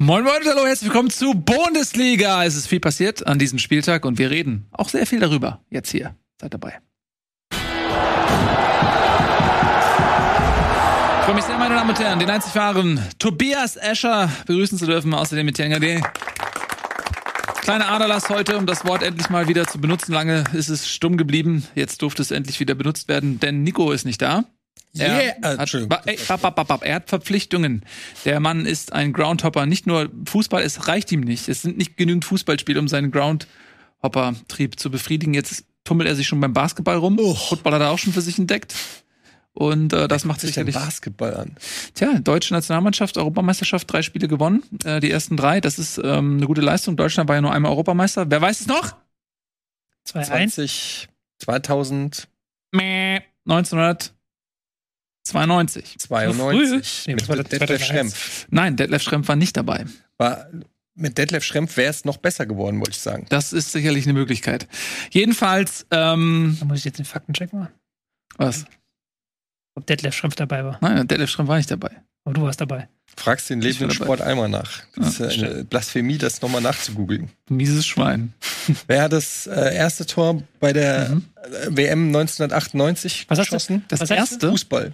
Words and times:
Moin 0.00 0.22
Moin, 0.22 0.38
hallo, 0.46 0.64
herzlich 0.64 0.90
willkommen 0.90 1.10
zu 1.10 1.34
Bundesliga. 1.34 2.44
Es 2.44 2.54
ist 2.54 2.68
viel 2.68 2.78
passiert 2.78 3.26
an 3.26 3.40
diesem 3.40 3.58
Spieltag 3.58 4.04
und 4.04 4.16
wir 4.16 4.30
reden 4.30 4.68
auch 4.70 4.88
sehr 4.88 5.08
viel 5.08 5.18
darüber. 5.18 5.60
Jetzt 5.70 5.90
hier. 5.90 6.14
Seid 6.40 6.54
dabei. 6.54 6.78
Ich 7.50 7.58
freue 11.24 11.34
mich 11.34 11.42
sehr, 11.42 11.58
meine 11.58 11.74
Damen 11.74 11.90
und 11.90 11.98
Herren, 11.98 12.20
den 12.20 12.30
einzig 12.30 12.54
wahren 12.54 13.04
Tobias 13.18 13.74
Escher 13.74 14.30
begrüßen 14.46 14.78
zu 14.78 14.86
dürfen, 14.86 15.12
außerdem 15.14 15.44
mit 15.44 15.56
Tenga 15.56 15.80
D. 15.80 16.00
Kleiner 17.62 17.88
Aderlass 17.88 18.28
heute, 18.28 18.56
um 18.56 18.66
das 18.66 18.84
Wort 18.84 19.02
endlich 19.02 19.30
mal 19.30 19.48
wieder 19.48 19.66
zu 19.66 19.80
benutzen. 19.80 20.12
Lange 20.12 20.44
ist 20.52 20.68
es 20.68 20.88
stumm 20.88 21.16
geblieben. 21.16 21.66
Jetzt 21.74 22.02
durfte 22.02 22.22
es 22.22 22.30
endlich 22.30 22.60
wieder 22.60 22.76
benutzt 22.76 23.08
werden, 23.08 23.40
denn 23.40 23.64
Nico 23.64 23.90
ist 23.90 24.04
nicht 24.04 24.22
da. 24.22 24.44
Er, 24.96 25.36
Yeah, 25.42 25.54
äh, 25.54 25.58
hat, 25.58 26.82
er 26.82 26.94
hat 26.94 27.08
Verpflichtungen. 27.08 27.84
Der 28.24 28.40
Mann 28.40 28.66
ist 28.66 28.92
ein 28.92 29.12
Groundhopper. 29.12 29.66
Nicht 29.66 29.86
nur 29.86 30.10
Fußball, 30.26 30.62
es 30.62 30.88
reicht 30.88 31.12
ihm 31.12 31.20
nicht. 31.20 31.48
Es 31.48 31.62
sind 31.62 31.76
nicht 31.76 31.96
genügend 31.96 32.24
Fußballspiele, 32.24 32.80
um 32.80 32.88
seinen 32.88 33.10
Groundhopper-Trieb 33.10 34.78
zu 34.78 34.90
befriedigen. 34.90 35.34
Jetzt 35.34 35.64
tummelt 35.84 36.08
er 36.08 36.16
sich 36.16 36.26
schon 36.26 36.40
beim 36.40 36.52
Basketball 36.52 36.96
rum. 36.96 37.18
Football 37.18 37.74
hat 37.74 37.82
er 37.82 37.90
auch 37.90 37.98
schon 37.98 38.12
für 38.12 38.22
sich 38.22 38.38
entdeckt. 38.38 38.74
Und 39.52 39.92
äh, 39.92 40.06
das 40.06 40.24
macht 40.24 40.40
sich 40.40 40.50
den 40.50 40.66
sicherlich. 40.66 40.74
Basketball 40.76 41.34
an. 41.34 41.56
Tja, 41.94 42.20
deutsche 42.20 42.54
Nationalmannschaft, 42.54 43.18
Europameisterschaft, 43.18 43.92
drei 43.92 44.02
Spiele 44.02 44.28
gewonnen. 44.28 44.62
Äh, 44.84 45.00
die 45.00 45.10
ersten 45.10 45.36
drei, 45.36 45.60
das 45.60 45.78
ist 45.80 45.98
ähm, 45.98 46.36
eine 46.36 46.46
gute 46.46 46.60
Leistung. 46.60 46.96
Deutschland 46.96 47.28
war 47.28 47.36
ja 47.36 47.42
nur 47.42 47.52
einmal 47.52 47.72
Europameister. 47.72 48.30
Wer 48.30 48.40
weiß 48.40 48.60
es 48.60 48.66
noch? 48.68 48.94
2-1. 50.06 51.08
20, 53.44 54.17
2092 55.28 56.10
Mäh. 56.10 56.16
1992. 56.16 57.06
Nee, 57.06 57.12
mit 57.14 57.22
das 57.22 57.28
war 57.28 57.36
der 57.36 57.44
Detlef 57.44 57.68
2001. 57.78 57.86
Schrempf. 58.16 58.46
Nein, 58.50 58.76
Detlef 58.76 59.02
Schrempf 59.02 59.28
war 59.28 59.36
nicht 59.36 59.56
dabei. 59.56 59.84
War, 60.16 60.46
mit 60.94 61.16
Detlef 61.18 61.44
Schrempf 61.44 61.76
wäre 61.76 61.90
es 61.90 62.04
noch 62.04 62.16
besser 62.16 62.44
geworden, 62.46 62.78
wollte 62.80 62.90
ich 62.92 62.98
sagen. 62.98 63.26
Das 63.28 63.52
ist 63.52 63.70
sicherlich 63.72 64.04
eine 64.06 64.14
Möglichkeit. 64.14 64.66
Jedenfalls, 65.10 65.86
ähm, 65.90 66.56
Da 66.58 66.64
muss 66.66 66.78
ich 66.78 66.84
jetzt 66.84 66.98
den 66.98 67.04
Faktencheck 67.04 67.52
machen. 67.52 67.68
was? 68.36 68.64
Ob 69.74 69.86
Detlef 69.86 70.14
Schrempf 70.14 70.34
dabei 70.34 70.64
war. 70.64 70.78
Nein, 70.80 71.06
Detlef 71.06 71.30
Schrempf 71.30 71.48
war 71.48 71.56
nicht 71.56 71.70
dabei. 71.70 71.90
Aber 72.24 72.34
du 72.34 72.42
warst 72.42 72.60
dabei. 72.60 72.88
Fragst 73.18 73.50
den 73.50 73.60
war 73.60 73.68
lebenden. 73.68 73.90
Sport 73.94 74.20
einmal 74.20 74.48
nach. 74.48 74.82
Das 74.96 75.18
Ja, 75.18 75.26
ist 75.26 75.42
eine 75.42 75.64
Blasphemie, 75.64 76.18
das 76.18 76.40
nochmal 76.40 76.60
nachzugoogeln. 76.60 77.30
Mieses 77.48 77.86
Schwein. 77.86 78.32
Wer 78.86 79.02
hat 79.02 79.12
das 79.12 79.46
äh, 79.46 79.74
erste 79.74 80.06
Tor 80.06 80.42
bei 80.60 80.72
der 80.72 81.10
Mhm. 81.10 81.24
äh, 81.42 81.76
WM 81.76 82.06
1998 82.08 83.26
Was 83.28 83.38
hast 83.38 83.46
du? 83.48 83.50
geschossen? 83.56 83.84
Das 83.88 84.00
Was 84.00 84.08
sagst 84.08 84.32
erste, 84.32 84.50
Fußball. 84.50 84.92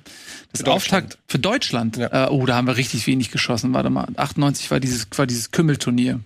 das 0.52 0.62
Für. 0.62 0.72
Auftakt 0.72 1.19
für 1.28 1.39
Deutschland. 1.39 1.97
Ja. 1.97 2.27
Äh, 2.27 2.30
oh, 2.30 2.47
da 2.47 2.55
haben 2.56 2.67
wir 2.67 2.77
richtig 2.77 3.06
wenig 3.06 3.30
geschossen. 3.30 3.72
Warte 3.75 3.91
mal. 3.91 4.06
98 4.17 4.70
war 4.70 4.80
dieses, 4.80 5.06
war 5.17 5.27
dieses 5.27 5.50
Kümmelturnier. 5.50 6.20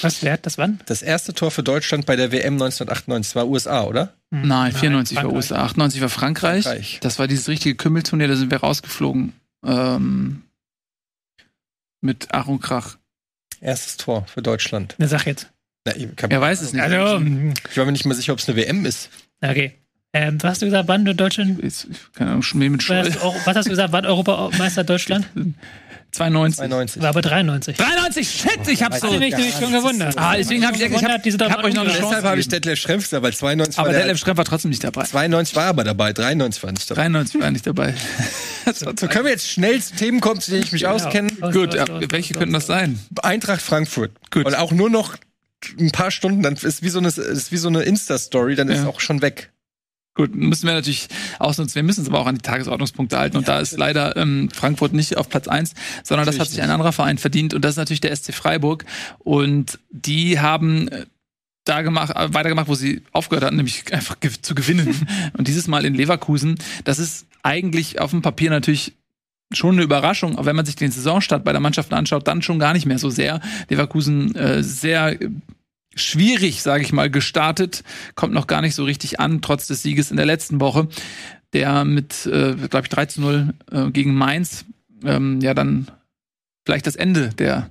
Was, 0.00 0.22
wer 0.22 0.34
hat 0.34 0.46
das 0.46 0.58
wann? 0.58 0.80
Das 0.86 1.02
erste 1.02 1.34
Tor 1.34 1.50
für 1.50 1.64
Deutschland 1.64 2.06
bei 2.06 2.14
der 2.14 2.30
WM 2.30 2.54
1998 2.54 3.34
war 3.34 3.48
USA, 3.48 3.82
oder? 3.82 4.14
Hm. 4.30 4.46
Nein, 4.46 4.72
94 4.72 5.16
war 5.16 5.22
Frankreich. 5.24 5.36
USA, 5.36 5.56
98 5.64 6.00
war 6.00 6.08
Frankreich. 6.08 6.62
Frankreich. 6.64 6.98
Das 7.02 7.18
war 7.18 7.26
dieses 7.26 7.48
richtige 7.48 7.74
Kümmelturnier, 7.74 8.28
da 8.28 8.36
sind 8.36 8.50
wir 8.52 8.58
rausgeflogen. 8.58 9.32
Ähm, 9.64 10.42
mit 12.02 12.28
Ach 12.30 12.46
und 12.48 12.60
Krach. 12.60 12.98
Erstes 13.60 13.96
Tor 13.96 14.26
für 14.26 14.42
Deutschland. 14.42 14.94
Na, 14.98 15.06
sag 15.06 15.24
jetzt. 15.26 15.50
Na, 15.86 15.92
Er 15.92 16.40
weiß 16.40 16.60
es 16.60 16.72
nicht. 16.72 16.82
Also, 16.82 17.16
hm, 17.16 17.54
ich 17.70 17.76
war 17.76 17.84
mir 17.86 17.92
nicht 17.92 18.04
mal 18.04 18.14
sicher, 18.14 18.32
ob 18.32 18.38
es 18.40 18.48
eine 18.48 18.56
WM 18.56 18.84
ist. 18.84 19.08
okay. 19.40 19.72
Ähm, 20.14 20.36
was 20.42 20.50
hast 20.50 20.62
du 20.62 20.66
gesagt, 20.66 20.88
wann 20.88 21.06
Deutschland? 21.06 21.62
Jetzt, 21.62 21.86
keine 22.14 22.30
Ahnung, 22.30 22.42
Schmäh 22.42 22.68
mit 22.68 22.80
Was 22.80 22.84
Schuld. 22.86 23.14
hast, 23.14 23.22
du, 23.24 23.46
was 23.46 23.56
hast 23.56 23.64
du 23.64 23.70
gesagt, 23.70 23.92
wann 23.92 24.04
Europameister 24.04 24.84
Deutschland? 24.84 25.26
92. 26.12 26.58
92. 26.58 27.02
War 27.02 27.08
aber 27.08 27.22
93. 27.22 27.76
93, 27.78 28.28
shit, 28.30 28.68
ich 28.68 28.82
hab's 28.82 29.00
so. 29.00 29.10
du 29.10 29.18
mich 29.18 29.34
nämlich 29.34 29.54
schon 29.54 29.72
gewundert. 29.72 30.14
Ah, 30.18 30.34
deswegen 30.36 30.66
hab 30.66 30.74
ich, 30.74 30.82
ich 30.82 31.04
hab, 31.04 31.22
diese 31.22 31.38
ich 31.38 31.42
hab 31.50 31.64
euch 31.64 31.72
noch 31.72 31.82
eine 31.82 31.90
Chance 31.90 32.04
Deshalb 32.08 32.24
habe 32.26 32.38
ich. 32.40 32.48
Detlef 32.48 32.78
Schrempf 32.78 33.10
weil 33.12 33.32
92 33.32 33.78
Aber 33.78 33.92
Detlef 33.92 34.18
Schrempf 34.18 34.36
war 34.36 34.44
trotzdem 34.44 34.70
nicht 34.70 34.84
dabei. 34.84 35.04
92 35.04 35.56
war 35.56 35.64
aber 35.64 35.84
dabei, 35.84 36.12
93 36.12 36.62
war 36.62 36.72
nicht 36.72 36.90
dabei. 36.90 37.02
93 37.02 37.40
war 37.40 37.50
nicht 37.50 37.66
dabei. 37.66 37.94
So 38.74 39.08
können 39.08 39.24
wir 39.24 39.32
jetzt 39.32 39.48
schnell 39.48 39.82
zu 39.82 39.96
Themen 39.96 40.20
kommen, 40.20 40.40
zu 40.40 40.52
denen 40.52 40.62
ich 40.62 40.70
mich 40.70 40.82
Genau. 40.82 40.94
auskenne. 40.94 41.32
Aus, 41.40 41.52
Gut, 41.52 41.74
welche 42.12 42.34
könnten 42.34 42.52
das 42.52 42.66
sein? 42.68 43.00
Eintracht 43.20 43.60
Frankfurt. 43.60 44.12
Gut. 44.30 44.44
Und 44.46 44.54
auch 44.54 44.70
nur 44.70 44.88
noch 44.88 45.16
ein 45.80 45.90
paar 45.90 46.10
Stunden, 46.10 46.42
dann 46.42 46.54
ist 46.54 46.82
wie 46.82 46.88
so 46.88 46.98
eine, 46.98 47.08
ist 47.08 47.50
wie 47.52 47.56
so 47.56 47.68
eine 47.68 47.82
Insta-Story, 47.82 48.54
dann 48.54 48.68
ist 48.68 48.82
Ja. 48.82 48.86
auch 48.88 49.00
schon 49.00 49.20
weg. 49.22 49.51
Gut, 50.14 50.34
müssen 50.34 50.66
wir 50.66 50.74
natürlich 50.74 51.08
ausnutzen. 51.38 51.74
Wir 51.74 51.82
müssen 51.82 52.00
uns 52.00 52.08
aber 52.08 52.20
auch 52.20 52.26
an 52.26 52.34
die 52.34 52.42
Tagesordnungspunkte 52.42 53.18
halten. 53.18 53.38
Und 53.38 53.48
da 53.48 53.60
ist 53.60 53.78
leider 53.78 54.14
ähm, 54.16 54.50
Frankfurt 54.50 54.92
nicht 54.92 55.16
auf 55.16 55.30
Platz 55.30 55.48
eins, 55.48 55.74
sondern 56.04 56.26
das 56.26 56.38
hat 56.38 56.48
sich 56.48 56.58
nicht. 56.58 56.64
ein 56.64 56.70
anderer 56.70 56.92
Verein 56.92 57.16
verdient. 57.16 57.54
Und 57.54 57.64
das 57.64 57.72
ist 57.72 57.78
natürlich 57.78 58.02
der 58.02 58.14
SC 58.14 58.34
Freiburg. 58.34 58.84
Und 59.20 59.78
die 59.90 60.38
haben 60.38 60.88
äh, 60.88 61.06
da 61.64 61.80
gemacht, 61.80 62.14
äh, 62.14 62.34
weitergemacht, 62.34 62.68
wo 62.68 62.74
sie 62.74 63.02
aufgehört 63.12 63.44
hatten, 63.44 63.56
nämlich 63.56 63.92
einfach 63.92 64.20
ge 64.20 64.30
zu 64.40 64.54
gewinnen. 64.54 65.06
Und 65.36 65.48
dieses 65.48 65.66
Mal 65.66 65.86
in 65.86 65.94
Leverkusen. 65.94 66.56
Das 66.84 66.98
ist 66.98 67.26
eigentlich 67.42 67.98
auf 67.98 68.10
dem 68.10 68.20
Papier 68.20 68.50
natürlich 68.50 68.92
schon 69.52 69.74
eine 69.74 69.82
Überraschung, 69.82 70.36
aber 70.36 70.46
wenn 70.46 70.56
man 70.56 70.64
sich 70.64 70.76
den 70.76 70.90
Saisonstart 70.90 71.44
bei 71.44 71.52
der 71.52 71.60
Mannschaft 71.60 71.92
anschaut, 71.92 72.26
dann 72.26 72.42
schon 72.42 72.58
gar 72.58 72.72
nicht 72.72 72.86
mehr 72.86 72.98
so 72.98 73.10
sehr. 73.10 73.40
Leverkusen 73.68 74.34
äh, 74.34 74.62
sehr 74.62 75.20
äh, 75.20 75.28
schwierig, 75.94 76.62
sage 76.62 76.82
ich 76.82 76.92
mal, 76.92 77.10
gestartet, 77.10 77.84
kommt 78.14 78.34
noch 78.34 78.46
gar 78.46 78.62
nicht 78.62 78.74
so 78.74 78.84
richtig 78.84 79.20
an, 79.20 79.42
trotz 79.42 79.66
des 79.66 79.82
Sieges 79.82 80.10
in 80.10 80.16
der 80.16 80.26
letzten 80.26 80.60
Woche, 80.60 80.88
der 81.52 81.84
mit, 81.84 82.26
äh, 82.26 82.54
glaube 82.54 82.84
ich, 82.84 82.88
3 82.88 83.06
zu 83.06 83.20
0 83.20 83.54
äh, 83.70 83.90
gegen 83.90 84.14
Mainz 84.14 84.64
ähm, 85.04 85.40
ja 85.40 85.54
dann 85.54 85.90
vielleicht 86.64 86.86
das 86.86 86.96
Ende 86.96 87.30
der 87.30 87.70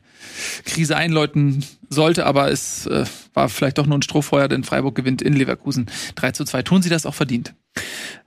Krise 0.66 0.96
einläuten 0.98 1.64
sollte, 1.94 2.26
aber 2.26 2.52
es 2.52 2.88
äh, 2.88 3.06
war 3.34 3.50
vielleicht 3.50 3.78
doch 3.78 3.86
nur 3.86 3.98
ein 3.98 4.02
Strohfeuer, 4.02 4.48
denn 4.48 4.64
Freiburg 4.64 4.96
gewinnt 4.96 5.22
in 5.22 5.34
Leverkusen 5.34 5.86
3 6.16 6.32
zu 6.32 6.46
2. 6.46 6.64
Tun 6.64 6.82
sie 6.82 6.90
das 6.90 7.06
auch 7.06 7.14
verdient? 7.14 7.54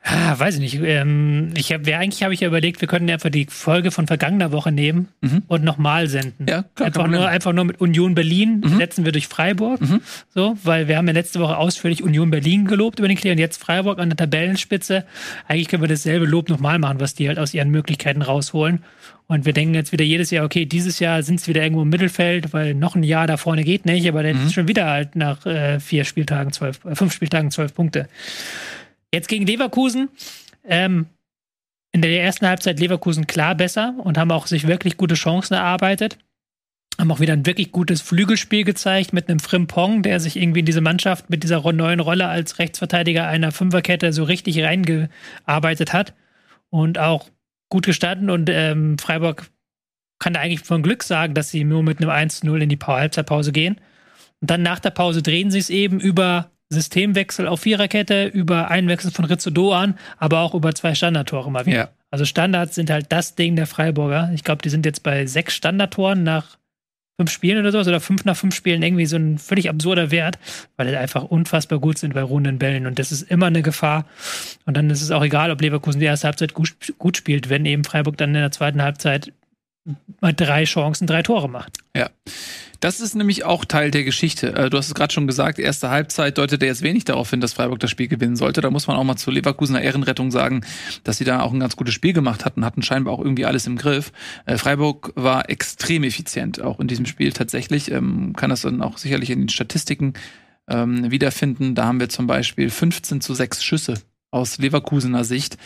Ah, 0.03 0.39
weiß 0.39 0.55
ich 0.57 0.61
nicht. 0.61 0.81
Ähm, 0.83 1.51
ich 1.57 1.73
hab, 1.73 1.85
wer, 1.85 1.99
eigentlich 1.99 2.23
habe 2.23 2.33
ich 2.35 2.41
ja 2.41 2.49
überlegt, 2.49 2.81
wir 2.81 2.89
könnten 2.89 3.11
einfach 3.11 3.31
die 3.31 3.47
Folge 3.49 3.91
von 3.91 4.07
vergangener 4.07 4.53
Woche 4.53 4.71
nehmen 4.73 5.09
Mhm. 5.23 5.43
und 5.49 5.65
nochmal 5.65 6.09
senden. 6.09 6.47
Ja, 6.49 6.65
klar, 6.75 6.87
einfach, 6.89 7.07
nur, 7.09 7.27
einfach 7.29 7.53
nur 7.53 7.65
mit 7.65 7.81
Union 7.81 8.15
Berlin 8.15 8.61
Mhm. 8.65 8.77
setzen 8.79 9.05
wir 9.05 9.13
durch 9.13 9.29
Freiburg. 9.29 9.81
Mhm. 9.81 10.01
So, 10.35 10.57
weil 10.63 10.89
wir 10.89 10.97
haben 10.99 11.07
ja 11.07 11.13
letzte 11.15 11.41
Woche 11.41 11.57
ausführlich 11.57 12.03
Union 12.03 12.31
Berlin 12.31 12.67
gelobt 12.67 12.99
über 12.99 13.09
den 13.09 13.17
Klee 13.17 13.33
und 13.33 13.39
jetzt 13.39 13.59
Freiburg 13.61 13.99
an 13.99 14.11
der 14.11 14.17
Tabellenspitze. 14.19 15.05
Eigentlich 15.49 15.69
können 15.69 15.83
wir 15.83 15.89
dasselbe 15.89 16.27
Lob 16.27 16.49
nochmal 16.51 16.79
machen, 16.79 17.01
was 17.01 17.15
die 17.15 17.29
halt 17.29 17.39
aus 17.39 17.53
ihren 17.55 17.71
Möglichkeiten 17.71 18.23
rausholen. 18.23 18.83
Und 19.27 19.47
wir 19.47 19.55
denken 19.55 19.75
jetzt 19.75 19.91
wieder 19.91 20.05
jedes 20.05 20.31
Jahr, 20.31 20.45
okay, 20.45 20.67
dieses 20.67 20.99
Jahr 20.99 21.23
sind 21.23 21.41
es 21.41 21.49
wieder 21.49 21.63
irgendwo 21.63 21.81
im 21.83 21.89
Mittelfeld, 21.89 22.53
weil 22.53 22.75
noch 22.75 22.95
ein 22.95 23.03
Jahr 23.03 23.27
da 23.27 23.39
vorne 23.55 23.65
geht 23.65 23.87
nicht, 23.87 24.09
aber 24.09 24.25
dann 24.25 24.41
Mhm. 24.41 24.47
ist 24.47 24.55
schon 24.55 24.67
wieder 24.69 24.87
halt 24.91 25.15
nach 25.15 25.47
äh, 25.47 25.79
vier 25.79 26.05
Spieltagen 26.05 26.53
zwölf, 26.53 26.85
äh, 26.85 26.97
fünf 26.97 27.13
Spieltagen 27.13 27.53
zwölf 27.53 27.73
Punkte. 27.73 28.09
Jetzt 29.13 29.29
gegen 29.29 29.47
Leverkusen. 29.47 30.09
Ähm, 30.67 31.07
in 31.93 32.03
der 32.03 32.21
ersten 32.21 32.49
Halbzeit 32.49 32.81
Leverkusen 32.81 33.29
klar 33.29 33.55
besser 33.55 33.95
und 33.99 34.19
haben 34.19 34.33
auch 34.33 34.49
sich 34.49 34.67
wirklich 34.67 34.97
gute 34.97 35.15
Chancen 35.15 35.55
erarbeitet. 35.55 36.19
Haben 36.99 37.13
auch 37.13 37.21
wieder 37.21 37.33
ein 37.35 37.47
wirklich 37.47 37.71
gutes 37.71 38.03
Flügelspiel 38.03 38.65
gezeigt 38.65 39.13
mit 39.13 39.29
einem 39.29 39.39
Frimpong, 39.39 40.03
der 40.03 40.19
sich 40.19 40.37
irgendwie 40.37 40.61
in 40.61 40.67
diese 40.67 40.81
Mannschaft 40.81 41.31
mit 41.31 41.45
dieser 41.45 41.61
neuen 41.73 42.01
Rolle 42.01 42.27
als 42.27 42.59
Rechtsverteidiger 42.59 43.29
einer 43.29 43.53
Fünferkette 43.53 44.13
so 44.13 44.25
richtig 44.25 44.61
reingearbeitet 44.63 45.93
hat. 45.93 46.15
Und 46.71 46.99
auch 46.99 47.31
gut 47.69 47.87
gestanden. 47.87 48.31
Und 48.31 48.51
ähm, 48.51 48.99
Freiburg 48.99 49.47
kann 50.25 50.33
da 50.33 50.41
eigentlich 50.41 50.61
von 50.61 50.83
Glück 50.83 51.03
sagen, 51.03 51.35
dass 51.35 51.51
sie 51.51 51.65
nur 51.65 51.83
mit 51.83 51.99
einem 52.01 52.09
1-0 52.09 52.57
in 52.59 52.69
die 52.71 52.77
Pa- 52.77 52.97
Halbzeitpause 52.97 53.53
gehen. 53.53 53.77
Und 54.41 54.51
dann 54.51 54.63
nach 54.63 54.79
der 54.81 54.89
Pause 54.91 55.21
drehen 55.23 55.51
sie 55.51 55.59
es 55.59 55.69
eben 55.69 56.01
über 56.01 56.51
Systemwechsel 56.71 57.47
auf 57.47 57.61
Viererkette, 57.61 58.25
über 58.27 58.71
Einwechsel 58.71 59.11
von 59.11 59.27
Rizzo 59.27 59.73
an, 59.73 59.99
aber 60.17 60.41
auch 60.41 60.55
über 60.55 60.75
zwei 60.75 60.95
Standardtore 60.95 61.51
mal 61.51 61.67
wieder. 61.67 61.77
Ja. 61.77 61.89
Also 62.11 62.25
Standards 62.25 62.75
sind 62.75 62.89
halt 62.89 63.07
das 63.11 63.35
Ding 63.35 63.55
der 63.55 63.67
Freiburger. 63.67 64.31
Ich 64.35 64.45
glaube, 64.45 64.63
die 64.63 64.71
sind 64.71 64.87
jetzt 64.87 65.03
bei 65.03 65.27
sechs 65.27 65.55
Standardtoren 65.55 66.23
nach 66.23 66.57
fünf 67.21 67.31
Spielen 67.31 67.59
oder 67.61 67.71
sowas 67.71 67.87
oder 67.87 68.01
fünf 68.01 68.25
nach 68.25 68.37
fünf 68.37 68.55
Spielen 68.55 68.83
irgendwie 68.83 69.07
so 69.07 69.17
ein 69.17 69.39
völlig 69.39 69.69
absurder 69.69 70.11
Wert, 70.11 70.39
weil 70.77 70.89
die 70.89 70.97
einfach 70.97 71.23
unfassbar 71.23 71.79
gut 71.81 71.99
sind 71.99 72.15
bei 72.15 72.23
runden 72.23 72.59
Bällen 72.59 72.87
und 72.87 72.99
das 72.99 73.13
ist 73.13 73.23
immer 73.31 73.47
eine 73.47 73.63
Gefahr. 73.63 74.07
Und 74.65 74.77
dann 74.77 74.91
ist 74.91 75.03
es 75.03 75.11
auch 75.13 75.23
egal, 75.23 75.51
ob 75.51 75.61
Leverkusen 75.61 76.01
die 76.01 76.07
erste 76.07 76.27
Halbzeit 76.27 76.55
gut, 76.55 76.75
gut 76.99 77.17
spielt, 77.17 77.51
wenn 77.51 77.67
eben 77.67 77.85
Freiburg 77.85 78.17
dann 78.17 78.31
in 78.31 78.41
der 78.41 78.51
zweiten 78.51 78.83
Halbzeit 78.83 79.33
mal 80.21 80.33
drei 80.33 80.65
Chancen, 80.65 81.07
drei 81.07 81.23
Tore 81.23 81.49
macht. 81.49 81.79
Ja. 81.97 82.11
Das 82.81 83.01
ist 83.01 83.15
nämlich 83.15 83.45
auch 83.45 83.65
Teil 83.65 83.91
der 83.91 84.05
Geschichte. 84.05 84.55
Äh, 84.55 84.69
Du 84.69 84.77
hast 84.77 84.89
es 84.89 84.95
gerade 84.95 85.13
schon 85.13 85.27
gesagt, 85.27 85.59
erste 85.59 85.89
Halbzeit 85.89 86.37
deutete 86.37 86.67
jetzt 86.67 86.83
wenig 86.83 87.05
darauf 87.05 87.31
hin, 87.31 87.41
dass 87.41 87.55
Freiburg 87.55 87.81
das 87.81 87.91
Spiel 87.91 88.09
gewinnen 88.09 88.37
sollte. 88.37 88.61
Da 88.61 88.71
muss 88.71 88.87
man 88.87 88.97
auch 88.97 89.05
mal 89.05 89.17
zur 89.17 89.33
Leverkusener 89.33 89.81
Ehrenrettung 89.81 90.31
sagen, 90.31 90.67
dass 91.03 91.17
sie 91.17 91.25
da 91.25 91.41
auch 91.41 91.53
ein 91.53 91.61
ganz 91.61 91.77
gutes 91.77 91.95
Spiel 91.95 92.13
gemacht 92.13 92.45
hatten, 92.45 92.65
hatten 92.65 92.83
scheinbar 92.83 93.15
auch 93.15 93.21
irgendwie 93.21 93.47
alles 93.47 93.67
im 93.67 93.77
Griff. 93.79 94.13
Äh, 94.45 94.59
Freiburg 94.59 95.13
war 95.15 95.49
extrem 95.49 96.05
effizient, 96.05 96.61
auch 96.61 96.79
in 96.81 96.89
diesem 96.89 97.07
Spiel 97.07 97.33
tatsächlich. 97.33 97.91
Ähm, 97.91 98.35
Kann 98.37 98.51
das 98.51 98.63
dann 98.63 98.83
auch 98.83 98.99
sicherlich 98.99 99.31
in 99.31 99.41
den 99.41 99.49
Statistiken 99.49 100.15
ähm, 100.69 101.11
wiederfinden. 101.11 101.75
Da 101.75 101.85
haben 101.87 102.01
wir 102.01 102.09
zum 102.09 102.27
Beispiel 102.27 102.69
15 102.69 103.21
zu 103.21 103.33
6 103.33 103.63
Schüsse 103.63 103.95
aus 104.31 104.59
Leverkusener 104.59 105.25
Sicht. 105.25 105.57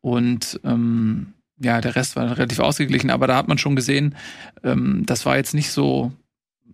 Und 0.00 0.58
ähm, 0.64 1.33
ja, 1.60 1.80
der 1.80 1.96
Rest 1.96 2.16
war 2.16 2.36
relativ 2.36 2.58
ausgeglichen, 2.58 3.10
aber 3.10 3.26
da 3.26 3.36
hat 3.36 3.48
man 3.48 3.58
schon 3.58 3.76
gesehen, 3.76 4.14
ähm, 4.62 5.04
das 5.06 5.24
war 5.24 5.36
jetzt 5.36 5.54
nicht 5.54 5.70
so 5.70 6.12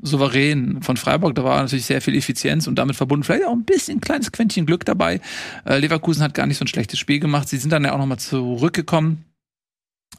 souverän 0.03 0.83
von 0.83 0.97
Freiburg. 0.97 1.35
Da 1.35 1.45
war 1.45 1.61
natürlich 1.61 1.85
sehr 1.85 2.01
viel 2.01 2.17
Effizienz 2.17 2.67
und 2.67 2.77
damit 2.77 2.97
verbunden 2.97 3.25
vielleicht 3.25 3.45
auch 3.45 3.53
ein 3.53 3.65
bisschen 3.65 4.01
kleines 4.01 4.33
Quäntchen 4.33 4.67
Glück 4.67 4.85
dabei. 4.85 5.21
Äh, 5.67 5.79
Leverkusen 5.79 6.23
hat 6.23 6.35
gar 6.35 6.47
nicht 6.47 6.59
so 6.59 6.65
ein 6.65 6.69
schlechtes 6.69 6.99
Spiel 6.99 7.21
gemacht. 7.21 7.49
Sie 7.49 7.59
sind 7.59 7.71
dann 7.71 7.85
ja 7.85 7.93
auch 7.93 7.99
nochmal 7.99 8.19
zurückgekommen, 8.19 9.25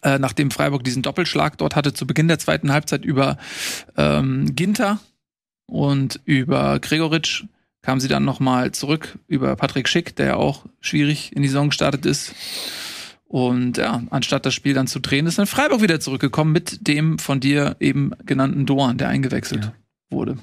äh, 0.03 0.19
nachdem 0.19 0.51
Freiburg 0.51 0.83
diesen 0.83 1.01
Doppelschlag 1.01 1.57
dort 1.57 1.75
hatte 1.75 1.93
zu 1.93 2.05
Beginn 2.05 2.27
der 2.27 2.39
zweiten 2.39 2.71
Halbzeit 2.71 3.03
über 3.03 3.37
ähm, 3.97 4.55
Ginter 4.55 4.99
und 5.65 6.19
über 6.25 6.79
Gregoritsch 6.79 7.45
kam 7.81 7.99
sie 7.99 8.07
dann 8.07 8.25
nochmal 8.25 8.71
zurück 8.73 9.17
über 9.27 9.55
Patrick 9.55 9.89
Schick, 9.89 10.15
der 10.15 10.25
ja 10.27 10.35
auch 10.35 10.65
schwierig 10.81 11.35
in 11.35 11.41
die 11.41 11.47
Saison 11.47 11.69
gestartet 11.69 12.05
ist. 12.05 12.35
Und 13.31 13.77
ja, 13.77 14.03
anstatt 14.09 14.45
das 14.45 14.53
Spiel 14.53 14.73
dann 14.73 14.87
zu 14.87 14.99
drehen, 14.99 15.25
ist 15.25 15.39
dann 15.39 15.47
Freiburg 15.47 15.81
wieder 15.81 16.01
zurückgekommen 16.01 16.51
mit 16.51 16.85
dem 16.85 17.17
von 17.17 17.39
dir 17.39 17.77
eben 17.79 18.11
genannten 18.25 18.65
Doan, 18.65 18.97
der 18.97 19.07
eingewechselt 19.07 19.63
ja. 19.63 19.73
wurde. 20.09 20.37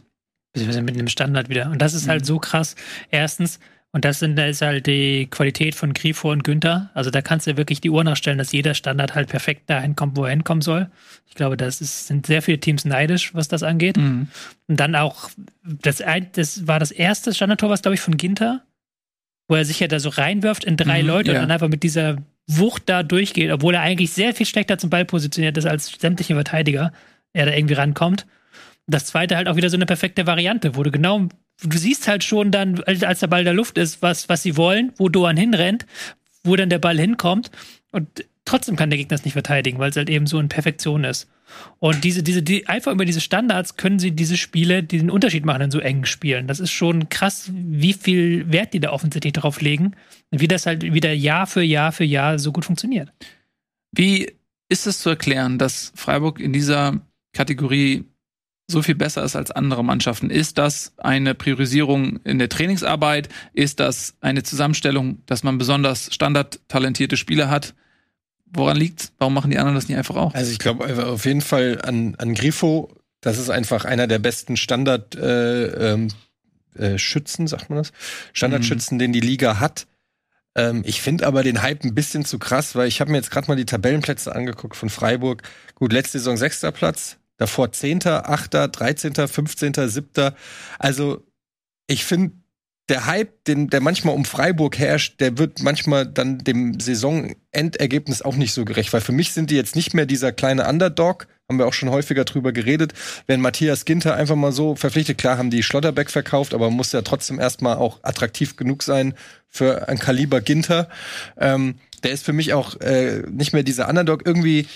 Beziehungsweise 0.54 0.80
mit 0.80 0.94
einem 0.94 1.08
Standard 1.08 1.50
wieder. 1.50 1.70
Und 1.70 1.82
das 1.82 1.92
ist 1.92 2.04
halt 2.04 2.06
mhm. 2.06 2.10
halt 2.12 2.26
so 2.26 2.38
krass. 2.38 2.76
Erstens, 3.10 3.60
und 3.92 4.06
das 4.06 4.20
sind, 4.20 4.36
da 4.36 4.46
ist 4.46 4.62
halt 4.62 4.86
die 4.86 5.26
Qualität 5.30 5.74
von 5.74 5.92
Grifo 5.92 6.32
und 6.32 6.44
Günther. 6.44 6.90
Also 6.94 7.10
da 7.10 7.20
kannst 7.20 7.46
du 7.46 7.58
wirklich 7.58 7.82
die 7.82 7.90
Uhr 7.90 8.04
nachstellen, 8.04 8.38
dass 8.38 8.52
jeder 8.52 8.72
Standard 8.72 9.14
halt 9.14 9.28
perfekt 9.28 9.68
dahin 9.68 9.94
kommt, 9.94 10.16
wo 10.16 10.24
er 10.24 10.30
hinkommen 10.30 10.62
soll. 10.62 10.90
Ich 11.26 11.34
glaube, 11.34 11.58
das 11.58 11.82
ist, 11.82 12.06
sind 12.06 12.24
sehr 12.24 12.40
viele 12.40 12.58
Teams 12.58 12.86
neidisch, 12.86 13.34
was 13.34 13.48
das 13.48 13.62
angeht. 13.62 13.98
Mhm. 13.98 14.28
Und 14.66 14.80
dann 14.80 14.94
auch, 14.94 15.28
das, 15.62 16.02
das 16.32 16.66
war 16.66 16.80
das 16.80 16.90
erste 16.90 17.34
Standardtor, 17.34 17.68
was 17.68 17.82
glaube 17.82 17.96
ich 17.96 18.00
von 18.00 18.16
Ginter, 18.16 18.64
wo 19.46 19.56
er 19.56 19.66
sich 19.66 19.78
ja 19.78 19.88
da 19.88 20.00
so 20.00 20.08
reinwirft 20.08 20.64
in 20.64 20.78
drei 20.78 21.02
mhm, 21.02 21.08
Leute 21.08 21.32
ja. 21.32 21.36
und 21.36 21.42
dann 21.42 21.50
einfach 21.50 21.68
mit 21.68 21.82
dieser 21.82 22.16
Wucht 22.48 22.84
da 22.86 23.02
durchgeht, 23.02 23.52
obwohl 23.52 23.74
er 23.74 23.82
eigentlich 23.82 24.10
sehr 24.10 24.34
viel 24.34 24.46
schlechter 24.46 24.78
zum 24.78 24.90
Ball 24.90 25.04
positioniert 25.04 25.56
ist 25.58 25.66
als 25.66 25.92
sämtliche 25.98 26.34
Verteidiger, 26.34 26.92
er 27.34 27.46
da 27.46 27.52
irgendwie 27.52 27.74
rankommt. 27.74 28.26
Das 28.86 29.04
zweite 29.04 29.36
halt 29.36 29.48
auch 29.48 29.56
wieder 29.56 29.68
so 29.68 29.76
eine 29.76 29.84
perfekte 29.86 30.26
Variante, 30.26 30.74
wo 30.74 30.82
du 30.82 30.90
genau, 30.90 31.28
du 31.62 31.78
siehst 31.78 32.08
halt 32.08 32.24
schon 32.24 32.50
dann, 32.50 32.82
als 32.84 33.20
der 33.20 33.26
Ball 33.26 33.40
in 33.40 33.44
der 33.44 33.54
Luft 33.54 33.76
ist, 33.76 34.00
was, 34.00 34.30
was 34.30 34.42
sie 34.42 34.56
wollen, 34.56 34.92
wo 34.96 35.10
Doan 35.10 35.36
hinrennt, 35.36 35.84
wo 36.42 36.56
dann 36.56 36.70
der 36.70 36.78
Ball 36.78 36.98
hinkommt 36.98 37.50
und 37.92 38.08
trotzdem 38.48 38.76
kann 38.76 38.90
der 38.90 38.98
Gegner 38.98 39.14
es 39.14 39.24
nicht 39.24 39.34
verteidigen, 39.34 39.78
weil 39.78 39.90
es 39.90 39.96
halt 39.96 40.08
eben 40.08 40.26
so 40.26 40.40
in 40.40 40.48
Perfektion 40.48 41.04
ist. 41.04 41.28
Und 41.78 42.02
diese, 42.04 42.22
diese, 42.22 42.42
die, 42.42 42.66
einfach 42.66 42.92
über 42.92 43.04
diese 43.04 43.20
Standards 43.20 43.76
können 43.76 43.98
sie 43.98 44.12
diese 44.12 44.36
Spiele, 44.36 44.82
die 44.82 44.98
den 44.98 45.10
Unterschied 45.10 45.44
machen 45.44 45.62
in 45.62 45.70
so 45.70 45.80
engen 45.80 46.06
Spielen. 46.06 46.46
Das 46.46 46.58
ist 46.58 46.70
schon 46.70 47.08
krass, 47.08 47.50
wie 47.52 47.92
viel 47.92 48.50
Wert 48.50 48.72
die 48.72 48.80
da 48.80 48.90
offensichtlich 48.90 49.34
drauf 49.34 49.60
legen 49.60 49.94
und 50.30 50.40
wie 50.40 50.48
das 50.48 50.66
halt 50.66 50.82
wieder 50.82 51.12
Jahr 51.12 51.46
für 51.46 51.62
Jahr 51.62 51.92
für 51.92 52.04
Jahr 52.04 52.38
so 52.38 52.52
gut 52.52 52.64
funktioniert. 52.64 53.12
Wie 53.92 54.32
ist 54.68 54.86
es 54.86 55.00
zu 55.00 55.10
erklären, 55.10 55.58
dass 55.58 55.92
Freiburg 55.94 56.40
in 56.40 56.52
dieser 56.52 57.00
Kategorie 57.32 58.04
so 58.70 58.82
viel 58.82 58.94
besser 58.94 59.22
ist 59.24 59.36
als 59.36 59.50
andere 59.50 59.84
Mannschaften? 59.84 60.30
Ist 60.30 60.58
das 60.58 60.94
eine 60.98 61.34
Priorisierung 61.34 62.20
in 62.24 62.38
der 62.38 62.48
Trainingsarbeit? 62.48 63.28
Ist 63.52 63.80
das 63.80 64.16
eine 64.20 64.42
Zusammenstellung, 64.42 65.22
dass 65.26 65.42
man 65.42 65.58
besonders 65.58 66.14
standardtalentierte 66.14 67.16
Spieler 67.16 67.50
hat? 67.50 67.74
Woran 68.52 68.76
liegt's? 68.76 69.12
Warum 69.18 69.34
machen 69.34 69.50
die 69.50 69.58
anderen 69.58 69.74
das 69.74 69.88
nicht 69.88 69.98
einfach 69.98 70.16
auch? 70.16 70.34
Also 70.34 70.50
ich 70.50 70.58
glaube 70.58 70.88
äh, 70.88 71.02
auf 71.02 71.24
jeden 71.24 71.42
Fall 71.42 71.80
an, 71.82 72.14
an 72.16 72.34
Grifo, 72.34 72.90
das 73.20 73.38
ist 73.38 73.50
einfach 73.50 73.84
einer 73.84 74.06
der 74.06 74.18
besten 74.18 74.56
Standard 74.56 75.14
äh, 75.16 75.92
ähm, 75.92 76.08
äh, 76.74 76.98
Schützen, 76.98 77.46
sagt 77.46 77.68
man 77.68 77.78
das? 77.78 77.92
Standardschützen, 78.32 78.96
mhm. 78.96 79.00
den 79.00 79.12
die 79.12 79.20
Liga 79.20 79.60
hat. 79.60 79.86
Ähm, 80.54 80.82
ich 80.86 81.02
finde 81.02 81.26
aber 81.26 81.42
den 81.42 81.62
Hype 81.62 81.84
ein 81.84 81.94
bisschen 81.94 82.24
zu 82.24 82.38
krass, 82.38 82.74
weil 82.74 82.88
ich 82.88 83.00
habe 83.00 83.10
mir 83.10 83.18
jetzt 83.18 83.30
gerade 83.30 83.48
mal 83.48 83.56
die 83.56 83.66
Tabellenplätze 83.66 84.34
angeguckt 84.34 84.76
von 84.76 84.88
Freiburg. 84.88 85.42
Gut, 85.74 85.92
letzte 85.92 86.18
Saison 86.18 86.36
sechster 86.36 86.72
Platz, 86.72 87.18
davor 87.36 87.72
zehnter, 87.72 88.30
achter, 88.30 88.68
dreizehnter, 88.68 89.28
fünfzehnter, 89.28 89.88
siebter. 89.88 90.34
Also 90.78 91.26
ich 91.86 92.04
finde 92.04 92.34
der 92.88 93.06
Hype, 93.06 93.44
den, 93.44 93.68
der 93.68 93.80
manchmal 93.80 94.14
um 94.14 94.24
Freiburg 94.24 94.78
herrscht, 94.78 95.20
der 95.20 95.36
wird 95.38 95.62
manchmal 95.62 96.06
dann 96.06 96.38
dem 96.38 96.80
Saisonendergebnis 96.80 98.22
auch 98.22 98.36
nicht 98.36 98.54
so 98.54 98.64
gerecht, 98.64 98.92
weil 98.92 99.00
für 99.00 99.12
mich 99.12 99.32
sind 99.32 99.50
die 99.50 99.56
jetzt 99.56 99.76
nicht 99.76 99.94
mehr 99.94 100.06
dieser 100.06 100.32
kleine 100.32 100.66
Underdog, 100.66 101.26
haben 101.48 101.58
wir 101.58 101.66
auch 101.66 101.72
schon 101.72 101.90
häufiger 101.90 102.24
drüber 102.24 102.52
geredet. 102.52 102.92
Wenn 103.26 103.40
Matthias 103.40 103.84
Ginter 103.84 104.14
einfach 104.14 104.36
mal 104.36 104.52
so 104.52 104.74
verpflichtet, 104.74 105.18
klar 105.18 105.38
haben 105.38 105.50
die 105.50 105.62
Schlotterbeck 105.62 106.10
verkauft, 106.10 106.54
aber 106.54 106.70
muss 106.70 106.92
ja 106.92 107.02
trotzdem 107.02 107.38
erstmal 107.38 107.76
auch 107.76 108.00
attraktiv 108.02 108.56
genug 108.56 108.82
sein 108.82 109.14
für 109.48 109.88
ein 109.88 109.98
Kaliber 109.98 110.40
Ginter. 110.40 110.88
Ähm, 111.38 111.76
der 112.02 112.12
ist 112.12 112.24
für 112.24 112.32
mich 112.32 112.52
auch 112.52 112.80
äh, 112.80 113.22
nicht 113.30 113.52
mehr 113.52 113.62
dieser 113.62 113.88
Underdog. 113.88 114.26
Irgendwie 114.26 114.66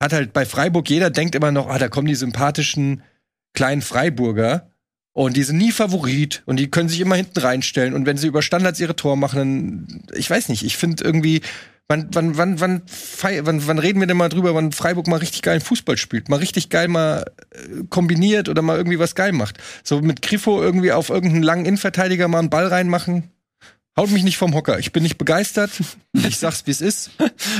hat 0.00 0.12
halt 0.12 0.32
bei 0.32 0.44
Freiburg 0.44 0.88
jeder 0.88 1.10
denkt 1.10 1.34
immer 1.34 1.52
noch, 1.52 1.68
ah, 1.68 1.78
da 1.78 1.88
kommen 1.88 2.08
die 2.08 2.14
sympathischen 2.14 3.02
kleinen 3.54 3.82
Freiburger. 3.82 4.70
Und 5.16 5.34
die 5.34 5.44
sind 5.44 5.56
nie 5.56 5.72
Favorit 5.72 6.42
und 6.44 6.58
die 6.58 6.70
können 6.70 6.90
sich 6.90 7.00
immer 7.00 7.14
hinten 7.14 7.38
reinstellen. 7.38 7.94
Und 7.94 8.04
wenn 8.04 8.18
sie 8.18 8.26
über 8.26 8.42
Standards 8.42 8.78
ihre 8.80 8.96
Tor 8.96 9.16
machen, 9.16 9.38
dann, 9.38 10.02
ich 10.14 10.28
weiß 10.28 10.50
nicht, 10.50 10.62
ich 10.62 10.76
finde 10.76 11.02
irgendwie, 11.02 11.40
wann, 11.88 12.10
wann, 12.12 12.36
wann, 12.36 12.60
wann, 12.60 12.82
wann, 13.22 13.66
wann 13.66 13.78
reden 13.78 13.98
wir 13.98 14.06
denn 14.06 14.18
mal 14.18 14.28
drüber, 14.28 14.54
wann 14.54 14.72
Freiburg 14.72 15.06
mal 15.06 15.16
richtig 15.16 15.40
geilen 15.40 15.62
Fußball 15.62 15.96
spielt, 15.96 16.28
mal 16.28 16.36
richtig 16.36 16.68
geil 16.68 16.88
mal 16.88 17.24
äh, 17.50 17.84
kombiniert 17.88 18.50
oder 18.50 18.60
mal 18.60 18.76
irgendwie 18.76 18.98
was 18.98 19.14
geil 19.14 19.32
macht. 19.32 19.56
So 19.84 20.02
mit 20.02 20.20
Grifo 20.20 20.60
irgendwie 20.60 20.92
auf 20.92 21.08
irgendeinen 21.08 21.44
langen 21.44 21.64
Innenverteidiger 21.64 22.28
mal 22.28 22.40
einen 22.40 22.50
Ball 22.50 22.66
reinmachen, 22.66 23.30
Haut 23.98 24.10
mich 24.10 24.24
nicht 24.24 24.36
vom 24.36 24.54
Hocker. 24.54 24.78
Ich 24.78 24.92
bin 24.92 25.02
nicht 25.02 25.16
begeistert. 25.16 25.70
Ich 26.12 26.36
sag's, 26.38 26.66
wie 26.66 26.70
es 26.70 26.82
ist. 26.82 27.10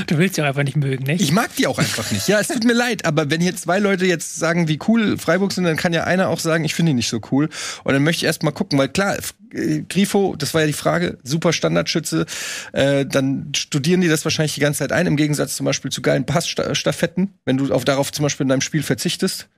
Du 0.05 0.19
willst 0.19 0.37
ja 0.37 0.45
einfach 0.45 0.63
nicht 0.63 0.77
mögen, 0.77 1.03
nicht? 1.03 1.21
Ich 1.21 1.31
mag 1.31 1.55
die 1.55 1.65
auch 1.65 1.79
einfach 1.79 2.11
nicht. 2.11 2.27
Ja, 2.27 2.39
es 2.39 2.47
tut 2.47 2.63
mir 2.63 2.73
leid, 2.73 3.05
aber 3.05 3.31
wenn 3.31 3.41
hier 3.41 3.55
zwei 3.55 3.79
Leute 3.79 4.05
jetzt 4.05 4.35
sagen, 4.35 4.67
wie 4.67 4.77
cool 4.87 5.17
Freiburg 5.17 5.51
sind, 5.51 5.63
dann 5.63 5.77
kann 5.77 5.93
ja 5.93 6.03
einer 6.03 6.29
auch 6.29 6.39
sagen, 6.39 6.63
ich 6.63 6.75
finde 6.75 6.91
die 6.91 6.97
nicht 6.97 7.09
so 7.09 7.19
cool. 7.31 7.49
Und 7.83 7.93
dann 7.93 8.03
möchte 8.03 8.19
ich 8.19 8.25
erst 8.25 8.43
mal 8.43 8.51
gucken, 8.51 8.77
weil 8.77 8.89
klar, 8.89 9.17
äh, 9.51 9.81
Grifo, 9.89 10.35
das 10.37 10.53
war 10.53 10.61
ja 10.61 10.67
die 10.67 10.73
Frage, 10.73 11.17
super 11.23 11.53
Standardschütze, 11.53 12.27
äh, 12.73 13.05
dann 13.05 13.51
studieren 13.55 14.01
die 14.01 14.07
das 14.07 14.23
wahrscheinlich 14.23 14.53
die 14.53 14.61
ganze 14.61 14.79
Zeit 14.79 14.91
ein, 14.91 15.07
im 15.07 15.17
Gegensatz 15.17 15.55
zum 15.55 15.65
Beispiel 15.65 15.91
zu 15.91 16.03
geilen 16.03 16.25
Passstaffetten, 16.25 17.33
wenn 17.45 17.57
du 17.57 17.73
auf 17.73 17.83
darauf 17.83 18.11
zum 18.11 18.23
Beispiel 18.23 18.43
in 18.45 18.49
deinem 18.49 18.61
Spiel 18.61 18.83
verzichtest, 18.83 19.49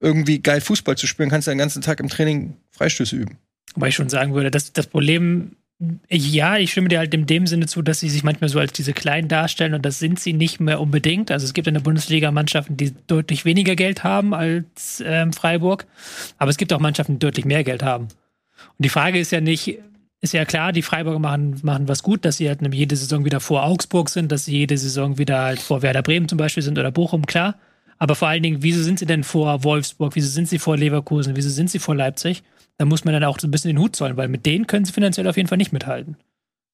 irgendwie 0.00 0.40
geil 0.40 0.62
Fußball 0.62 0.96
zu 0.96 1.06
spielen, 1.06 1.28
kannst 1.28 1.48
du 1.48 1.50
den 1.50 1.58
ganzen 1.58 1.82
Tag 1.82 2.00
im 2.00 2.08
Training 2.08 2.56
Freistöße 2.70 3.16
üben. 3.16 3.38
Wobei 3.74 3.88
ich 3.88 3.94
schon 3.94 4.08
sagen 4.08 4.32
würde, 4.34 4.50
dass 4.50 4.72
das 4.72 4.86
Problem 4.86 5.56
ja, 6.08 6.56
ich 6.56 6.72
stimme 6.72 6.88
dir 6.88 6.98
halt 6.98 7.14
in 7.14 7.26
dem 7.26 7.46
Sinne 7.46 7.66
zu, 7.66 7.82
dass 7.82 8.00
sie 8.00 8.08
sich 8.08 8.24
manchmal 8.24 8.48
so 8.48 8.58
als 8.58 8.72
diese 8.72 8.92
Kleinen 8.92 9.28
darstellen 9.28 9.74
und 9.74 9.84
das 9.84 10.00
sind 10.00 10.18
sie 10.18 10.32
nicht 10.32 10.58
mehr 10.58 10.80
unbedingt. 10.80 11.30
Also 11.30 11.44
es 11.44 11.54
gibt 11.54 11.68
in 11.68 11.74
der 11.74 11.80
Bundesliga 11.80 12.32
Mannschaften, 12.32 12.76
die 12.76 12.94
deutlich 13.06 13.44
weniger 13.44 13.76
Geld 13.76 14.02
haben 14.02 14.34
als 14.34 15.02
ähm, 15.06 15.32
Freiburg, 15.32 15.86
aber 16.36 16.50
es 16.50 16.56
gibt 16.56 16.72
auch 16.72 16.80
Mannschaften, 16.80 17.14
die 17.14 17.18
deutlich 17.20 17.44
mehr 17.44 17.62
Geld 17.62 17.84
haben. 17.84 18.04
Und 18.04 18.84
die 18.84 18.88
Frage 18.88 19.20
ist 19.20 19.30
ja 19.30 19.40
nicht, 19.40 19.78
ist 20.20 20.32
ja 20.32 20.44
klar, 20.44 20.72
die 20.72 20.82
Freiburger 20.82 21.20
machen, 21.20 21.60
machen 21.62 21.86
was 21.86 22.02
gut, 22.02 22.24
dass 22.24 22.38
sie 22.38 22.48
halt 22.48 22.58
jede 22.74 22.96
Saison 22.96 23.24
wieder 23.24 23.38
vor 23.38 23.62
Augsburg 23.62 24.08
sind, 24.08 24.32
dass 24.32 24.46
sie 24.46 24.56
jede 24.56 24.76
Saison 24.76 25.16
wieder 25.16 25.42
halt 25.42 25.60
vor 25.60 25.82
Werder 25.82 26.02
Bremen 26.02 26.28
zum 26.28 26.38
Beispiel 26.38 26.64
sind 26.64 26.76
oder 26.76 26.90
Bochum, 26.90 27.24
klar. 27.24 27.54
Aber 27.98 28.16
vor 28.16 28.28
allen 28.28 28.42
Dingen, 28.42 28.62
wieso 28.62 28.82
sind 28.82 28.98
sie 28.98 29.06
denn 29.06 29.22
vor 29.22 29.62
Wolfsburg? 29.62 30.16
Wieso 30.16 30.28
sind 30.28 30.48
sie 30.48 30.58
vor 30.58 30.76
Leverkusen? 30.76 31.36
Wieso 31.36 31.50
sind 31.50 31.70
sie 31.70 31.78
vor 31.78 31.94
Leipzig? 31.94 32.42
Da 32.78 32.84
muss 32.84 33.04
man 33.04 33.12
dann 33.12 33.24
auch 33.24 33.38
so 33.38 33.46
ein 33.46 33.50
bisschen 33.50 33.68
den 33.68 33.78
Hut 33.78 33.94
zollen, 33.94 34.16
weil 34.16 34.28
mit 34.28 34.46
denen 34.46 34.66
können 34.66 34.84
sie 34.84 34.92
finanziell 34.92 35.26
auf 35.26 35.36
jeden 35.36 35.48
Fall 35.48 35.58
nicht 35.58 35.72
mithalten. 35.72 36.16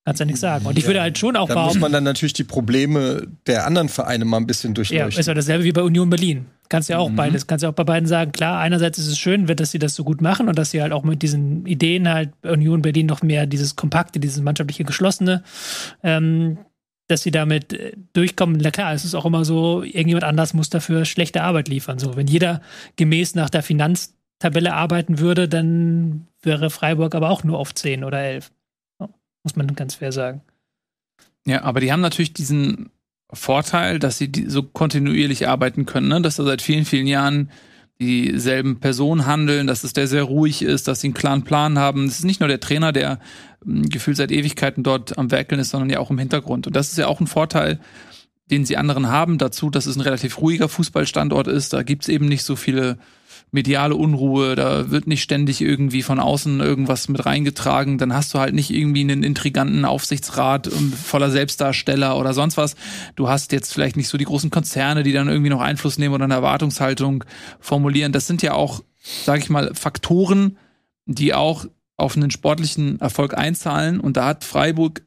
Kannst 0.04 0.20
ja 0.20 0.26
nichts 0.26 0.42
sagen. 0.42 0.66
Und 0.66 0.78
ich 0.78 0.86
würde 0.86 1.00
halt 1.00 1.16
schon 1.16 1.34
auch 1.34 1.48
da 1.48 1.64
muss 1.64 1.78
man 1.78 1.90
dann 1.90 2.04
natürlich 2.04 2.34
die 2.34 2.44
Probleme 2.44 3.26
der 3.46 3.66
anderen 3.66 3.88
Vereine 3.88 4.26
mal 4.26 4.36
ein 4.36 4.46
bisschen 4.46 4.74
durchleuchten. 4.74 5.10
Ja, 5.10 5.18
ist 5.18 5.26
ja 5.26 5.32
dasselbe 5.32 5.64
wie 5.64 5.72
bei 5.72 5.82
Union 5.82 6.10
Berlin. 6.10 6.44
Kannst 6.68 6.90
ja 6.90 6.98
auch 6.98 7.08
mhm. 7.08 7.16
beides, 7.16 7.46
kannst 7.46 7.62
ja 7.62 7.70
auch 7.70 7.74
bei 7.74 7.84
beiden 7.84 8.06
sagen, 8.06 8.32
klar, 8.32 8.60
einerseits 8.60 8.98
ist 8.98 9.06
es 9.06 9.18
schön, 9.18 9.46
dass 9.46 9.70
sie 9.70 9.78
das 9.78 9.94
so 9.94 10.04
gut 10.04 10.20
machen 10.20 10.48
und 10.48 10.58
dass 10.58 10.72
sie 10.72 10.82
halt 10.82 10.92
auch 10.92 11.04
mit 11.04 11.22
diesen 11.22 11.64
Ideen 11.64 12.06
halt 12.08 12.38
bei 12.42 12.52
Union 12.52 12.82
Berlin 12.82 13.06
noch 13.06 13.22
mehr 13.22 13.46
dieses 13.46 13.76
kompakte, 13.76 14.20
dieses 14.20 14.42
mannschaftliche 14.42 14.84
Geschlossene, 14.84 15.42
ähm, 16.02 16.58
dass 17.08 17.22
sie 17.22 17.30
damit 17.30 17.72
äh, 17.72 17.92
durchkommen. 18.12 18.60
Na 18.62 18.70
klar, 18.70 18.92
es 18.92 19.06
ist 19.06 19.14
auch 19.14 19.24
immer 19.24 19.46
so, 19.46 19.82
irgendjemand 19.82 20.24
anders 20.24 20.52
muss 20.52 20.68
dafür 20.68 21.06
schlechte 21.06 21.42
Arbeit 21.42 21.68
liefern. 21.68 21.98
So, 21.98 22.14
wenn 22.14 22.26
jeder 22.26 22.60
gemäß 22.96 23.34
nach 23.34 23.48
der 23.48 23.62
Finanz 23.62 24.14
Tabelle 24.38 24.74
arbeiten 24.74 25.18
würde, 25.18 25.48
dann 25.48 26.26
wäre 26.42 26.70
Freiburg 26.70 27.14
aber 27.14 27.30
auch 27.30 27.44
nur 27.44 27.58
auf 27.58 27.74
10 27.74 28.04
oder 28.04 28.20
11. 28.20 28.50
Muss 29.42 29.56
man 29.56 29.74
ganz 29.74 29.96
fair 29.96 30.12
sagen. 30.12 30.42
Ja, 31.46 31.62
aber 31.62 31.80
die 31.80 31.92
haben 31.92 32.00
natürlich 32.00 32.32
diesen 32.32 32.90
Vorteil, 33.32 33.98
dass 33.98 34.18
sie 34.18 34.30
so 34.46 34.62
kontinuierlich 34.62 35.48
arbeiten 35.48 35.86
können, 35.86 36.08
ne? 36.08 36.22
dass 36.22 36.36
da 36.36 36.44
seit 36.44 36.62
vielen, 36.62 36.84
vielen 36.84 37.06
Jahren 37.06 37.50
dieselben 38.00 38.80
Personen 38.80 39.26
handeln, 39.26 39.66
dass 39.66 39.84
es 39.84 39.92
der 39.92 40.08
sehr 40.08 40.24
ruhig 40.24 40.62
ist, 40.62 40.88
dass 40.88 41.00
sie 41.00 41.08
einen 41.08 41.14
klaren 41.14 41.44
Plan 41.44 41.78
haben. 41.78 42.06
Es 42.06 42.18
ist 42.18 42.24
nicht 42.24 42.40
nur 42.40 42.48
der 42.48 42.60
Trainer, 42.60 42.92
der 42.92 43.20
hm, 43.64 43.88
gefühlt 43.88 44.16
seit 44.16 44.32
Ewigkeiten 44.32 44.82
dort 44.82 45.16
am 45.16 45.30
Werkeln 45.30 45.60
ist, 45.60 45.70
sondern 45.70 45.90
ja 45.90 46.00
auch 46.00 46.10
im 46.10 46.18
Hintergrund. 46.18 46.66
Und 46.66 46.74
das 46.74 46.88
ist 46.90 46.98
ja 46.98 47.06
auch 47.06 47.20
ein 47.20 47.26
Vorteil, 47.26 47.78
den 48.50 48.64
sie 48.64 48.76
anderen 48.76 49.08
haben, 49.08 49.38
dazu, 49.38 49.70
dass 49.70 49.86
es 49.86 49.96
ein 49.96 50.02
relativ 50.02 50.38
ruhiger 50.38 50.68
Fußballstandort 50.68 51.46
ist. 51.46 51.72
Da 51.72 51.82
gibt's 51.82 52.08
eben 52.08 52.26
nicht 52.26 52.42
so 52.42 52.56
viele 52.56 52.98
mediale 53.54 53.94
Unruhe, 53.94 54.56
da 54.56 54.90
wird 54.90 55.06
nicht 55.06 55.22
ständig 55.22 55.60
irgendwie 55.60 56.02
von 56.02 56.18
außen 56.18 56.58
irgendwas 56.58 57.08
mit 57.08 57.24
reingetragen, 57.24 57.98
dann 57.98 58.12
hast 58.12 58.34
du 58.34 58.40
halt 58.40 58.52
nicht 58.52 58.70
irgendwie 58.70 59.02
einen 59.02 59.22
intriganten 59.22 59.84
Aufsichtsrat 59.84 60.66
ähm, 60.66 60.92
voller 60.92 61.30
Selbstdarsteller 61.30 62.18
oder 62.18 62.34
sonst 62.34 62.56
was. 62.56 62.74
Du 63.14 63.28
hast 63.28 63.52
jetzt 63.52 63.72
vielleicht 63.72 63.96
nicht 63.96 64.08
so 64.08 64.18
die 64.18 64.24
großen 64.24 64.50
Konzerne, 64.50 65.04
die 65.04 65.12
dann 65.12 65.28
irgendwie 65.28 65.50
noch 65.50 65.60
Einfluss 65.60 65.98
nehmen 65.98 66.14
oder 66.14 66.24
eine 66.24 66.34
Erwartungshaltung 66.34 67.24
formulieren. 67.60 68.10
Das 68.10 68.26
sind 68.26 68.42
ja 68.42 68.54
auch, 68.54 68.82
sage 69.00 69.40
ich 69.40 69.50
mal, 69.50 69.72
Faktoren, 69.72 70.58
die 71.06 71.32
auch 71.32 71.64
auf 71.96 72.16
einen 72.16 72.32
sportlichen 72.32 73.00
Erfolg 73.00 73.38
einzahlen. 73.38 74.00
Und 74.00 74.16
da 74.16 74.26
hat 74.26 74.42
Freiburg 74.42 75.02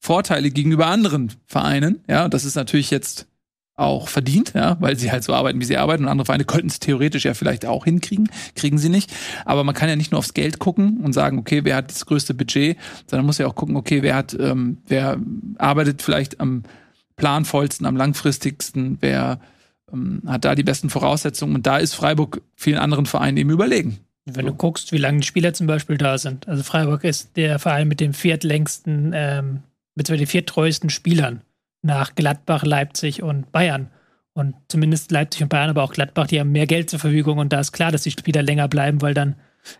Vorteile 0.00 0.50
gegenüber 0.50 0.88
anderen 0.88 1.32
Vereinen. 1.46 2.02
Ja, 2.08 2.28
das 2.28 2.44
ist 2.44 2.56
natürlich 2.56 2.90
jetzt 2.90 3.28
auch 3.76 4.08
verdient, 4.08 4.52
ja, 4.54 4.76
weil 4.80 4.96
sie 4.96 5.10
halt 5.10 5.24
so 5.24 5.34
arbeiten, 5.34 5.60
wie 5.60 5.64
sie 5.64 5.76
arbeiten. 5.76 6.04
Und 6.04 6.10
andere 6.10 6.26
Vereine 6.26 6.44
könnten 6.44 6.68
es 6.68 6.78
theoretisch 6.78 7.24
ja 7.24 7.34
vielleicht 7.34 7.66
auch 7.66 7.84
hinkriegen, 7.84 8.28
kriegen 8.54 8.78
sie 8.78 8.88
nicht. 8.88 9.12
Aber 9.44 9.64
man 9.64 9.74
kann 9.74 9.88
ja 9.88 9.96
nicht 9.96 10.12
nur 10.12 10.20
aufs 10.20 10.34
Geld 10.34 10.58
gucken 10.58 10.98
und 10.98 11.12
sagen, 11.12 11.38
okay, 11.38 11.64
wer 11.64 11.76
hat 11.76 11.90
das 11.90 12.06
größte 12.06 12.34
Budget, 12.34 12.76
sondern 13.06 13.26
muss 13.26 13.38
ja 13.38 13.46
auch 13.46 13.56
gucken, 13.56 13.76
okay, 13.76 14.02
wer 14.02 14.14
hat, 14.14 14.36
ähm, 14.38 14.78
wer 14.86 15.18
arbeitet 15.58 16.02
vielleicht 16.02 16.40
am 16.40 16.62
planvollsten, 17.16 17.86
am 17.86 17.96
langfristigsten, 17.96 18.98
wer 19.00 19.40
ähm, 19.92 20.22
hat 20.26 20.44
da 20.44 20.54
die 20.54 20.62
besten 20.62 20.88
Voraussetzungen. 20.88 21.56
Und 21.56 21.66
da 21.66 21.78
ist 21.78 21.94
Freiburg 21.94 22.42
vielen 22.54 22.78
anderen 22.78 23.06
Vereinen 23.06 23.38
eben 23.38 23.50
überlegen. 23.50 23.98
Wenn 24.26 24.46
du 24.46 24.54
guckst, 24.54 24.92
wie 24.92 24.98
lange 24.98 25.20
die 25.20 25.26
Spieler 25.26 25.52
zum 25.52 25.66
Beispiel 25.66 25.98
da 25.98 26.16
sind. 26.16 26.48
Also 26.48 26.62
Freiburg 26.62 27.04
ist 27.04 27.36
der 27.36 27.58
Verein 27.58 27.88
mit 27.88 28.00
dem 28.00 28.14
viertlängsten, 28.14 29.12
ähm, 29.14 29.62
beziehungsweise 29.96 30.24
den 30.24 30.30
viertreuesten 30.30 30.90
Spielern 30.90 31.42
nach 31.84 32.14
Gladbach, 32.14 32.64
Leipzig 32.64 33.22
und 33.22 33.52
Bayern. 33.52 33.90
Und 34.32 34.56
zumindest 34.68 35.12
Leipzig 35.12 35.42
und 35.42 35.48
Bayern, 35.48 35.70
aber 35.70 35.84
auch 35.84 35.92
Gladbach, 35.92 36.26
die 36.26 36.40
haben 36.40 36.50
mehr 36.50 36.66
Geld 36.66 36.90
zur 36.90 36.98
Verfügung 36.98 37.38
und 37.38 37.52
da 37.52 37.60
ist 37.60 37.72
klar, 37.72 37.92
dass 37.92 38.02
die 38.02 38.10
Spieler 38.10 38.42
länger 38.42 38.66
bleiben, 38.66 39.00
weil 39.00 39.14
dann 39.14 39.36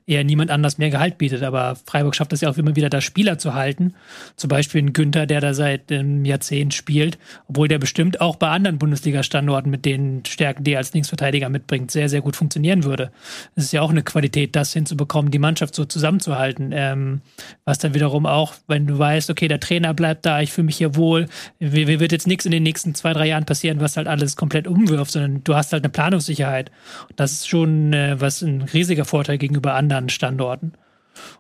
eher 0.06 0.24
niemand 0.24 0.50
anders 0.50 0.78
mehr 0.78 0.90
Gehalt 0.90 1.18
bietet. 1.18 1.42
Aber 1.42 1.76
Freiburg 1.86 2.14
schafft 2.14 2.32
es 2.32 2.40
ja 2.40 2.50
auch 2.50 2.58
immer 2.58 2.76
wieder, 2.76 2.90
da 2.90 3.00
Spieler 3.00 3.38
zu 3.38 3.54
halten. 3.54 3.94
Zum 4.36 4.48
Beispiel 4.48 4.82
ein 4.82 4.92
Günther, 4.92 5.26
der 5.26 5.40
da 5.40 5.54
seit 5.54 5.90
einem 5.90 6.24
Jahrzehnt 6.24 6.74
spielt, 6.74 7.18
obwohl 7.48 7.68
der 7.68 7.78
bestimmt 7.78 8.20
auch 8.20 8.36
bei 8.36 8.48
anderen 8.48 8.78
Bundesliga-Standorten 8.78 9.70
mit 9.70 9.84
den 9.84 10.24
Stärken, 10.26 10.64
die 10.64 10.72
er 10.72 10.78
als 10.78 10.92
Linksverteidiger 10.92 11.48
mitbringt, 11.48 11.90
sehr, 11.90 12.08
sehr 12.08 12.20
gut 12.20 12.36
funktionieren 12.36 12.84
würde. 12.84 13.10
Es 13.54 13.64
ist 13.64 13.72
ja 13.72 13.82
auch 13.82 13.90
eine 13.90 14.02
Qualität, 14.02 14.56
das 14.56 14.72
hinzubekommen, 14.72 15.30
die 15.30 15.38
Mannschaft 15.38 15.74
so 15.74 15.84
zusammenzuhalten. 15.84 16.70
Ähm, 16.72 17.20
was 17.64 17.78
dann 17.78 17.94
wiederum 17.94 18.26
auch, 18.26 18.54
wenn 18.66 18.86
du 18.86 18.98
weißt, 18.98 19.30
okay, 19.30 19.48
der 19.48 19.60
Trainer 19.60 19.94
bleibt 19.94 20.26
da, 20.26 20.40
ich 20.40 20.52
fühle 20.52 20.66
mich 20.66 20.76
hier 20.76 20.96
wohl, 20.96 21.26
mir 21.58 22.00
wird 22.00 22.12
jetzt 22.12 22.26
nichts 22.26 22.44
in 22.44 22.52
den 22.52 22.62
nächsten 22.62 22.94
zwei, 22.94 23.12
drei 23.12 23.26
Jahren 23.26 23.44
passieren, 23.44 23.80
was 23.80 23.96
halt 23.96 24.06
alles 24.06 24.36
komplett 24.36 24.66
umwirft, 24.66 25.12
sondern 25.12 25.44
du 25.44 25.54
hast 25.54 25.72
halt 25.72 25.84
eine 25.84 25.90
Planungssicherheit. 25.90 26.70
Das 27.16 27.32
ist 27.32 27.48
schon 27.48 27.92
äh, 27.92 28.20
was 28.20 28.42
ein 28.42 28.62
riesiger 28.62 29.04
Vorteil 29.04 29.38
gegenüber 29.38 29.74
anderen 29.75 30.09
Standorten. 30.09 30.73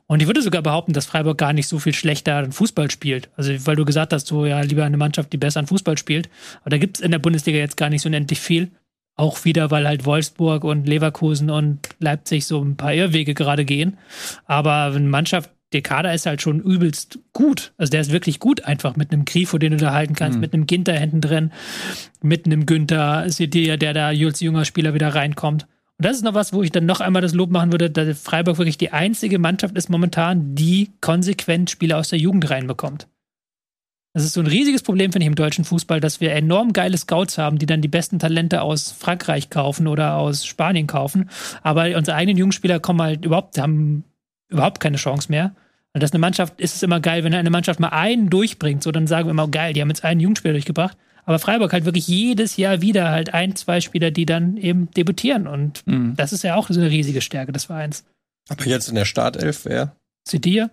Und 0.06 0.20
ich 0.20 0.26
würde 0.26 0.42
sogar 0.42 0.62
behaupten, 0.62 0.92
dass 0.92 1.06
Freiburg 1.06 1.38
gar 1.38 1.52
nicht 1.52 1.68
so 1.68 1.78
viel 1.78 1.94
schlechter 1.94 2.36
an 2.36 2.52
Fußball 2.52 2.90
spielt. 2.90 3.30
Also, 3.36 3.52
weil 3.66 3.76
du 3.76 3.84
gesagt 3.84 4.12
hast, 4.12 4.26
so 4.26 4.46
ja, 4.46 4.60
lieber 4.60 4.84
eine 4.84 4.96
Mannschaft, 4.96 5.32
die 5.32 5.36
besser 5.36 5.60
an 5.60 5.66
Fußball 5.66 5.98
spielt. 5.98 6.28
Aber 6.60 6.70
da 6.70 6.78
gibt 6.78 6.98
es 6.98 7.02
in 7.02 7.10
der 7.10 7.18
Bundesliga 7.18 7.58
jetzt 7.58 7.76
gar 7.76 7.90
nicht 7.90 8.02
so 8.02 8.08
unendlich 8.08 8.40
viel. 8.40 8.70
Auch 9.16 9.44
wieder, 9.44 9.70
weil 9.70 9.86
halt 9.86 10.04
Wolfsburg 10.04 10.64
und 10.64 10.88
Leverkusen 10.88 11.48
und 11.48 11.88
Leipzig 12.00 12.46
so 12.46 12.60
ein 12.60 12.76
paar 12.76 12.92
Irrwege 12.92 13.34
gerade 13.34 13.64
gehen. 13.64 13.96
Aber 14.44 14.86
eine 14.86 15.08
Mannschaft, 15.08 15.50
der 15.72 15.82
Kader 15.82 16.12
ist 16.14 16.26
halt 16.26 16.42
schon 16.42 16.60
übelst 16.60 17.20
gut. 17.32 17.72
Also 17.76 17.90
der 17.90 18.00
ist 18.00 18.12
wirklich 18.12 18.40
gut 18.40 18.64
einfach 18.64 18.96
mit 18.96 19.12
einem 19.12 19.24
Grifo, 19.24 19.58
den 19.58 19.72
du 19.72 19.78
da 19.78 19.92
halten 19.92 20.14
kannst, 20.14 20.36
mhm. 20.36 20.40
mit 20.40 20.52
einem 20.52 20.66
Ginter 20.66 20.94
hinten 20.94 21.20
drin, 21.20 21.52
mit 22.22 22.46
einem 22.46 22.66
Günther, 22.66 23.26
der, 23.28 23.76
der 23.76 23.94
da 23.94 24.08
als 24.08 24.40
junger 24.40 24.64
Spieler 24.64 24.94
wieder 24.94 25.14
reinkommt. 25.14 25.66
Und 25.98 26.06
das 26.06 26.16
ist 26.16 26.24
noch 26.24 26.34
was, 26.34 26.52
wo 26.52 26.62
ich 26.62 26.72
dann 26.72 26.86
noch 26.86 27.00
einmal 27.00 27.22
das 27.22 27.34
Lob 27.34 27.50
machen 27.50 27.72
würde, 27.72 27.90
dass 27.90 28.20
Freiburg 28.20 28.58
wirklich 28.58 28.78
die 28.78 28.92
einzige 28.92 29.38
Mannschaft 29.38 29.76
ist 29.76 29.90
momentan, 29.90 30.54
die 30.54 30.90
konsequent 31.00 31.70
Spieler 31.70 31.98
aus 31.98 32.08
der 32.08 32.18
Jugend 32.18 32.50
reinbekommt. 32.50 33.06
Das 34.12 34.24
ist 34.24 34.34
so 34.34 34.40
ein 34.40 34.46
riesiges 34.46 34.82
Problem, 34.82 35.10
finde 35.10 35.24
ich, 35.24 35.28
im 35.28 35.34
deutschen 35.34 35.64
Fußball, 35.64 36.00
dass 36.00 36.20
wir 36.20 36.32
enorm 36.32 36.72
geile 36.72 36.96
Scouts 36.96 37.36
haben, 37.36 37.58
die 37.58 37.66
dann 37.66 37.80
die 37.80 37.88
besten 37.88 38.20
Talente 38.20 38.62
aus 38.62 38.92
Frankreich 38.92 39.50
kaufen 39.50 39.88
oder 39.88 40.16
aus 40.16 40.46
Spanien 40.46 40.86
kaufen. 40.86 41.30
Aber 41.62 41.86
unsere 41.96 42.16
eigenen 42.16 42.38
Jugendspieler 42.38 42.78
kommen 42.78 43.02
halt 43.02 43.24
überhaupt, 43.24 43.58
haben 43.58 44.04
überhaupt 44.48 44.78
keine 44.78 44.98
Chance 44.98 45.30
mehr. 45.30 45.56
Und 45.94 46.02
das 46.02 46.10
ist 46.10 46.14
eine 46.14 46.20
Mannschaft, 46.20 46.60
ist 46.60 46.76
es 46.76 46.82
immer 46.84 47.00
geil, 47.00 47.24
wenn 47.24 47.34
eine 47.34 47.50
Mannschaft 47.50 47.80
mal 47.80 47.88
einen 47.88 48.30
durchbringt, 48.30 48.84
so 48.84 48.92
dann 48.92 49.08
sagen 49.08 49.26
wir 49.26 49.32
immer, 49.32 49.48
geil, 49.48 49.72
die 49.72 49.80
haben 49.80 49.90
jetzt 49.90 50.04
einen 50.04 50.20
Jugendspieler 50.20 50.54
durchgebracht. 50.54 50.96
Aber 51.24 51.38
Freiburg 51.38 51.72
halt 51.72 51.84
wirklich 51.84 52.06
jedes 52.06 52.56
Jahr 52.56 52.82
wieder 52.82 53.10
halt 53.10 53.32
ein, 53.32 53.56
zwei 53.56 53.80
Spieler, 53.80 54.10
die 54.10 54.26
dann 54.26 54.56
eben 54.56 54.90
debütieren. 54.90 55.46
Und 55.46 55.86
mhm. 55.86 56.14
das 56.16 56.32
ist 56.32 56.44
ja 56.44 56.56
auch 56.56 56.68
so 56.68 56.78
eine 56.78 56.90
riesige 56.90 57.20
Stärke 57.20 57.52
des 57.52 57.64
Vereins. 57.64 58.04
Aber 58.48 58.66
jetzt 58.66 58.88
in 58.88 58.94
der 58.94 59.06
Startelf, 59.06 59.64
wer? 59.64 59.96
Sidir 60.28 60.70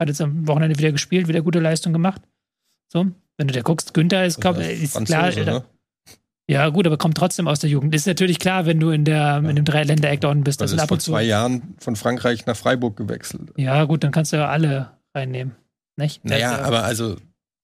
hat 0.00 0.08
jetzt 0.08 0.20
am 0.20 0.46
Wochenende 0.46 0.78
wieder 0.78 0.92
gespielt, 0.92 1.28
wieder 1.28 1.42
gute 1.42 1.60
Leistung 1.60 1.92
gemacht. 1.92 2.22
So, 2.92 3.06
wenn 3.36 3.48
du 3.48 3.54
da 3.54 3.62
guckst, 3.62 3.94
Günther 3.94 4.24
ist, 4.24 4.40
glaub, 4.40 4.58
ist 4.58 4.92
Franzose, 4.92 5.42
klar. 5.42 5.60
Ne? 5.60 5.64
Ja, 6.50 6.68
gut, 6.70 6.86
aber 6.86 6.96
kommt 6.96 7.16
trotzdem 7.16 7.46
aus 7.46 7.60
der 7.60 7.68
Jugend. 7.68 7.94
Ist 7.94 8.06
natürlich 8.06 8.38
klar, 8.38 8.64
wenn 8.64 8.80
du 8.80 8.90
in 8.90 9.04
der 9.04 9.16
ja. 9.16 9.38
in 9.38 9.54
dem 9.54 9.66
Dreiländereck 9.66 10.22
da 10.22 10.30
unten 10.30 10.44
bist. 10.44 10.60
Das 10.60 10.72
ist 10.72 10.78
ab 10.78 10.90
und 10.90 11.02
vor 11.02 11.12
zwei 11.12 11.22
Jahren 11.22 11.74
von 11.78 11.94
Frankreich 11.94 12.46
nach 12.46 12.56
Freiburg 12.56 12.96
gewechselt. 12.96 13.52
Ja, 13.56 13.84
gut, 13.84 14.02
dann 14.02 14.12
kannst 14.12 14.32
du 14.32 14.38
ja 14.38 14.48
alle 14.48 14.90
reinnehmen. 15.14 15.54
Nicht? 15.96 16.24
Naja, 16.24 16.60
aber 16.60 16.84
also 16.84 17.16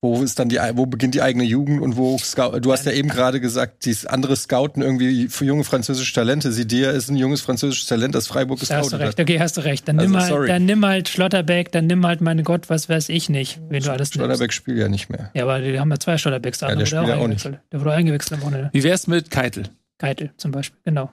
wo 0.05 0.23
ist 0.23 0.39
dann 0.39 0.51
die, 0.51 0.59
wo 0.75 0.85
beginnt 0.85 1.15
die 1.15 1.23
eigene 1.23 1.45
Jugend 1.45 1.81
und 1.81 1.97
wo 1.97 2.19
Scout, 2.19 2.61
du 2.61 2.73
hast 2.73 2.85
ja 2.85 2.93
eben 2.93 3.09
gerade 3.09 3.41
gesagt, 3.41 3.87
dieses 3.87 4.05
andere 4.05 4.37
Scouten 4.37 4.83
irgendwie 4.83 5.29
für 5.29 5.47
junge 5.47 5.65
französische 5.65 6.13
Talente. 6.13 6.53
Sidia 6.53 6.91
ist 6.91 7.09
ein 7.09 7.17
junges 7.17 7.41
französisches 7.41 7.89
Talent, 7.89 8.15
das 8.15 8.27
Freiburg 8.27 8.61
ist 8.61 8.71
Da 8.71 8.77
hast 8.77 8.93
du 8.93 8.97
recht, 8.97 9.19
okay, 9.19 9.41
hast 9.41 9.57
du 9.57 9.63
recht. 9.63 9.89
Dann, 9.89 9.99
also, 9.99 10.13
nimm 10.13 10.21
halt, 10.21 10.51
dann 10.51 10.67
nimm 10.67 10.85
halt 10.85 11.09
Schlotterbeck, 11.09 11.73
dann 11.73 11.87
nimm 11.87 12.07
halt, 12.07 12.21
meine 12.21 12.43
Gott, 12.43 12.69
was 12.69 12.91
weiß 12.91 13.09
ich 13.09 13.31
nicht, 13.31 13.61
wen 13.71 13.83
du 13.83 13.91
alles 13.91 14.11
Schlotterbeck 14.11 14.41
nimmst. 14.41 14.55
spielt 14.55 14.79
ja 14.79 14.89
nicht 14.89 15.09
mehr. 15.09 15.31
Ja, 15.33 15.45
aber 15.45 15.61
die 15.61 15.81
haben 15.81 15.91
ja 15.91 15.99
zwei 15.99 16.19
Schlotterbecks 16.19 16.59
da. 16.59 16.69
Ja, 16.69 16.77
der 16.77 16.85
spielt 16.85 17.09
ja 17.09 17.17
auch 17.17 17.27
nicht. 17.27 17.45
Der 17.45 17.81
wurde 17.81 17.93
eingewechselt 17.93 18.35
am 18.35 18.43
Wochenende. 18.43 18.69
Wie 18.75 18.83
wär's 18.83 19.07
mit 19.07 19.31
Keitel? 19.31 19.71
Keitel 19.97 20.33
zum 20.37 20.51
Beispiel, 20.51 20.81
genau. 20.85 21.11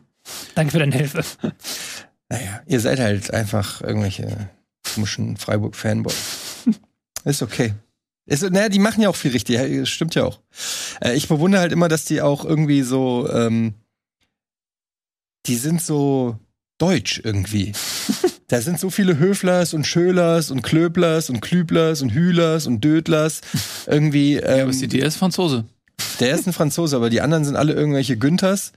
Danke 0.56 0.74
für 0.74 0.80
deine 0.80 0.96
Hilfe. 0.96 1.24
Naja, 2.30 2.62
ihr 2.66 2.80
seid 2.80 3.02
halt 3.02 3.34
einfach 3.34 3.82
irgendwelche 3.82 4.50
komischen 4.94 5.36
Freiburg-Fanboys. 5.36 6.66
ist 7.26 7.42
okay. 7.42 7.74
Ist, 8.26 8.50
naja, 8.50 8.70
die 8.70 8.80
machen 8.80 9.02
ja 9.02 9.10
auch 9.10 9.16
viel 9.16 9.32
richtig, 9.32 9.90
stimmt 9.90 10.16
ja 10.16 10.26
auch. 10.26 10.42
Äh, 11.02 11.16
ich 11.16 11.28
bewundere 11.28 11.62
halt 11.62 11.72
immer, 11.72 11.88
dass 11.88 12.06
die 12.06 12.22
auch 12.22 12.46
irgendwie 12.46 12.84
so, 12.84 13.30
ähm, 13.32 13.74
die 15.48 15.56
sind 15.56 15.82
so 15.82 16.38
deutsch 16.78 17.22
irgendwie. 17.24 17.74
da 18.48 18.62
sind 18.62 18.80
so 18.80 18.90
viele 18.90 19.18
Höflers 19.18 19.74
und 19.74 19.86
Schölers 19.86 20.52
und 20.52 20.62
Klöblers 20.62 21.30
und 21.30 21.42
Klüblers 21.42 22.02
und 22.02 22.14
Hühlers 22.14 22.68
und 22.68 22.84
Dödlers. 22.84 23.42
Irgendwie. 23.88 24.36
Ähm, 24.36 24.60
ja, 24.60 24.68
was 24.68 24.80
die, 24.80 24.88
der 24.88 25.06
ist 25.06 25.18
Franzose. 25.18 25.66
Der 26.20 26.34
ist 26.34 26.48
ein 26.48 26.54
Franzose, 26.54 26.96
aber 26.96 27.10
die 27.10 27.22
anderen 27.22 27.46
sind 27.46 27.56
alle 27.56 27.74
irgendwelche 27.74 28.18
Günthers. 28.18 28.74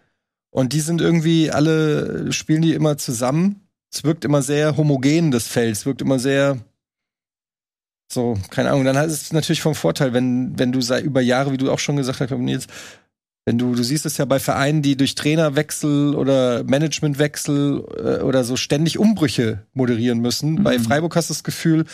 Und 0.50 0.72
die 0.72 0.80
sind 0.80 1.00
irgendwie 1.00 1.50
alle, 1.50 2.32
spielen 2.32 2.62
die 2.62 2.74
immer 2.74 2.96
zusammen. 2.96 3.66
Es 3.92 4.04
wirkt 4.04 4.24
immer 4.24 4.42
sehr 4.42 4.76
homogen, 4.76 5.30
das 5.30 5.48
Feld. 5.48 5.72
Es 5.72 5.84
wirkt 5.84 6.00
immer 6.00 6.18
sehr, 6.18 6.58
so, 8.14 8.38
keine 8.50 8.70
Ahnung. 8.70 8.84
Dann 8.84 8.96
ist 9.04 9.22
es 9.22 9.32
natürlich 9.32 9.60
vom 9.60 9.74
Vorteil, 9.74 10.12
wenn, 10.12 10.58
wenn 10.58 10.72
du 10.72 10.80
seit 10.80 11.04
über 11.04 11.20
Jahre, 11.20 11.52
wie 11.52 11.56
du 11.56 11.70
auch 11.70 11.78
schon 11.78 11.96
gesagt 11.96 12.20
hast, 12.20 12.30
Nils, 12.30 12.66
wenn 13.44 13.58
du, 13.58 13.74
du 13.74 13.82
siehst 13.82 14.06
es 14.06 14.16
ja 14.16 14.24
bei 14.24 14.38
Vereinen, 14.38 14.80
die 14.80 14.96
durch 14.96 15.14
Trainerwechsel 15.14 16.14
oder 16.14 16.64
Managementwechsel 16.64 17.84
äh, 17.98 18.22
oder 18.22 18.42
so 18.42 18.56
ständig 18.56 18.98
Umbrüche 18.98 19.66
moderieren 19.74 20.20
müssen. 20.20 20.52
Mhm. 20.52 20.62
Bei 20.62 20.78
Freiburg 20.78 21.14
hast 21.16 21.28
du 21.28 21.34
das 21.34 21.44
Gefühl, 21.44 21.84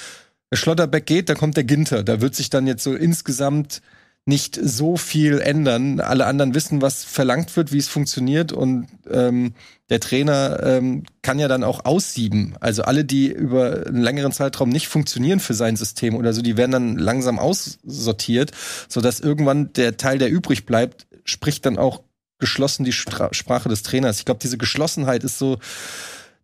der 0.53 0.57
Schlotterbeck 0.57 1.07
geht, 1.07 1.29
da 1.29 1.35
kommt 1.35 1.57
der 1.57 1.65
Ginter. 1.65 2.05
Da 2.05 2.21
wird 2.21 2.35
sich 2.35 2.51
dann 2.51 2.67
jetzt 2.67 2.85
so 2.85 2.95
insgesamt 2.95 3.83
nicht 4.27 4.59
so 4.63 4.97
viel 4.97 5.41
ändern. 5.41 6.01
Alle 6.01 6.27
anderen 6.27 6.55
wissen, 6.55 6.83
was 6.83 7.05
verlangt 7.05 7.57
wird, 7.57 7.73
wie 7.73 7.79
es 7.79 7.89
funktioniert 7.89 8.53
und 8.53 8.87
ähm, 9.11 9.55
der 9.89 9.99
Trainer 9.99 10.61
ähm, 10.63 11.03
kann 11.23 11.39
ja 11.39 11.49
dann 11.49 11.65
auch 11.65 11.85
aussieben. 11.85 12.55
Also 12.61 12.83
alle, 12.83 13.05
die 13.05 13.29
über 13.29 13.87
einen 13.87 14.03
längeren 14.03 14.31
Zeitraum 14.31 14.69
nicht 14.69 14.89
funktionieren 14.89 15.41
für 15.41 15.55
sein 15.55 15.77
System 15.77 16.15
oder 16.15 16.33
so, 16.33 16.43
die 16.43 16.57
werden 16.57 16.71
dann 16.71 16.97
langsam 16.97 17.39
aussortiert, 17.39 18.53
sodass 18.89 19.21
irgendwann 19.21 19.73
der 19.73 19.97
Teil, 19.97 20.19
der 20.19 20.31
übrig 20.31 20.65
bleibt, 20.65 21.07
spricht 21.25 21.67
dann 21.67 21.77
auch 21.77 22.03
geschlossen 22.39 22.85
die 22.85 22.93
Stra 22.93 23.29
Sprache 23.33 23.69
des 23.69 23.83
Trainers. 23.83 24.19
Ich 24.19 24.25
glaube, 24.25 24.41
diese 24.41 24.59
Geschlossenheit 24.59 25.25
ist 25.25 25.39
so 25.39 25.59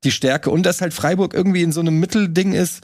die 0.05 0.11
Stärke 0.11 0.51
und 0.51 0.65
dass 0.65 0.81
halt 0.81 0.93
Freiburg 0.93 1.33
irgendwie 1.33 1.63
in 1.63 1.73
so 1.73 1.81
einem 1.81 1.99
Mittelding 2.01 2.53
ist, 2.53 2.83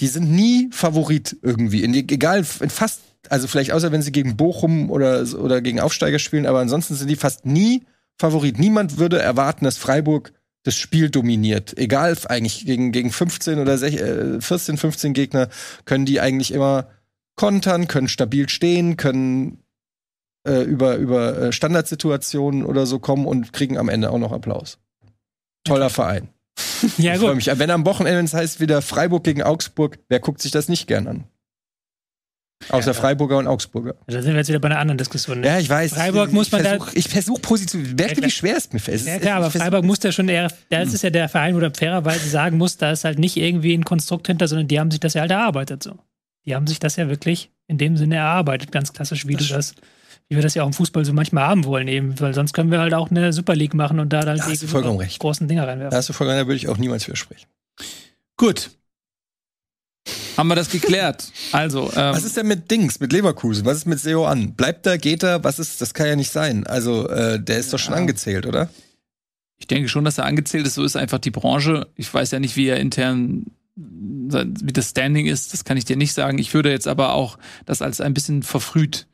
die 0.00 0.06
sind 0.06 0.30
nie 0.30 0.68
Favorit 0.72 1.36
irgendwie. 1.42 1.82
In, 1.82 1.94
egal, 1.94 2.44
in 2.60 2.70
fast 2.70 3.00
also 3.28 3.46
vielleicht 3.46 3.72
außer 3.72 3.92
wenn 3.92 4.02
sie 4.02 4.12
gegen 4.12 4.36
Bochum 4.36 4.90
oder, 4.90 5.24
oder 5.38 5.60
gegen 5.60 5.80
Aufsteiger 5.80 6.18
spielen, 6.18 6.46
aber 6.46 6.60
ansonsten 6.60 6.94
sind 6.94 7.08
die 7.08 7.16
fast 7.16 7.46
nie 7.46 7.84
Favorit. 8.18 8.58
Niemand 8.58 8.98
würde 8.98 9.18
erwarten, 9.20 9.64
dass 9.64 9.78
Freiburg 9.78 10.32
das 10.64 10.76
Spiel 10.76 11.10
dominiert. 11.10 11.76
Egal, 11.76 12.16
eigentlich 12.26 12.64
gegen, 12.66 12.92
gegen 12.92 13.10
15 13.10 13.58
oder 13.58 13.76
16, 13.76 14.40
14, 14.40 14.76
15 14.76 15.12
Gegner 15.12 15.48
können 15.84 16.04
die 16.06 16.20
eigentlich 16.20 16.52
immer 16.52 16.88
kontern, 17.34 17.88
können 17.88 18.08
stabil 18.08 18.48
stehen, 18.48 18.96
können 18.96 19.58
äh, 20.46 20.62
über, 20.62 20.96
über 20.96 21.38
äh, 21.38 21.52
Standardsituationen 21.52 22.64
oder 22.64 22.86
so 22.86 22.98
kommen 22.98 23.26
und 23.26 23.52
kriegen 23.52 23.78
am 23.78 23.88
Ende 23.88 24.10
auch 24.10 24.18
noch 24.18 24.32
Applaus. 24.32 24.78
toller 25.64 25.90
Verein. 25.90 26.28
Ja, 26.98 27.14
Ich 27.14 27.20
freue 27.20 27.34
gut. 27.34 27.46
mich. 27.46 27.58
Wenn 27.58 27.70
am 27.70 27.86
Wochenende 27.86 28.20
es 28.22 28.34
heißt 28.34 28.60
wieder 28.60 28.82
Freiburg 28.82 29.24
gegen 29.24 29.42
Augsburg, 29.42 29.98
wer 30.08 30.20
guckt 30.20 30.42
sich 30.42 30.50
das 30.52 30.68
nicht 30.68 30.86
gern 30.86 31.06
an? 31.06 31.24
Außer 32.68 32.94
Freiburger 32.94 33.38
und 33.38 33.46
Augsburger. 33.46 33.94
Da 34.06 34.22
sind 34.22 34.32
wir 34.32 34.38
jetzt 34.38 34.48
wieder 34.48 34.58
bei 34.60 34.66
einer 34.68 34.78
anderen 34.78 34.98
Diskussion. 34.98 35.40
Ne? 35.40 35.46
Ja, 35.46 35.58
ich 35.58 35.68
weiß. 35.68 35.92
Freiburg 35.94 36.28
ich, 36.28 36.34
muss 36.34 36.50
man 36.52 36.62
da- 36.62 36.70
versuch, 36.70 36.92
Ich 36.94 37.08
versuche 37.08 37.40
positiv. 37.40 37.94
Merkt 37.94 38.18
Ja, 38.18 38.24
wie 38.26 38.30
schwer 38.30 38.56
es 38.56 38.72
mir 38.72 38.78
fällt? 38.78 39.04
Ja, 39.04 39.18
klar, 39.18 39.36
aber 39.38 39.50
Freiburg 39.50 39.84
muss 39.84 39.98
da 40.00 40.12
schon 40.12 40.28
eher, 40.28 40.48
das 40.70 40.92
ist 40.94 41.02
ja 41.02 41.10
der 41.10 41.28
Verein, 41.28 41.54
wo 41.54 41.60
du 41.60 41.70
fairerweise 41.70 42.28
sagen 42.28 42.58
musst, 42.58 42.80
da 42.82 42.92
ist 42.92 43.04
halt 43.04 43.18
nicht 43.18 43.36
irgendwie 43.36 43.74
ein 43.74 43.84
Konstrukt 43.84 44.26
hinter, 44.26 44.48
sondern 44.48 44.68
die 44.68 44.78
haben 44.80 44.90
sich 44.90 45.00
das 45.00 45.14
ja 45.14 45.22
halt 45.22 45.30
erarbeitet 45.30 45.82
so. 45.82 45.98
Die 46.46 46.54
haben 46.54 46.66
sich 46.66 46.78
das 46.80 46.96
ja 46.96 47.08
wirklich 47.08 47.50
in 47.68 47.78
dem 47.78 47.96
Sinne 47.96 48.16
erarbeitet, 48.16 48.72
ganz 48.72 48.92
klassisch, 48.92 49.26
wie 49.26 49.34
Das 49.36 49.46
du 49.48 49.54
das, 49.54 49.74
wie 50.28 50.36
wir 50.36 50.42
das 50.42 50.54
ja 50.54 50.62
auch 50.62 50.66
im 50.66 50.72
Fußball 50.72 51.04
so 51.04 51.12
manchmal 51.12 51.44
haben 51.44 51.64
wollen 51.64 51.88
eben, 51.88 52.18
weil 52.20 52.34
sonst 52.34 52.52
können 52.52 52.70
wir 52.70 52.80
halt 52.80 52.94
auch 52.94 53.10
eine 53.10 53.32
Super 53.32 53.54
League 53.54 53.74
machen 53.74 54.00
und 54.00 54.12
da 54.12 54.20
dann 54.22 54.38
Da 54.38 54.44
hast 54.46 54.62
die 54.62 54.66
recht. 54.66 55.18
großen 55.20 55.46
Dinger 55.48 55.62
Da 55.62 55.68
reinwerfen. 55.72 55.96
hast 55.96 56.08
du 56.08 56.12
vollkommen, 56.12 56.38
da 56.38 56.46
würde 56.46 56.56
ich 56.56 56.68
auch 56.68 56.78
niemals 56.78 57.06
widersprechen. 57.06 57.46
Gut. 58.36 58.70
Haben 60.36 60.48
wir 60.48 60.56
das 60.56 60.70
geklärt? 60.70 61.30
Also, 61.52 61.84
ähm, 61.90 62.14
Was 62.14 62.24
ist 62.24 62.36
denn 62.36 62.48
mit 62.48 62.70
Dings, 62.70 62.98
mit 63.00 63.12
Leverkusen? 63.12 63.64
Was 63.64 63.78
ist 63.78 63.86
mit 63.86 64.00
Seo 64.00 64.26
an? 64.26 64.54
Bleibt 64.54 64.86
er, 64.86 64.98
geht 64.98 65.22
er? 65.22 65.44
Was 65.44 65.58
ist, 65.58 65.80
das 65.80 65.94
kann 65.94 66.06
ja 66.06 66.16
nicht 66.16 66.32
sein. 66.32 66.66
Also, 66.66 67.08
äh, 67.08 67.38
der 67.40 67.58
ist 67.58 67.72
doch 67.72 67.78
schon 67.78 67.94
Ja. 67.94 68.00
angezählt, 68.00 68.46
oder? 68.46 68.68
ich 69.58 69.68
denke 69.68 69.88
schon, 69.88 70.04
dass 70.04 70.18
er 70.18 70.24
angezählt 70.24 70.66
ist. 70.66 70.74
So 70.74 70.82
ist 70.82 70.96
einfach 70.96 71.20
die 71.20 71.30
Branche. 71.30 71.86
Ich 71.94 72.12
weiß 72.12 72.32
ja 72.32 72.40
nicht, 72.40 72.56
wie 72.56 72.66
er 72.66 72.80
intern, 72.80 73.46
wie 73.76 74.72
das 74.72 74.90
Standing 74.90 75.26
ist. 75.26 75.52
Das 75.52 75.64
kann 75.64 75.76
ich 75.76 75.84
dir 75.84 75.96
nicht 75.96 76.14
sagen. 76.14 76.38
Ich 76.38 76.52
würde 76.52 76.68
jetzt 76.72 76.88
aber 76.88 77.12
auch 77.14 77.38
das 77.64 77.80
als 77.80 78.00
ein 78.00 78.12
bisschen 78.12 78.42
verfrüht 78.42 79.06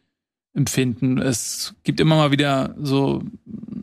empfinden. 0.54 1.18
Es 1.18 1.75
gibt 1.85 2.00
immer 2.00 2.16
mal 2.16 2.30
wieder 2.30 2.75
so 2.80 3.23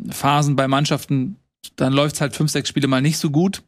Phasen 0.09 0.55
bei 0.55 0.67
Mannschaften, 0.67 1.35
dann 1.75 1.93
läuft 1.93 2.15
es 2.15 2.21
halt 2.21 2.35
fünf, 2.35 2.49
sechs 2.49 2.69
Spiele 2.69 2.87
mal 2.87 3.01
nicht 3.01 3.19
so 3.19 3.29
gut. 3.29 3.61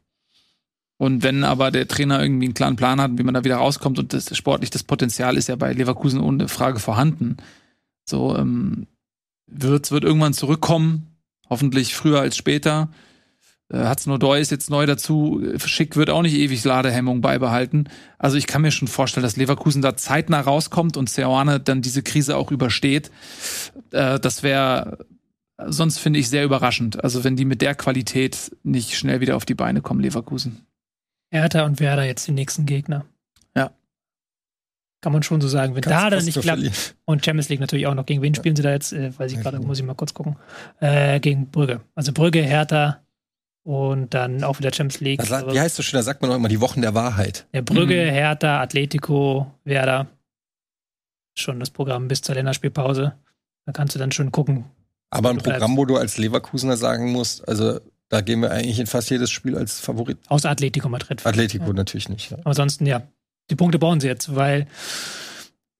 Und 0.97 1.23
wenn 1.23 1.43
aber 1.43 1.69
der 1.71 1.87
Trainer 1.87 2.21
irgendwie 2.21 2.45
einen 2.45 2.53
klaren 2.53 2.75
Plan 2.75 2.99
hat, 2.99 3.11
wie 3.17 3.23
man 3.23 3.33
da 3.33 3.43
wieder 3.43 3.57
rauskommt 3.57 3.99
und 3.99 4.13
das 4.13 4.35
sportlich 4.35 4.71
das 4.71 4.83
Potenzial 4.83 5.37
ist 5.37 5.47
ja 5.47 5.55
bei 5.55 5.71
Leverkusen 5.71 6.19
ohne 6.21 6.47
Frage 6.47 6.79
vorhanden. 6.79 7.37
So 8.05 8.35
ähm, 8.35 8.87
wird 9.45 9.91
wird 9.91 10.03
irgendwann 10.03 10.33
zurückkommen, 10.33 11.15
hoffentlich 11.49 11.95
früher 11.95 12.19
als 12.19 12.35
später. 12.35 12.89
Äh, 13.69 13.77
Hat's 13.77 14.07
nur 14.07 14.17
Deu 14.17 14.39
ist 14.39 14.49
jetzt 14.49 14.71
neu 14.71 14.87
dazu. 14.87 15.41
Schick 15.57 15.95
wird 15.97 16.09
auch 16.09 16.23
nicht 16.23 16.35
ewig 16.35 16.63
Ladehemmung 16.63 17.21
beibehalten. 17.21 17.89
Also 18.17 18.37
ich 18.37 18.47
kann 18.47 18.63
mir 18.63 18.71
schon 18.71 18.87
vorstellen, 18.87 19.23
dass 19.23 19.37
Leverkusen 19.37 19.83
da 19.83 19.95
zeitnah 19.95 20.41
rauskommt 20.41 20.97
und 20.97 21.09
Seoane 21.09 21.59
dann 21.59 21.83
diese 21.83 22.01
Krise 22.01 22.37
auch 22.37 22.51
übersteht. 22.51 23.11
Äh, 23.91 24.19
das 24.19 24.41
wäre 24.41 25.05
sonst 25.65 25.97
finde 25.97 26.19
ich 26.19 26.29
sehr 26.29 26.43
überraschend. 26.43 27.03
Also 27.03 27.23
wenn 27.23 27.35
die 27.35 27.45
mit 27.45 27.61
der 27.61 27.75
Qualität 27.75 28.55
nicht 28.63 28.95
schnell 28.95 29.21
wieder 29.21 29.35
auf 29.35 29.45
die 29.45 29.55
Beine 29.55 29.81
kommen, 29.81 30.01
Leverkusen. 30.01 30.66
Hertha 31.31 31.63
und 31.65 31.79
Werder 31.79 32.03
jetzt 32.03 32.27
die 32.27 32.31
nächsten 32.31 32.65
Gegner. 32.65 33.05
Ja. 33.55 33.71
Kann 35.01 35.13
man 35.13 35.23
schon 35.23 35.41
so 35.41 35.47
sagen. 35.47 35.75
Wenn 35.75 35.81
Kannst 35.81 35.97
da 36.05 36.09
dann 36.09 36.25
nicht 36.25 36.39
klappt, 36.39 36.59
verlieren. 36.59 36.75
und 37.05 37.23
Champions 37.25 37.49
League 37.49 37.59
natürlich 37.59 37.87
auch 37.87 37.93
noch. 37.95 38.05
Gegen 38.05 38.21
wen 38.21 38.33
spielen 38.35 38.55
sie 38.55 38.63
da 38.63 38.71
jetzt? 38.71 38.93
Äh, 38.93 39.17
weiß 39.17 39.31
ich 39.33 39.39
gerade, 39.41 39.59
muss 39.59 39.79
ich 39.79 39.85
mal 39.85 39.93
kurz 39.95 40.13
gucken. 40.13 40.37
Äh, 40.79 41.19
gegen 41.19 41.49
Brügge. 41.51 41.81
Also 41.95 42.11
Brügge, 42.13 42.41
Hertha 42.41 43.01
und 43.63 44.13
dann 44.13 44.43
auch 44.43 44.59
wieder 44.59 44.73
Champions 44.73 45.01
League. 45.01 45.19
Das, 45.19 45.31
Aber- 45.31 45.53
wie 45.53 45.59
heißt 45.59 45.77
das 45.77 45.85
schön? 45.85 45.97
Da 45.97 46.03
sagt 46.03 46.21
man 46.21 46.31
auch 46.31 46.35
immer 46.35 46.47
die 46.47 46.61
Wochen 46.61 46.81
der 46.81 46.93
Wahrheit. 46.95 47.45
Ja, 47.53 47.61
Brügge, 47.61 48.05
Mhm. 48.05 48.09
Hertha, 48.13 48.61
Atletico, 48.61 49.51
Werder. 49.65 50.07
Schon 51.37 51.59
das 51.59 51.69
Programm 51.69 52.07
bis 52.07 52.21
zur 52.21 52.35
Länderspielpause. 52.35 53.13
Da 53.65 53.71
kannst 53.73 53.93
du 53.93 53.99
dann 53.99 54.11
schon 54.11 54.31
gucken. 54.31 54.65
Aber 55.09 55.29
ein 55.29 55.37
bleibst. 55.37 55.51
Programm, 55.59 55.77
wo 55.77 55.85
du 55.85 55.97
als 55.97 56.17
Leverkusener 56.17 56.77
sagen 56.77 57.11
musst, 57.11 57.47
also 57.47 57.79
da 58.09 58.21
gehen 58.21 58.41
wir 58.41 58.51
eigentlich 58.51 58.79
in 58.79 58.87
fast 58.87 59.09
jedes 59.09 59.29
Spiel 59.29 59.57
als 59.57 59.79
Favorit. 59.79 60.17
Außer 60.27 60.49
Atletico 60.49 60.87
Madrid. 60.89 61.25
Atletico 61.25 61.73
natürlich 61.73 62.09
nicht. 62.09 62.31
Ja. 62.31 62.37
Aber 62.39 62.47
ansonsten, 62.49 62.85
ja, 62.85 63.03
die 63.49 63.55
Punkte 63.55 63.79
brauchen 63.79 63.99
sie 63.99 64.07
jetzt, 64.07 64.35
weil, 64.35 64.67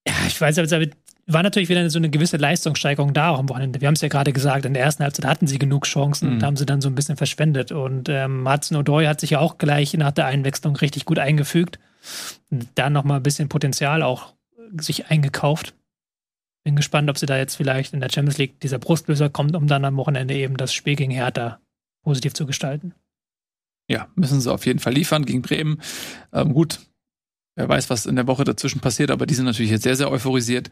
ja, 0.07 0.13
ich 0.27 0.39
weiß, 0.39 0.57
aber 0.59 0.67
es 0.67 0.89
war 1.33 1.43
natürlich 1.43 1.67
wieder 1.69 1.89
so 1.89 1.99
eine 1.99 2.09
gewisse 2.09 2.37
Leistungssteigerung 2.37 3.13
da 3.13 3.29
auch 3.31 3.39
am 3.39 3.49
Wochenende. 3.49 3.81
Wir 3.81 3.87
haben 3.87 3.95
es 3.95 4.01
ja 4.01 4.07
gerade 4.07 4.31
gesagt, 4.31 4.65
in 4.65 4.73
der 4.73 4.83
ersten 4.83 5.03
Halbzeit 5.03 5.25
hatten 5.25 5.47
sie 5.47 5.59
genug 5.59 5.85
Chancen 5.85 6.29
Mhm. 6.29 6.35
und 6.35 6.43
haben 6.43 6.55
sie 6.57 6.65
dann 6.65 6.79
so 6.81 6.87
ein 6.89 6.95
bisschen 6.95 7.17
verschwendet. 7.17 7.71
Und 7.73 8.07
ähm, 8.09 8.49
Hudson 8.49 8.77
O'Doy 8.77 9.07
hat 9.07 9.19
sich 9.19 9.31
ja 9.31 9.39
auch 9.39 9.57
gleich 9.57 9.93
nach 9.95 10.11
der 10.11 10.25
Einwechslung 10.25 10.75
richtig 10.77 11.03
gut 11.05 11.19
eingefügt. 11.19 11.79
Dann 12.75 12.93
nochmal 12.93 13.17
ein 13.17 13.23
bisschen 13.23 13.49
Potenzial 13.49 14.01
auch 14.03 14.33
sich 14.79 15.07
eingekauft. 15.07 15.73
Bin 16.63 16.75
gespannt, 16.77 17.09
ob 17.09 17.17
sie 17.17 17.25
da 17.25 17.37
jetzt 17.37 17.55
vielleicht 17.55 17.93
in 17.93 17.99
der 17.99 18.09
Champions 18.09 18.37
League 18.37 18.59
dieser 18.61 18.79
Brustlöser 18.79 19.29
kommt, 19.29 19.55
um 19.55 19.67
dann 19.67 19.83
am 19.85 19.97
Wochenende 19.97 20.33
eben 20.33 20.55
das 20.57 20.73
Spiel 20.73 20.95
gegen 20.95 21.11
Hertha 21.11 21.59
positiv 22.07 22.33
zu 22.33 22.45
gestalten. 22.45 22.93
Ja, 23.89 24.07
müssen 24.15 24.39
sie 24.39 24.49
auf 24.49 24.65
jeden 24.65 24.79
Fall 24.79 24.93
liefern 24.93 25.25
gegen 25.25 25.41
Bremen. 25.41 25.81
Ähm, 26.31 26.53
gut, 26.53 26.79
wer 27.57 27.67
weiß, 27.67 27.89
was 27.89 28.05
in 28.05 28.15
der 28.15 28.27
Woche 28.27 28.45
dazwischen 28.45 28.79
passiert, 28.79 29.11
aber 29.11 29.25
die 29.25 29.33
sind 29.33 29.43
natürlich 29.43 29.71
jetzt 29.71 29.83
sehr, 29.83 29.97
sehr 29.97 30.09
euphorisiert. 30.09 30.69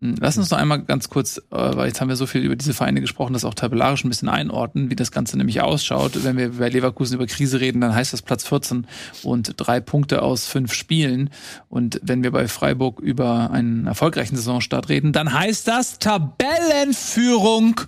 Hm, 0.00 0.14
Lass 0.20 0.38
uns 0.38 0.50
noch 0.52 0.58
einmal 0.58 0.84
ganz 0.84 1.08
kurz, 1.08 1.38
äh, 1.38 1.42
weil 1.50 1.88
jetzt 1.88 2.00
haben 2.00 2.08
wir 2.08 2.14
so 2.14 2.26
viel 2.26 2.42
über 2.42 2.54
diese 2.54 2.74
Vereine 2.74 3.00
gesprochen, 3.00 3.32
das 3.32 3.44
auch 3.44 3.54
tabellarisch 3.54 4.04
ein 4.04 4.08
bisschen 4.08 4.28
einordnen, 4.28 4.88
wie 4.88 4.94
das 4.94 5.10
Ganze 5.10 5.36
nämlich 5.36 5.62
ausschaut. 5.62 6.22
Wenn 6.22 6.36
wir 6.36 6.50
bei 6.58 6.68
Leverkusen 6.68 7.16
über 7.16 7.26
Krise 7.26 7.58
reden, 7.58 7.80
dann 7.80 7.92
heißt 7.92 8.12
das 8.12 8.22
Platz 8.22 8.46
14 8.46 8.86
und 9.24 9.54
drei 9.56 9.80
Punkte 9.80 10.22
aus 10.22 10.46
fünf 10.46 10.72
Spielen. 10.74 11.30
Und 11.68 11.98
wenn 12.04 12.22
wir 12.22 12.30
bei 12.30 12.46
Freiburg 12.46 13.00
über 13.00 13.50
einen 13.50 13.88
erfolgreichen 13.88 14.36
Saisonstart 14.36 14.88
reden, 14.90 15.12
dann 15.12 15.32
heißt 15.32 15.66
das 15.66 15.98
Tabellenführung. 15.98 17.80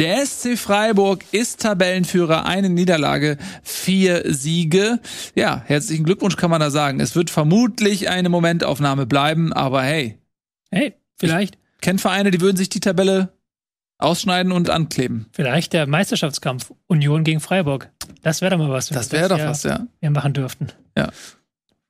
Der 0.00 0.24
SC 0.24 0.56
Freiburg 0.56 1.24
ist 1.30 1.60
Tabellenführer, 1.60 2.46
eine 2.46 2.70
Niederlage, 2.70 3.36
vier 3.62 4.22
Siege. 4.32 4.98
Ja, 5.34 5.62
herzlichen 5.66 6.04
Glückwunsch 6.04 6.36
kann 6.36 6.50
man 6.50 6.60
da 6.60 6.70
sagen. 6.70 7.00
Es 7.00 7.14
wird 7.14 7.28
vermutlich 7.28 8.08
eine 8.08 8.30
Momentaufnahme 8.30 9.04
bleiben, 9.04 9.52
aber 9.52 9.82
hey, 9.82 10.16
Hey, 10.70 10.94
vielleicht. 11.18 11.58
kennt 11.82 12.00
Vereine, 12.00 12.30
die 12.30 12.40
würden 12.40 12.56
sich 12.56 12.70
die 12.70 12.80
Tabelle 12.80 13.34
ausschneiden 13.98 14.52
und 14.52 14.70
ankleben. 14.70 15.26
Vielleicht 15.32 15.74
der 15.74 15.86
Meisterschaftskampf 15.86 16.72
Union 16.86 17.22
gegen 17.22 17.40
Freiburg. 17.40 17.90
Das 18.22 18.40
wäre 18.40 18.52
doch 18.52 18.58
mal 18.58 18.70
was. 18.70 18.88
wenn 18.90 18.94
Das 18.96 19.12
wir 19.12 19.18
wäre 19.18 19.28
doch 19.28 19.38
ja, 19.38 19.50
was, 19.50 19.64
ja. 19.64 19.86
Wir 20.00 20.10
machen 20.10 20.32
dürften. 20.32 20.68
Ja. 20.96 21.10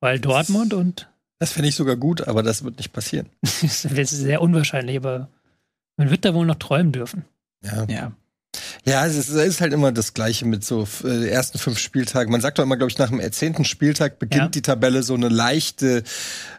Weil 0.00 0.18
Dortmund 0.18 0.74
und 0.74 1.08
Das 1.38 1.52
fände 1.52 1.68
ich 1.68 1.76
sogar 1.76 1.94
gut, 1.94 2.26
aber 2.26 2.42
das 2.42 2.64
wird 2.64 2.78
nicht 2.78 2.92
passieren. 2.92 3.28
das 3.42 3.84
ist 3.84 4.10
sehr 4.10 4.42
unwahrscheinlich, 4.42 4.96
aber 4.96 5.28
man 5.96 6.10
wird 6.10 6.24
da 6.24 6.34
wohl 6.34 6.44
noch 6.46 6.56
träumen 6.56 6.90
dürfen. 6.90 7.24
Ja, 7.62 7.84
Ja. 7.88 8.12
ja 8.84 9.06
es, 9.06 9.16
ist, 9.16 9.28
es 9.30 9.36
ist 9.46 9.60
halt 9.60 9.72
immer 9.72 9.92
das 9.92 10.14
Gleiche 10.14 10.46
mit 10.46 10.64
so 10.64 10.86
äh, 11.04 11.28
ersten 11.28 11.58
fünf 11.58 11.78
Spieltagen. 11.78 12.32
Man 12.32 12.40
sagt 12.40 12.58
doch 12.58 12.62
immer, 12.64 12.76
glaube 12.76 12.90
ich, 12.90 12.98
nach 12.98 13.10
dem 13.10 13.20
zehnten 13.32 13.64
Spieltag 13.64 14.18
beginnt 14.18 14.42
Ja. 14.42 14.48
die 14.48 14.62
Tabelle 14.62 15.02
so 15.02 15.14
eine 15.14 15.28
leichte 15.28 16.02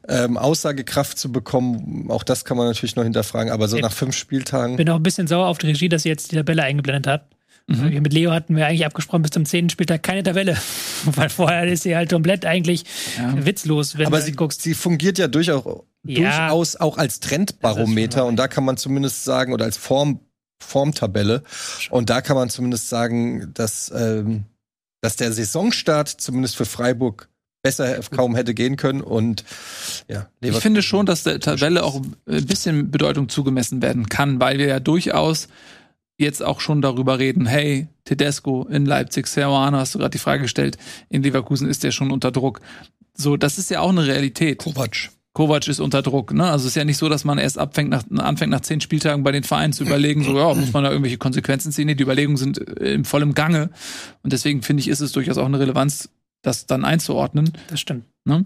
ähm, 0.07 0.37
Aussagekraft 0.37 1.17
zu 1.17 1.31
bekommen. 1.31 2.09
Auch 2.09 2.23
das 2.23 2.45
kann 2.45 2.57
man 2.57 2.67
natürlich 2.67 2.95
noch 2.95 3.03
hinterfragen, 3.03 3.51
aber 3.51 3.67
so 3.67 3.77
Ich 3.77 3.81
nach 3.83 3.91
fünf 3.93 4.15
Spieltagen. 4.15 4.75
Bin 4.77 4.89
auch 4.89 4.95
ein 4.97 5.03
bisschen 5.03 5.27
sauer 5.27 5.47
auf 5.47 5.57
die 5.57 5.67
Regie, 5.67 5.89
dass 5.89 6.03
sie 6.03 6.09
jetzt 6.09 6.31
die 6.31 6.35
Tabelle 6.35 6.63
eingeblendet 6.63 7.07
hat. 7.07 7.27
Mhm. 7.67 7.91
Wir 7.91 8.01
Mit 8.01 8.13
Leo 8.13 8.31
hatten 8.31 8.55
wir 8.55 8.65
eigentlich 8.67 8.85
abgesprochen, 8.85 9.21
bis 9.21 9.31
zum 9.31 9.45
zehnten 9.45 9.69
Spieltag 9.69 10.01
keine 10.03 10.23
Tabelle. 10.23 10.57
Weil 11.05 11.29
vorher 11.29 11.65
ist 11.67 11.83
sie 11.83 11.95
halt 11.95 12.09
komplett 12.11 12.45
eigentlich 12.45 12.83
ja. 13.17 13.45
witzlos, 13.45 13.97
wenn 13.97 14.07
Aber 14.07 14.19
du 14.19 14.25
sie, 14.25 14.31
guckst. 14.33 14.61
sie 14.63 14.73
fungiert 14.73 15.17
ja 15.19 15.27
durchaus, 15.27 15.83
Ja. 16.03 16.47
durchaus 16.49 16.75
auch 16.75 16.97
als 16.97 17.19
Trendbarometer 17.19 18.25
und 18.25 18.35
da 18.37 18.47
kann 18.47 18.63
man 18.63 18.77
zumindest 18.77 19.23
sagen, 19.23 19.53
oder 19.53 19.65
als 19.65 19.77
Form, 19.77 20.21
Formtabelle. 20.63 21.43
Und 21.89 22.09
da 22.09 22.21
kann 22.21 22.35
man 22.35 22.49
zumindest 22.49 22.89
sagen, 22.89 23.51
dass, 23.53 23.91
ähm, 23.95 24.45
dass 25.01 25.15
der 25.15 25.31
Saisonstart 25.31 26.09
zumindest 26.09 26.55
für 26.55 26.65
Freiburg 26.65 27.27
besser 27.61 27.99
kaum 28.09 28.35
hätte 28.35 28.53
gehen 28.53 28.75
können. 28.75 29.01
Und 29.01 29.43
ja, 30.07 30.27
Ich 30.39 30.57
finde 30.57 30.81
schon, 30.81 31.05
dass 31.05 31.23
der 31.23 31.39
Tabelle 31.39 31.83
auch 31.83 32.01
ein 32.27 32.45
bisschen 32.45 32.91
Bedeutung 32.91 33.29
zugemessen 33.29 33.81
werden 33.81 34.09
kann, 34.09 34.39
weil 34.39 34.57
wir 34.57 34.67
ja 34.67 34.79
durchaus 34.79 35.47
jetzt 36.17 36.43
auch 36.43 36.59
schon 36.59 36.81
darüber 36.81 37.19
reden, 37.19 37.45
hey, 37.45 37.87
Tedesco 38.05 38.65
in 38.69 38.85
Leipzig, 38.85 39.27
Serrano, 39.27 39.77
hast 39.77 39.95
du 39.95 39.99
gerade 39.99 40.11
die 40.11 40.19
Frage 40.19 40.43
gestellt, 40.43 40.77
in 41.09 41.23
Leverkusen 41.23 41.67
ist 41.67 41.83
der 41.83 41.91
schon 41.91 42.11
unter 42.11 42.31
Druck. 42.31 42.61
So, 43.13 43.37
das 43.37 43.57
ist 43.57 43.69
ja 43.69 43.81
auch 43.81 43.89
eine 43.89 44.05
Realität. 44.05 44.59
Kovac. 44.59 45.09
Kovac 45.33 45.67
ist 45.67 45.79
unter 45.79 46.01
Druck. 46.01 46.33
Ne? 46.33 46.43
Also 46.43 46.63
es 46.65 46.71
ist 46.71 46.75
ja 46.75 46.83
nicht 46.83 46.97
so, 46.97 47.07
dass 47.07 47.23
man 47.23 47.37
erst 47.37 47.57
abfängt 47.57 47.89
nach, 47.89 48.03
anfängt 48.17 48.51
nach 48.51 48.59
zehn 48.61 48.81
Spieltagen 48.81 49.23
bei 49.23 49.31
den 49.31 49.43
Vereinen 49.43 49.71
zu 49.71 49.83
überlegen, 49.85 50.23
so 50.23 50.37
ja, 50.37 50.53
muss 50.53 50.73
man 50.73 50.83
da 50.83 50.89
irgendwelche 50.89 51.17
Konsequenzen 51.17 51.71
ziehen? 51.71 51.85
Nee, 51.87 51.95
die 51.95 52.03
Überlegungen 52.03 52.37
sind 52.37 52.57
äh, 52.79 52.93
im 52.93 53.05
vollen 53.05 53.33
Gange. 53.33 53.69
Und 54.23 54.33
deswegen 54.33 54.61
finde 54.61 54.81
ich, 54.81 54.87
ist 54.89 54.99
es 54.99 55.11
durchaus 55.13 55.37
auch 55.37 55.45
eine 55.45 55.59
Relevanz, 55.59 56.09
das 56.41 56.65
dann 56.65 56.83
einzuordnen. 56.83 57.53
Das 57.69 57.79
stimmt. 57.79 58.05
Ähm, 58.27 58.43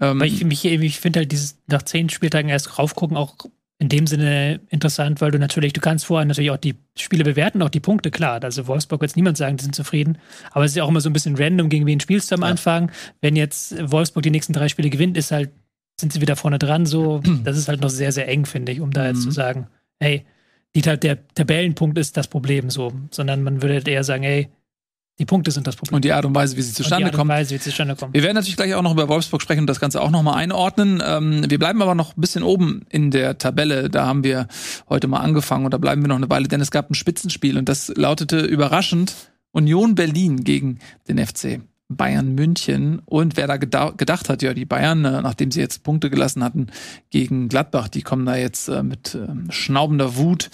Aber 0.00 0.26
ich, 0.26 0.44
mich- 0.44 0.64
ich 0.64 1.00
finde 1.00 1.20
halt 1.20 1.32
dieses 1.32 1.58
nach 1.66 1.82
zehn 1.82 2.08
Spieltagen 2.08 2.48
erst 2.48 2.78
raufgucken 2.78 3.16
auch 3.16 3.34
in 3.80 3.88
dem 3.88 4.06
Sinne 4.06 4.60
interessant, 4.70 5.20
weil 5.20 5.32
du 5.32 5.38
natürlich, 5.38 5.72
du 5.72 5.80
kannst 5.80 6.06
vorher 6.06 6.24
natürlich 6.24 6.52
auch 6.52 6.56
die 6.56 6.76
Spiele 6.96 7.24
bewerten, 7.24 7.60
auch 7.60 7.68
die 7.70 7.80
Punkte, 7.80 8.10
klar. 8.12 8.42
Also 8.42 8.66
Wolfsburg 8.68 9.00
wird 9.00 9.10
jetzt 9.10 9.16
niemand 9.16 9.36
sagen, 9.36 9.56
die 9.56 9.64
sind 9.64 9.74
zufrieden. 9.74 10.18
Aber 10.52 10.64
es 10.64 10.70
ist 10.70 10.76
ja 10.76 10.84
auch 10.84 10.88
immer 10.88 11.00
so 11.00 11.10
ein 11.10 11.12
bisschen 11.12 11.34
random, 11.36 11.68
gegen 11.68 11.84
wen 11.84 11.98
spielst 11.98 12.30
du 12.30 12.36
am 12.36 12.42
Ja. 12.42 12.48
Anfang. 12.48 12.92
Wenn 13.20 13.34
jetzt 13.34 13.74
Wolfsburg 13.90 14.22
die 14.22 14.30
nächsten 14.30 14.52
drei 14.52 14.68
Spiele 14.68 14.90
gewinnt, 14.90 15.16
ist 15.16 15.32
halt, 15.32 15.50
sind 16.00 16.12
sie 16.12 16.20
wieder 16.20 16.36
vorne 16.36 16.58
dran. 16.58 16.86
So, 16.86 17.20
das 17.44 17.56
ist 17.56 17.68
halt 17.68 17.80
noch 17.80 17.90
sehr, 17.90 18.12
sehr 18.12 18.28
eng, 18.28 18.46
finde 18.46 18.72
ich, 18.72 18.80
um 18.80 18.90
da 18.90 19.06
jetzt 19.06 19.18
Mhm. 19.18 19.22
zu 19.22 19.30
sagen, 19.30 19.66
hey, 20.00 20.24
die, 20.74 20.82
Ta- 20.82 20.96
der 20.96 21.26
Tabellenpunkt 21.34 21.96
ist 21.98 22.16
das 22.16 22.26
Problem 22.28 22.68
so, 22.70 22.92
sondern 23.10 23.42
man 23.42 23.62
würde 23.62 23.74
halt 23.74 23.88
eher 23.88 24.04
sagen, 24.04 24.22
hey, 24.24 24.48
Die 25.20 25.26
Punkte 25.26 25.52
sind 25.52 25.68
das 25.68 25.76
Problem. 25.76 25.94
Und 25.94 26.04
die 26.04 26.10
Art 26.12 26.24
und 26.24 26.34
Weise, 26.34 26.56
wie 26.56 26.62
sie 26.62 26.72
zustande 26.72 27.04
und 27.04 27.12
die 27.12 27.14
Art 27.14 27.18
kommen. 27.20 27.30
und 27.30 27.36
Weise, 27.36 27.54
wie 27.54 27.58
sie 27.58 27.70
zustande 27.70 27.94
kommen. 27.94 28.12
Wir 28.12 28.24
werden 28.24 28.34
natürlich 28.34 28.56
gleich 28.56 28.74
auch 28.74 28.82
noch 28.82 28.90
über 28.90 29.08
Wolfsburg 29.08 29.40
sprechen 29.40 29.60
und 29.60 29.68
das 29.68 29.78
Ganze 29.78 30.00
auch 30.02 30.10
noch 30.10 30.24
mal 30.24 30.34
einordnen. 30.34 31.00
Ähm, 31.06 31.48
wir 31.48 31.60
bleiben 31.60 31.80
aber 31.82 31.94
noch 31.94 32.16
ein 32.16 32.20
bisschen 32.20 32.42
oben 32.42 32.84
in 32.90 33.12
der 33.12 33.38
Tabelle. 33.38 33.88
Da 33.90 34.06
haben 34.08 34.24
wir 34.24 34.48
heute 34.88 35.06
mal 35.06 35.20
angefangen 35.20 35.66
und 35.66 35.70
da 35.72 35.78
bleiben 35.78 36.02
wir 36.02 36.08
noch 36.08 36.16
eine 36.16 36.28
Weile, 36.30 36.48
denn 36.48 36.60
es 36.60 36.72
gab 36.72 36.90
ein 36.90 36.94
Spitzenspiel 36.94 37.56
und 37.58 37.68
das 37.68 37.92
lautete 37.94 38.40
überraschend 38.40 39.14
Union 39.52 39.94
Berlin 39.94 40.42
gegen 40.42 40.80
den 41.06 41.24
FC 41.24 41.60
Bayern 41.96 42.34
München. 42.34 43.00
Und 43.04 43.36
wer 43.36 43.46
da 43.46 43.56
gedacht 43.56 44.28
hat, 44.28 44.42
ja, 44.42 44.54
die 44.54 44.64
Bayern, 44.64 45.04
äh, 45.04 45.22
nachdem 45.22 45.50
sie 45.50 45.60
jetzt 45.60 45.82
Punkte 45.82 46.10
gelassen 46.10 46.44
hatten 46.44 46.68
gegen 47.10 47.48
Gladbach, 47.48 47.88
die 47.88 48.02
kommen 48.02 48.26
da 48.26 48.36
jetzt 48.36 48.68
äh, 48.68 48.82
mit 48.82 49.14
äh, 49.14 49.52
schnaubender 49.52 50.16
Wut 50.16 50.50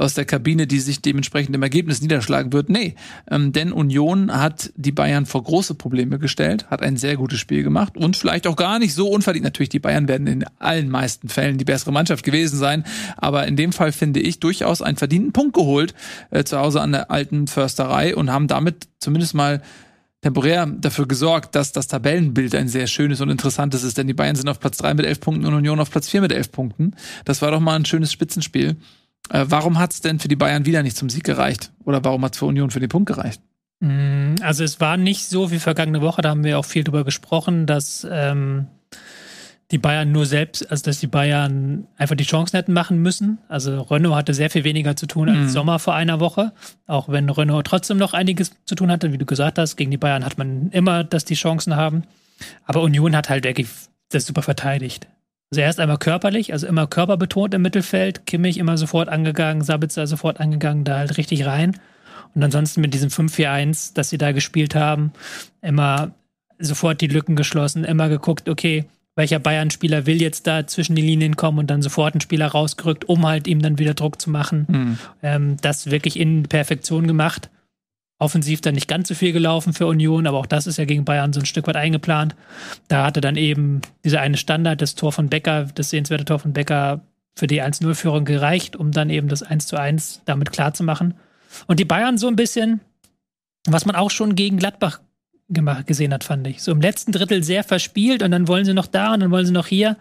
aus 0.00 0.14
der 0.14 0.24
Kabine, 0.24 0.66
die 0.66 0.80
sich 0.80 1.02
dementsprechend 1.02 1.54
im 1.54 1.62
Ergebnis 1.62 2.00
niederschlagen 2.00 2.52
wird. 2.52 2.70
Nee, 2.70 2.94
ähm, 3.30 3.52
denn 3.52 3.72
Union 3.72 4.32
hat 4.32 4.72
die 4.76 4.92
Bayern 4.92 5.26
vor 5.26 5.44
große 5.44 5.74
Probleme 5.74 6.18
gestellt, 6.18 6.70
hat 6.70 6.82
ein 6.82 6.96
sehr 6.96 7.16
gutes 7.16 7.38
Spiel 7.38 7.62
gemacht 7.62 7.96
und 7.96 8.16
vielleicht 8.16 8.46
auch 8.46 8.56
gar 8.56 8.78
nicht 8.78 8.94
so 8.94 9.08
unverdient. 9.08 9.44
Natürlich, 9.44 9.68
die 9.68 9.78
Bayern 9.78 10.08
werden 10.08 10.26
in 10.26 10.44
allen 10.58 10.88
meisten 10.88 11.28
Fällen 11.28 11.58
die 11.58 11.64
bessere 11.64 11.92
Mannschaft 11.92 12.24
gewesen 12.24 12.56
sein, 12.56 12.84
aber 13.18 13.46
in 13.46 13.56
dem 13.56 13.72
Fall 13.72 13.92
finde 13.92 14.20
ich 14.20 14.40
durchaus 14.40 14.80
einen 14.80 14.96
verdienten 14.96 15.32
Punkt 15.32 15.54
geholt 15.54 15.94
äh, 16.30 16.44
zu 16.44 16.58
Hause 16.58 16.80
an 16.80 16.92
der 16.92 17.10
alten 17.10 17.46
Försterei 17.46 18.16
und 18.16 18.30
haben 18.30 18.48
damit 18.48 18.88
zumindest 18.98 19.34
mal 19.34 19.60
temporär 20.22 20.66
dafür 20.66 21.06
gesorgt, 21.06 21.54
dass 21.54 21.72
das 21.72 21.86
Tabellenbild 21.86 22.54
ein 22.54 22.68
sehr 22.68 22.86
schönes 22.86 23.20
und 23.20 23.30
interessantes 23.30 23.82
ist, 23.82 23.96
denn 23.98 24.06
die 24.06 24.14
Bayern 24.14 24.36
sind 24.36 24.48
auf 24.48 24.60
Platz 24.60 24.78
drei 24.78 24.94
mit 24.94 25.06
elf 25.06 25.20
Punkten 25.20 25.46
und 25.46 25.54
Union 25.54 25.80
auf 25.80 25.90
Platz 25.90 26.08
vier 26.08 26.20
mit 26.20 26.32
elf 26.32 26.52
Punkten. 26.52 26.94
Das 27.24 27.42
war 27.42 27.50
doch 27.50 27.60
mal 27.60 27.76
ein 27.76 27.84
schönes 27.84 28.12
Spitzenspiel. 28.12 28.76
Äh, 29.30 29.46
warum 29.48 29.78
hat 29.78 29.92
es 29.92 30.00
denn 30.00 30.18
für 30.18 30.28
die 30.28 30.36
Bayern 30.36 30.66
wieder 30.66 30.82
nicht 30.82 30.96
zum 30.96 31.08
Sieg 31.08 31.24
gereicht? 31.24 31.72
Oder 31.84 32.04
warum 32.04 32.24
hat 32.24 32.34
es 32.34 32.38
für 32.38 32.46
Union 32.46 32.70
für 32.70 32.80
den 32.80 32.88
Punkt 32.88 33.06
gereicht? 33.06 33.40
Mm, 33.80 34.34
also 34.42 34.62
es 34.62 34.80
war 34.80 34.96
nicht 34.96 35.26
so 35.28 35.50
wie 35.50 35.58
vergangene 35.58 36.02
Woche, 36.02 36.22
da 36.22 36.30
haben 36.30 36.44
wir 36.44 36.58
auch 36.58 36.64
viel 36.64 36.84
drüber 36.84 37.04
gesprochen, 37.04 37.66
dass 37.66 38.06
ähm, 38.10 38.66
die 39.70 39.78
Bayern 39.78 40.10
nur 40.10 40.26
selbst, 40.26 40.68
also 40.70 40.84
dass 40.84 40.98
die 40.98 41.06
Bayern 41.06 41.86
einfach 41.96 42.16
die 42.16 42.24
Chancen 42.24 42.56
hätten 42.56 42.72
machen 42.72 43.00
müssen. 43.02 43.38
Also 43.48 43.82
Renault 43.82 44.16
hatte 44.16 44.34
sehr 44.34 44.50
viel 44.50 44.64
weniger 44.64 44.96
zu 44.96 45.06
tun 45.06 45.28
als 45.28 45.38
mhm. 45.38 45.48
Sommer 45.48 45.78
vor 45.78 45.94
einer 45.94 46.18
Woche. 46.18 46.52
Auch 46.86 47.08
wenn 47.08 47.30
Renault 47.30 47.66
trotzdem 47.66 47.96
noch 47.96 48.12
einiges 48.12 48.52
zu 48.64 48.74
tun 48.74 48.90
hatte, 48.90 49.12
wie 49.12 49.18
du 49.18 49.26
gesagt 49.26 49.58
hast. 49.58 49.76
Gegen 49.76 49.92
die 49.92 49.96
Bayern 49.96 50.24
hat 50.24 50.38
man 50.38 50.70
immer, 50.70 51.04
dass 51.04 51.24
die 51.24 51.34
Chancen 51.34 51.76
haben. 51.76 52.02
Aber 52.64 52.82
Union 52.82 53.14
hat 53.14 53.28
halt 53.28 53.44
wirklich 53.44 53.68
das 54.10 54.26
super 54.26 54.42
verteidigt. 54.42 55.06
Also 55.52 55.62
erst 55.62 55.78
einmal 55.80 55.98
körperlich, 55.98 56.52
also 56.52 56.66
immer 56.66 56.86
körperbetont 56.86 57.54
im 57.54 57.62
Mittelfeld. 57.62 58.26
Kimmich 58.26 58.58
immer 58.58 58.76
sofort 58.76 59.08
angegangen, 59.08 59.62
Sabitzer 59.62 60.06
sofort 60.06 60.40
angegangen, 60.40 60.84
da 60.84 60.98
halt 60.98 61.16
richtig 61.16 61.46
rein. 61.46 61.78
Und 62.34 62.42
ansonsten 62.42 62.80
mit 62.80 62.94
diesem 62.94 63.10
5-4-1, 63.10 63.94
das 63.94 64.10
sie 64.10 64.18
da 64.18 64.32
gespielt 64.32 64.74
haben, 64.74 65.12
immer 65.62 66.12
sofort 66.58 67.00
die 67.00 67.08
Lücken 67.08 67.36
geschlossen, 67.36 67.84
immer 67.84 68.08
geguckt, 68.08 68.48
okay, 68.48 68.84
welcher 69.20 69.38
Bayern-Spieler 69.38 70.06
will 70.06 70.20
jetzt 70.20 70.46
da 70.46 70.66
zwischen 70.66 70.96
die 70.96 71.02
Linien 71.02 71.36
kommen 71.36 71.58
und 71.58 71.70
dann 71.70 71.82
sofort 71.82 72.14
einen 72.14 72.20
Spieler 72.20 72.48
rausgerückt, 72.48 73.04
um 73.04 73.26
halt 73.26 73.46
ihm 73.46 73.60
dann 73.60 73.78
wieder 73.78 73.94
Druck 73.94 74.20
zu 74.20 74.30
machen. 74.30 74.66
Mhm. 74.68 74.98
Ähm, 75.22 75.56
das 75.60 75.90
wirklich 75.90 76.18
in 76.18 76.44
Perfektion 76.44 77.06
gemacht. 77.06 77.50
Offensiv 78.18 78.60
dann 78.60 78.74
nicht 78.74 78.88
ganz 78.88 79.08
so 79.08 79.14
viel 79.14 79.32
gelaufen 79.32 79.72
für 79.72 79.86
Union, 79.86 80.26
aber 80.26 80.38
auch 80.38 80.46
das 80.46 80.66
ist 80.66 80.78
ja 80.78 80.86
gegen 80.86 81.04
Bayern 81.04 81.32
so 81.32 81.40
ein 81.40 81.46
Stück 81.46 81.66
weit 81.66 81.76
eingeplant. 81.76 82.34
Da 82.88 83.04
hatte 83.04 83.20
dann 83.20 83.36
eben 83.36 83.82
dieser 84.04 84.20
eine 84.20 84.36
Standard, 84.36 84.82
das 84.82 84.94
Tor 84.94 85.12
von 85.12 85.28
Becker, 85.28 85.68
das 85.74 85.90
sehenswerte 85.90 86.24
Tor 86.24 86.38
von 86.38 86.52
Becker 86.52 87.02
für 87.36 87.46
die 87.46 87.62
1-0-Führung 87.62 88.24
gereicht, 88.24 88.74
um 88.74 88.90
dann 88.90 89.10
eben 89.10 89.28
das 89.28 89.42
1 89.42 89.72
1 89.72 90.22
damit 90.24 90.50
klarzumachen. 90.50 91.14
Und 91.66 91.78
die 91.78 91.84
Bayern 91.84 92.18
so 92.18 92.26
ein 92.26 92.36
bisschen, 92.36 92.80
was 93.66 93.86
man 93.86 93.96
auch 93.96 94.10
schon 94.10 94.34
gegen 94.34 94.56
Gladbach 94.56 95.00
gemacht, 95.50 95.86
gesehen 95.86 96.12
hat, 96.14 96.24
fand 96.24 96.46
ich. 96.46 96.62
So 96.62 96.72
im 96.72 96.80
letzten 96.80 97.12
Drittel 97.12 97.42
sehr 97.42 97.64
verspielt 97.64 98.22
und 98.22 98.30
dann 98.30 98.48
wollen 98.48 98.64
sie 98.64 98.74
noch 98.74 98.86
da 98.86 99.14
und 99.14 99.20
dann 99.20 99.30
wollen 99.30 99.46
sie 99.46 99.52
noch 99.52 99.66
hier. 99.66 99.96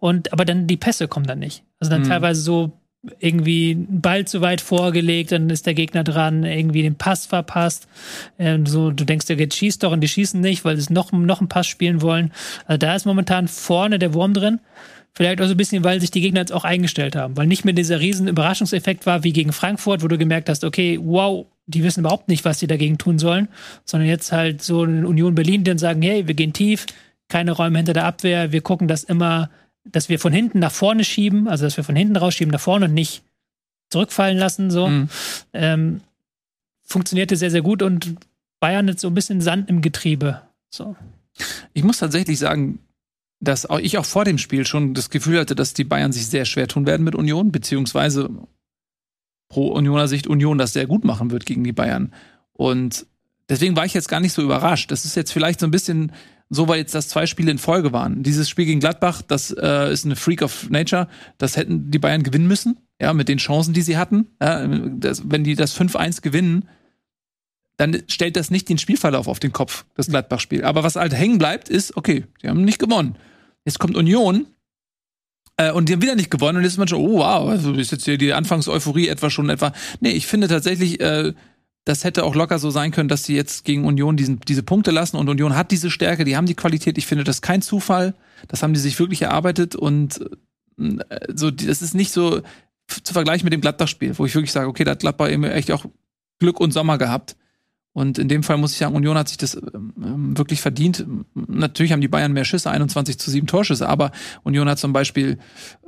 Und 0.00 0.32
aber 0.32 0.44
dann 0.44 0.66
die 0.66 0.76
Pässe 0.76 1.08
kommen 1.08 1.26
dann 1.26 1.38
nicht. 1.38 1.62
Also 1.80 1.90
dann 1.90 2.02
mhm. 2.02 2.08
teilweise 2.08 2.40
so 2.40 2.72
irgendwie 3.18 3.72
einen 3.72 4.00
Ball 4.00 4.26
zu 4.26 4.40
weit 4.40 4.60
vorgelegt, 4.60 5.32
dann 5.32 5.50
ist 5.50 5.66
der 5.66 5.74
Gegner 5.74 6.04
dran, 6.04 6.44
irgendwie 6.44 6.82
den 6.82 6.96
Pass 6.96 7.26
verpasst. 7.26 7.86
Ähm, 8.38 8.66
so, 8.66 8.90
du 8.90 9.04
denkst, 9.04 9.26
der 9.26 9.36
geht 9.36 9.54
schießt 9.54 9.82
doch 9.82 9.92
und 9.92 10.00
die 10.00 10.08
schießen 10.08 10.40
nicht, 10.40 10.64
weil 10.64 10.76
sie 10.76 10.92
noch, 10.92 11.12
noch 11.12 11.40
einen 11.40 11.48
Pass 11.48 11.66
spielen 11.66 12.02
wollen. 12.02 12.32
Also 12.66 12.78
da 12.78 12.94
ist 12.94 13.04
momentan 13.04 13.48
vorne 13.48 13.98
der 13.98 14.14
Wurm 14.14 14.34
drin. 14.34 14.60
Vielleicht 15.16 15.40
auch 15.40 15.46
so 15.46 15.52
ein 15.52 15.56
bisschen, 15.56 15.84
weil 15.84 16.00
sich 16.00 16.10
die 16.10 16.20
Gegner 16.20 16.40
jetzt 16.40 16.52
auch 16.52 16.64
eingestellt 16.64 17.14
haben, 17.14 17.36
weil 17.36 17.46
nicht 17.46 17.64
mehr 17.64 17.74
dieser 17.74 18.00
riesen 18.00 18.26
Überraschungseffekt 18.26 19.06
war 19.06 19.22
wie 19.22 19.32
gegen 19.32 19.52
Frankfurt, 19.52 20.02
wo 20.02 20.08
du 20.08 20.18
gemerkt 20.18 20.48
hast, 20.48 20.64
okay, 20.64 20.98
wow, 21.00 21.46
die 21.66 21.82
wissen 21.82 22.00
überhaupt 22.00 22.28
nicht, 22.28 22.44
was 22.44 22.58
sie 22.58 22.66
dagegen 22.66 22.98
tun 22.98 23.18
sollen, 23.18 23.48
sondern 23.84 24.08
jetzt 24.08 24.32
halt 24.32 24.62
so 24.62 24.82
eine 24.82 25.06
Union 25.06 25.34
Berlin, 25.34 25.64
die 25.64 25.70
dann 25.70 25.78
sagen, 25.78 26.02
hey, 26.02 26.26
wir 26.26 26.34
gehen 26.34 26.52
tief, 26.52 26.86
keine 27.28 27.52
Räume 27.52 27.78
hinter 27.78 27.94
der 27.94 28.04
Abwehr, 28.04 28.52
wir 28.52 28.60
gucken, 28.60 28.88
dass 28.88 29.04
immer, 29.04 29.50
dass 29.84 30.08
wir 30.08 30.18
von 30.18 30.32
hinten 30.32 30.58
nach 30.58 30.72
vorne 30.72 31.04
schieben, 31.04 31.48
also 31.48 31.64
dass 31.64 31.76
wir 31.76 31.84
von 31.84 31.96
hinten 31.96 32.16
rausschieben 32.16 32.52
nach 32.52 32.60
vorne 32.60 32.86
und 32.86 32.94
nicht 32.94 33.22
zurückfallen 33.90 34.38
lassen, 34.38 34.70
so. 34.70 34.88
Mhm. 34.88 35.08
Ähm, 35.52 36.00
funktionierte 36.82 37.36
sehr, 37.36 37.50
sehr 37.50 37.62
gut 37.62 37.82
und 37.82 38.16
Bayern 38.60 38.88
hat 38.88 39.00
so 39.00 39.08
ein 39.08 39.14
bisschen 39.14 39.40
Sand 39.40 39.70
im 39.70 39.80
Getriebe, 39.80 40.42
so. 40.70 40.96
Ich 41.72 41.82
muss 41.82 41.98
tatsächlich 41.98 42.38
sagen, 42.38 42.78
dass 43.40 43.66
auch 43.66 43.78
ich 43.78 43.98
auch 43.98 44.04
vor 44.04 44.24
dem 44.24 44.38
Spiel 44.38 44.66
schon 44.66 44.94
das 44.94 45.10
Gefühl 45.10 45.40
hatte, 45.40 45.54
dass 45.54 45.74
die 45.74 45.84
Bayern 45.84 46.12
sich 46.12 46.26
sehr 46.26 46.44
schwer 46.44 46.68
tun 46.68 46.86
werden 46.86 47.04
mit 47.04 47.14
Union, 47.14 47.52
beziehungsweise 47.52 48.30
pro 49.48 49.68
Unioner 49.68 50.08
Sicht 50.08 50.26
Union 50.26 50.58
das 50.58 50.72
sehr 50.72 50.86
gut 50.86 51.04
machen 51.04 51.30
wird 51.30 51.46
gegen 51.46 51.64
die 51.64 51.72
Bayern. 51.72 52.12
Und 52.52 53.06
deswegen 53.48 53.76
war 53.76 53.84
ich 53.84 53.94
jetzt 53.94 54.08
gar 54.08 54.20
nicht 54.20 54.32
so 54.32 54.42
überrascht. 54.42 54.90
Das 54.90 55.04
ist 55.04 55.14
jetzt 55.14 55.32
vielleicht 55.32 55.60
so 55.60 55.66
ein 55.66 55.70
bisschen 55.70 56.12
so, 56.50 56.68
weil 56.68 56.78
jetzt 56.78 56.94
das 56.94 57.08
zwei 57.08 57.26
Spiele 57.26 57.50
in 57.50 57.58
Folge 57.58 57.92
waren. 57.92 58.22
Dieses 58.22 58.48
Spiel 58.48 58.66
gegen 58.66 58.80
Gladbach, 58.80 59.22
das 59.22 59.50
äh, 59.50 59.92
ist 59.92 60.04
eine 60.04 60.16
Freak 60.16 60.42
of 60.42 60.70
Nature. 60.70 61.08
Das 61.38 61.56
hätten 61.56 61.90
die 61.90 61.98
Bayern 61.98 62.22
gewinnen 62.22 62.46
müssen, 62.46 62.78
ja, 63.00 63.12
mit 63.12 63.28
den 63.28 63.38
Chancen, 63.38 63.74
die 63.74 63.82
sie 63.82 63.96
hatten. 63.96 64.28
Ja, 64.40 64.66
das, 64.66 65.30
wenn 65.30 65.44
die 65.44 65.54
das 65.54 65.78
5-1 65.78 66.22
gewinnen, 66.22 66.68
dann 67.76 68.02
stellt 68.08 68.36
das 68.36 68.50
nicht 68.50 68.68
den 68.68 68.78
Spielverlauf 68.78 69.26
auf 69.26 69.40
den 69.40 69.52
Kopf, 69.52 69.84
das 69.94 70.08
Gladbach-Spiel. 70.08 70.64
Aber 70.64 70.84
was 70.84 70.96
halt 70.96 71.14
hängen 71.14 71.38
bleibt, 71.38 71.68
ist, 71.68 71.96
okay, 71.96 72.24
die 72.42 72.48
haben 72.48 72.64
nicht 72.64 72.78
gewonnen. 72.78 73.16
Jetzt 73.64 73.78
kommt 73.78 73.96
Union 73.96 74.46
äh, 75.56 75.70
und 75.72 75.88
die 75.88 75.92
haben 75.92 76.02
wieder 76.02 76.16
nicht 76.16 76.30
gewonnen 76.30 76.58
und 76.58 76.64
jetzt 76.64 76.72
ist 76.72 76.78
man 76.78 76.88
schon, 76.88 77.00
oh 77.00 77.18
wow, 77.18 77.48
also 77.48 77.72
ist 77.74 77.92
jetzt 77.92 78.04
hier 78.04 78.18
die 78.18 78.32
Anfangseuphorie 78.32 79.08
etwa 79.08 79.30
schon 79.30 79.50
etwa. 79.50 79.72
Nee, 80.00 80.10
ich 80.10 80.26
finde 80.26 80.48
tatsächlich, 80.48 81.00
äh, 81.00 81.32
das 81.84 82.02
hätte 82.02 82.24
auch 82.24 82.34
locker 82.34 82.58
so 82.58 82.70
sein 82.70 82.90
können, 82.90 83.08
dass 83.08 83.24
sie 83.24 83.34
jetzt 83.36 83.64
gegen 83.64 83.84
Union 83.84 84.16
diesen, 84.16 84.40
diese 84.40 84.62
Punkte 84.62 84.90
lassen 84.90 85.16
und 85.16 85.28
Union 85.28 85.54
hat 85.54 85.70
diese 85.70 85.90
Stärke, 85.90 86.24
die 86.24 86.36
haben 86.36 86.46
die 86.46 86.54
Qualität. 86.54 86.98
Ich 86.98 87.06
finde 87.06 87.24
das 87.24 87.42
kein 87.42 87.62
Zufall. 87.62 88.14
Das 88.48 88.62
haben 88.62 88.74
die 88.74 88.80
sich 88.80 88.98
wirklich 88.98 89.22
erarbeitet 89.22 89.76
und 89.76 90.20
äh, 90.78 90.98
so, 91.34 91.50
das 91.50 91.82
ist 91.82 91.94
nicht 91.94 92.12
so 92.12 92.40
zu 92.88 93.12
vergleichen 93.12 93.44
mit 93.44 93.52
dem 93.52 93.60
Gladbach-Spiel, 93.60 94.18
wo 94.18 94.26
ich 94.26 94.34
wirklich 94.34 94.52
sage, 94.52 94.68
okay, 94.68 94.84
da 94.84 94.92
hat 94.92 95.00
Gladbach 95.00 95.30
eben 95.30 95.44
echt 95.44 95.70
auch 95.70 95.84
Glück 96.38 96.60
und 96.60 96.72
Sommer 96.72 96.98
gehabt. 96.98 97.36
Und 97.94 98.18
in 98.18 98.28
dem 98.28 98.42
Fall 98.42 98.58
muss 98.58 98.72
ich 98.72 98.78
sagen, 98.78 98.96
Union 98.96 99.16
hat 99.16 99.28
sich 99.28 99.38
das 99.38 99.54
ähm, 99.54 100.36
wirklich 100.36 100.60
verdient. 100.60 101.06
Natürlich 101.34 101.92
haben 101.92 102.00
die 102.00 102.08
Bayern 102.08 102.32
mehr 102.32 102.44
Schüsse, 102.44 102.70
21 102.70 103.18
zu 103.18 103.30
7 103.30 103.46
Torschüsse, 103.46 103.88
aber 103.88 104.10
Union 104.42 104.68
hat 104.68 104.80
zum 104.80 104.92
Beispiel 104.92 105.38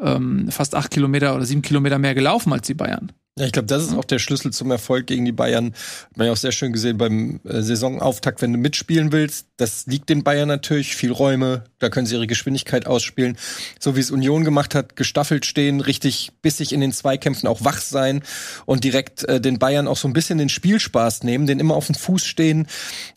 ähm, 0.00 0.48
fast 0.50 0.76
acht 0.76 0.92
Kilometer 0.92 1.34
oder 1.34 1.44
sieben 1.44 1.62
Kilometer 1.62 1.98
mehr 1.98 2.14
gelaufen 2.14 2.52
als 2.52 2.66
die 2.68 2.74
Bayern. 2.74 3.12
Ja, 3.38 3.44
ich 3.44 3.52
glaube, 3.52 3.66
das 3.66 3.82
ist 3.82 3.92
auch 3.92 4.04
der 4.06 4.18
Schlüssel 4.18 4.50
zum 4.50 4.70
Erfolg 4.70 5.06
gegen 5.06 5.26
die 5.26 5.32
Bayern. 5.32 5.74
Hat 6.04 6.16
man 6.16 6.26
ja 6.26 6.32
auch 6.32 6.38
sehr 6.38 6.52
schön 6.52 6.72
gesehen 6.72 6.96
beim 6.96 7.40
äh, 7.44 7.60
Saisonauftakt, 7.60 8.40
wenn 8.40 8.50
du 8.50 8.58
mitspielen 8.58 9.12
willst. 9.12 9.48
Das 9.58 9.84
liegt 9.86 10.08
den 10.08 10.24
Bayern 10.24 10.48
natürlich. 10.48 10.96
Viel 10.96 11.12
Räume, 11.12 11.64
da 11.78 11.90
können 11.90 12.06
sie 12.06 12.14
ihre 12.14 12.26
Geschwindigkeit 12.26 12.86
ausspielen. 12.86 13.36
So 13.78 13.94
wie 13.94 14.00
es 14.00 14.10
Union 14.10 14.42
gemacht 14.42 14.74
hat, 14.74 14.96
gestaffelt 14.96 15.44
stehen, 15.44 15.82
richtig 15.82 16.32
bissig 16.40 16.72
in 16.72 16.80
den 16.80 16.92
Zweikämpfen 16.92 17.46
auch 17.46 17.62
wach 17.62 17.82
sein 17.82 18.22
und 18.64 18.84
direkt 18.84 19.24
äh, 19.24 19.38
den 19.38 19.58
Bayern 19.58 19.86
auch 19.86 19.98
so 19.98 20.08
ein 20.08 20.14
bisschen 20.14 20.38
den 20.38 20.48
Spielspaß 20.48 21.22
nehmen, 21.22 21.46
den 21.46 21.60
immer 21.60 21.74
auf 21.74 21.86
dem 21.86 21.94
Fuß 21.94 22.24
stehen, 22.24 22.66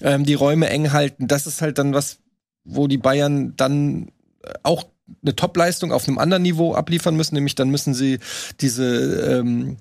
ähm, 0.01 0.25
die 0.25 0.34
Räume 0.34 0.69
eng 0.69 0.91
halten. 0.91 1.29
Das 1.29 1.47
ist 1.47 1.62
halt 1.62 1.77
dann 1.77 1.93
was, 1.93 2.17
wo 2.65 2.88
die 2.88 2.97
Bayern 2.97 3.53
dann 3.55 4.10
äh, 4.43 4.51
auch 4.63 4.84
eine 5.23 5.36
Topleistung 5.36 5.93
auf 5.93 6.10
einem 6.10 6.17
anderen 6.17 6.43
Niveau 6.43 6.75
abliefern 6.75 7.15
müssen, 7.15 7.36
nämlich 7.36 7.55
dann 7.55 7.69
müssen 7.69 7.93
sie 7.93 8.19
diese 8.60 9.39
ähm, 9.39 9.77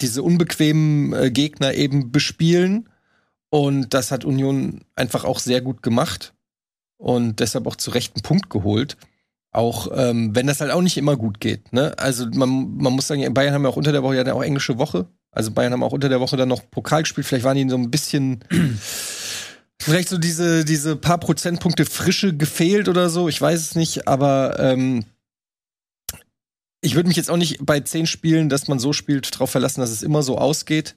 diese 0.00 0.22
unbequemen 0.22 1.12
äh, 1.12 1.30
Gegner 1.30 1.74
eben 1.74 2.12
bespielen. 2.12 2.88
Und 3.50 3.94
das 3.94 4.10
hat 4.10 4.24
Union 4.24 4.80
einfach 4.94 5.24
auch 5.24 5.38
sehr 5.38 5.60
gut 5.60 5.82
gemacht 5.82 6.34
und 6.98 7.40
deshalb 7.40 7.66
auch 7.66 7.76
zu 7.76 7.90
rechten 7.90 8.20
Punkt 8.22 8.50
geholt. 8.50 8.96
Auch 9.52 9.88
ähm, 9.94 10.34
wenn 10.34 10.46
das 10.46 10.60
halt 10.60 10.70
auch 10.70 10.82
nicht 10.82 10.98
immer 10.98 11.16
gut 11.16 11.40
geht. 11.40 11.72
Ne? 11.72 11.94
Also 11.98 12.26
man, 12.26 12.76
man 12.76 12.92
muss 12.92 13.06
sagen, 13.06 13.32
Bayern 13.32 13.54
haben 13.54 13.62
ja 13.62 13.70
auch 13.70 13.76
unter 13.76 13.92
der 13.92 14.02
Woche 14.02 14.16
ja 14.16 14.32
auch 14.34 14.42
englische 14.42 14.78
Woche. 14.78 15.06
Also 15.30 15.50
Bayern 15.50 15.72
haben 15.72 15.82
auch 15.82 15.92
unter 15.92 16.08
der 16.08 16.20
Woche 16.20 16.36
dann 16.36 16.48
noch 16.48 16.70
Pokal 16.70 17.02
gespielt. 17.02 17.26
Vielleicht 17.26 17.44
waren 17.44 17.56
die 17.56 17.68
so 17.68 17.76
ein 17.76 17.90
bisschen 17.90 18.44
vielleicht 19.80 20.08
so 20.08 20.18
diese 20.18 20.64
diese 20.64 20.96
paar 20.96 21.18
Prozentpunkte 21.18 21.86
Frische 21.86 22.36
gefehlt 22.36 22.88
oder 22.88 23.08
so. 23.08 23.28
Ich 23.28 23.40
weiß 23.40 23.60
es 23.60 23.74
nicht, 23.76 24.08
aber 24.08 24.58
ähm, 24.58 25.04
ich 26.86 26.94
würde 26.94 27.08
mich 27.08 27.16
jetzt 27.16 27.30
auch 27.30 27.36
nicht 27.36 27.58
bei 27.66 27.80
zehn 27.80 28.06
Spielen, 28.06 28.48
dass 28.48 28.68
man 28.68 28.78
so 28.78 28.92
spielt, 28.92 29.34
darauf 29.34 29.50
verlassen, 29.50 29.80
dass 29.80 29.90
es 29.90 30.02
immer 30.02 30.22
so 30.22 30.38
ausgeht. 30.38 30.94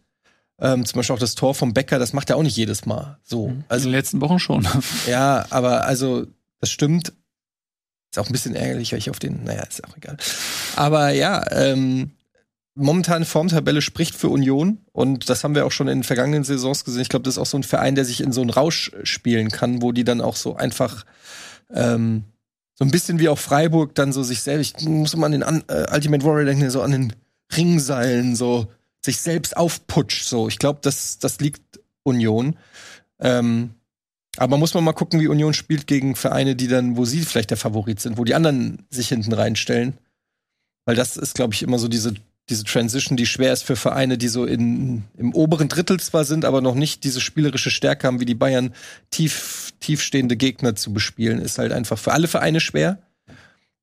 Ähm, 0.62 0.86
zum 0.86 0.98
Beispiel 0.98 1.16
auch 1.16 1.20
das 1.20 1.36
Tor 1.36 1.56
vom 1.56 1.74
Becker, 1.74 2.00
das 2.00 2.14
macht 2.14 2.30
er 2.30 2.38
auch 2.38 2.44
nicht 2.44 2.58
jedes 2.58 2.86
Mal. 2.86 3.18
So, 3.24 3.54
also 3.70 3.88
in 3.88 3.92
den 3.92 3.98
letzten 3.98 4.22
Wochen 4.22 4.40
schon. 4.40 4.68
ja, 5.08 5.46
aber 5.50 5.86
also 5.86 6.28
das 6.60 6.70
stimmt. 6.70 7.14
Ist 8.12 8.20
auch 8.20 8.28
ein 8.28 8.32
bisschen 8.32 8.56
ärgerlich, 8.56 8.92
weil 8.92 9.00
ich 9.00 9.10
auf 9.10 9.20
den, 9.20 9.44
naja, 9.44 9.64
ist 9.64 9.84
auch 9.84 9.96
egal. 9.96 10.18
Aber 10.76 11.10
ja, 11.10 11.44
ähm, 11.52 12.12
momentan 12.76 13.26
Formtabelle 13.26 13.82
spricht 13.82 14.16
für 14.16 14.30
Union 14.30 14.80
und 14.92 15.30
das 15.30 15.44
haben 15.44 15.56
wir 15.56 15.66
auch 15.66 15.72
schon 15.72 15.88
in 15.88 16.00
den 16.00 16.04
vergangenen 16.04 16.44
Saisons 16.44 16.86
gesehen. 16.86 17.02
Ich 17.02 17.10
glaube, 17.10 17.24
das 17.24 17.36
ist 17.36 17.40
auch 17.40 17.46
so 17.46 17.58
ein 17.58 17.64
Verein, 17.64 17.96
der 17.96 18.06
sich 18.06 18.22
in 18.22 18.32
so 18.32 18.42
einen 18.42 18.50
Rausch 18.50 18.92
spielen 19.04 19.50
kann, 19.50 19.82
wo 19.82 19.92
die 19.92 20.04
dann 20.04 20.22
auch 20.22 20.36
so 20.36 20.56
einfach 20.56 21.06
ähm, 21.74 22.26
so 22.80 22.86
ein 22.86 22.92
bisschen 22.92 23.20
wie 23.20 23.28
auch 23.28 23.38
Freiburg 23.38 23.94
dann 23.94 24.14
so 24.14 24.24
sich 24.24 24.42
selbst, 24.42 24.76
ich 24.80 24.88
muss 24.88 25.14
immer 25.14 25.26
an 25.26 25.34
den 25.34 25.42
äh, 25.42 25.88
Ultimate 25.94 26.24
Warrior 26.24 26.46
denken, 26.46 26.70
so 26.70 26.82
an 26.82 26.92
den 26.92 27.14
Ringseilen, 27.56 28.38
so 28.38 28.72
sich 29.04 29.20
selbst 29.20 29.58
aufputscht. 29.58 30.24
So, 30.24 30.48
ich 30.48 30.60
glaube, 30.60 30.80
das, 30.82 31.20
das 31.20 31.42
liegt 31.42 31.82
Union. 32.04 32.56
Ähm, 33.20 33.72
aber 34.38 34.58
muss 34.58 34.74
man 34.74 34.86
mal 34.86 34.94
gucken, 34.94 35.20
wie 35.20 35.28
Union 35.28 35.54
spielt 35.54 35.88
gegen 35.88 36.16
Vereine, 36.16 36.56
die 36.56 36.70
dann, 36.70 36.96
wo 36.96 37.04
sie 37.04 37.20
vielleicht 37.22 37.50
der 37.50 37.58
Favorit 37.58 38.00
sind, 38.00 38.18
wo 38.18 38.24
die 38.24 38.36
anderen 38.36 38.86
sich 38.90 39.10
hinten 39.10 39.34
reinstellen. 39.34 39.98
Weil 40.86 40.96
das 40.96 41.18
ist, 41.18 41.36
glaube 41.36 41.54
ich, 41.54 41.64
immer 41.64 41.80
so 41.80 41.90
diese, 41.90 42.14
diese 42.50 42.64
Transition, 42.64 43.16
die 43.16 43.28
schwer 43.28 43.54
ist 43.54 43.64
für 43.64 43.76
Vereine, 43.76 44.18
die 44.18 44.28
so 44.28 44.46
in, 44.46 45.04
im 45.18 45.34
oberen 45.34 45.70
Drittel 45.70 46.00
zwar 46.00 46.26
sind, 46.26 46.46
aber 46.46 46.62
noch 46.62 46.76
nicht 46.76 47.04
diese 47.04 47.22
spielerische 47.22 47.70
Stärke 47.70 48.08
haben, 48.08 48.20
wie 48.20 48.26
die 48.26 48.36
Bayern, 48.36 48.74
tief, 49.12 49.72
tiefstehende 49.80 50.36
Gegner 50.36 50.76
zu 50.76 50.92
bespielen, 50.92 51.40
ist 51.40 51.60
halt 51.60 51.72
einfach 51.72 52.00
für 52.00 52.12
alle 52.12 52.28
Vereine 52.28 52.60
schwer. 52.60 52.98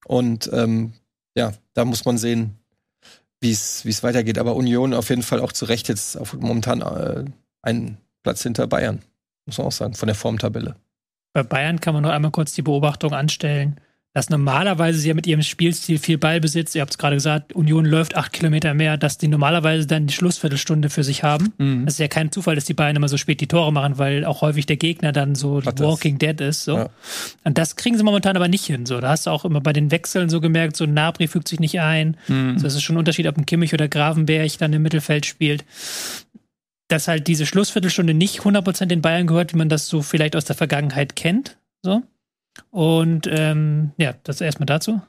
Und 0.05 0.50
ähm, 0.52 0.92
ja, 1.37 1.52
da 1.74 1.85
muss 1.85 2.05
man 2.05 2.18
sehen, 2.18 2.57
wie 3.40 3.50
es 3.50 4.02
weitergeht. 4.02 4.38
Aber 4.38 4.57
Union 4.57 4.94
auf 4.94 5.11
jeden 5.11 5.22
Fall 5.22 5.40
auch 5.40 5.52
zu 5.52 5.66
Recht 5.66 5.88
jetzt 5.88 6.16
auf 6.16 6.35
momentan 6.35 6.83
äh, 6.83 7.24
einen 7.62 7.98
Platz 8.22 8.42
hinter 8.42 8.66
Bayern. 8.66 9.02
Muss 9.46 9.59
man 9.59 9.68
auch 9.68 9.72
sagen, 9.72 9.94
von 9.94 10.09
der 10.09 10.16
Formtabelle. 10.16 10.74
Bei 11.33 11.42
Bayern 11.42 11.81
kann 11.81 11.94
man 11.94 12.02
noch 12.02 12.11
einmal 12.11 12.31
kurz 12.31 12.55
die 12.55 12.62
Beobachtung 12.62 13.12
anstellen, 13.12 13.81
dass 14.16 14.31
normalerweise 14.31 14.98
sie 14.98 15.09
ja 15.09 15.14
mit 15.14 15.26
ihrem 15.26 15.42
Spielstil 15.42 15.98
viel 15.98 16.16
Ballbesitz, 16.16 16.74
ihr 16.74 16.81
habt 16.81 16.92
es 16.92 16.96
gerade 16.96 17.16
gesagt, 17.16 17.52
Union 17.52 17.85
läuft 17.85 18.16
acht 18.16 18.33
Kilometer 18.33 18.72
mehr, 18.72 18.96
dass 18.96 19.18
die 19.18 19.29
normalerweise 19.29 19.87
dann 19.87 20.07
die 20.07 20.14
Schlussviertelstunde 20.14 20.88
für 20.88 21.05
sich 21.05 21.22
haben. 21.22 21.52
Mhm. 21.59 21.85
Das 21.85 21.96
ist 21.96 22.00
ja 22.00 22.09
kein 22.09 22.33
Zufall, 22.33 22.55
dass 22.55 22.64
die 22.64 22.72
Bayern 22.72 22.96
immer 22.96 23.09
so 23.09 23.18
spät 23.18 23.42
die 23.42 23.46
Tore 23.46 23.74
machen, 23.74 23.98
weil 23.98 24.24
auch 24.24 24.40
häufig 24.40 24.64
der 24.64 24.79
Gegner 24.79 25.12
dann 25.12 25.35
so 25.35 25.62
Hat 25.62 25.81
Walking 25.81 26.18
das. 26.18 26.29
Dead 26.31 26.40
ist. 26.40 26.64
So. 26.64 26.79
Ja. 26.79 26.88
Und 27.44 27.59
das 27.59 27.76
kriegen 27.76 27.98
sie 27.98 28.05
momentan 28.05 28.37
aber 28.37 28.48
nicht 28.48 28.64
hin. 28.64 28.87
So. 28.87 29.02
Da 29.02 29.11
hast 29.11 29.26
du 29.26 29.31
auch 29.33 29.44
immer 29.44 29.61
bei 29.61 29.74
den 29.74 29.90
Wechseln 29.90 30.31
so 30.31 30.40
gemerkt, 30.40 30.79
so 30.79 30.87
Nabri 30.87 31.29
fügt 31.29 31.48
sich 31.48 31.61
nicht 31.61 31.79
ein. 31.83 32.16
Mhm. 32.26 32.57
So, 32.57 32.64
das 32.64 32.74
ist 32.74 32.85
schon 32.85 32.96
ein 32.96 33.00
Unterschied, 33.00 33.26
ob 33.26 33.37
ein 33.37 33.44
Kimmich 33.44 33.74
oder 33.74 33.87
Gravenberg 33.87 34.57
dann 34.57 34.72
im 34.72 34.81
Mittelfeld 34.81 35.26
spielt 35.26 35.66
dass 36.88 37.09
halt 37.09 37.26
diese 37.26 37.46
Schlussviertelstunde 37.46 38.14
nicht 38.14 38.42
100% 38.42 38.87
den 38.87 39.02
Bayern 39.02 39.26
gehört, 39.26 39.52
wie 39.52 39.59
man 39.59 39.68
das 39.68 39.88
so 39.88 40.02
vielleicht 40.02 40.37
aus 40.37 40.44
der 40.44 40.55
Vergangenheit 40.55 41.16
kennt. 41.16 41.59
So. 41.83 42.05
Und 42.71 43.29
ähm, 43.31 43.92
ja, 43.97 44.14
das 44.23 44.40
erstmal 44.40 44.66
dazu. 44.66 45.01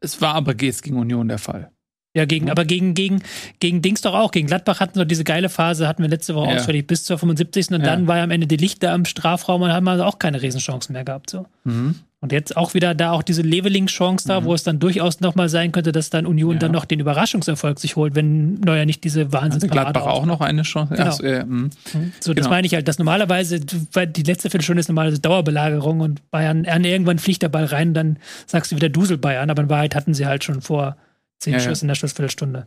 Es 0.00 0.20
war 0.20 0.34
aber 0.34 0.54
jetzt 0.60 0.82
gegen 0.82 0.98
Union 0.98 1.28
der 1.28 1.38
Fall. 1.38 1.70
Ja, 2.16 2.26
gegen, 2.26 2.48
aber 2.48 2.64
gegen, 2.64 2.94
gegen, 2.94 3.22
gegen 3.58 3.82
Dings 3.82 4.00
doch 4.00 4.14
auch. 4.14 4.30
Gegen 4.30 4.46
Gladbach 4.46 4.78
hatten 4.78 4.96
wir 4.96 5.04
diese 5.04 5.24
geile 5.24 5.48
Phase, 5.48 5.88
hatten 5.88 6.00
wir 6.00 6.08
letzte 6.08 6.36
Woche 6.36 6.50
ja. 6.50 6.56
ausführlich 6.56 6.86
bis 6.86 7.04
zur 7.04 7.18
75. 7.18 7.70
Und 7.70 7.80
ja. 7.80 7.86
dann 7.86 8.06
war 8.06 8.18
ja 8.18 8.22
am 8.22 8.30
Ende 8.30 8.46
die 8.46 8.56
Lichter 8.56 8.94
im 8.94 9.04
Strafraum 9.04 9.62
und 9.62 9.72
haben 9.72 9.88
also 9.88 10.04
auch 10.04 10.20
keine 10.20 10.40
Riesenchancen 10.40 10.92
mehr 10.92 11.04
gehabt. 11.04 11.30
So. 11.30 11.46
Mhm. 11.64 11.96
Und 12.20 12.32
jetzt 12.32 12.56
auch 12.56 12.72
wieder 12.72 12.94
da 12.94 13.10
auch 13.10 13.24
diese 13.24 13.42
Leveling-Chance 13.42 14.28
da, 14.28 14.40
mhm. 14.40 14.44
wo 14.44 14.54
es 14.54 14.62
dann 14.62 14.78
durchaus 14.78 15.20
nochmal 15.20 15.48
sein 15.48 15.72
könnte, 15.72 15.90
dass 15.90 16.08
dann 16.08 16.24
Union 16.24 16.52
ja. 16.52 16.58
dann 16.60 16.72
noch 16.72 16.84
den 16.84 17.00
Überraschungserfolg 17.00 17.80
sich 17.80 17.96
holt, 17.96 18.14
wenn 18.14 18.60
Neuer 18.60 18.86
nicht 18.86 19.02
diese 19.02 19.32
Wahnsinns 19.32 19.64
Hatte 19.64 19.72
Gladbach 19.72 20.06
auch 20.06 20.24
noch 20.24 20.40
eine 20.40 20.62
Chance. 20.62 20.94
Genau. 20.94 21.16
Ja, 21.16 21.40
äh, 21.40 21.44
mhm. 21.44 21.70
so, 22.20 22.32
das 22.32 22.44
genau. 22.44 22.48
meine 22.48 22.66
ich 22.66 22.74
halt, 22.74 22.86
dass 22.86 22.98
normalerweise, 22.98 23.58
weil 23.92 24.06
die 24.06 24.22
letzte 24.22 24.48
Viertelstunde 24.50 24.80
ist 24.80 24.88
normalerweise 24.88 25.20
Dauerbelagerung 25.20 25.98
und 25.98 26.30
Bayern, 26.30 26.64
irgendwann 26.64 27.18
fliegt 27.18 27.42
der 27.42 27.48
Ball 27.48 27.64
rein, 27.64 27.92
dann 27.92 28.18
sagst 28.46 28.70
du 28.70 28.76
wieder 28.76 28.88
Dusel 28.88 29.18
Bayern, 29.18 29.50
aber 29.50 29.64
in 29.64 29.68
Wahrheit 29.68 29.96
hatten 29.96 30.14
sie 30.14 30.26
halt 30.26 30.44
schon 30.44 30.62
vor 30.62 30.96
zehn 31.44 31.54
ja, 31.54 31.60
Schuss 31.60 31.82
in 31.82 31.88
der 31.88 31.94
Schlussviertelstunde. 31.94 32.66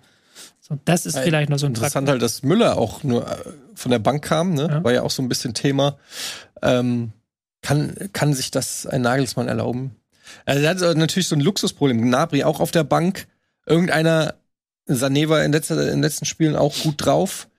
So, 0.61 0.77
das 0.85 1.05
ist 1.05 1.15
ja, 1.15 1.23
vielleicht 1.23 1.49
noch 1.49 1.57
so 1.57 1.65
ein 1.65 1.71
Interessant 1.71 2.07
Trakt. 2.07 2.13
halt, 2.13 2.21
dass 2.21 2.43
Müller 2.43 2.77
auch 2.77 3.03
nur 3.03 3.27
äh, 3.27 3.35
von 3.75 3.91
der 3.91 3.99
Bank 3.99 4.23
kam, 4.23 4.53
ne? 4.53 4.79
War 4.83 4.93
ja 4.93 5.01
auch 5.01 5.11
so 5.11 5.21
ein 5.21 5.29
bisschen 5.29 5.53
Thema. 5.53 5.97
Ähm, 6.61 7.11
kann, 7.61 7.95
kann 8.13 8.33
sich 8.33 8.51
das 8.51 8.85
ein 8.85 9.01
Nagelsmann 9.01 9.47
erlauben? 9.47 9.95
Also 10.45 10.63
er 10.63 10.69
hat 10.69 10.97
natürlich 10.97 11.27
so 11.27 11.35
ein 11.35 11.41
Luxusproblem. 11.41 12.01
Gnabry 12.01 12.43
auch 12.43 12.59
auf 12.59 12.71
der 12.71 12.83
Bank. 12.83 13.27
Irgendeiner, 13.65 14.35
Sané 14.87 15.27
war 15.27 15.43
in, 15.43 15.51
letzter, 15.51 15.81
in 15.81 15.87
den 15.87 16.01
letzten 16.01 16.25
Spielen 16.25 16.55
auch 16.55 16.73
gut 16.81 16.95
drauf. 16.97 17.49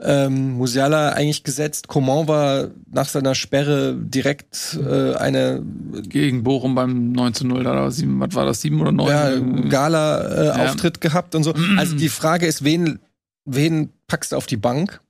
Ähm, 0.00 0.52
Musiala 0.52 1.10
eigentlich 1.10 1.44
gesetzt. 1.44 1.88
Coman 1.88 2.28
war 2.28 2.68
nach 2.90 3.08
seiner 3.08 3.34
Sperre 3.34 3.94
direkt 3.94 4.78
äh, 4.82 5.14
eine 5.14 5.62
gegen 6.08 6.42
Bochum 6.42 6.74
beim 6.74 7.12
19-0 7.12 7.60
oder 7.60 7.90
7, 7.90 8.20
was 8.20 8.34
war 8.34 8.46
das, 8.46 8.62
7 8.62 8.80
oder 8.80 8.92
9? 8.92 9.08
Ja, 9.08 9.68
Gala-Auftritt 9.68 10.96
äh, 10.96 11.00
ja. 11.04 11.10
gehabt 11.10 11.34
und 11.34 11.44
so. 11.44 11.54
Also 11.76 11.94
die 11.96 12.08
Frage 12.08 12.46
ist, 12.46 12.64
wen, 12.64 12.98
wen 13.44 13.90
packst 14.06 14.32
du 14.32 14.36
auf 14.36 14.46
die 14.46 14.56
Bank? 14.56 15.00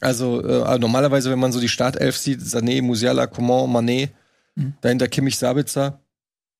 Also 0.00 0.40
äh, 0.42 0.78
normalerweise, 0.78 1.30
wenn 1.30 1.38
man 1.40 1.52
so 1.52 1.60
die 1.60 1.68
Startelf 1.68 2.16
sieht, 2.16 2.40
Sané, 2.40 2.82
Musiala, 2.82 3.26
Coman, 3.26 3.70
Mané, 3.70 4.10
mhm. 4.54 4.74
dahinter 4.80 5.08
Kimmich, 5.08 5.38
Sabitzer, 5.38 6.00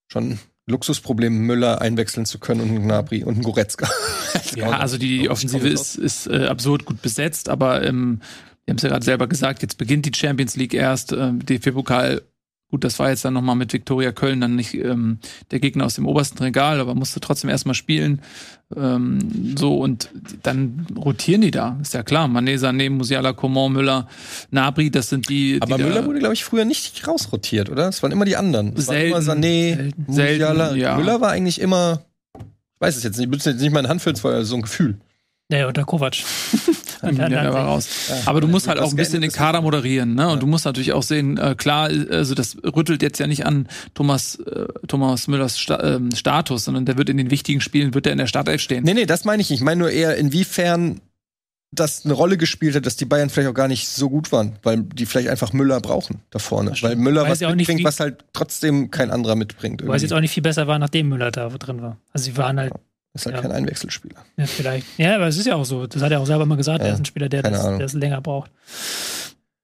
schon 0.08 0.38
Luxusproblem, 0.66 1.38
Müller 1.38 1.80
einwechseln 1.80 2.26
zu 2.26 2.38
können 2.38 2.60
und 2.62 2.68
einen 2.68 2.82
Gnabry 2.84 3.22
und 3.24 3.34
einen 3.34 3.42
Goretzka. 3.42 3.88
ja, 4.56 4.70
also 4.70 4.96
die 4.96 5.28
Offensive 5.28 5.68
ist, 5.68 5.96
ist 5.96 6.26
äh, 6.26 6.46
absurd 6.46 6.84
gut 6.86 7.02
besetzt, 7.02 7.48
aber 7.48 7.82
ähm, 7.82 8.20
wir 8.64 8.72
haben 8.72 8.76
es 8.78 8.82
ja 8.82 8.88
gerade 8.88 9.04
selber 9.04 9.26
gesagt, 9.26 9.62
jetzt 9.62 9.76
beginnt 9.76 10.06
die 10.06 10.18
Champions 10.18 10.56
League 10.56 10.72
erst, 10.72 11.12
äh, 11.12 11.32
DFB-Pokal 11.32 12.22
Gut, 12.74 12.82
das 12.82 12.98
war 12.98 13.08
jetzt 13.08 13.24
dann 13.24 13.34
nochmal 13.34 13.54
mit 13.54 13.72
Viktoria 13.72 14.10
Köln 14.10 14.40
dann 14.40 14.56
nicht 14.56 14.74
ähm, 14.74 15.20
der 15.52 15.60
Gegner 15.60 15.84
aus 15.84 15.94
dem 15.94 16.08
obersten 16.08 16.42
Regal, 16.42 16.80
aber 16.80 16.96
musste 16.96 17.20
trotzdem 17.20 17.48
erstmal 17.48 17.76
spielen. 17.76 18.20
Ähm, 18.74 19.54
so, 19.56 19.78
und 19.78 20.10
dann 20.42 20.84
rotieren 20.96 21.42
die 21.42 21.52
da, 21.52 21.78
ist 21.80 21.94
ja 21.94 22.02
klar. 22.02 22.26
Manesa, 22.26 22.72
neben 22.72 22.96
Musiala, 22.96 23.32
Coman, 23.32 23.72
Müller, 23.72 24.08
Nabri, 24.50 24.90
das 24.90 25.08
sind 25.08 25.28
die. 25.28 25.58
Aber 25.60 25.76
die 25.76 25.84
Müller 25.84 26.04
wurde, 26.04 26.18
glaube 26.18 26.34
ich, 26.34 26.42
früher 26.42 26.64
nicht 26.64 27.06
rausrotiert, 27.06 27.70
oder? 27.70 27.86
Es 27.90 28.02
waren 28.02 28.10
immer 28.10 28.24
die 28.24 28.34
anderen. 28.34 28.74
Es 28.76 28.86
selten, 28.86 29.12
war 29.12 29.20
immer 29.20 29.32
Sané, 29.32 29.76
selten, 29.76 30.04
Musiala. 30.08 30.74
Ja. 30.74 30.96
Müller 30.96 31.20
war 31.20 31.30
eigentlich 31.30 31.60
immer, 31.60 32.02
ich 32.36 32.80
weiß 32.80 32.96
es 32.96 33.04
jetzt 33.04 33.18
nicht, 33.18 33.26
ich 33.26 33.32
würde 33.32 33.50
jetzt 33.50 33.60
nicht 33.60 33.72
mal 33.72 33.84
in 33.84 33.88
Hand 33.88 34.02
führen, 34.02 34.16
es 34.16 34.24
war 34.24 34.44
so 34.44 34.56
ein 34.56 34.62
Gefühl. 34.62 34.98
Ja, 35.48 35.68
unter 35.68 35.84
Kovac. 35.84 36.16
ja, 37.12 37.28
der 37.28 37.52
war 37.52 37.66
raus. 37.66 37.88
Aber 38.26 38.40
du 38.40 38.48
musst 38.48 38.68
halt 38.68 38.78
auch 38.78 38.90
ein 38.90 38.96
bisschen 38.96 39.20
den 39.20 39.32
Kader 39.32 39.60
moderieren, 39.60 40.14
ne? 40.14 40.28
Und 40.30 40.42
du 40.42 40.46
musst 40.46 40.64
natürlich 40.64 40.92
auch 40.92 41.02
sehen, 41.02 41.36
äh, 41.36 41.54
klar, 41.56 41.90
also 42.10 42.34
das 42.34 42.56
rüttelt 42.64 43.02
jetzt 43.02 43.18
ja 43.18 43.26
nicht 43.26 43.46
an 43.46 43.68
Thomas, 43.94 44.36
äh, 44.36 44.66
Thomas 44.86 45.28
Müllers 45.28 45.58
Sta 45.58 45.76
äh, 45.76 46.00
Status, 46.14 46.64
sondern 46.64 46.84
der 46.86 46.96
wird 46.96 47.08
in 47.08 47.16
den 47.16 47.30
wichtigen 47.30 47.60
Spielen, 47.60 47.94
wird 47.94 48.06
er 48.06 48.12
in 48.12 48.18
der 48.18 48.26
Startelf 48.26 48.60
stehen. 48.60 48.84
Nee, 48.84 48.94
nee, 48.94 49.06
das 49.06 49.24
meine 49.24 49.42
ich 49.42 49.50
nicht. 49.50 49.60
Ich 49.60 49.64
meine 49.64 49.80
nur 49.80 49.90
eher, 49.90 50.16
inwiefern 50.16 51.00
das 51.74 52.04
eine 52.04 52.14
Rolle 52.14 52.36
gespielt 52.36 52.76
hat, 52.76 52.86
dass 52.86 52.96
die 52.96 53.04
Bayern 53.04 53.30
vielleicht 53.30 53.50
auch 53.50 53.54
gar 53.54 53.68
nicht 53.68 53.88
so 53.88 54.08
gut 54.08 54.32
waren, 54.32 54.56
weil 54.62 54.82
die 54.82 55.06
vielleicht 55.06 55.28
einfach 55.28 55.52
Müller 55.52 55.80
brauchen 55.80 56.20
da 56.30 56.38
vorne. 56.38 56.72
Weil 56.80 56.96
Müller 56.96 57.28
was 57.28 57.40
mitbringt, 57.40 57.84
was 57.84 58.00
halt 58.00 58.24
trotzdem 58.32 58.90
kein 58.90 59.10
anderer 59.10 59.34
mitbringt. 59.36 59.86
Weil 59.86 59.96
es 59.96 60.02
jetzt 60.02 60.12
auch 60.12 60.20
nicht 60.20 60.32
viel 60.32 60.42
besser 60.42 60.66
war, 60.66 60.78
nachdem 60.78 61.08
Müller 61.08 61.30
da 61.30 61.48
drin 61.48 61.82
war. 61.82 61.98
Also 62.12 62.26
sie 62.26 62.36
waren 62.36 62.58
halt 62.58 62.72
ist 63.14 63.26
halt 63.26 63.36
ja. 63.36 63.42
kein 63.42 63.52
Einwechselspieler. 63.52 64.24
Ja, 64.36 64.46
vielleicht. 64.46 64.86
Ja, 64.98 65.14
aber 65.14 65.28
es 65.28 65.36
ist 65.36 65.46
ja 65.46 65.54
auch 65.54 65.64
so. 65.64 65.86
Das 65.86 66.02
hat 66.02 66.10
er 66.10 66.20
auch 66.20 66.26
selber 66.26 66.46
mal 66.46 66.56
gesagt. 66.56 66.80
Ja, 66.80 66.88
er 66.88 66.94
ist 66.94 67.00
ein 67.00 67.04
Spieler, 67.04 67.28
der 67.28 67.42
das, 67.42 67.62
der 67.62 67.78
das, 67.78 67.92
länger 67.92 68.20
braucht. 68.20 68.50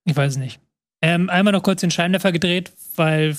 Ich 0.05 0.17
weiß 0.17 0.33
es 0.33 0.39
nicht. 0.39 0.61
Ähm, 1.03 1.29
einmal 1.31 1.53
noch 1.53 1.63
kurz 1.63 1.81
den 1.81 1.91
Scheinwerfer 1.91 2.31
gedreht, 2.31 2.73
weil 2.97 3.37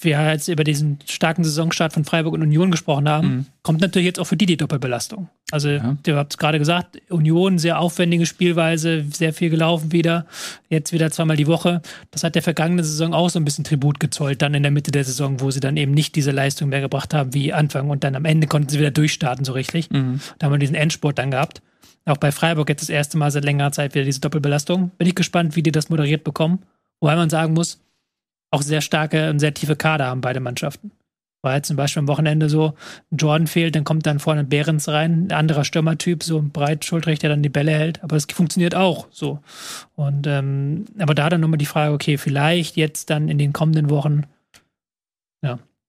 wir 0.00 0.30
jetzt 0.30 0.48
über 0.48 0.62
diesen 0.62 0.98
starken 1.06 1.42
Saisonstart 1.42 1.92
von 1.92 2.04
Freiburg 2.04 2.34
und 2.34 2.42
Union 2.42 2.70
gesprochen 2.70 3.08
haben, 3.08 3.28
mhm. 3.28 3.46
kommt 3.62 3.80
natürlich 3.80 4.06
jetzt 4.06 4.20
auch 4.20 4.26
für 4.26 4.36
die 4.36 4.46
die 4.46 4.56
Doppelbelastung. 4.56 5.28
Also, 5.50 5.70
ja. 5.70 5.96
ihr 6.06 6.16
habt 6.16 6.34
es 6.34 6.38
gerade 6.38 6.58
gesagt, 6.58 7.00
Union, 7.08 7.58
sehr 7.58 7.80
aufwendige 7.80 8.26
Spielweise, 8.26 9.04
sehr 9.10 9.32
viel 9.32 9.50
gelaufen 9.50 9.90
wieder, 9.90 10.26
jetzt 10.68 10.92
wieder 10.92 11.10
zweimal 11.10 11.36
die 11.36 11.46
Woche. 11.46 11.82
Das 12.10 12.22
hat 12.22 12.36
der 12.36 12.42
vergangene 12.42 12.84
Saison 12.84 13.12
auch 13.12 13.28
so 13.28 13.40
ein 13.40 13.44
bisschen 13.44 13.64
Tribut 13.64 13.98
gezollt, 13.98 14.40
dann 14.42 14.54
in 14.54 14.62
der 14.62 14.72
Mitte 14.72 14.92
der 14.92 15.04
Saison, 15.04 15.40
wo 15.40 15.50
sie 15.50 15.60
dann 15.60 15.76
eben 15.76 15.92
nicht 15.92 16.14
diese 16.14 16.30
Leistung 16.30 16.68
mehr 16.68 16.80
gebracht 16.80 17.12
haben 17.12 17.34
wie 17.34 17.52
Anfang 17.52 17.90
und 17.90 18.04
dann 18.04 18.14
am 18.14 18.24
Ende 18.24 18.46
konnten 18.46 18.68
sie 18.68 18.78
wieder 18.78 18.92
durchstarten, 18.92 19.44
so 19.44 19.52
richtig. 19.52 19.90
Mhm. 19.90 20.20
Da 20.38 20.46
haben 20.46 20.52
wir 20.52 20.58
diesen 20.58 20.76
Endsport 20.76 21.18
dann 21.18 21.32
gehabt. 21.32 21.60
Auch 22.04 22.16
bei 22.16 22.32
Freiburg 22.32 22.68
jetzt 22.68 22.82
das 22.82 22.88
erste 22.88 23.18
Mal 23.18 23.30
seit 23.30 23.44
längerer 23.44 23.72
Zeit 23.72 23.94
wieder 23.94 24.04
diese 24.04 24.20
Doppelbelastung. 24.20 24.90
Bin 24.96 25.08
ich 25.08 25.14
gespannt, 25.14 25.56
wie 25.56 25.62
die 25.62 25.72
das 25.72 25.90
moderiert 25.90 26.24
bekommen. 26.24 26.60
Wobei 27.00 27.16
man 27.16 27.30
sagen 27.30 27.52
muss, 27.52 27.80
auch 28.50 28.62
sehr 28.62 28.80
starke 28.80 29.30
und 29.30 29.38
sehr 29.38 29.54
tiefe 29.54 29.76
Kader 29.76 30.06
haben 30.06 30.20
beide 30.20 30.40
Mannschaften. 30.40 30.92
Jetzt 31.44 31.68
zum 31.68 31.76
Beispiel 31.76 32.00
am 32.00 32.08
Wochenende 32.08 32.48
so, 32.50 32.74
Jordan 33.10 33.46
fehlt, 33.46 33.74
dann 33.74 33.84
kommt 33.84 34.04
dann 34.06 34.18
vorne 34.18 34.44
Behrens 34.44 34.88
rein, 34.88 35.28
ein 35.28 35.32
anderer 35.32 35.64
Stürmertyp, 35.64 36.22
so 36.22 36.38
ein 36.38 36.50
breitschultrig, 36.50 37.20
der 37.20 37.30
dann 37.30 37.42
die 37.42 37.48
Bälle 37.48 37.72
hält, 37.72 38.02
aber 38.02 38.16
es 38.16 38.26
funktioniert 38.30 38.74
auch 38.74 39.06
so. 39.10 39.38
Und 39.94 40.26
ähm, 40.26 40.84
aber 40.98 41.14
da 41.14 41.30
dann 41.30 41.40
nochmal 41.40 41.58
die 41.58 41.64
Frage, 41.64 41.94
okay, 41.94 42.18
vielleicht 42.18 42.76
jetzt 42.76 43.08
dann 43.10 43.28
in 43.28 43.38
den 43.38 43.52
kommenden 43.52 43.88
Wochen, 43.88 44.24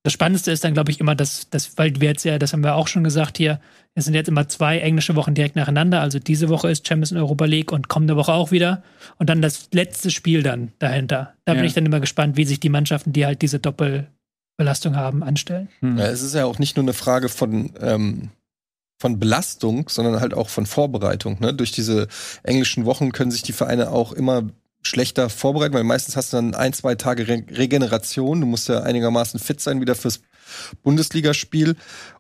Das 0.09 0.13
Spannendste 0.15 0.49
ist 0.51 0.63
dann, 0.63 0.73
glaube 0.73 0.89
ich, 0.89 0.99
immer, 0.99 1.13
dass, 1.13 1.51
dass, 1.51 1.77
weil 1.77 2.01
wir 2.01 2.09
jetzt 2.09 2.25
ja, 2.25 2.39
das 2.39 2.51
haben 2.51 2.63
wir 2.63 2.73
auch 2.73 2.87
schon 2.87 3.03
gesagt 3.03 3.37
hier, 3.37 3.59
es 3.93 4.05
sind 4.05 4.15
jetzt 4.15 4.27
immer 4.27 4.47
zwei 4.47 4.79
englische 4.79 5.15
Wochen 5.15 5.35
direkt 5.35 5.55
nacheinander. 5.55 6.01
Also 6.01 6.17
diese 6.17 6.49
Woche 6.49 6.71
ist 6.71 6.87
Champions 6.87 7.13
Europa 7.13 7.45
League 7.45 7.71
und 7.71 7.89
kommende 7.89 8.15
Woche 8.15 8.33
auch 8.33 8.49
wieder. 8.49 8.81
Und 9.19 9.29
dann 9.29 9.43
das 9.43 9.69
letzte 9.71 10.09
Spiel 10.09 10.41
dann 10.41 10.71
dahinter. 10.79 11.35
Da 11.45 11.53
bin 11.53 11.61
Ja. 11.61 11.67
ich 11.67 11.75
dann 11.75 11.85
immer 11.85 11.99
gespannt, 11.99 12.37
wie 12.37 12.45
sich 12.45 12.59
die 12.59 12.69
Mannschaften, 12.69 13.13
die 13.13 13.23
halt 13.23 13.43
diese 13.43 13.59
Doppelbelastung 13.59 14.95
haben, 14.95 15.21
anstellen. 15.21 15.69
Hm. 15.81 15.99
Ja, 15.99 16.07
es 16.07 16.23
ist 16.23 16.33
ja 16.33 16.45
auch 16.45 16.57
nicht 16.57 16.75
nur 16.75 16.85
eine 16.85 16.93
Frage 16.93 17.29
von, 17.29 17.73
ähm, 17.79 18.29
von 18.99 19.19
Belastung, 19.19 19.89
sondern 19.89 20.21
halt 20.21 20.33
auch 20.33 20.49
von 20.49 20.65
Vorbereitung. 20.65 21.37
Ne? 21.39 21.53
Durch 21.53 21.71
diese 21.71 22.07
englischen 22.41 22.85
Wochen 22.85 23.11
können 23.11 23.29
sich 23.29 23.43
die 23.43 23.53
Vereine 23.53 23.91
auch 23.91 24.11
immer 24.13 24.49
schlechter 24.81 25.29
vorbereiten, 25.29 25.73
weil 25.73 25.83
meistens 25.83 26.15
hast 26.15 26.33
du 26.33 26.37
dann 26.37 26.55
ein, 26.55 26.73
zwei 26.73 26.95
Tage 26.95 27.27
Re 27.27 27.43
Regeneration. 27.51 28.41
Du 28.41 28.47
musst 28.47 28.69
ja 28.69 28.81
einigermaßen 28.81 29.39
fit 29.39 29.61
sein 29.61 29.81
wieder 29.81 29.95
fürs 29.95 30.21
Bundesligaspiel. 30.83 31.75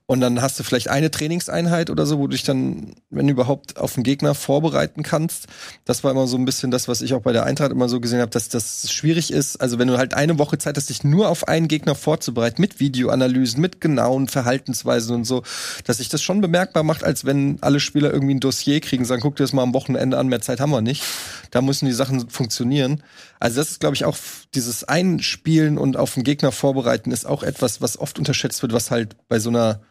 Und 0.09 0.21
dann 0.21 0.41
hast 0.41 0.59
du 0.59 0.63
vielleicht 0.63 0.87
eine 0.87 1.11
Trainingseinheit 1.11 1.91
oder 1.91 2.07
so, 2.07 2.17
wo 2.17 2.23
du 2.23 2.31
dich 2.31 2.41
dann, 2.41 2.95
wenn 3.11 3.29
überhaupt, 3.29 3.77
auf 3.77 3.93
den 3.93 4.01
Gegner 4.01 4.33
vorbereiten 4.33 5.03
kannst. 5.03 5.45
Das 5.85 6.03
war 6.03 6.09
immer 6.09 6.25
so 6.25 6.35
ein 6.35 6.45
bisschen 6.45 6.71
das, 6.71 6.87
was 6.87 7.03
ich 7.03 7.13
auch 7.13 7.21
bei 7.21 7.31
der 7.31 7.43
Eintracht 7.43 7.69
immer 7.69 7.87
so 7.87 7.99
gesehen 7.99 8.19
habe, 8.19 8.31
dass 8.31 8.49
das 8.49 8.91
schwierig 8.91 9.31
ist. 9.31 9.57
Also 9.61 9.77
wenn 9.77 9.87
du 9.87 9.99
halt 9.99 10.15
eine 10.15 10.39
Woche 10.39 10.57
Zeit 10.57 10.77
hast, 10.77 10.89
dich 10.89 11.03
nur 11.03 11.29
auf 11.29 11.47
einen 11.47 11.67
Gegner 11.67 11.93
vorzubereiten, 11.93 12.59
mit 12.59 12.79
Videoanalysen, 12.79 13.61
mit 13.61 13.81
genauen 13.81 14.27
Verhaltensweisen 14.27 15.15
und 15.15 15.25
so, 15.25 15.43
dass 15.85 15.97
sich 15.97 16.09
das 16.09 16.23
schon 16.23 16.41
bemerkbar 16.41 16.81
macht, 16.81 17.03
als 17.03 17.23
wenn 17.23 17.59
alle 17.61 17.79
Spieler 17.79 18.11
irgendwie 18.11 18.33
ein 18.33 18.39
Dossier 18.39 18.79
kriegen, 18.79 19.05
sagen, 19.05 19.21
guck 19.21 19.35
dir 19.35 19.43
das 19.43 19.53
mal 19.53 19.61
am 19.61 19.75
Wochenende 19.75 20.17
an, 20.17 20.25
mehr 20.25 20.41
Zeit 20.41 20.59
haben 20.59 20.71
wir 20.71 20.81
nicht. 20.81 21.03
Da 21.51 21.61
müssen 21.61 21.85
die 21.85 21.91
Sachen 21.91 22.31
funktionieren. 22.31 23.03
Also 23.39 23.57
das 23.57 23.69
ist, 23.69 23.79
glaube 23.79 23.95
ich, 23.95 24.05
auch 24.05 24.17
dieses 24.55 24.85
Einspielen 24.85 25.77
und 25.77 25.97
auf 25.97 26.15
den 26.15 26.23
Gegner 26.23 26.51
vorbereiten 26.51 27.11
ist 27.11 27.27
auch 27.27 27.43
etwas, 27.43 27.79
was 27.79 27.99
oft 27.99 28.17
unterschätzt 28.17 28.63
wird, 28.63 28.73
was 28.73 28.89
halt 28.89 29.15
bei 29.27 29.37
so 29.37 29.51
einer 29.51 29.81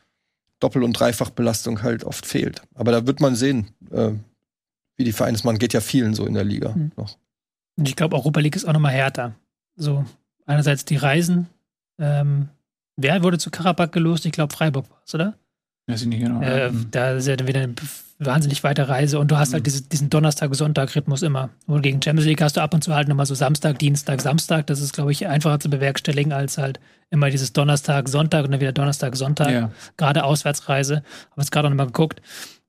Doppel- 0.61 0.83
und 0.83 0.93
Dreifachbelastung 0.95 1.83
halt 1.83 2.05
oft 2.05 2.27
fehlt. 2.27 2.63
Aber 2.75 2.93
da 2.93 3.07
wird 3.07 3.21
man 3.21 3.37
sehen, 3.37 3.69
äh, 3.91 4.11
wie 4.97 5.05
die 5.05 5.13
Vereine 5.13 5.37
es 5.37 5.45
machen. 5.45 5.59
Geht 5.59 5.73
ja 5.73 5.81
vielen 5.81 6.15
so 6.15 6.27
in 6.27 6.35
der 6.35 6.45
Liga 6.45 6.71
Mhm. 6.75 6.93
noch. 6.97 7.17
Und 7.77 7.89
ich 7.89 7.95
glaube, 7.97 8.17
Europa 8.17 8.41
League 8.41 8.57
ist 8.57 8.65
auch 8.67 8.73
nochmal 8.73 8.93
härter. 8.93 9.35
So, 9.77 10.05
einerseits 10.47 10.85
die 10.85 10.97
Reisen. 10.97 11.47
Ähm, 12.01 12.49
wer 12.97 13.23
wurde 13.23 13.39
zu 13.39 13.51
Karabakh 13.51 13.93
gelost? 13.93 14.27
Ich 14.27 14.33
glaube, 14.33 14.53
Freiburg 14.53 14.91
war 14.91 15.01
es, 15.07 15.15
oder? 15.15 15.39
Weiß 15.87 16.03
ich 16.03 16.09
nicht 16.09 16.21
genau. 16.21 16.43
Äh, 16.43 16.73
da 16.91 17.13
ist 17.13 17.29
ja 17.29 17.37
dann 17.37 17.47
wieder 17.47 17.61
eine 17.61 17.75
wahnsinnig 18.19 18.65
weite 18.65 18.89
Reise 18.89 19.19
und 19.21 19.31
du 19.31 19.39
hast 19.39 19.53
halt 19.53 19.63
Mhm. 19.63 19.65
diese, 19.65 19.83
diesen 19.83 20.11
Donnerstag-Sonntag-Rhythmus 20.11 21.23
immer. 21.23 21.51
Und 21.67 21.83
gegen 21.83 22.03
Champions 22.03 22.27
League 22.27 22.43
hast 22.43 22.57
du 22.57 22.61
ab 22.61 22.75
und 22.75 22.83
zu 22.83 22.95
halt 22.95 23.07
nochmal 23.09 23.27
so 23.27 23.35
Samstag, 23.35 23.79
Dienstag, 23.79 24.21
Samstag. 24.21 24.67
Das 24.67 24.81
ist, 24.81 24.93
glaube 24.93 25.13
ich, 25.13 25.27
einfacher 25.29 25.61
zu 25.61 25.71
bewerkstelligen 25.71 26.33
als 26.33 26.59
halt 26.59 26.81
immer 27.11 27.31
dieses 27.31 27.53
Donnerstag, 27.53 28.09
Sonntag 28.09 28.45
und 28.45 28.51
dann 28.53 28.61
wieder 28.61 28.73
Donnerstag, 28.73 29.15
Sonntag. 29.17 29.51
ja. 29.51 29.71
Gerade 29.97 30.25
Auswärtsreise. 30.25 30.97
Habe 31.31 31.41
jetzt 31.41 31.53
gerade 31.53 31.69
nochmal 31.71 31.87
geguckt. 31.87 32.21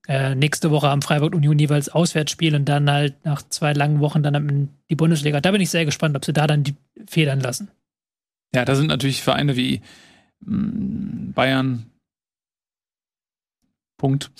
Äh, 0.07 0.33
nächste 0.35 0.71
Woche 0.71 0.89
am 0.89 1.01
Freiburg 1.01 1.33
Union 1.35 1.59
jeweils 1.59 1.89
Auswärtsspiel 1.89 2.55
und 2.55 2.65
dann 2.65 2.89
halt 2.89 3.23
nach 3.25 3.41
zwei 3.49 3.73
langen 3.73 3.99
Wochen 3.99 4.23
dann 4.23 4.69
die 4.89 4.95
Bundesliga. 4.95 5.39
Da 5.41 5.51
bin 5.51 5.61
ich 5.61 5.69
sehr 5.69 5.85
gespannt, 5.85 6.15
ob 6.15 6.25
sie 6.25 6.33
da 6.33 6.47
dann 6.47 6.63
die 6.63 6.75
Federn 7.07 7.39
lassen. 7.39 7.69
ja, 8.55 8.65
da 8.65 8.75
sind 8.75 8.87
natürlich 8.87 9.21
Vereine 9.21 9.55
wie 9.55 9.81
mh, 10.45 11.33
Bayern. 11.33 11.85
Punkt. 13.99 14.31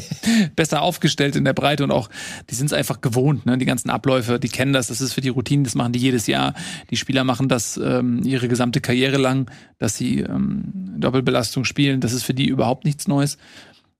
Besser 0.56 0.82
aufgestellt 0.82 1.36
in 1.36 1.46
der 1.46 1.54
Breite 1.54 1.84
und 1.84 1.90
auch, 1.90 2.10
die 2.50 2.54
sind 2.54 2.66
es 2.66 2.74
einfach 2.74 3.00
gewohnt, 3.00 3.46
ne? 3.46 3.56
Die 3.56 3.64
ganzen 3.64 3.88
Abläufe, 3.88 4.38
die 4.38 4.50
kennen 4.50 4.74
das, 4.74 4.88
das 4.88 5.00
ist 5.00 5.14
für 5.14 5.22
die 5.22 5.30
Routine, 5.30 5.62
das 5.62 5.74
machen 5.74 5.94
die 5.94 5.98
jedes 5.98 6.26
Jahr. 6.26 6.52
Die 6.90 6.96
Spieler 6.96 7.24
machen 7.24 7.48
das 7.48 7.78
ähm, 7.78 8.20
ihre 8.22 8.48
gesamte 8.48 8.82
Karriere 8.82 9.16
lang, 9.16 9.50
dass 9.78 9.96
sie 9.96 10.20
ähm, 10.20 10.94
Doppelbelastung 10.98 11.64
spielen. 11.64 12.00
Das 12.00 12.12
ist 12.12 12.24
für 12.24 12.34
die 12.34 12.46
überhaupt 12.46 12.84
nichts 12.84 13.08
Neues. 13.08 13.38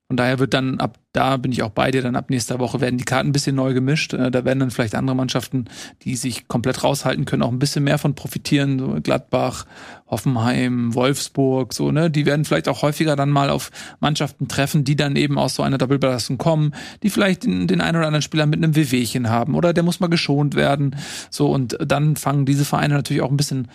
Von 0.07 0.17
daher 0.17 0.37
wird 0.39 0.53
dann 0.53 0.79
ab 0.79 0.99
da 1.15 1.37
bin 1.37 1.51
ich 1.53 1.63
auch 1.63 1.69
bei 1.69 1.91
dir, 1.91 2.01
dann 2.01 2.17
ab 2.17 2.29
nächster 2.29 2.59
Woche 2.59 2.81
werden 2.81 2.97
die 2.97 3.05
Karten 3.05 3.29
ein 3.29 3.31
bisschen 3.31 3.55
neu 3.55 3.73
gemischt. 3.73 4.13
Äh, 4.13 4.29
Da 4.31 4.43
werden 4.43 4.59
dann 4.59 4.71
vielleicht 4.71 4.95
andere 4.95 5.15
Mannschaften, 5.15 5.65
die 6.03 6.15
sich 6.17 6.47
komplett 6.47 6.83
raushalten 6.83 7.25
können, 7.25 7.41
auch 7.41 7.51
ein 7.51 7.59
bisschen 7.59 7.85
mehr 7.85 7.97
von 7.97 8.15
profitieren. 8.15 8.79
So 8.79 8.97
Gladbach, 9.01 9.65
Hoffenheim, 10.07 10.93
Wolfsburg, 10.93 11.73
so, 11.73 11.91
ne? 11.91 12.11
Die 12.11 12.25
werden 12.25 12.43
vielleicht 12.43 12.67
auch 12.67 12.81
häufiger 12.81 13.15
dann 13.15 13.29
mal 13.29 13.49
auf 13.49 13.71
Mannschaften 14.01 14.47
treffen, 14.47 14.83
die 14.83 14.97
dann 14.97 15.15
eben 15.15 15.39
aus 15.39 15.55
so 15.55 15.63
einer 15.63 15.77
Doppelbelastung 15.77 16.37
kommen, 16.37 16.73
die 17.01 17.09
vielleicht 17.09 17.45
den, 17.45 17.67
den 17.67 17.79
einen 17.81 17.97
oder 17.97 18.07
anderen 18.07 18.21
Spieler 18.21 18.45
mit 18.45 18.61
einem 18.61 18.75
Wehwehchen 18.75 19.29
haben 19.29 19.55
oder 19.55 19.73
der 19.73 19.83
muss 19.83 20.01
mal 20.01 20.07
geschont 20.07 20.55
werden. 20.55 20.97
So, 21.29 21.49
und 21.49 21.77
dann 21.79 22.17
fangen 22.17 22.45
diese 22.45 22.65
Vereine 22.65 22.95
natürlich 22.95 23.21
auch 23.21 23.31
ein 23.31 23.37
bisschen 23.37 23.69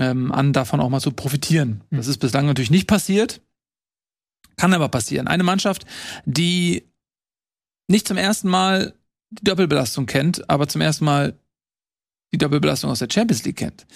ähm, 0.00 0.32
an, 0.32 0.52
davon 0.52 0.80
auch 0.80 0.88
mal 0.88 1.00
zu 1.00 1.12
profitieren. 1.12 1.82
Das 1.90 2.08
ist 2.08 2.18
bislang 2.18 2.46
natürlich 2.46 2.72
nicht 2.72 2.88
passiert. 2.88 3.40
Kann 4.56 4.72
aber 4.72 4.88
passieren. 4.88 5.28
Eine 5.28 5.42
Mannschaft, 5.42 5.84
die 6.24 6.84
nicht 7.88 8.08
zum 8.08 8.16
ersten 8.16 8.48
Mal 8.48 8.94
die 9.30 9.44
Doppelbelastung 9.44 10.06
kennt, 10.06 10.48
aber 10.48 10.68
zum 10.68 10.80
ersten 10.80 11.04
Mal 11.04 11.38
die 12.32 12.38
Doppelbelastung 12.38 12.90
aus 12.90 12.98
der 12.98 13.08
Champions 13.10 13.44
League 13.44 13.56
kennt. 13.56 13.86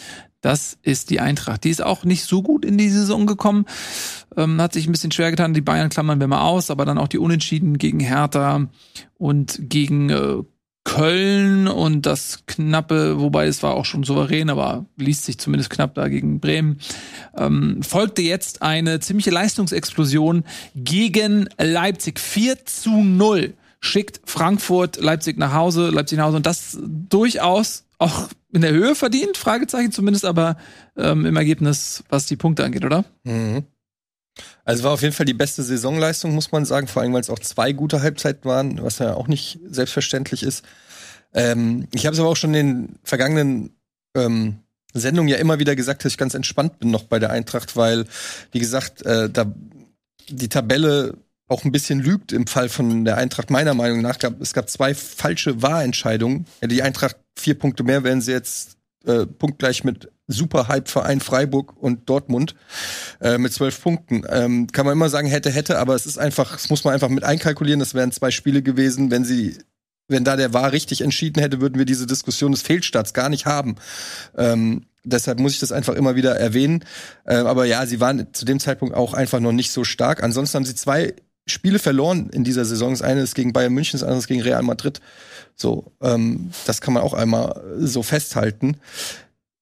Das 0.40 0.78
ist 0.82 1.10
die 1.10 1.18
Eintracht. 1.18 1.64
Die 1.64 1.70
ist 1.70 1.82
auch 1.82 2.04
nicht 2.04 2.24
so 2.24 2.42
gut 2.42 2.64
in 2.64 2.78
die 2.78 2.88
Saison 2.88 3.26
gekommen. 3.26 3.66
Ähm, 4.36 4.60
hat 4.62 4.72
sich 4.72 4.86
ein 4.86 4.92
bisschen 4.92 5.10
schwer 5.10 5.30
getan. 5.30 5.54
Die 5.54 5.60
Bayern 5.60 5.88
klammern 5.88 6.20
wir 6.20 6.28
mal 6.28 6.42
aus, 6.42 6.70
aber 6.70 6.84
dann 6.84 6.98
auch 6.98 7.08
die 7.08 7.18
Unentschieden 7.18 7.78
gegen 7.78 7.98
Hertha 7.98 8.68
und 9.16 9.58
gegen 9.62 10.10
äh, 10.10 10.42
Köln 10.88 11.68
und 11.68 12.06
das 12.06 12.44
knappe, 12.46 13.20
wobei 13.20 13.46
es 13.46 13.62
war 13.62 13.74
auch 13.74 13.84
schon 13.84 14.04
souverän, 14.04 14.48
aber 14.48 14.86
liest 14.96 15.26
sich 15.26 15.36
zumindest 15.36 15.68
knapp 15.68 15.94
da 15.94 16.08
gegen 16.08 16.40
Bremen, 16.40 16.80
ähm, 17.36 17.82
folgte 17.82 18.22
jetzt 18.22 18.62
eine 18.62 18.98
ziemliche 18.98 19.30
Leistungsexplosion 19.30 20.44
gegen 20.74 21.50
Leipzig. 21.58 22.18
4 22.18 22.64
zu 22.64 23.02
0 23.02 23.52
schickt 23.80 24.22
Frankfurt 24.24 24.96
Leipzig 24.96 25.36
nach 25.36 25.52
Hause, 25.52 25.90
Leipzig 25.90 26.16
nach 26.16 26.24
Hause 26.24 26.38
und 26.38 26.46
das 26.46 26.78
durchaus 26.80 27.84
auch 27.98 28.30
in 28.50 28.62
der 28.62 28.72
Höhe 28.72 28.94
verdient, 28.94 29.36
Fragezeichen 29.36 29.92
zumindest, 29.92 30.24
aber 30.24 30.56
ähm, 30.96 31.26
im 31.26 31.36
Ergebnis, 31.36 32.02
was 32.08 32.24
die 32.24 32.36
Punkte 32.36 32.64
angeht, 32.64 32.86
oder? 32.86 33.04
Mhm. 33.24 33.64
Also 34.64 34.84
war 34.84 34.92
auf 34.92 35.02
jeden 35.02 35.14
Fall 35.14 35.26
die 35.26 35.34
beste 35.34 35.62
Saisonleistung, 35.62 36.34
muss 36.34 36.52
man 36.52 36.64
sagen, 36.64 36.86
vor 36.86 37.02
allem 37.02 37.12
weil 37.12 37.20
es 37.20 37.30
auch 37.30 37.38
zwei 37.38 37.72
gute 37.72 38.02
Halbzeiten 38.02 38.44
waren, 38.44 38.82
was 38.82 38.98
ja 38.98 39.14
auch 39.14 39.28
nicht 39.28 39.60
selbstverständlich 39.68 40.42
ist. 40.42 40.64
Ähm, 41.34 41.88
ich 41.94 42.06
habe 42.06 42.14
es 42.14 42.20
aber 42.20 42.28
auch 42.28 42.36
schon 42.36 42.54
in 42.54 42.66
den 42.66 42.98
vergangenen 43.02 43.70
ähm, 44.14 44.58
Sendungen 44.94 45.28
ja 45.28 45.36
immer 45.36 45.58
wieder 45.58 45.76
gesagt, 45.76 46.04
dass 46.04 46.12
ich 46.12 46.18
ganz 46.18 46.34
entspannt 46.34 46.78
bin 46.78 46.90
noch 46.90 47.04
bei 47.04 47.18
der 47.18 47.30
Eintracht, 47.30 47.76
weil, 47.76 48.06
wie 48.52 48.58
gesagt, 48.58 49.04
äh, 49.04 49.28
da 49.30 49.52
die 50.28 50.48
Tabelle 50.48 51.14
auch 51.48 51.64
ein 51.64 51.72
bisschen 51.72 52.00
lügt 52.00 52.32
im 52.32 52.46
Fall 52.46 52.68
von 52.68 53.04
der 53.04 53.16
Eintracht, 53.16 53.50
meiner 53.50 53.74
Meinung 53.74 54.02
nach. 54.02 54.18
Gab, 54.18 54.40
es 54.40 54.52
gab 54.52 54.68
zwei 54.68 54.94
falsche 54.94 55.62
Wahrentscheidungen. 55.62 56.46
Die 56.62 56.82
Eintracht 56.82 57.16
vier 57.36 57.58
Punkte 57.58 57.84
mehr, 57.84 58.04
wären 58.04 58.20
sie 58.20 58.32
jetzt 58.32 58.76
äh, 59.06 59.24
punktgleich 59.24 59.84
mit 59.84 60.10
Super-Hype-Verein 60.28 61.20
Freiburg 61.20 61.74
und 61.76 62.08
Dortmund 62.08 62.54
äh, 63.20 63.38
mit 63.38 63.52
zwölf 63.52 63.82
Punkten. 63.82 64.22
Ähm, 64.28 64.68
kann 64.68 64.86
man 64.86 64.92
immer 64.92 65.08
sagen, 65.08 65.26
hätte, 65.26 65.50
hätte, 65.50 65.78
aber 65.78 65.94
es 65.94 66.06
ist 66.06 66.18
einfach, 66.18 66.52
das 66.52 66.68
muss 66.68 66.84
man 66.84 66.94
einfach 66.94 67.08
mit 67.08 67.24
einkalkulieren. 67.24 67.80
Das 67.80 67.94
wären 67.94 68.12
zwei 68.12 68.30
Spiele 68.30 68.62
gewesen. 68.62 69.10
Wenn 69.10 69.24
sie, 69.24 69.58
wenn 70.06 70.24
da 70.24 70.36
der 70.36 70.52
War 70.52 70.72
richtig 70.72 71.00
entschieden 71.00 71.40
hätte, 71.40 71.60
würden 71.60 71.78
wir 71.78 71.86
diese 71.86 72.06
Diskussion 72.06 72.52
des 72.52 72.62
Fehlstarts 72.62 73.14
gar 73.14 73.30
nicht 73.30 73.46
haben. 73.46 73.76
Ähm, 74.36 74.84
deshalb 75.02 75.40
muss 75.40 75.54
ich 75.54 75.60
das 75.60 75.72
einfach 75.72 75.94
immer 75.94 76.14
wieder 76.14 76.36
erwähnen. 76.36 76.84
Äh, 77.24 77.36
aber 77.36 77.64
ja, 77.64 77.86
sie 77.86 78.00
waren 78.00 78.32
zu 78.32 78.44
dem 78.44 78.60
Zeitpunkt 78.60 78.94
auch 78.94 79.14
einfach 79.14 79.40
noch 79.40 79.52
nicht 79.52 79.72
so 79.72 79.84
stark. 79.84 80.22
Ansonsten 80.22 80.56
haben 80.56 80.64
sie 80.66 80.74
zwei 80.74 81.14
Spiele 81.46 81.78
verloren 81.78 82.28
in 82.30 82.44
dieser 82.44 82.66
Saison. 82.66 82.90
Das 82.90 83.02
eine 83.02 83.22
ist 83.22 83.34
gegen 83.34 83.54
Bayern 83.54 83.72
München, 83.72 83.98
das 83.98 84.02
andere 84.02 84.18
ist 84.18 84.28
gegen 84.28 84.42
Real 84.42 84.62
Madrid. 84.62 85.00
So, 85.56 85.92
ähm, 86.02 86.50
das 86.66 86.80
kann 86.80 86.94
man 86.94 87.02
auch 87.02 87.14
einmal 87.14 87.62
so 87.78 88.02
festhalten. 88.02 88.76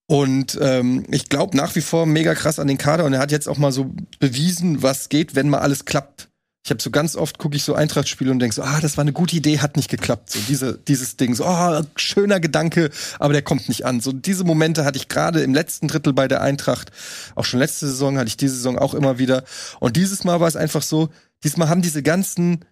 Und 0.06 0.56
ähm, 0.60 1.04
ich 1.10 1.28
glaube 1.28 1.56
nach 1.56 1.74
wie 1.74 1.80
vor 1.80 2.06
mega 2.06 2.34
krass 2.34 2.58
an 2.58 2.68
den 2.68 2.78
Kader 2.78 3.04
und 3.04 3.12
er 3.12 3.18
hat 3.18 3.32
jetzt 3.32 3.48
auch 3.48 3.58
mal 3.58 3.72
so 3.72 3.92
bewiesen, 4.20 4.82
was 4.82 5.08
geht, 5.08 5.34
wenn 5.34 5.48
mal 5.48 5.58
alles 5.58 5.84
klappt. 5.84 6.28
Ich 6.64 6.70
habe 6.70 6.82
so 6.82 6.90
ganz 6.90 7.14
oft 7.14 7.38
gucke 7.38 7.56
ich 7.56 7.62
so 7.62 7.74
Eintracht-Spiele 7.74 8.30
und 8.30 8.40
denk 8.40 8.52
so, 8.52 8.62
ah, 8.62 8.80
das 8.80 8.96
war 8.96 9.02
eine 9.02 9.12
gute 9.12 9.36
Idee, 9.36 9.60
hat 9.60 9.76
nicht 9.76 9.88
geklappt. 9.88 10.30
So 10.30 10.40
diese 10.48 10.78
dieses 10.78 11.16
Ding, 11.16 11.34
so 11.34 11.44
oh, 11.46 11.82
schöner 11.96 12.40
Gedanke, 12.40 12.90
aber 13.18 13.32
der 13.32 13.42
kommt 13.42 13.68
nicht 13.68 13.84
an. 13.84 14.00
So 14.00 14.12
diese 14.12 14.44
Momente 14.44 14.84
hatte 14.84 14.98
ich 14.98 15.08
gerade 15.08 15.42
im 15.42 15.54
letzten 15.54 15.88
Drittel 15.88 16.12
bei 16.12 16.28
der 16.28 16.40
Eintracht, 16.40 16.90
auch 17.34 17.44
schon 17.44 17.60
letzte 17.60 17.86
Saison 17.86 18.18
hatte 18.18 18.28
ich 18.28 18.36
diese 18.36 18.56
Saison 18.56 18.78
auch 18.78 18.94
immer 18.94 19.18
wieder. 19.18 19.44
Und 19.80 19.96
dieses 19.96 20.24
Mal 20.24 20.40
war 20.40 20.48
es 20.48 20.56
einfach 20.56 20.82
so, 20.82 21.08
diesmal 21.42 21.68
haben 21.68 21.82
diese 21.82 22.02
ganzen 22.02 22.64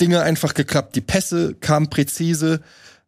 Dinge 0.00 0.22
einfach 0.22 0.54
geklappt. 0.54 0.96
Die 0.96 1.00
Pässe 1.00 1.54
kamen 1.54 1.88
präzise. 1.88 2.60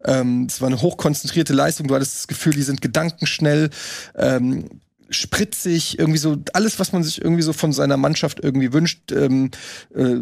Ähm, 0.06 0.46
es 0.48 0.60
war 0.60 0.68
eine 0.68 0.80
hochkonzentrierte 0.80 1.52
Leistung. 1.52 1.88
Du 1.88 1.94
hattest 1.94 2.16
das 2.16 2.28
Gefühl, 2.28 2.52
die 2.52 2.62
sind 2.62 2.80
gedankenschnell, 2.80 3.70
ähm, 4.16 4.80
spritzig, 5.10 5.98
irgendwie 5.98 6.18
so 6.18 6.36
alles, 6.52 6.78
was 6.78 6.92
man 6.92 7.02
sich 7.02 7.20
irgendwie 7.20 7.42
so 7.42 7.52
von 7.52 7.72
seiner 7.72 7.96
Mannschaft 7.96 8.40
irgendwie 8.42 8.72
wünscht. 8.72 9.12
Ähm, 9.12 9.50
äh, 9.94 10.16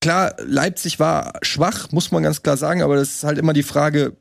klar, 0.00 0.34
Leipzig 0.44 0.98
war 0.98 1.34
schwach, 1.42 1.90
muss 1.92 2.10
man 2.12 2.22
ganz 2.22 2.42
klar 2.42 2.56
sagen, 2.56 2.82
aber 2.82 2.96
das 2.96 3.16
ist 3.16 3.24
halt 3.24 3.38
immer 3.38 3.52
die 3.52 3.62
Frage, 3.62 4.16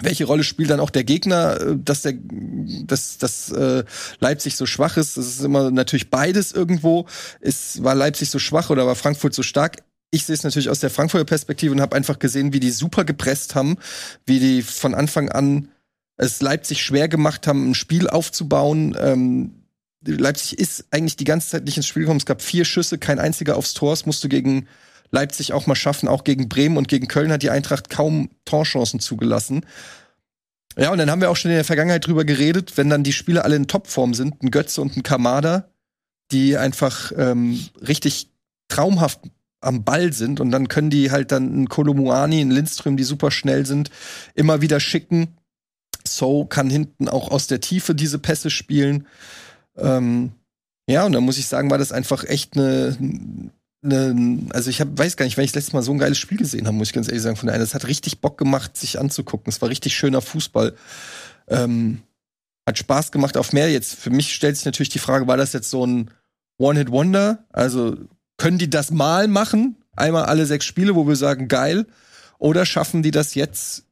welche 0.00 0.24
Rolle 0.24 0.44
spielt 0.44 0.70
dann 0.70 0.80
auch 0.80 0.90
der 0.90 1.04
Gegner, 1.04 1.60
äh, 1.60 1.76
dass 1.76 2.02
der, 2.02 2.14
dass, 2.16 3.18
dass 3.18 3.50
äh, 3.52 3.84
Leipzig 4.20 4.56
so 4.56 4.66
schwach 4.66 4.96
ist? 4.96 5.16
Das 5.16 5.26
ist 5.26 5.42
immer 5.42 5.70
natürlich 5.70 6.10
beides 6.10 6.52
irgendwo. 6.52 7.06
Ist, 7.40 7.82
war 7.84 7.94
Leipzig 7.94 8.30
so 8.30 8.38
schwach 8.38 8.70
oder 8.70 8.86
war 8.86 8.96
Frankfurt 8.96 9.34
so 9.34 9.42
stark? 9.42 9.78
Ich 10.14 10.26
sehe 10.26 10.34
es 10.34 10.44
natürlich 10.44 10.70
aus 10.70 10.78
der 10.78 10.90
Frankfurter 10.90 11.24
Perspektive 11.24 11.72
und 11.72 11.80
habe 11.80 11.96
einfach 11.96 12.20
gesehen, 12.20 12.52
wie 12.52 12.60
die 12.60 12.70
super 12.70 13.04
gepresst 13.04 13.56
haben, 13.56 13.78
wie 14.26 14.38
die 14.38 14.62
von 14.62 14.94
Anfang 14.94 15.28
an 15.28 15.70
es 16.16 16.40
Leipzig 16.40 16.84
schwer 16.84 17.08
gemacht 17.08 17.48
haben, 17.48 17.68
ein 17.68 17.74
Spiel 17.74 18.08
aufzubauen. 18.08 18.96
Ähm, 18.96 19.64
Leipzig 20.06 20.56
ist 20.60 20.84
eigentlich 20.92 21.16
die 21.16 21.24
ganze 21.24 21.48
Zeit 21.48 21.64
nicht 21.64 21.76
ins 21.76 21.88
Spiel 21.88 22.02
gekommen. 22.02 22.20
Es 22.20 22.26
gab 22.26 22.42
vier 22.42 22.64
Schüsse, 22.64 22.96
kein 22.96 23.18
einziger 23.18 23.56
aufs 23.56 23.74
Tor. 23.74 23.90
Das 23.90 24.06
musst 24.06 24.22
du 24.22 24.28
gegen 24.28 24.68
Leipzig 25.10 25.52
auch 25.52 25.66
mal 25.66 25.74
schaffen. 25.74 26.08
Auch 26.08 26.22
gegen 26.22 26.48
Bremen 26.48 26.76
und 26.76 26.86
gegen 26.86 27.08
Köln 27.08 27.32
hat 27.32 27.42
die 27.42 27.50
Eintracht 27.50 27.90
kaum 27.90 28.30
Torchancen 28.44 29.00
zugelassen. 29.00 29.66
Ja, 30.78 30.92
und 30.92 30.98
dann 30.98 31.10
haben 31.10 31.22
wir 31.22 31.30
auch 31.32 31.36
schon 31.36 31.50
in 31.50 31.56
der 31.56 31.64
Vergangenheit 31.64 32.06
drüber 32.06 32.24
geredet, 32.24 32.76
wenn 32.76 32.88
dann 32.88 33.02
die 33.02 33.12
Spieler 33.12 33.44
alle 33.44 33.56
in 33.56 33.66
Topform 33.66 34.14
sind, 34.14 34.44
ein 34.44 34.52
Götze 34.52 34.80
und 34.80 34.96
ein 34.96 35.02
Kamada, 35.02 35.70
die 36.30 36.56
einfach 36.56 37.10
ähm, 37.16 37.58
richtig 37.80 38.28
traumhaft 38.68 39.18
am 39.64 39.84
Ball 39.84 40.12
sind 40.12 40.40
und 40.40 40.50
dann 40.50 40.68
können 40.68 40.90
die 40.90 41.10
halt 41.10 41.32
dann 41.32 41.62
ein 41.62 41.68
Kolomuani, 41.68 42.40
ein 42.40 42.50
Lindström, 42.50 42.96
die 42.96 43.04
super 43.04 43.30
schnell 43.30 43.66
sind, 43.66 43.90
immer 44.34 44.60
wieder 44.60 44.80
schicken. 44.80 45.36
So 46.06 46.44
kann 46.44 46.70
hinten 46.70 47.08
auch 47.08 47.30
aus 47.30 47.46
der 47.46 47.60
Tiefe 47.60 47.94
diese 47.94 48.18
Pässe 48.18 48.50
spielen. 48.50 49.06
Ähm, 49.76 50.32
ja, 50.88 51.06
und 51.06 51.12
da 51.12 51.20
muss 51.20 51.38
ich 51.38 51.46
sagen, 51.46 51.70
war 51.70 51.78
das 51.78 51.92
einfach 51.92 52.24
echt 52.24 52.56
eine 52.56 52.96
ne, 53.84 54.48
also 54.50 54.70
ich 54.70 54.80
hab, 54.80 54.98
weiß 54.98 55.16
gar 55.16 55.24
nicht, 55.24 55.36
wenn 55.36 55.44
ich 55.44 55.52
das 55.52 55.64
letzte 55.64 55.76
Mal 55.76 55.82
so 55.82 55.92
ein 55.92 55.98
geiles 55.98 56.18
Spiel 56.18 56.38
gesehen 56.38 56.66
habe, 56.66 56.76
muss 56.76 56.88
ich 56.88 56.94
ganz 56.94 57.08
ehrlich 57.08 57.22
sagen, 57.22 57.36
von 57.36 57.46
der 57.46 57.54
einen. 57.54 57.64
Es 57.64 57.74
hat 57.74 57.86
richtig 57.86 58.20
Bock 58.20 58.38
gemacht, 58.38 58.76
sich 58.76 58.98
anzugucken. 58.98 59.50
Es 59.50 59.60
war 59.62 59.68
richtig 59.68 59.94
schöner 59.94 60.20
Fußball. 60.20 60.74
Ähm, 61.48 62.02
hat 62.66 62.78
Spaß 62.78 63.12
gemacht 63.12 63.36
auf 63.36 63.52
mehr. 63.52 63.70
Jetzt, 63.70 63.94
für 63.94 64.10
mich 64.10 64.34
stellt 64.34 64.56
sich 64.56 64.64
natürlich 64.64 64.88
die 64.88 64.98
Frage, 64.98 65.26
war 65.26 65.36
das 65.36 65.52
jetzt 65.52 65.70
so 65.70 65.86
ein 65.86 66.10
One-Hit-Wonder? 66.58 67.44
Also, 67.52 67.96
können 68.36 68.58
die 68.58 68.70
das 68.70 68.90
mal 68.90 69.28
machen? 69.28 69.76
Einmal 69.96 70.24
alle 70.24 70.46
sechs 70.46 70.64
Spiele, 70.64 70.94
wo 70.94 71.06
wir 71.06 71.16
sagen, 71.16 71.48
geil. 71.48 71.86
Oder 72.38 72.66
schaffen 72.66 73.02
die 73.02 73.10
das 73.10 73.34
jetzt 73.34 73.84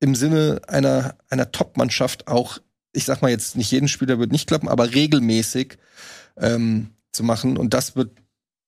im 0.00 0.14
Sinne 0.14 0.62
einer, 0.68 1.16
einer 1.28 1.50
Top-Mannschaft 1.50 2.28
auch, 2.28 2.58
ich 2.92 3.04
sag 3.04 3.22
mal 3.22 3.30
jetzt, 3.30 3.56
nicht 3.56 3.70
jeden 3.70 3.88
Spieler 3.88 4.18
wird 4.18 4.32
nicht 4.32 4.46
klappen, 4.46 4.68
aber 4.68 4.94
regelmäßig 4.94 5.78
ähm, 6.36 6.90
zu 7.12 7.24
machen. 7.24 7.56
Und 7.56 7.74
das 7.74 7.96
wird 7.96 8.10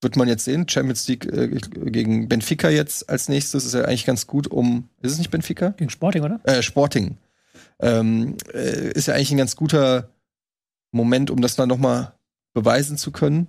wird 0.03 0.17
man 0.17 0.29
jetzt 0.29 0.45
sehen. 0.45 0.69
Champions 0.69 1.09
League 1.09 1.27
äh, 1.27 1.49
gegen 1.49 2.29
Benfica 2.29 2.69
jetzt 2.69 3.09
als 3.09 3.29
nächstes 3.29 3.65
ist 3.65 3.75
ja 3.75 3.83
eigentlich 3.83 4.07
ganz 4.07 4.27
gut, 4.27 4.47
um. 4.47 4.89
Ist 5.03 5.13
es 5.13 5.19
nicht 5.19 5.31
Benfica? 5.31 5.71
Gegen 5.71 5.91
Sporting, 5.91 6.23
oder? 6.23 6.41
Äh, 6.45 6.63
Sporting. 6.63 7.17
Ähm, 7.81 8.37
äh, 8.53 8.93
ist 8.93 9.09
ja 9.09 9.15
eigentlich 9.15 9.33
ein 9.33 9.39
ganz 9.39 9.57
guter 9.57 10.11
Moment, 10.93 11.31
um 11.31 11.41
das 11.41 11.57
dann 11.57 11.69
noch 11.69 11.79
mal 11.79 12.15
beweisen 12.55 12.99
zu 12.99 13.11
können. 13.11 13.49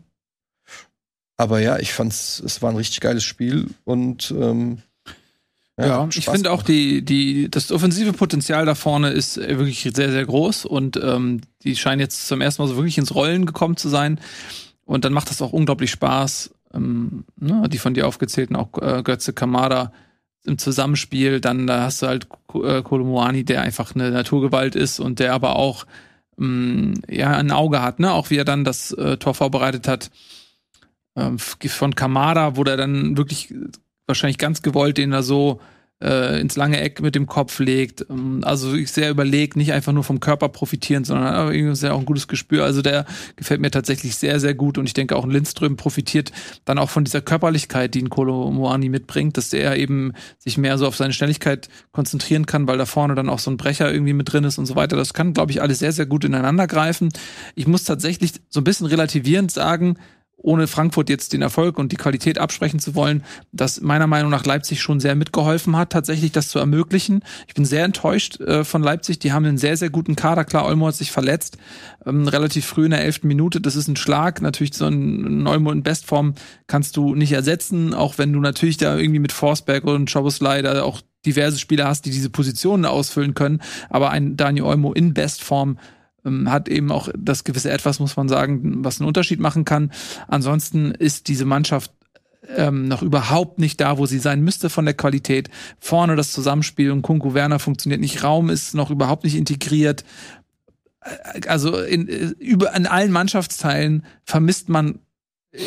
Aber 1.37 1.59
ja, 1.59 1.77
ich 1.77 1.93
fand's, 1.93 2.41
es 2.43 2.61
war 2.61 2.71
ein 2.71 2.77
richtig 2.77 2.99
geiles 2.99 3.23
Spiel 3.23 3.69
und 3.85 4.33
ähm, 4.37 4.79
ja, 5.77 5.85
ja 5.85 6.09
ich 6.11 6.25
finde 6.25 6.51
auch 6.51 6.63
die, 6.63 7.03
die, 7.03 7.49
das 7.49 7.71
offensive 7.71 8.11
Potenzial 8.13 8.65
da 8.65 8.73
vorne 8.73 9.09
ist 9.09 9.37
wirklich 9.37 9.81
sehr, 9.93 10.11
sehr 10.11 10.25
groß 10.25 10.65
und 10.65 10.97
ähm, 10.97 11.41
die 11.63 11.75
scheinen 11.75 12.01
jetzt 12.01 12.27
zum 12.27 12.41
ersten 12.41 12.63
Mal 12.63 12.67
so 12.67 12.75
wirklich 12.75 12.97
ins 12.97 13.13
Rollen 13.13 13.45
gekommen 13.45 13.77
zu 13.77 13.87
sein. 13.87 14.19
Und 14.85 15.05
dann 15.05 15.13
macht 15.13 15.29
das 15.29 15.41
auch 15.41 15.53
unglaublich 15.53 15.91
Spaß, 15.91 16.49
ähm, 16.73 17.25
ne, 17.35 17.67
die 17.69 17.77
von 17.77 17.93
dir 17.93 18.07
aufgezählten, 18.07 18.55
auch 18.55 18.69
äh, 18.81 19.03
Götze 19.03 19.33
Kamada 19.33 19.91
im 20.45 20.57
Zusammenspiel. 20.57 21.39
Dann 21.39 21.67
da 21.67 21.83
hast 21.83 22.01
du 22.01 22.07
halt 22.07 22.27
äh, 22.55 22.81
Kolomoani, 22.81 23.43
der 23.43 23.61
einfach 23.61 23.93
eine 23.93 24.09
Naturgewalt 24.09 24.75
ist 24.75 24.99
und 24.99 25.19
der 25.19 25.33
aber 25.33 25.57
auch 25.57 25.85
ähm, 26.39 26.95
ja 27.07 27.31
ein 27.35 27.51
Auge 27.51 27.81
hat, 27.81 27.99
ne? 27.99 28.13
Auch 28.13 28.29
wie 28.29 28.37
er 28.37 28.45
dann 28.45 28.63
das 28.63 28.91
äh, 28.93 29.17
Tor 29.17 29.35
vorbereitet 29.35 29.87
hat 29.87 30.09
ähm, 31.17 31.37
von 31.39 31.95
Kamada, 31.95 32.55
wo 32.55 32.63
der 32.63 32.77
dann 32.77 33.17
wirklich 33.17 33.53
wahrscheinlich 34.05 34.37
ganz 34.37 34.61
gewollt 34.61 34.97
den 34.97 35.11
da 35.11 35.21
so 35.21 35.59
äh, 36.01 36.39
ins 36.39 36.55
lange 36.55 36.79
Eck 36.79 37.01
mit 37.01 37.15
dem 37.15 37.25
Kopf 37.25 37.59
legt. 37.59 38.05
Ähm, 38.09 38.41
also 38.43 38.75
ich 38.75 38.91
sehr 38.91 39.09
überlegt, 39.09 39.55
nicht 39.55 39.73
einfach 39.73 39.93
nur 39.93 40.03
vom 40.03 40.19
Körper 40.19 40.49
profitieren, 40.49 41.03
sondern 41.03 41.51
irgendwie 41.51 41.75
sehr 41.75 41.95
auch 41.95 41.99
ein 41.99 42.05
gutes 42.05 42.27
Gespür. 42.27 42.63
Also 42.63 42.81
der 42.81 43.05
gefällt 43.35 43.61
mir 43.61 43.71
tatsächlich 43.71 44.15
sehr, 44.15 44.39
sehr 44.39 44.53
gut 44.53 44.77
und 44.77 44.85
ich 44.85 44.93
denke 44.93 45.15
auch 45.15 45.23
ein 45.23 45.31
Lindström 45.31 45.75
profitiert 45.75 46.31
dann 46.65 46.77
auch 46.77 46.89
von 46.89 47.03
dieser 47.03 47.21
Körperlichkeit, 47.21 47.95
die 47.95 48.03
ein 48.03 48.09
Kolo 48.09 48.51
Moani 48.51 48.89
mitbringt, 48.89 49.37
dass 49.37 49.49
der 49.49 49.77
eben 49.77 50.13
sich 50.37 50.57
mehr 50.57 50.77
so 50.77 50.87
auf 50.87 50.95
seine 50.95 51.13
Schnelligkeit 51.13 51.67
konzentrieren 51.91 52.45
kann, 52.45 52.67
weil 52.67 52.77
da 52.77 52.85
vorne 52.85 53.15
dann 53.15 53.29
auch 53.29 53.39
so 53.39 53.49
ein 53.49 53.57
Brecher 53.57 53.91
irgendwie 53.91 54.13
mit 54.13 54.31
drin 54.31 54.43
ist 54.43 54.59
und 54.59 54.67
so 54.67 54.75
weiter. 54.75 54.95
Das 54.95 55.13
kann, 55.13 55.33
glaube 55.33 55.51
ich, 55.51 55.61
alles 55.61 55.79
sehr, 55.79 55.91
sehr 55.91 56.05
gut 56.05 56.23
ineinander 56.25 56.67
greifen. 56.67 57.09
Ich 57.55 57.67
muss 57.67 57.83
tatsächlich 57.85 58.33
so 58.49 58.61
ein 58.61 58.63
bisschen 58.63 58.87
relativierend 58.87 59.51
sagen, 59.51 59.97
ohne 60.37 60.67
Frankfurt 60.67 61.09
jetzt 61.09 61.33
den 61.33 61.41
Erfolg 61.41 61.79
und 61.79 61.91
die 61.91 61.97
Qualität 61.97 62.37
absprechen 62.37 62.79
zu 62.79 62.93
wollen, 62.93 63.23
dass 63.51 63.81
meiner 63.81 64.07
Meinung 64.07 64.29
nach 64.29 64.45
Leipzig 64.45 64.81
schon 64.81 64.99
sehr 64.99 65.15
mitgeholfen 65.15 65.75
hat, 65.75 65.89
tatsächlich 65.91 66.31
das 66.31 66.49
zu 66.49 66.59
ermöglichen. 66.59 67.23
Ich 67.47 67.55
bin 67.55 67.65
sehr 67.65 67.83
enttäuscht 67.83 68.39
äh, 68.39 68.63
von 68.63 68.83
Leipzig. 68.83 69.19
Die 69.19 69.31
haben 69.31 69.45
einen 69.45 69.57
sehr, 69.57 69.77
sehr 69.77 69.89
guten 69.89 70.15
Kader. 70.15 70.45
Klar, 70.45 70.65
Olmo 70.65 70.87
hat 70.87 70.95
sich 70.95 71.11
verletzt, 71.11 71.57
ähm, 72.05 72.27
relativ 72.27 72.65
früh 72.65 72.85
in 72.85 72.91
der 72.91 73.03
elften 73.03 73.27
Minute. 73.27 73.59
Das 73.59 73.75
ist 73.75 73.87
ein 73.87 73.95
Schlag. 73.95 74.41
Natürlich 74.41 74.75
so 74.75 74.85
ein 74.85 75.47
Olmo 75.47 75.71
in 75.71 75.83
Bestform 75.83 76.35
kannst 76.67 76.97
du 76.97 77.15
nicht 77.15 77.31
ersetzen, 77.31 77.95
auch 77.95 78.17
wenn 78.17 78.31
du 78.31 78.39
natürlich 78.39 78.77
da 78.77 78.95
irgendwie 78.95 79.19
mit 79.19 79.31
Forsberg 79.31 79.85
und 79.85 80.09
Schoboslai 80.09 80.61
da 80.61 80.83
auch 80.83 81.01
diverse 81.25 81.57
Spieler 81.57 81.87
hast, 81.87 82.05
die 82.05 82.11
diese 82.11 82.29
Positionen 82.29 82.85
ausfüllen 82.85 83.33
können. 83.33 83.61
Aber 83.89 84.11
ein 84.11 84.37
Daniel 84.37 84.65
Olmo 84.65 84.93
in 84.93 85.13
Bestform 85.13 85.77
ähm, 86.27 86.51
hat 86.51 86.67
eben 86.69 86.91
auch 86.91 87.09
das 87.17 87.43
gewisse 87.43 87.71
Etwas, 87.71 87.99
muss 87.99 88.17
man 88.17 88.29
sagen, 88.29 88.83
was 88.83 88.99
einen 88.99 89.07
Unterschied 89.07 89.39
machen 89.39 89.65
kann. 89.65 89.91
Ansonsten 90.27 90.91
ist 90.91 91.27
diese 91.27 91.45
Mannschaft 91.45 91.91
ähm, 92.55 92.87
noch 92.87 93.01
überhaupt 93.01 93.59
nicht 93.59 93.81
da, 93.81 93.97
wo 93.97 94.05
sie 94.05 94.19
sein 94.19 94.41
müsste 94.41 94.69
von 94.69 94.85
der 94.85 94.93
Qualität. 94.93 95.49
Vorne 95.79 96.15
das 96.15 96.31
Zusammenspiel 96.31 96.91
und 96.91 97.01
Kunku 97.01 97.33
Werner 97.33 97.59
funktioniert 97.59 98.01
nicht. 98.01 98.23
Raum 98.23 98.49
ist 98.49 98.73
noch 98.73 98.89
überhaupt 98.89 99.23
nicht 99.23 99.35
integriert. 99.35 100.03
Äh, 101.01 101.47
also 101.47 101.77
in, 101.81 102.07
äh, 102.07 102.33
über, 102.39 102.75
in 102.75 102.85
allen 102.85 103.11
Mannschaftsteilen 103.11 104.05
vermisst 104.23 104.69
man 104.69 104.99
äh, 105.51 105.59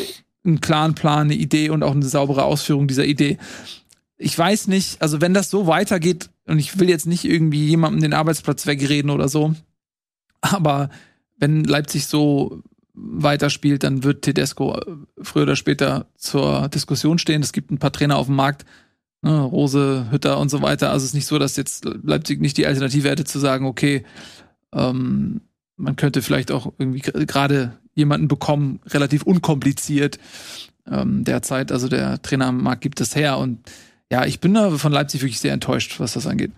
einen 0.43 0.61
klaren 0.61 0.95
Plan, 0.95 1.27
eine 1.27 1.35
Idee 1.35 1.69
und 1.69 1.83
auch 1.83 1.91
eine 1.91 2.05
saubere 2.05 2.45
Ausführung 2.45 2.87
dieser 2.87 3.05
Idee. 3.05 3.37
Ich 4.17 4.37
weiß 4.37 4.67
nicht, 4.67 5.01
also 5.01 5.21
wenn 5.21 5.33
das 5.33 5.49
so 5.49 5.67
weitergeht, 5.67 6.29
und 6.47 6.59
ich 6.59 6.79
will 6.79 6.89
jetzt 6.89 7.05
nicht 7.05 7.25
irgendwie 7.25 7.67
jemandem 7.67 8.01
den 8.01 8.13
Arbeitsplatz 8.13 8.65
wegreden 8.65 9.11
oder 9.11 9.29
so, 9.29 9.53
aber 10.41 10.89
wenn 11.37 11.63
Leipzig 11.63 12.07
so 12.07 12.61
weiterspielt, 12.93 13.83
dann 13.83 14.03
wird 14.03 14.21
Tedesco 14.21 14.79
früher 15.21 15.43
oder 15.43 15.55
später 15.55 16.07
zur 16.15 16.67
Diskussion 16.69 17.17
stehen. 17.17 17.41
Es 17.41 17.53
gibt 17.53 17.71
ein 17.71 17.79
paar 17.79 17.91
Trainer 17.91 18.17
auf 18.17 18.27
dem 18.27 18.35
Markt, 18.35 18.65
ne, 19.21 19.39
Rose, 19.41 20.07
Hütter 20.11 20.37
und 20.39 20.49
so 20.49 20.61
weiter. 20.61 20.91
Also 20.91 21.03
es 21.03 21.09
ist 21.09 21.15
nicht 21.15 21.25
so, 21.25 21.39
dass 21.39 21.55
jetzt 21.55 21.85
Leipzig 22.03 22.41
nicht 22.41 22.57
die 22.57 22.67
Alternative 22.67 23.09
hätte 23.09 23.23
zu 23.23 23.39
sagen, 23.39 23.65
okay, 23.65 24.03
ähm, 24.73 25.41
man 25.77 25.95
könnte 25.95 26.21
vielleicht 26.21 26.51
auch 26.51 26.73
irgendwie 26.77 26.99
gerade 26.99 27.77
jemanden 27.93 28.27
bekommen, 28.27 28.79
relativ 28.87 29.23
unkompliziert 29.23 30.19
ähm, 30.89 31.23
derzeit. 31.23 31.71
Also 31.71 31.87
der 31.87 32.21
Trainer 32.21 32.47
am 32.47 32.61
Markt 32.61 32.81
gibt 32.81 33.01
es 33.01 33.15
her 33.15 33.37
und 33.37 33.59
ja, 34.11 34.25
ich 34.25 34.41
bin 34.41 34.53
da 34.53 34.69
von 34.71 34.91
Leipzig 34.91 35.21
wirklich 35.21 35.39
sehr 35.39 35.53
enttäuscht, 35.53 35.99
was 35.99 36.13
das 36.13 36.27
angeht. 36.27 36.51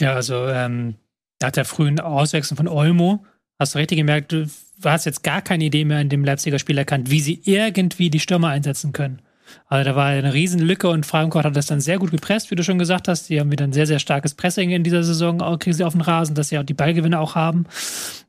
Ja, 0.00 0.14
also 0.14 0.46
ähm, 0.46 0.94
nach 1.40 1.50
der 1.50 1.64
frühen 1.64 2.00
Auswechslung 2.00 2.56
von 2.56 2.68
Olmo 2.68 3.24
hast 3.58 3.74
du 3.74 3.78
richtig 3.78 3.98
gemerkt, 3.98 4.32
du 4.32 4.46
hast 4.84 5.06
jetzt 5.06 5.22
gar 5.22 5.42
keine 5.42 5.64
Idee 5.64 5.84
mehr 5.84 6.00
in 6.00 6.08
dem 6.08 6.24
Leipziger 6.24 6.58
Spiel 6.58 6.78
erkannt, 6.78 7.10
wie 7.10 7.20
sie 7.20 7.40
irgendwie 7.44 8.10
die 8.10 8.20
Stürmer 8.20 8.48
einsetzen 8.48 8.92
können. 8.92 9.22
Also 9.68 9.90
da 9.90 9.96
war 9.96 10.06
eine 10.06 10.34
riesen 10.34 10.60
Lücke 10.60 10.88
und 10.88 11.06
Frankfurt 11.06 11.44
hat 11.44 11.56
das 11.56 11.66
dann 11.66 11.80
sehr 11.80 11.98
gut 11.98 12.10
gepresst, 12.10 12.50
wie 12.50 12.56
du 12.56 12.64
schon 12.64 12.78
gesagt 12.78 13.08
hast. 13.08 13.28
Die 13.28 13.38
haben 13.38 13.52
wieder 13.52 13.64
ein 13.64 13.72
sehr, 13.72 13.86
sehr 13.86 14.00
starkes 14.00 14.34
Pressing 14.34 14.70
in 14.70 14.82
dieser 14.82 15.04
Saison, 15.04 15.38
kriegen 15.58 15.74
sie 15.74 15.84
auf 15.84 15.92
den 15.92 16.02
Rasen, 16.02 16.34
dass 16.34 16.48
sie 16.48 16.58
auch 16.58 16.64
die 16.64 16.74
Ballgewinne 16.74 17.18
auch 17.18 17.34
haben. 17.34 17.66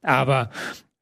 Aber 0.04 0.52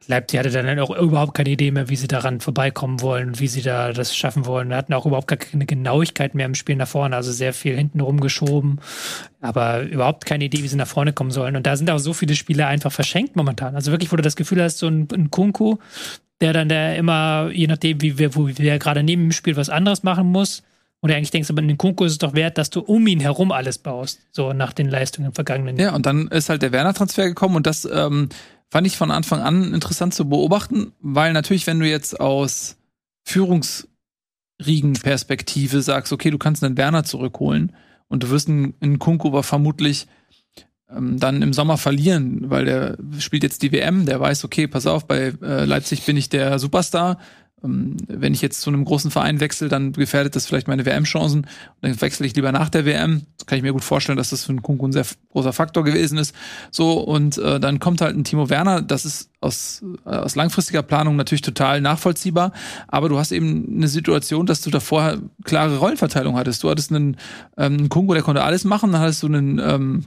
Leipzig 0.08 0.40
hatte 0.40 0.50
dann 0.50 0.80
auch 0.80 0.96
überhaupt 0.96 1.34
keine 1.34 1.50
Idee 1.50 1.72
mehr, 1.72 1.90
wie 1.90 1.96
sie 1.96 2.08
daran 2.08 2.40
vorbeikommen 2.40 3.02
wollen, 3.02 3.40
wie 3.40 3.48
sie 3.48 3.62
da 3.62 3.92
das 3.92 4.16
schaffen 4.16 4.46
wollen. 4.46 4.70
Wir 4.70 4.78
hatten 4.78 4.94
auch 4.94 5.06
überhaupt 5.06 5.28
keine 5.28 5.66
Genauigkeit 5.66 6.36
mehr 6.36 6.46
im 6.46 6.56
Spiel 6.56 6.76
nach 6.76 6.88
vorne, 6.88 7.16
also 7.16 7.32
sehr 7.32 7.54
viel 7.54 7.76
hinten 7.76 8.00
rumgeschoben, 8.00 8.80
aber 9.42 9.82
überhaupt 9.82 10.26
keine 10.26 10.46
Idee, 10.46 10.64
wie 10.64 10.68
sie 10.68 10.76
nach 10.76 10.88
vorne 10.88 11.14
kommen 11.14 11.32
sollen. 11.32 11.56
Und 11.56 11.66
da 11.66 11.76
sind 11.76 11.90
auch 11.90 12.00
so 12.00 12.14
viele 12.14 12.36
Spiele 12.36 12.68
einfach 12.68 12.92
verschenkt 12.92 13.36
momentan. 13.36 13.76
Also 13.76 13.92
wirklich, 13.92 14.12
wo 14.12 14.16
du 14.16 14.24
das 14.24 14.36
Gefühl 14.36 14.62
hast, 14.62 14.78
so 14.78 14.88
ein, 14.88 15.08
ein 15.14 15.32
Kunku, 15.32 15.78
der 16.42 16.54
dann 16.54 16.70
der 16.70 16.98
immer, 16.98 17.50
je 17.52 17.68
nachdem, 17.68 18.02
wie 18.02 18.18
wir, 18.18 18.36
wo 18.36 18.48
wir 18.48 18.80
gerade 18.80 19.04
neben 19.04 19.24
dem 19.24 19.32
Spiel 19.32 19.56
was 19.56 19.70
anderes 19.70 20.04
machen 20.04 20.28
muss, 20.28 20.64
und 21.06 21.10
du 21.10 21.16
eigentlich 21.18 21.30
denkst, 21.30 21.52
aber 21.52 21.62
in 21.62 21.68
den 21.68 21.78
Kunku 21.78 22.04
ist 22.04 22.14
es 22.14 22.18
doch 22.18 22.34
wert, 22.34 22.58
dass 22.58 22.72
du 22.72 22.80
um 22.80 23.06
ihn 23.06 23.20
herum 23.20 23.52
alles 23.52 23.78
baust, 23.78 24.22
so 24.32 24.54
nach 24.54 24.74
den 24.74 24.90
Leistungen 24.90 25.28
im 25.28 25.34
vergangenen 25.34 25.78
Jahr. 25.78 25.90
Ja, 25.92 25.96
und 25.96 26.08
dann 26.08 26.28
ist 26.30 26.50
halt 26.50 26.64
der 26.64 26.72
Werner-Transfer 26.72 27.28
gekommen 27.28 27.56
und 27.56 27.68
das 27.68 27.86
ähm, 27.86 28.30
fand 28.76 28.88
ich 28.88 28.98
von 28.98 29.10
Anfang 29.10 29.40
an 29.40 29.74
interessant 29.74 30.14
zu 30.14 30.28
beobachten, 30.28 30.92
weil 31.00 31.32
natürlich, 31.32 31.66
wenn 31.66 31.80
du 31.80 31.88
jetzt 31.88 32.20
aus 32.20 32.76
Führungsriegenperspektive 33.24 35.82
sagst, 35.82 36.12
okay, 36.12 36.30
du 36.30 36.38
kannst 36.38 36.62
einen 36.62 36.76
Werner 36.76 37.06
zurückholen 37.06 37.74
und 38.10 38.24
du 38.24 38.32
wirst 38.32 38.50
einen, 38.50 38.74
einen 38.82 39.00
aber 39.02 39.44
vermutlich 39.44 40.08
ähm, 40.90 41.18
dann 41.18 41.42
im 41.42 41.54
Sommer 41.54 41.78
verlieren, 41.78 42.50
weil 42.50 42.66
der 42.66 42.98
spielt 43.18 43.44
jetzt 43.44 43.64
die 43.64 43.72
WM, 43.72 44.06
der 44.06 44.20
weiß, 44.20 44.44
okay, 44.44 44.68
pass 44.68 44.88
auf, 44.88 45.08
bei 45.08 45.32
äh, 45.42 45.64
Leipzig 45.64 46.06
bin 46.06 46.18
ich 46.18 46.28
der 46.28 46.60
Superstar. 46.60 47.18
Ähm, 47.66 47.98
wenn 48.08 48.34
ich 48.34 48.42
jetzt 48.42 48.62
zu 48.62 48.70
einem 48.70 48.86
großen 48.86 49.12
Verein 49.12 49.40
wechsle, 49.40 49.68
dann 49.68 49.92
gefährdet 49.94 50.36
das 50.36 50.46
vielleicht 50.46 50.68
meine 50.68 50.86
WM-Chancen. 50.86 51.48
Dann 51.82 52.00
wechsle 52.02 52.26
ich 52.26 52.36
lieber 52.36 52.52
nach 52.52 52.70
der 52.70 52.86
WM. 52.86 53.24
Das 53.38 53.46
kann 53.46 53.58
ich 53.58 53.64
mir 53.64 53.74
gut 53.74 53.84
vorstellen, 53.84 54.18
dass 54.18 54.30
das 54.30 54.46
für 54.46 54.50
einen 54.50 54.62
Kunku 54.62 54.88
ein 54.88 54.94
sehr 54.94 55.06
großer 55.32 55.54
Faktor 55.54 55.84
gewesen 55.84 56.18
ist. 56.18 56.36
So, 56.72 57.00
und 57.00 57.38
äh, 57.38 57.60
dann 57.60 57.80
kommt 57.80 58.02
halt 58.02 58.16
ein 58.16 58.24
Timo 58.24 58.50
Werner, 58.50 58.82
das 58.82 59.06
ist 59.06 59.30
aus, 59.42 59.84
äh, 60.06 60.10
aus 60.10 60.36
langfristiger 60.36 60.84
Planung 60.84 61.16
natürlich 61.16 61.42
total 61.42 61.82
nachvollziehbar, 61.82 62.52
aber 62.88 63.10
du 63.10 63.18
hast 63.18 63.32
eben 63.32 63.76
eine 63.78 63.88
Situation, 63.88 64.46
dass 64.46 64.62
du 64.62 64.70
da 64.70 64.80
vorher 64.80 65.20
klare 65.44 65.78
Rollenverteilung 65.78 66.36
hattest. 66.38 66.64
Du 66.64 66.70
hattest 66.70 66.92
einen, 66.92 67.18
ähm, 67.58 67.74
einen 67.78 67.90
Kunku, 67.90 68.14
der 68.14 68.24
konnte 68.24 68.44
alles 68.44 68.64
machen, 68.64 68.92
dann 68.92 69.02
hattest 69.02 69.24
du 69.24 69.28
einen 69.28 69.60
ähm, 69.60 70.06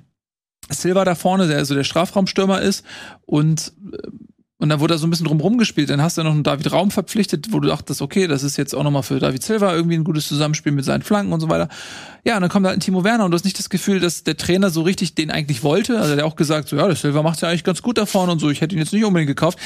Silva 0.71 1.05
da 1.05 1.15
vorne, 1.15 1.49
der 1.49 1.65
so 1.65 1.75
der 1.75 1.85
Strafraumstürmer 1.85 2.61
ist 2.61 2.85
und 3.27 3.73
äh, 3.93 4.09
und 4.61 4.71
dann 4.71 4.81
wurde 4.81 4.95
da 4.95 4.99
so 4.99 5.07
ein 5.07 5.11
bisschen 5.11 5.27
drum 5.27 5.41
rumgespielt. 5.41 5.89
Dann 5.89 6.03
hast 6.03 6.19
du 6.19 6.25
noch 6.25 6.33
einen 6.33 6.43
David 6.43 6.73
Raum 6.73 6.91
verpflichtet, 6.91 7.53
wo 7.53 7.61
du 7.61 7.69
dachtest, 7.69 8.03
okay, 8.03 8.27
das 8.27 8.43
ist 8.43 8.57
jetzt 8.57 8.75
auch 8.75 8.83
nochmal 8.83 9.05
für 9.05 9.21
David 9.21 9.43
Silva 9.45 9.73
irgendwie 9.73 9.95
ein 9.95 10.03
gutes 10.03 10.27
Zusammenspiel 10.27 10.73
mit 10.73 10.85
seinen 10.85 11.03
Flanken 11.03 11.33
und 11.33 11.39
so 11.39 11.49
weiter. 11.49 11.69
Ja, 12.25 12.35
und 12.35 12.43
dann 12.43 12.51
kommt 12.51 12.67
halt 12.67 12.77
ein 12.77 12.81
Timo 12.81 13.05
Werner 13.05 13.25
und 13.25 13.31
du 13.31 13.37
hast 13.37 13.45
nicht 13.45 13.59
das 13.59 13.71
Gefühl, 13.71 14.01
dass 14.01 14.25
der 14.25 14.37
Trainer 14.37 14.71
so 14.71 14.83
richtig 14.83 15.15
den 15.15 15.31
eigentlich 15.31 15.63
wollte. 15.63 16.01
Also 16.01 16.17
der 16.17 16.27
auch 16.27 16.35
gesagt, 16.35 16.69
so, 16.69 16.77
ja, 16.77 16.87
der 16.87 16.97
Silva 16.97 17.23
macht 17.23 17.41
ja 17.41 17.49
eigentlich 17.49 17.63
ganz 17.63 17.83
gut 17.83 17.99
da 17.99 18.07
vorne 18.07 18.33
und 18.33 18.41
so. 18.41 18.51
Ich 18.51 18.61
hätte 18.61 18.75
ihn 18.75 18.81
jetzt 18.81 18.93
nicht 18.93 19.05
unbedingt 19.05 19.29
gekauft. 19.29 19.61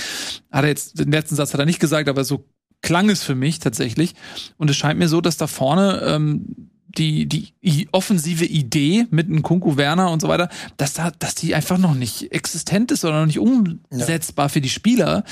Hat 0.50 0.64
er 0.64 0.68
jetzt, 0.68 0.98
den 0.98 1.10
letzten 1.10 1.36
Satz 1.36 1.54
hat 1.54 1.60
er 1.60 1.66
nicht 1.66 1.80
gesagt, 1.80 2.10
aber 2.10 2.24
so 2.24 2.44
klang 2.82 3.08
es 3.08 3.22
für 3.22 3.34
mich 3.34 3.60
tatsächlich. 3.60 4.14
Und 4.58 4.68
es 4.68 4.76
scheint 4.76 4.98
mir 4.98 5.08
so, 5.08 5.22
dass 5.22 5.38
da 5.38 5.46
vorne 5.46 6.02
ähm, 6.04 6.70
die, 6.98 7.26
die 7.26 7.88
offensive 7.92 8.44
Idee 8.44 9.06
mit 9.10 9.28
einem 9.28 9.42
Kunku 9.42 9.76
Werner 9.76 10.10
und 10.10 10.20
so 10.20 10.28
weiter, 10.28 10.48
dass 10.76 10.94
da, 10.94 11.10
dass 11.18 11.34
die 11.34 11.54
einfach 11.54 11.78
noch 11.78 11.94
nicht 11.94 12.32
existent 12.32 12.90
ist 12.92 13.04
oder 13.04 13.20
noch 13.20 13.26
nicht 13.26 13.38
umsetzbar 13.38 14.46
ja. 14.46 14.48
für 14.48 14.60
die 14.60 14.68
Spieler. 14.68 15.24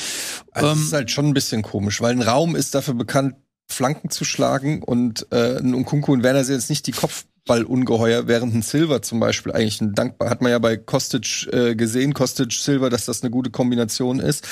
Also 0.53 0.69
ähm, 0.69 0.75
das 0.75 0.87
ist 0.87 0.93
halt 0.93 1.11
schon 1.11 1.27
ein 1.27 1.35
bisschen 1.35 1.63
komisch, 1.63 2.01
weil 2.01 2.13
ein 2.13 2.23
Raum 2.23 2.57
ist 2.57 2.75
dafür 2.75 2.95
bekannt, 2.95 3.35
Flanken 3.69 4.11
zu 4.11 4.25
schlagen 4.25 4.83
und 4.83 5.27
äh, 5.31 5.59
ein 5.59 5.85
Kunku 5.85 6.13
und 6.13 6.23
Werner 6.23 6.45
sind 6.45 6.57
jetzt 6.57 6.71
nicht 6.71 6.87
die 6.89 6.93
Kopfballungeheuer, 6.93 8.27
während 8.27 8.55
ein 8.55 8.63
Silver 8.63 9.01
zum 9.03 9.21
Beispiel 9.21 9.53
eigentlich 9.53 9.81
ein 9.81 9.95
dankbar, 9.95 10.29
hat 10.29 10.43
man 10.43 10.51
ja 10.51 10.59
bei 10.59 10.77
Kostic 10.77 11.49
äh, 11.53 11.77
gesehen, 11.77 12.13
Kostic 12.13 12.53
Silver, 12.53 12.91
dass 12.91 13.05
das 13.05 13.23
eine 13.23 13.31
gute 13.31 13.51
Kombination 13.51 14.19
ist. 14.19 14.47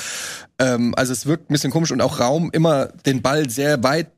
Ähm, 0.57 0.93
also 0.95 1.11
es 1.11 1.25
wirkt 1.25 1.49
ein 1.49 1.53
bisschen 1.53 1.71
komisch 1.71 1.91
und 1.91 2.01
auch 2.01 2.21
Raum 2.21 2.49
immer 2.53 2.87
den 3.05 3.21
Ball 3.21 3.49
sehr 3.49 3.83
weit, 3.83 4.11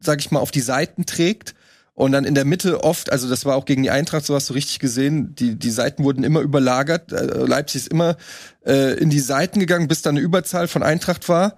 sag 0.00 0.20
ich 0.20 0.30
mal, 0.30 0.40
auf 0.40 0.50
die 0.50 0.60
Seiten 0.60 1.04
trägt 1.04 1.54
und 1.96 2.12
dann 2.12 2.24
in 2.24 2.34
der 2.34 2.44
Mitte 2.44 2.84
oft, 2.84 3.10
also 3.10 3.26
das 3.26 3.46
war 3.46 3.56
auch 3.56 3.64
gegen 3.64 3.82
die 3.82 3.90
Eintracht, 3.90 4.26
so 4.26 4.34
hast 4.34 4.50
du 4.50 4.52
richtig 4.54 4.80
gesehen, 4.80 5.34
die, 5.34 5.58
die 5.58 5.70
Seiten 5.70 6.04
wurden 6.04 6.24
immer 6.24 6.40
überlagert. 6.40 7.10
Äh, 7.10 7.46
Leipzig 7.46 7.82
ist 7.82 7.88
immer 7.88 8.18
äh, 8.66 8.98
in 8.98 9.08
die 9.08 9.18
Seiten 9.18 9.60
gegangen, 9.60 9.88
bis 9.88 10.02
da 10.02 10.10
eine 10.10 10.20
Überzahl 10.20 10.68
von 10.68 10.82
Eintracht 10.82 11.26
war. 11.30 11.56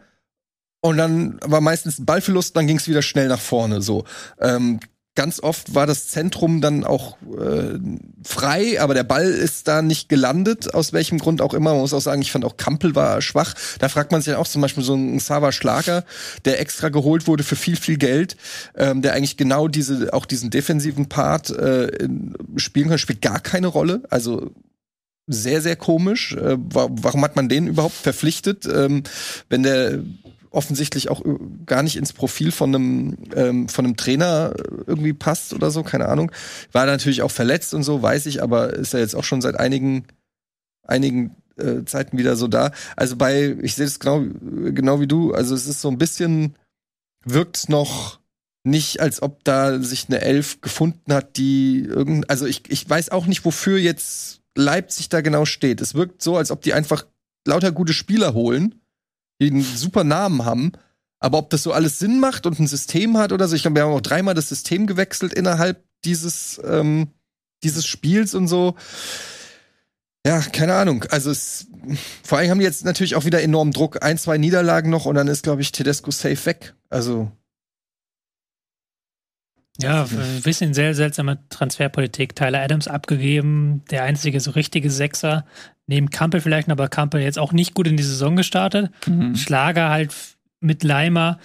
Und 0.81 0.97
dann 0.97 1.41
war 1.43 1.61
meistens 1.61 1.99
ein 1.99 2.07
Ballverlust, 2.07 2.57
dann 2.57 2.69
ging 2.69 2.77
es 2.77 2.87
wieder 2.87 3.03
schnell 3.03 3.27
nach 3.27 3.41
vorne. 3.41 3.83
So 3.83 4.05
ähm, 4.41 4.79
ganz 5.19 5.41
oft 5.41 5.75
war 5.75 5.85
das 5.85 6.07
Zentrum 6.07 6.61
dann 6.61 6.85
auch 6.85 7.17
äh, 7.23 7.77
frei, 8.23 8.81
aber 8.81 8.95
der 8.95 9.03
Ball 9.03 9.27
ist 9.27 9.67
da 9.67 9.83
nicht 9.83 10.09
gelandet, 10.09 10.73
aus 10.73 10.93
welchem 10.93 11.19
Grund 11.19 11.43
auch 11.43 11.55
immer. 11.55 11.73
Man 11.73 11.81
muss 11.81 11.93
auch 11.93 12.01
sagen, 12.01 12.23
ich 12.23 12.31
fand 12.31 12.45
auch 12.45 12.57
Kampel 12.57 12.95
war 12.95 13.21
schwach. 13.21 13.55
Da 13.81 13.89
fragt 13.89 14.13
man 14.13 14.23
sich 14.23 14.31
ja 14.31 14.39
auch 14.39 14.47
zum 14.47 14.63
Beispiel 14.63 14.85
so 14.85 14.93
einen 14.93 15.19
Sava 15.19 15.51
Schlager, 15.51 16.05
der 16.45 16.61
extra 16.61 16.89
geholt 16.89 17.27
wurde 17.27 17.43
für 17.43 17.57
viel, 17.57 17.75
viel 17.75 17.97
Geld, 17.97 18.37
ähm, 18.77 19.03
der 19.03 19.15
eigentlich 19.15 19.37
genau 19.37 19.67
diese, 19.67 20.15
auch 20.15 20.25
diesen 20.25 20.51
defensiven 20.51 21.09
Part 21.09 21.51
äh, 21.51 22.09
spielen 22.55 22.89
kann, 22.89 22.99
spielt 22.99 23.21
gar 23.21 23.41
keine 23.41 23.67
Rolle. 23.67 24.05
Also 24.11 24.53
sehr, 25.27 25.61
sehr 25.63 25.75
komisch. 25.75 26.35
Äh, 26.35 26.59
warum 26.61 27.25
hat 27.25 27.35
man 27.35 27.49
den 27.49 27.67
überhaupt 27.67 27.97
verpflichtet, 27.97 28.67
ähm, 28.73 29.03
wenn 29.49 29.65
der 29.65 29.99
offensichtlich 30.59 31.09
auch 31.09 31.25
äh, 31.25 31.37
gar 31.65 31.85
nicht 31.85 31.97
ins 31.97 32.13
Profil 32.13 32.51
von 32.51 32.75
einem, 32.75 33.17
ähm, 33.35 33.69
von 33.69 33.85
einem 33.85 33.97
Trainer 33.97 34.53
irgendwie 34.87 35.13
passt 35.13 35.55
oder 35.55 35.71
so, 35.71 35.85
keine 35.85 36.09
Ahnung. 36.09 36.33
War 36.73 36.85
natürlich 36.85 37.23
auch 37.23 37.31
verletzt 37.31 37.73
und 37.75 37.85
so, 37.85 38.03
weiß 38.03 38.27
ich, 38.27 38.43
aber 38.43 38.75
ist 38.75 38.93
ja 38.93 38.99
jetzt 38.99 39.15
auch 39.15 39.23
schon 39.23 39.41
seit 39.41 39.59
einigen, 39.59 40.05
einigen 40.83 41.37
äh, 41.57 41.85
Zeiten 41.85 42.19
wieder 42.19 42.35
so 42.35 42.49
da. 42.49 42.73
Also 42.97 43.17
bei, 43.17 43.57
ich 43.63 43.77
sehe 43.77 43.87
es 43.87 44.01
genau, 44.01 44.25
genau 44.75 45.01
wie 45.01 45.07
du, 45.07 45.33
also 45.33 45.55
es 45.55 45.69
ist 45.69 45.81
so 45.81 45.89
ein 45.89 45.99
bisschen, 45.99 46.57
wirkt 47.25 47.69
noch 47.69 48.19
nicht, 48.65 49.01
als 49.01 49.23
ob 49.23 49.45
da 49.45 49.81
sich 49.81 50.07
eine 50.09 50.21
Elf 50.21 50.61
gefunden 50.61 51.15
hat, 51.15 51.37
die 51.37 51.85
irgend, 51.87 52.29
also 52.29 52.47
ich, 52.47 52.69
ich 52.69 52.91
weiß 52.91 53.11
auch 53.11 53.27
nicht, 53.27 53.45
wofür 53.45 53.79
jetzt 53.79 54.41
Leipzig 54.57 55.09
da 55.09 55.21
genau 55.21 55.45
steht. 55.45 55.81
Es 55.81 55.95
wirkt 55.95 56.21
so, 56.21 56.37
als 56.37 56.51
ob 56.51 56.63
die 56.63 56.75
einfach 56.75 57.07
lauter 57.47 57.71
gute 57.71 57.93
Spieler 57.93 58.35
holen 58.35 58.75
die 59.41 59.51
einen 59.51 59.63
super 59.63 60.05
Namen 60.05 60.45
haben. 60.45 60.73
Aber 61.21 61.39
ob 61.39 61.51
das 61.51 61.63
so 61.63 61.73
alles 61.73 61.99
Sinn 61.99 62.21
macht 62.21 62.47
und 62.47 62.61
ein 62.61 62.67
System 62.67 63.19
hat 63.19 63.33
oder 63.33 63.49
so, 63.49 63.57
ich 63.57 63.63
glaube, 63.63 63.77
wir 63.77 63.85
haben 63.85 63.93
auch 63.93 64.01
dreimal 64.01 64.35
das 64.35 64.49
System 64.49 64.87
gewechselt 64.87 65.33
innerhalb 65.33 65.83
dieses, 66.05 66.61
ähm, 66.65 67.09
dieses 67.65 67.87
Spiels 67.87 68.35
und 68.35 68.47
so. 68.47 68.77
Ja, 70.27 70.41
keine 70.41 70.75
Ahnung. 70.75 71.05
Also 71.11 71.31
es, 71.31 71.67
vor 72.23 72.39
allem 72.39 72.51
haben 72.51 72.59
die 72.59 72.65
jetzt 72.65 72.85
natürlich 72.85 73.17
auch 73.17 73.25
wieder 73.25 73.43
enormen 73.43 73.73
Druck. 73.73 74.03
Ein, 74.05 74.19
zwei 74.19 74.39
Niederlagen 74.39 74.91
noch 74.91 75.07
und 75.07 75.15
dann 75.15 75.29
ist, 75.29 75.43
glaube 75.43 75.63
ich, 75.63 75.73
Tedesco 75.73 76.11
safe 76.11 76.47
weg. 76.47 76.75
Also. 76.89 77.33
Ja, 79.81 80.05
ein 80.05 80.43
bisschen 80.43 80.75
sehr 80.75 80.95
seltsame 80.95 81.39
Transferpolitik. 81.51 82.35
Tyler 82.35 82.63
Adams 82.63 82.89
abgegeben, 82.89 83.83
der 83.91 84.03
einzige 84.03 84.41
so 84.41 84.51
richtige 84.51 84.91
Sechser. 84.91 85.45
Neben 85.87 86.11
Kampel 86.11 86.41
vielleicht, 86.41 86.69
aber 86.69 86.89
Kampel 86.89 87.21
jetzt 87.21 87.39
auch 87.39 87.53
nicht 87.53 87.75
gut 87.75 87.87
in 87.87 87.97
die 87.97 88.03
Saison 88.03 88.37
gestartet. 88.37 88.91
Mhm. 89.07 89.37
Schlager 89.37 89.89
halt 89.89 90.15
mit 90.61 90.83
Leimer 90.83 91.39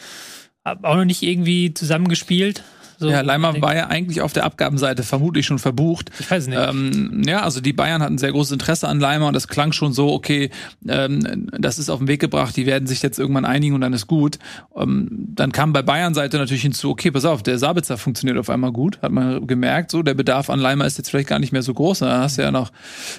auch 0.64 0.96
noch 0.96 1.06
nicht 1.06 1.22
irgendwie 1.22 1.74
zusammengespielt. 1.74 2.64
So, 3.04 3.10
ja, 3.10 3.20
Leimer 3.20 3.62
war 3.62 3.76
ja 3.76 3.88
eigentlich 3.88 4.22
auf 4.22 4.32
der 4.32 4.46
Abgabenseite 4.46 5.04
vermutlich 5.04 5.46
schon 5.46 5.60
verbucht. 5.60 6.10
Ich 6.20 6.32
weiß 6.32 6.48
nicht. 6.48 6.58
Ähm, 6.58 7.22
ja, 7.28 7.42
also 7.42 7.60
die 7.60 7.74
Bayern 7.74 8.02
hatten 8.02 8.18
sehr 8.18 8.32
großes 8.32 8.54
Interesse 8.54 8.88
an 8.88 9.02
Leimer 9.02 9.28
und 9.28 9.34
das 9.34 9.50
klang 9.50 9.74
schon 9.74 9.92
so, 9.92 10.14
okay, 10.14 10.50
ähm, 10.88 11.50
das 11.52 11.80
ist 11.80 11.90
auf 11.90 12.00
den 12.00 12.08
Weg 12.08 12.22
gebracht, 12.22 12.56
die 12.56 12.66
werden 12.66 12.88
sich 12.88 13.02
jetzt 13.02 13.20
irgendwann 13.20 13.44
einigen 13.44 13.76
und 13.76 13.82
dann 13.82 13.92
ist 13.92 14.08
gut. 14.08 14.40
Ähm, 14.76 15.10
dann 15.12 15.52
kam 15.52 15.74
bei 15.74 15.82
Bayern-Seite 15.82 16.38
natürlich 16.38 16.62
hinzu, 16.62 16.92
okay, 16.92 17.12
pass 17.12 17.26
auf, 17.26 17.44
der 17.44 17.60
Sabitzer 17.60 17.98
funktioniert 17.98 18.38
auf 18.38 18.50
einmal 18.50 18.72
gut, 18.72 19.02
hat 19.02 19.12
man 19.12 19.46
gemerkt, 19.46 19.92
so, 19.92 20.02
der 20.02 20.14
Bedarf 20.14 20.50
an 20.50 20.60
Leimer 20.60 20.86
ist 20.86 20.98
jetzt 20.98 21.10
vielleicht 21.10 21.28
gar 21.28 21.40
nicht 21.40 21.52
mehr 21.52 21.62
so 21.62 21.74
groß. 21.74 22.00
Dann 22.00 22.22
hast 22.22 22.38
du 22.38 22.42
ja 22.42 22.52
noch 22.52 22.70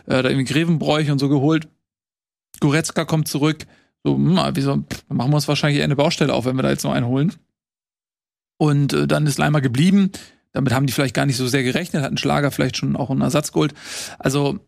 äh, 0.06 0.22
da 0.22 0.30
irgendwie 0.30 0.50
Grevenbräuch 0.50 1.10
und 1.10 1.18
so 1.18 1.28
geholt. 1.28 1.68
Goretzka 2.60 3.04
kommt 3.04 3.28
zurück. 3.28 3.66
So, 4.02 4.14
hm, 4.14 4.38
wieso, 4.54 4.76
machen 5.08 5.30
wir 5.30 5.34
uns 5.34 5.48
wahrscheinlich 5.48 5.78
eher 5.78 5.84
eine 5.84 5.96
Baustelle 5.96 6.32
auf, 6.32 6.46
wenn 6.46 6.56
wir 6.56 6.62
da 6.62 6.70
jetzt 6.70 6.84
noch 6.84 6.92
einen 6.92 7.06
holen. 7.06 7.34
Und 8.56 8.92
äh, 8.92 9.06
dann 9.06 9.26
ist 9.26 9.38
Leimer 9.38 9.60
geblieben. 9.60 10.10
Damit 10.52 10.72
haben 10.72 10.86
die 10.86 10.92
vielleicht 10.92 11.14
gar 11.14 11.26
nicht 11.26 11.36
so 11.36 11.48
sehr 11.48 11.64
gerechnet, 11.64 12.02
hatten 12.02 12.16
Schlager 12.16 12.50
vielleicht 12.50 12.76
schon 12.76 12.94
auch 12.94 13.10
einen 13.10 13.22
Ersatz 13.22 13.52
geholt. 13.52 13.74
Also 14.18 14.60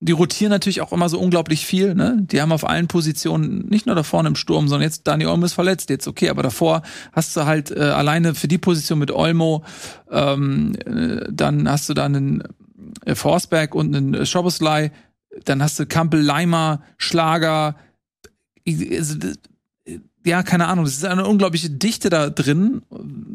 die 0.00 0.12
rotieren 0.12 0.50
natürlich 0.50 0.80
auch 0.80 0.92
immer 0.92 1.08
so 1.08 1.18
unglaublich 1.18 1.66
viel. 1.66 1.94
Ne? 1.94 2.18
Die 2.20 2.40
haben 2.40 2.52
auf 2.52 2.68
allen 2.68 2.86
Positionen, 2.86 3.66
nicht 3.68 3.86
nur 3.86 3.96
da 3.96 4.04
vorne 4.04 4.28
im 4.28 4.36
Sturm, 4.36 4.68
sondern 4.68 4.86
jetzt 4.86 5.06
Dani 5.08 5.26
Olmo 5.26 5.44
ist 5.44 5.54
verletzt, 5.54 5.90
jetzt 5.90 6.06
okay, 6.06 6.28
aber 6.28 6.42
davor 6.42 6.82
hast 7.12 7.36
du 7.36 7.46
halt 7.46 7.70
äh, 7.70 7.80
alleine 7.80 8.34
für 8.34 8.46
die 8.46 8.58
Position 8.58 9.00
mit 9.00 9.10
Olmo, 9.10 9.64
ähm, 10.10 10.76
äh, 10.86 11.26
dann 11.30 11.68
hast 11.68 11.88
du 11.88 11.94
da 11.94 12.04
einen 12.04 12.44
äh, 13.04 13.16
Forsberg 13.16 13.74
und 13.74 13.94
einen 13.94 14.14
äh, 14.14 14.26
Schoboslai, 14.26 14.92
dann 15.44 15.62
hast 15.62 15.78
du 15.80 15.86
Kampel, 15.86 16.20
Leimer, 16.20 16.82
Schlager. 16.96 17.76
Also, 18.66 19.16
ja, 20.24 20.42
keine 20.42 20.66
Ahnung, 20.66 20.84
es 20.84 20.96
ist 20.96 21.04
eine 21.04 21.26
unglaubliche 21.26 21.70
Dichte 21.70 22.10
da 22.10 22.30
drin, 22.30 22.82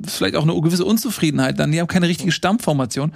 vielleicht 0.05 0.35
auch 0.35 0.43
eine 0.43 0.59
gewisse 0.61 0.85
Unzufriedenheit, 0.85 1.59
dann 1.59 1.71
die 1.71 1.79
haben 1.79 1.87
keine 1.87 2.07
richtige 2.07 2.31
Stammformation. 2.31 3.13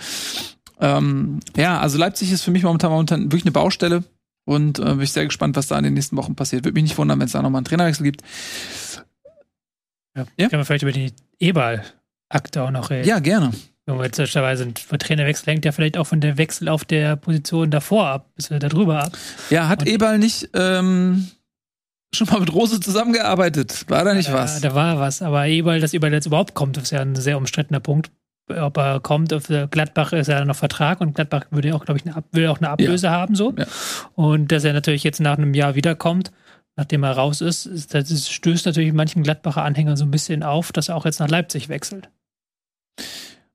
Ähm, 0.79 1.39
ja, 1.55 1.79
also 1.79 1.97
Leipzig 1.97 2.31
ist 2.31 2.43
für 2.43 2.51
mich 2.51 2.63
momentan, 2.63 2.91
momentan 2.91 3.23
wirklich 3.25 3.43
eine 3.43 3.51
Baustelle 3.51 4.03
und 4.45 4.79
äh, 4.79 4.83
bin 4.83 5.01
ich 5.01 5.11
sehr 5.11 5.25
gespannt, 5.25 5.55
was 5.55 5.67
da 5.67 5.77
in 5.77 5.83
den 5.83 5.93
nächsten 5.93 6.17
Wochen 6.17 6.35
passiert. 6.35 6.63
Würde 6.65 6.75
mich 6.75 6.83
nicht 6.83 6.97
wundern, 6.97 7.19
wenn 7.19 7.25
es 7.25 7.33
da 7.33 7.41
nochmal 7.41 7.59
einen 7.59 7.65
Trainerwechsel 7.65 8.03
gibt. 8.03 8.21
Ja. 10.15 10.25
ja. 10.37 10.49
Können 10.49 10.61
wir 10.61 10.65
vielleicht 10.65 10.83
über 10.83 10.91
die 10.91 11.13
Ebal-Akte 11.39 12.63
auch 12.63 12.71
noch 12.71 12.89
reden? 12.89 13.07
Ja, 13.07 13.19
gerne. 13.19 13.51
Wenn 13.85 13.97
wir 13.97 14.05
jetzt 14.05 14.35
dabei 14.35 14.55
sind, 14.57 14.91
der 14.91 14.99
Trainerwechsel 14.99 15.53
hängt 15.53 15.63
ja 15.63 15.71
vielleicht 15.71 15.97
auch 15.97 16.05
von 16.05 16.19
der 16.19 16.37
Wechsel 16.37 16.67
auf 16.67 16.83
der 16.83 17.15
Position 17.15 17.71
davor 17.71 18.07
ab, 18.07 18.29
bis 18.35 18.49
wir 18.49 18.59
da 18.59 18.67
drüber 18.67 19.05
ab. 19.05 19.17
Ja, 19.49 19.69
hat 19.69 19.87
Ebal 19.87 20.19
nicht 20.19 20.49
ähm, 20.53 21.27
schon 22.13 22.27
mal 22.27 22.39
mit 22.39 22.53
Rose 22.53 22.79
zusammengearbeitet. 22.79 23.85
War 23.89 24.03
da 24.03 24.13
nicht 24.13 24.29
ja, 24.29 24.35
was? 24.35 24.61
Da 24.61 24.73
war 24.73 24.99
was, 24.99 25.21
aber 25.21 25.47
Eberl, 25.47 25.79
dass 25.79 25.93
Eberl 25.93 26.13
jetzt 26.13 26.25
überhaupt 26.25 26.53
kommt, 26.53 26.77
ist 26.77 26.91
ja 26.91 27.01
ein 27.01 27.15
sehr 27.15 27.37
umstrittener 27.37 27.79
Punkt. 27.79 28.11
Ob 28.49 28.77
er 28.77 29.01
kommt, 29.01 29.33
auf 29.33 29.47
Gladbach 29.71 30.13
ist 30.13 30.27
ja 30.27 30.45
noch 30.45 30.55
Vertrag 30.55 31.01
und 31.01 31.15
Gladbach 31.15 31.47
würde 31.51 31.75
auch, 31.75 31.83
glaube 31.83 31.99
ich, 31.99 32.05
eine, 32.05 32.23
will 32.31 32.47
auch 32.47 32.59
eine 32.59 32.69
Ablöse 32.69 33.07
ja. 33.07 33.11
haben, 33.11 33.35
so. 33.35 33.53
Ja. 33.57 33.65
Und 34.15 34.53
dass 34.53 34.63
er 34.63 34.71
natürlich 34.71 35.03
jetzt 35.03 35.19
nach 35.19 35.37
einem 35.37 35.53
Jahr 35.53 35.75
wiederkommt, 35.75 36.31
nachdem 36.77 37.03
er 37.03 37.11
raus 37.11 37.41
ist, 37.41 37.93
das 37.93 38.29
stößt 38.29 38.65
natürlich 38.65 38.93
manchen 38.93 39.23
Gladbacher 39.23 39.63
Anhängern 39.63 39.97
so 39.97 40.05
ein 40.05 40.11
bisschen 40.11 40.43
auf, 40.43 40.71
dass 40.71 40.87
er 40.87 40.95
auch 40.95 41.03
jetzt 41.03 41.19
nach 41.19 41.27
Leipzig 41.27 41.67
wechselt. 41.67 42.09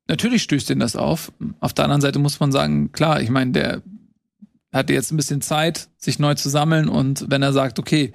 Natürlich 0.09 0.43
stößt 0.43 0.69
ihn 0.71 0.81
das 0.81 0.95
auf. 0.95 1.33
Auf 1.61 1.73
der 1.73 1.87
anderen 1.87 2.03
Seite 2.03 2.19
muss 2.19 2.39
man 2.39 2.53
sagen, 2.53 2.93
klar, 2.93 3.23
ich 3.23 3.31
meine, 3.31 3.53
der 3.53 3.83
hatte 4.73 4.93
jetzt 4.93 5.13
ein 5.13 5.17
bisschen 5.17 5.41
Zeit, 5.41 5.89
sich 5.99 6.19
neu 6.19 6.35
zu 6.35 6.49
sammeln 6.49 6.89
und 6.89 7.27
wenn 7.29 7.43
er 7.43 7.53
sagt, 7.53 7.79
okay, 7.79 8.13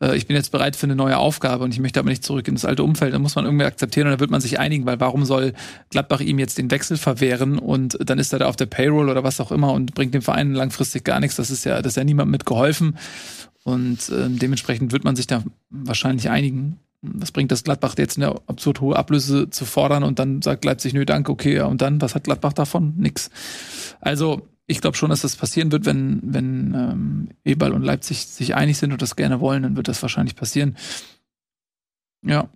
äh, 0.00 0.16
ich 0.16 0.26
bin 0.26 0.36
jetzt 0.36 0.52
bereit 0.52 0.76
für 0.76 0.86
eine 0.86 0.96
neue 0.96 1.16
Aufgabe 1.16 1.64
und 1.64 1.72
ich 1.72 1.80
möchte 1.80 2.00
aber 2.00 2.10
nicht 2.10 2.24
zurück 2.24 2.48
in 2.48 2.54
das 2.54 2.64
alte 2.64 2.82
Umfeld, 2.82 3.14
dann 3.14 3.22
muss 3.22 3.34
man 3.34 3.44
irgendwie 3.44 3.64
akzeptieren 3.64 4.06
und 4.06 4.12
dann 4.12 4.20
wird 4.20 4.30
man 4.30 4.40
sich 4.40 4.58
einigen, 4.58 4.86
weil 4.86 5.00
warum 5.00 5.24
soll 5.24 5.52
Gladbach 5.90 6.20
ihm 6.20 6.38
jetzt 6.38 6.58
den 6.58 6.70
Wechsel 6.70 6.96
verwehren 6.96 7.58
und 7.58 7.98
dann 8.00 8.18
ist 8.18 8.32
er 8.32 8.40
da 8.40 8.46
auf 8.46 8.56
der 8.56 8.66
Payroll 8.66 9.08
oder 9.08 9.24
was 9.24 9.40
auch 9.40 9.52
immer 9.52 9.72
und 9.72 9.94
bringt 9.94 10.14
dem 10.14 10.22
Verein 10.22 10.52
langfristig 10.52 11.04
gar 11.04 11.20
nichts. 11.20 11.36
Das 11.36 11.50
ist 11.50 11.64
ja, 11.64 11.80
das 11.82 11.92
ist 11.92 11.96
ja 11.96 12.04
niemandem 12.04 12.32
mitgeholfen 12.32 12.98
und 13.64 14.08
äh, 14.10 14.28
dementsprechend 14.28 14.92
wird 14.92 15.04
man 15.04 15.16
sich 15.16 15.26
da 15.26 15.42
wahrscheinlich 15.70 16.30
einigen. 16.30 16.78
Was 17.02 17.30
bringt 17.30 17.52
das 17.52 17.62
Gladbach 17.62 17.94
jetzt 17.98 18.16
eine 18.16 18.34
absurd 18.46 18.80
hohe 18.80 18.96
Ablöse 18.96 19.50
zu 19.50 19.64
fordern 19.64 20.02
und 20.02 20.18
dann 20.18 20.42
sagt 20.42 20.64
Leipzig, 20.64 20.92
nö, 20.92 21.04
danke, 21.04 21.30
okay, 21.30 21.54
ja, 21.56 21.66
und 21.66 21.82
dann, 21.82 22.00
was 22.00 22.14
hat 22.14 22.24
Gladbach 22.24 22.52
davon? 22.52 22.94
Nix. 22.96 23.30
Also, 24.00 24.48
ich 24.66 24.80
glaube 24.80 24.96
schon, 24.96 25.10
dass 25.10 25.22
das 25.22 25.36
passieren 25.36 25.70
wird, 25.70 25.84
wenn, 25.86 26.20
wenn 26.22 26.74
ähm, 26.74 27.28
Eberl 27.44 27.72
und 27.72 27.82
Leipzig 27.82 28.26
sich 28.26 28.54
einig 28.54 28.78
sind 28.78 28.92
und 28.92 29.00
das 29.00 29.16
gerne 29.16 29.40
wollen, 29.40 29.62
dann 29.62 29.76
wird 29.76 29.88
das 29.88 30.02
wahrscheinlich 30.02 30.36
passieren. 30.36 30.76
Ja. 32.22 32.48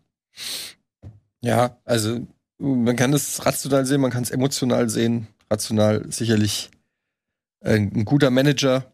Ja, 1.41 1.79
also 1.85 2.27
man 2.59 2.97
kann 2.97 3.13
es 3.13 3.47
rational 3.47 3.87
sehen, 3.87 4.01
man 4.01 4.11
kann 4.11 4.23
es 4.23 4.31
emotional 4.31 4.89
sehen. 4.91 5.29
Rational 5.51 6.05
sicherlich 6.13 6.71
äh, 7.61 7.77
ein 7.77 8.05
guter 8.05 8.31
Manager, 8.31 8.93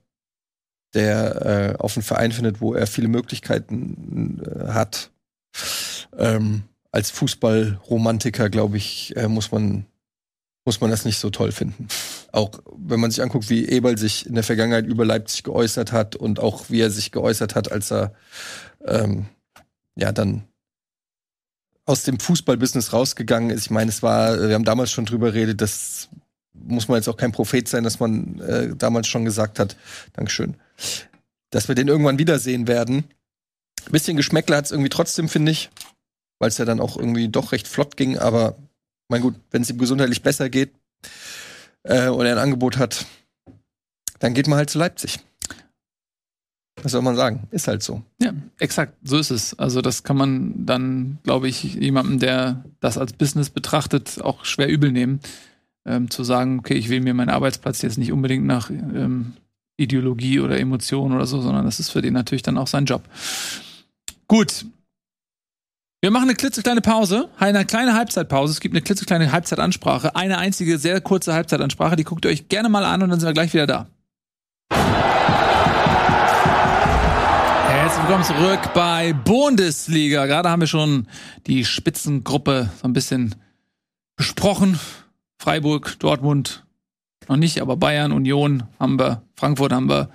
der 0.94 1.74
äh, 1.76 1.76
auf 1.78 1.96
einen 1.96 2.04
Verein 2.04 2.32
findet, 2.32 2.60
wo 2.60 2.74
er 2.74 2.86
viele 2.86 3.08
Möglichkeiten 3.08 4.42
äh, 4.44 4.68
hat. 4.72 5.10
Ähm, 6.16 6.62
als 6.92 7.10
Fußballromantiker, 7.10 8.48
glaube 8.48 8.76
ich, 8.76 9.16
äh, 9.16 9.28
muss 9.28 9.52
man 9.52 9.86
muss 10.66 10.80
man 10.80 10.90
das 10.90 11.04
nicht 11.04 11.18
so 11.18 11.30
toll 11.30 11.52
finden. 11.52 11.88
Auch 12.32 12.50
wenn 12.76 13.00
man 13.00 13.10
sich 13.10 13.22
anguckt, 13.22 13.48
wie 13.48 13.66
Eberl 13.66 13.96
sich 13.96 14.26
in 14.26 14.34
der 14.34 14.44
Vergangenheit 14.44 14.84
über 14.84 15.04
Leipzig 15.04 15.44
geäußert 15.44 15.92
hat 15.92 16.16
und 16.16 16.40
auch 16.40 16.68
wie 16.68 16.80
er 16.80 16.90
sich 16.90 17.12
geäußert 17.12 17.54
hat, 17.54 17.70
als 17.70 17.90
er 17.90 18.12
ähm, 18.84 19.26
ja 19.94 20.12
dann 20.12 20.44
aus 21.86 22.02
dem 22.02 22.18
Fußballbusiness 22.18 22.92
rausgegangen 22.92 23.50
ist. 23.50 23.66
Ich 23.66 23.70
meine, 23.70 23.90
es 23.90 24.02
war, 24.02 24.48
wir 24.48 24.54
haben 24.54 24.64
damals 24.64 24.90
schon 24.90 25.06
drüber 25.06 25.30
geredet, 25.30 25.60
das 25.60 26.08
muss 26.52 26.88
man 26.88 26.96
jetzt 26.96 27.08
auch 27.08 27.16
kein 27.16 27.32
Prophet 27.32 27.68
sein, 27.68 27.84
dass 27.84 28.00
man 28.00 28.40
äh, 28.40 28.74
damals 28.74 29.06
schon 29.06 29.24
gesagt 29.24 29.60
hat, 29.60 29.76
Dankeschön, 30.14 30.56
dass 31.50 31.68
wir 31.68 31.76
den 31.76 31.86
irgendwann 31.86 32.18
wiedersehen 32.18 32.66
werden. 32.66 33.04
Ein 33.86 33.92
bisschen 33.92 34.16
Geschmäckler 34.16 34.56
hat 34.56 34.64
es 34.64 34.72
irgendwie 34.72 34.90
trotzdem, 34.90 35.28
finde 35.28 35.52
ich, 35.52 35.70
weil 36.40 36.48
es 36.48 36.58
ja 36.58 36.64
dann 36.64 36.80
auch 36.80 36.96
irgendwie 36.96 37.28
doch 37.28 37.52
recht 37.52 37.68
flott 37.68 37.96
ging, 37.96 38.18
aber 38.18 38.56
mein 39.08 39.22
gut, 39.22 39.34
wenn 39.50 39.62
es 39.62 39.70
ihm 39.70 39.78
gesundheitlich 39.78 40.22
besser 40.22 40.48
geht 40.48 40.72
äh, 41.82 42.08
und 42.08 42.26
er 42.26 42.32
ein 42.32 42.42
Angebot 42.42 42.78
hat, 42.78 43.06
dann 44.18 44.34
geht 44.34 44.48
man 44.48 44.58
halt 44.58 44.70
zu 44.70 44.78
Leipzig. 44.78 45.20
Was 46.82 46.92
soll 46.92 47.02
man 47.02 47.16
sagen? 47.16 47.48
Ist 47.50 47.68
halt 47.68 47.82
so. 47.82 48.02
Ja, 48.20 48.32
exakt, 48.58 48.94
so 49.02 49.18
ist 49.18 49.30
es. 49.30 49.58
Also 49.58 49.80
das 49.80 50.02
kann 50.02 50.16
man 50.16 50.66
dann, 50.66 51.18
glaube 51.22 51.48
ich, 51.48 51.74
jemandem, 51.74 52.18
der 52.18 52.64
das 52.80 52.98
als 52.98 53.14
Business 53.14 53.50
betrachtet, 53.50 54.20
auch 54.22 54.44
schwer 54.44 54.68
übel 54.68 54.92
nehmen, 54.92 55.20
ähm, 55.86 56.10
zu 56.10 56.22
sagen, 56.22 56.58
okay, 56.58 56.74
ich 56.74 56.90
will 56.90 57.00
mir 57.00 57.14
meinen 57.14 57.30
Arbeitsplatz 57.30 57.80
jetzt 57.80 57.96
nicht 57.96 58.12
unbedingt 58.12 58.44
nach 58.44 58.70
ähm, 58.70 59.32
Ideologie 59.78 60.40
oder 60.40 60.58
Emotion 60.58 61.12
oder 61.12 61.26
so, 61.26 61.40
sondern 61.40 61.64
das 61.64 61.80
ist 61.80 61.90
für 61.90 62.02
den 62.02 62.12
natürlich 62.12 62.42
dann 62.42 62.58
auch 62.58 62.66
sein 62.66 62.84
Job. 62.84 63.02
Gut, 64.28 64.66
wir 66.06 66.12
machen 66.12 66.28
eine 66.28 66.36
klitzekleine 66.36 66.82
Pause, 66.82 67.28
eine 67.36 67.64
kleine 67.64 67.94
Halbzeitpause. 67.94 68.52
Es 68.52 68.60
gibt 68.60 68.76
eine 68.76 68.80
klitzekleine 68.80 69.32
Halbzeitansprache. 69.32 70.14
Eine 70.14 70.38
einzige, 70.38 70.78
sehr 70.78 71.00
kurze 71.00 71.34
Halbzeitansprache. 71.34 71.96
Die 71.96 72.04
guckt 72.04 72.24
ihr 72.24 72.30
euch 72.30 72.48
gerne 72.48 72.68
mal 72.68 72.84
an 72.84 73.02
und 73.02 73.10
dann 73.10 73.18
sind 73.18 73.28
wir 73.28 73.32
gleich 73.32 73.52
wieder 73.52 73.66
da. 73.66 73.88
Herzlich 77.66 78.04
willkommen 78.04 78.22
zurück 78.22 78.72
bei 78.72 79.14
Bundesliga. 79.14 80.26
Gerade 80.26 80.48
haben 80.48 80.60
wir 80.60 80.68
schon 80.68 81.08
die 81.48 81.64
Spitzengruppe 81.64 82.70
so 82.80 82.86
ein 82.86 82.92
bisschen 82.92 83.34
besprochen. 84.14 84.78
Freiburg, 85.40 85.98
Dortmund 85.98 86.64
noch 87.26 87.36
nicht, 87.36 87.60
aber 87.60 87.76
Bayern, 87.76 88.12
Union 88.12 88.62
haben 88.78 88.96
wir, 88.96 89.22
Frankfurt 89.34 89.72
haben 89.72 89.88
wir. 89.88 90.10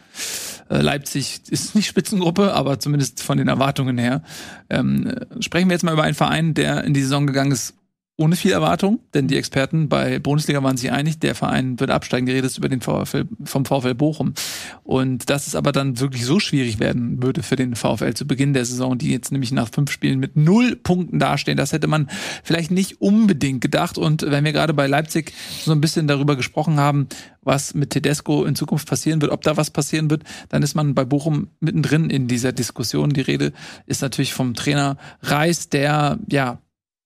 Äh, 0.72 0.82
Leipzig 0.82 1.42
ist 1.50 1.76
nicht 1.76 1.88
Spitzengruppe, 1.88 2.54
aber 2.54 2.80
zumindest 2.80 3.22
von 3.22 3.38
den 3.38 3.50
Erwartungen 3.50 3.98
her. 3.98 4.24
Ähm, 4.70 5.06
äh, 5.08 5.42
sprechen 5.42 5.70
wir 5.70 5.74
jetzt 5.74 5.84
mal 5.84 5.94
über 5.94 6.04
einen 6.04 6.16
Verein, 6.16 6.54
der 6.54 6.86
in 6.86 6.94
die 6.94 7.02
Saison 7.02 7.28
gegangen 7.28 7.52
ist, 7.52 7.74
ohne 8.22 8.36
viel 8.36 8.52
Erwartung, 8.52 9.00
denn 9.16 9.28
die 9.28 9.36
Experten 9.36 9.90
bei 9.90 10.20
Bundesliga 10.20 10.62
waren 10.62 10.78
sich 10.78 10.92
einig, 10.92 11.20
der 11.20 11.34
Verein 11.34 11.80
wird 11.80 11.90
absteigen, 11.90 12.28
geredet 12.28 12.56
über 12.56 12.70
den 12.70 12.80
VfL, 12.80 13.26
vom 13.44 13.66
VfL 13.66 13.96
Bochum. 13.96 14.36
Und 14.84 15.30
dass 15.32 15.48
es 15.48 15.56
aber 15.56 15.72
dann 15.72 16.00
wirklich 16.00 16.24
so 16.24 16.40
schwierig 16.40 16.80
werden 16.80 17.24
würde 17.24 17.42
für 17.42 17.56
den 17.56 17.76
VfL 17.76 18.14
zu 18.14 18.28
Beginn 18.28 18.54
der 18.54 18.66
Saison, 18.66 18.98
die 18.98 19.12
jetzt 19.12 19.32
nämlich 19.32 19.52
nach 19.52 19.70
fünf 19.74 19.92
Spielen 19.92 20.20
mit 20.20 20.36
null 20.36 20.76
Punkten 20.76 21.18
dastehen, 21.18 21.58
das 21.58 21.74
hätte 21.74 21.88
man 21.88 22.10
vielleicht 22.44 22.70
nicht 22.70 23.02
unbedingt 23.02 23.62
gedacht. 23.62 23.98
Und 23.98 24.22
wenn 24.22 24.46
wir 24.46 24.54
gerade 24.54 24.76
bei 24.76 24.86
Leipzig 24.86 25.34
so 25.64 25.72
ein 25.72 25.82
bisschen 25.82 26.08
darüber 26.08 26.36
gesprochen 26.36 26.80
haben, 26.80 27.08
was 27.42 27.74
mit 27.74 27.90
Tedesco 27.90 28.46
in 28.46 28.56
Zukunft 28.56 28.88
passieren 28.88 29.20
wird, 29.22 29.32
ob 29.32 29.42
da 29.42 29.58
was 29.58 29.72
passieren 29.72 30.12
wird, 30.12 30.24
dann 30.50 30.62
ist 30.62 30.76
man 30.76 30.94
bei 30.94 31.06
Bochum 31.06 31.48
mittendrin 31.60 32.12
in 32.12 32.28
dieser 32.28 32.52
Diskussion. 32.52 33.10
Die 33.10 33.22
Rede 33.22 33.52
ist 33.88 34.04
natürlich 34.04 34.34
vom 34.34 34.54
Trainer 34.54 34.98
Reis, 35.24 35.70
der 35.70 36.20
ja 36.30 36.60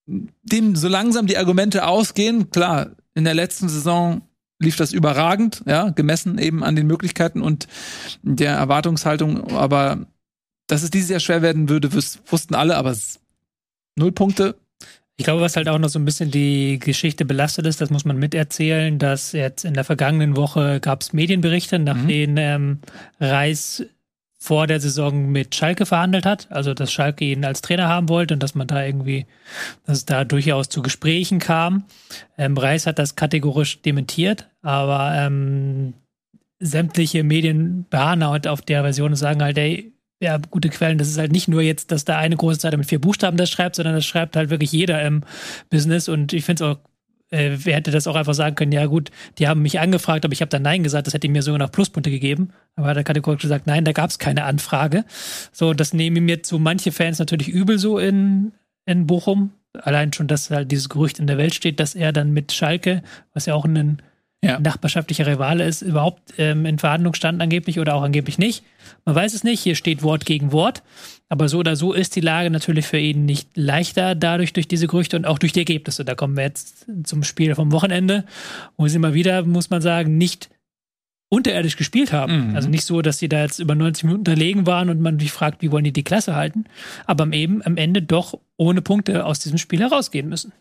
dem 0.08 0.76
so 0.76 0.88
langsam 0.88 1.28
die 1.28 1.38
Argumente 1.38 1.88
ausgehen. 1.88 2.49
Klar, 2.49 2.91
in 3.14 3.24
der 3.24 3.34
letzten 3.34 3.70
Saison 3.70 4.22
lief 4.60 4.76
das 4.76 4.93
überragend, 4.93 5.64
ja, 5.66 5.89
gemessen 5.89 6.38
eben 6.38 6.64
an 6.64 6.76
den 6.76 6.88
Möglichkeiten 6.88 7.41
und 7.41 7.68
der 8.22 8.53
Erwartungshaltung. 8.53 9.51
Aber 9.51 10.06
dass 10.68 10.84
es 10.84 10.91
dieses 10.91 11.10
Jahr 11.10 11.20
schwer 11.20 11.41
werden 11.41 11.70
würde, 11.70 11.93
wussten 11.93 12.56
alle, 12.56 12.78
aber 12.78 12.95
null 13.95 14.12
Punkte. 14.12 14.56
Ich 15.18 15.24
glaube, 15.24 15.41
was 15.41 15.56
halt 15.56 15.70
auch 15.70 15.80
noch 15.80 15.88
so 15.88 15.97
ein 15.97 16.03
bisschen 16.03 16.30
die 16.30 16.78
Geschichte 16.78 17.24
belastet 17.24 17.66
ist, 17.66 17.80
das 17.80 17.89
muss 17.89 18.03
man 18.03 18.18
miterzählen, 18.18 18.99
dass 18.99 19.32
jetzt 19.32 19.64
in 19.64 19.74
der 19.74 19.86
vergangenen 19.86 20.36
Woche 20.36 20.82
gab 20.82 21.01
es 21.01 21.14
Medienberichte, 21.14 21.80
nach 21.80 21.95
mhm. 21.95 22.08
denen 22.08 22.38
ähm, 22.38 22.80
Reis 23.22 23.86
vor 24.46 24.68
der 24.68 24.80
Saison 24.80 25.32
mit 25.32 25.56
Schalke 25.56 25.88
verhandelt 25.88 26.26
hat, 26.26 26.52
also 26.52 26.76
dass 26.76 26.91
Schalke 26.91 27.26
ihn 27.26 27.43
als 27.43 27.62
Trainer 27.62 27.88
haben 27.88 28.10
wollte 28.10 28.36
und 28.36 28.43
dass 28.43 28.54
man 28.54 28.68
da 28.68 28.86
irgendwie, 28.86 29.26
dass 29.86 29.98
es 29.98 30.06
da 30.06 30.24
durchaus 30.24 30.70
zu 30.70 30.84
Gesprächen 30.84 31.39
kam. 31.39 31.86
Ähm, 32.38 32.56
Reis 32.56 32.86
hat 32.86 33.00
das 33.00 33.16
kategorisch 33.16 33.82
dementiert, 33.82 34.48
aber 34.62 35.14
ähm, 35.16 35.96
sämtliche 36.60 37.24
Medien 37.24 37.88
halt 37.91 38.48
auf 38.48 38.62
der 38.62 38.84
Version 38.84 39.12
und 39.12 39.18
sagen 39.18 39.41
halt, 39.41 39.58
ey, 39.58 39.91
ja, 40.22 40.38
gute 40.38 40.70
Quellen, 40.70 41.00
das 41.00 41.10
ist 41.10 41.18
halt 41.18 41.32
nicht 41.32 41.48
nur 41.48 41.62
jetzt, 41.62 41.91
dass 41.91 42.06
da 42.06 42.18
eine 42.18 42.38
große 42.38 42.60
Seite 42.60 42.78
mit 42.78 42.88
vier 42.88 43.02
Buchstaben 43.02 43.38
das 43.38 43.50
schreibt, 43.50 43.76
sondern 43.76 43.96
das 43.96 44.06
schreibt 44.06 44.36
halt 44.36 44.52
wirklich 44.52 44.72
jeder 44.72 45.02
im 45.02 45.24
Business 45.72 46.08
und 46.08 46.34
ich 46.34 46.46
finde 46.46 46.64
es 46.64 46.70
auch 46.70 46.80
äh, 47.36 47.57
wer 47.65 47.75
hätte 47.75 47.91
das 47.91 48.07
auch 48.07 48.15
einfach 48.15 48.33
sagen 48.33 48.55
können, 48.55 48.71
ja 48.71 48.86
gut, 48.86 49.11
die 49.38 49.47
haben 49.47 49.61
mich 49.61 49.79
angefragt, 49.79 50.25
aber 50.25 50.33
ich 50.33 50.41
habe 50.41 50.49
dann 50.49 50.61
Nein 50.61 50.83
gesagt, 50.83 51.07
das 51.07 51.13
hätte 51.13 51.27
mir 51.27 51.41
sogar 51.41 51.59
noch 51.59 51.71
Pluspunkte 51.71 52.09
gegeben. 52.09 52.49
Aber 52.75 52.88
hat 52.88 52.97
er 52.97 53.03
kategorisch 53.03 53.41
gesagt, 53.41 53.67
nein, 53.67 53.86
da 53.86 53.91
gab 53.91 54.09
es 54.09 54.19
keine 54.19 54.45
Anfrage. 54.45 55.05
So, 55.51 55.73
das 55.73 55.93
nehmen 55.93 56.25
mir 56.25 56.43
zu 56.43 56.59
manche 56.59 56.91
Fans 56.91 57.19
natürlich 57.19 57.49
übel 57.49 57.77
so 57.77 57.99
in, 57.99 58.53
in 58.86 59.05
Bochum. 59.05 59.51
Allein 59.73 60.13
schon, 60.13 60.27
dass 60.27 60.49
halt 60.49 60.71
dieses 60.71 60.89
Gerücht 60.89 61.19
in 61.19 61.27
der 61.27 61.38
Welt 61.38 61.53
steht, 61.53 61.79
dass 61.79 61.95
er 61.95 62.13
dann 62.13 62.31
mit 62.31 62.53
Schalke, 62.53 63.03
was 63.33 63.45
ja 63.45 63.53
auch 63.53 63.65
ein 63.65 64.01
ja. 64.43 64.59
nachbarschaftlicher 64.59 65.25
Rivale 65.25 65.65
ist, 65.65 65.81
überhaupt 65.81 66.33
ähm, 66.38 66.65
in 66.65 66.77
Verhandlung 66.77 67.13
stand 67.13 67.41
angeblich 67.41 67.79
oder 67.79 67.95
auch 67.95 68.03
angeblich 68.03 68.38
nicht. 68.38 68.63
Man 69.05 69.15
weiß 69.15 69.33
es 69.33 69.43
nicht, 69.43 69.61
hier 69.61 69.75
steht 69.75 70.03
Wort 70.03 70.25
gegen 70.25 70.51
Wort. 70.51 70.83
Aber 71.27 71.49
so 71.49 71.59
oder 71.59 71.75
so 71.75 71.93
ist 71.93 72.15
die 72.15 72.21
Lage 72.21 72.51
natürlich 72.51 72.86
für 72.86 72.99
ihn 72.99 73.25
nicht 73.25 73.49
leichter, 73.55 74.13
dadurch 74.13 74.53
durch 74.53 74.67
diese 74.67 74.86
Gerüchte 74.86 75.17
und 75.17 75.25
auch 75.25 75.39
durch 75.39 75.53
die 75.53 75.59
Ergebnisse. 75.59 76.05
Da 76.05 76.13
kommen 76.13 76.38
wir 76.38 76.43
jetzt 76.43 76.86
zum 77.03 77.23
Spiel 77.23 77.55
vom 77.55 77.71
Wochenende, 77.71 78.25
wo 78.77 78.88
sie 78.88 78.99
mal 78.99 79.15
wieder, 79.15 79.43
muss 79.43 79.71
man 79.71 79.81
sagen, 79.81 80.17
nicht 80.17 80.49
unterirdisch 81.29 81.77
gespielt 81.77 82.13
haben. 82.13 82.49
Mhm. 82.49 82.55
Also 82.55 82.69
nicht 82.69 82.86
so, 82.86 83.01
dass 83.01 83.17
sie 83.17 83.27
da 83.27 83.41
jetzt 83.41 83.59
über 83.59 83.73
90 83.73 84.03
Minuten 84.03 84.21
unterlegen 84.21 84.67
waren 84.67 84.89
und 84.89 85.01
man 85.01 85.19
sich 85.19 85.31
fragt, 85.31 85.61
wie 85.63 85.71
wollen 85.71 85.83
die 85.83 85.93
die 85.93 86.03
Klasse 86.03 86.36
halten, 86.36 86.65
aber 87.05 87.31
eben 87.33 87.65
am 87.65 87.77
Ende 87.77 88.03
doch 88.03 88.39
ohne 88.57 88.81
Punkte 88.81 89.25
aus 89.25 89.39
diesem 89.39 89.57
Spiel 89.57 89.79
herausgehen 89.79 90.29
müssen. 90.29 90.53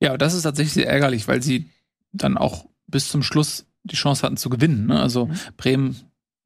Ja, 0.00 0.16
das 0.16 0.34
ist 0.34 0.42
tatsächlich 0.42 0.74
sehr 0.74 0.88
ärgerlich, 0.88 1.26
weil 1.28 1.42
sie 1.42 1.70
dann 2.12 2.36
auch 2.36 2.66
bis 2.86 3.08
zum 3.08 3.22
Schluss 3.22 3.66
die 3.84 3.96
Chance 3.96 4.22
hatten 4.22 4.36
zu 4.36 4.50
gewinnen. 4.50 4.86
Ne? 4.86 5.00
Also 5.00 5.26
mhm. 5.26 5.34
Bremen 5.56 5.96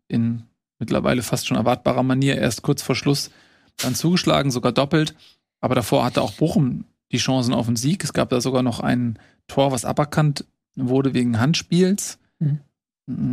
in 0.09 0.45
mittlerweile 0.79 1.23
fast 1.23 1.47
schon 1.47 1.57
erwartbarer 1.57 2.03
Manier 2.03 2.37
erst 2.39 2.63
kurz 2.63 2.83
vor 2.83 2.95
Schluss 2.97 3.31
dann 3.79 3.95
zugeschlagen, 3.95 4.51
sogar 4.51 4.73
doppelt. 4.73 5.15
Aber 5.61 5.75
davor 5.75 6.05
hatte 6.05 6.23
auch 6.23 6.33
Bochum 6.33 6.85
die 7.13 7.19
Chancen 7.19 7.55
auf 7.55 7.67
den 7.67 7.77
Sieg. 7.77 8.03
Es 8.03 8.13
gab 8.13 8.31
da 8.31 8.41
sogar 8.41 8.63
noch 8.63 8.81
ein 8.81 9.19
Tor, 9.47 9.71
was 9.71 9.85
aberkannt 9.85 10.45
wurde 10.75 11.15
wegen 11.15 11.39
Handspiels. 11.39 12.19
Mhm. 12.39 12.61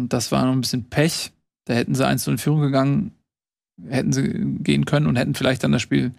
Das 0.09 0.31
war 0.31 0.45
noch 0.45 0.51
ein 0.51 0.61
bisschen 0.61 0.89
Pech. 0.89 1.31
Da 1.65 1.73
hätten 1.73 1.95
sie 1.95 2.05
eins 2.05 2.27
in 2.27 2.37
Führung 2.37 2.61
gegangen, 2.61 3.15
hätten 3.87 4.11
sie 4.11 4.57
gehen 4.59 4.85
können 4.85 5.07
und 5.07 5.15
hätten 5.15 5.35
vielleicht 5.35 5.63
dann 5.63 5.71
das 5.71 5.81
Spiel 5.81 6.11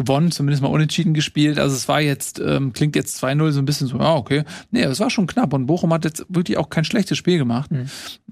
gewonnen, 0.00 0.32
zumindest 0.32 0.62
mal 0.62 0.68
unentschieden 0.68 1.12
gespielt. 1.12 1.58
Also 1.58 1.76
es 1.76 1.86
war 1.86 2.00
jetzt, 2.00 2.40
ähm, 2.40 2.72
klingt 2.72 2.96
jetzt 2.96 3.22
2-0 3.22 3.52
so 3.52 3.58
ein 3.60 3.66
bisschen 3.66 3.86
so, 3.86 3.98
ja, 3.98 4.14
okay. 4.14 4.44
Nee, 4.70 4.82
es 4.82 4.98
war 4.98 5.10
schon 5.10 5.26
knapp 5.26 5.52
und 5.52 5.66
Bochum 5.66 5.92
hat 5.92 6.06
jetzt 6.06 6.24
wirklich 6.30 6.56
auch 6.56 6.70
kein 6.70 6.84
schlechtes 6.84 7.18
Spiel 7.18 7.36
gemacht. 7.36 7.70
Mhm. 7.70 7.90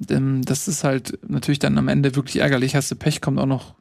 Ähm, 0.08 0.44
das 0.46 0.66
ist 0.66 0.82
halt 0.82 1.18
natürlich 1.28 1.58
dann 1.58 1.76
am 1.76 1.88
Ende 1.88 2.16
wirklich 2.16 2.36
ärgerlich. 2.36 2.74
Hast 2.74 2.90
du 2.90 2.96
Pech, 2.96 3.20
kommt 3.20 3.38
auch 3.38 3.46
noch 3.46 3.74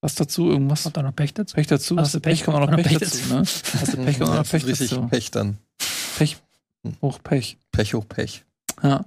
was 0.00 0.14
dazu, 0.14 0.48
irgendwas? 0.48 0.84
Kommt 0.84 0.96
da 0.96 1.02
noch 1.02 1.14
Pech 1.14 1.34
dazu? 1.34 1.56
Pech 1.56 1.66
dazu? 1.66 1.96
Hast 1.96 2.06
Hast 2.06 2.14
du 2.14 2.20
Pech, 2.20 2.38
Pech, 2.38 2.44
kommt 2.44 2.56
auch 2.56 2.60
noch 2.60 2.70
kommt 2.70 2.82
Pech, 2.84 2.92
noch 2.92 3.00
Pech 3.00 3.10
dazu, 3.10 3.34
ne? 3.34 3.40
Hast 3.40 3.92
du 3.92 3.96
Pech, 4.04 4.18
kommt 4.18 4.30
auch 4.30 4.36
noch 4.36 4.48
Pech 4.48 4.66
richtig 4.66 4.90
dazu. 4.90 5.08
Pech 5.08 5.30
dann. 5.32 5.58
Pech, 6.18 6.36
hoch 7.02 7.18
Pech. 7.22 7.58
Pech 7.72 7.94
hoch 7.94 8.06
Pech. 8.08 8.44
Ja. 8.82 9.04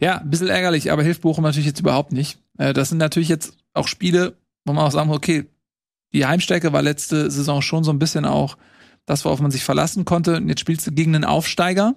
ja, 0.00 0.18
ein 0.18 0.30
bisschen 0.30 0.48
ärgerlich, 0.48 0.92
aber 0.92 1.02
hilft 1.02 1.22
Bochum 1.22 1.44
natürlich 1.44 1.66
jetzt 1.66 1.80
überhaupt 1.80 2.12
nicht. 2.12 2.38
Äh, 2.58 2.72
das 2.72 2.90
sind 2.90 2.98
natürlich 2.98 3.28
jetzt 3.28 3.56
auch 3.72 3.88
Spiele, 3.88 4.36
wo 4.64 4.72
man 4.72 4.84
auch 4.84 4.92
sagen 4.92 5.08
muss, 5.08 5.16
okay, 5.16 5.46
die 6.14 6.26
Heimstärke 6.26 6.72
war 6.72 6.80
letzte 6.80 7.30
Saison 7.30 7.60
schon 7.60 7.84
so 7.84 7.90
ein 7.92 7.98
bisschen 7.98 8.24
auch 8.24 8.56
das, 9.04 9.24
worauf 9.24 9.40
man 9.40 9.50
sich 9.50 9.64
verlassen 9.64 10.04
konnte. 10.04 10.36
Und 10.36 10.48
jetzt 10.48 10.60
spielst 10.60 10.86
du 10.86 10.92
gegen 10.92 11.14
einen 11.14 11.24
Aufsteiger. 11.24 11.94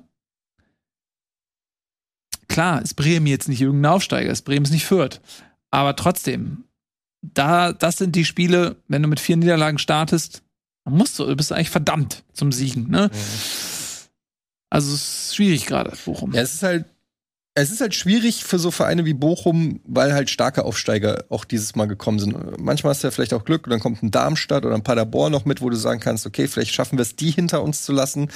Klar, 2.50 2.82
ist 2.82 2.96
Bremen 2.96 3.28
jetzt 3.28 3.48
nicht 3.48 3.62
irgendein 3.62 3.94
Aufsteiger, 3.94 4.32
ist 4.32 4.42
Bremen 4.42 4.66
ist 4.66 4.72
nicht 4.72 4.86
Fürth. 4.86 5.22
Aber 5.70 5.96
trotzdem, 5.96 6.64
da, 7.22 7.74
das 7.74 7.98
sind 7.98 8.16
die 8.16 8.26
Spiele, 8.26 8.78
wenn 8.88 9.04
du 9.04 9.08
mit 9.08 9.20
vier 9.20 9.38
Niederlagen 9.38 9.78
startest, 9.78 10.44
dann 10.84 10.96
musst 10.96 11.20
du, 11.20 11.26
du 11.26 11.36
bist 11.36 11.52
eigentlich 11.52 11.70
verdammt 11.70 12.24
zum 12.34 12.52
Siegen, 12.52 12.90
ne? 12.90 13.12
Also 14.70 14.94
es 14.94 15.28
ist 15.28 15.36
schwierig 15.36 15.66
gerade, 15.66 15.96
Bochum. 16.06 16.34
Ja, 16.34 16.42
es 16.42 16.56
ist 16.56 16.64
halt, 16.64 16.86
es 17.58 17.72
ist 17.72 17.82
halt 17.82 17.96
schwierig 17.96 18.44
für 18.44 18.60
so 18.60 18.70
Vereine 18.70 19.04
wie 19.06 19.16
Bochum, 19.16 19.80
weil 19.84 20.14
halt 20.14 20.30
starke 20.30 20.64
Aufsteiger 20.64 21.26
auch 21.30 21.44
dieses 21.44 21.76
Mal 21.76 21.88
gekommen 21.88 22.20
sind. 22.20 22.36
Manchmal 22.60 22.92
hast 22.92 23.04
du 23.04 23.08
ja 23.08 23.12
vielleicht 23.12 23.34
auch 23.34 23.46
Glück 23.46 23.66
und 23.66 23.72
dann 23.72 23.80
kommt 23.80 24.04
ein 24.04 24.12
Darmstadt 24.12 24.64
oder 24.64 24.76
ein 24.76 24.84
Paderborn 24.84 25.32
noch 25.32 25.46
mit, 25.46 25.60
wo 25.60 25.72
du 25.72 25.76
sagen 25.76 26.00
kannst, 26.00 26.28
okay, 26.28 26.48
vielleicht 26.48 26.76
schaffen 26.76 27.00
wir 27.00 27.02
es, 27.02 27.16
die 27.16 27.32
hinter 27.32 27.64
uns 27.64 27.84
zu 27.84 27.94
lassen. 27.94 28.30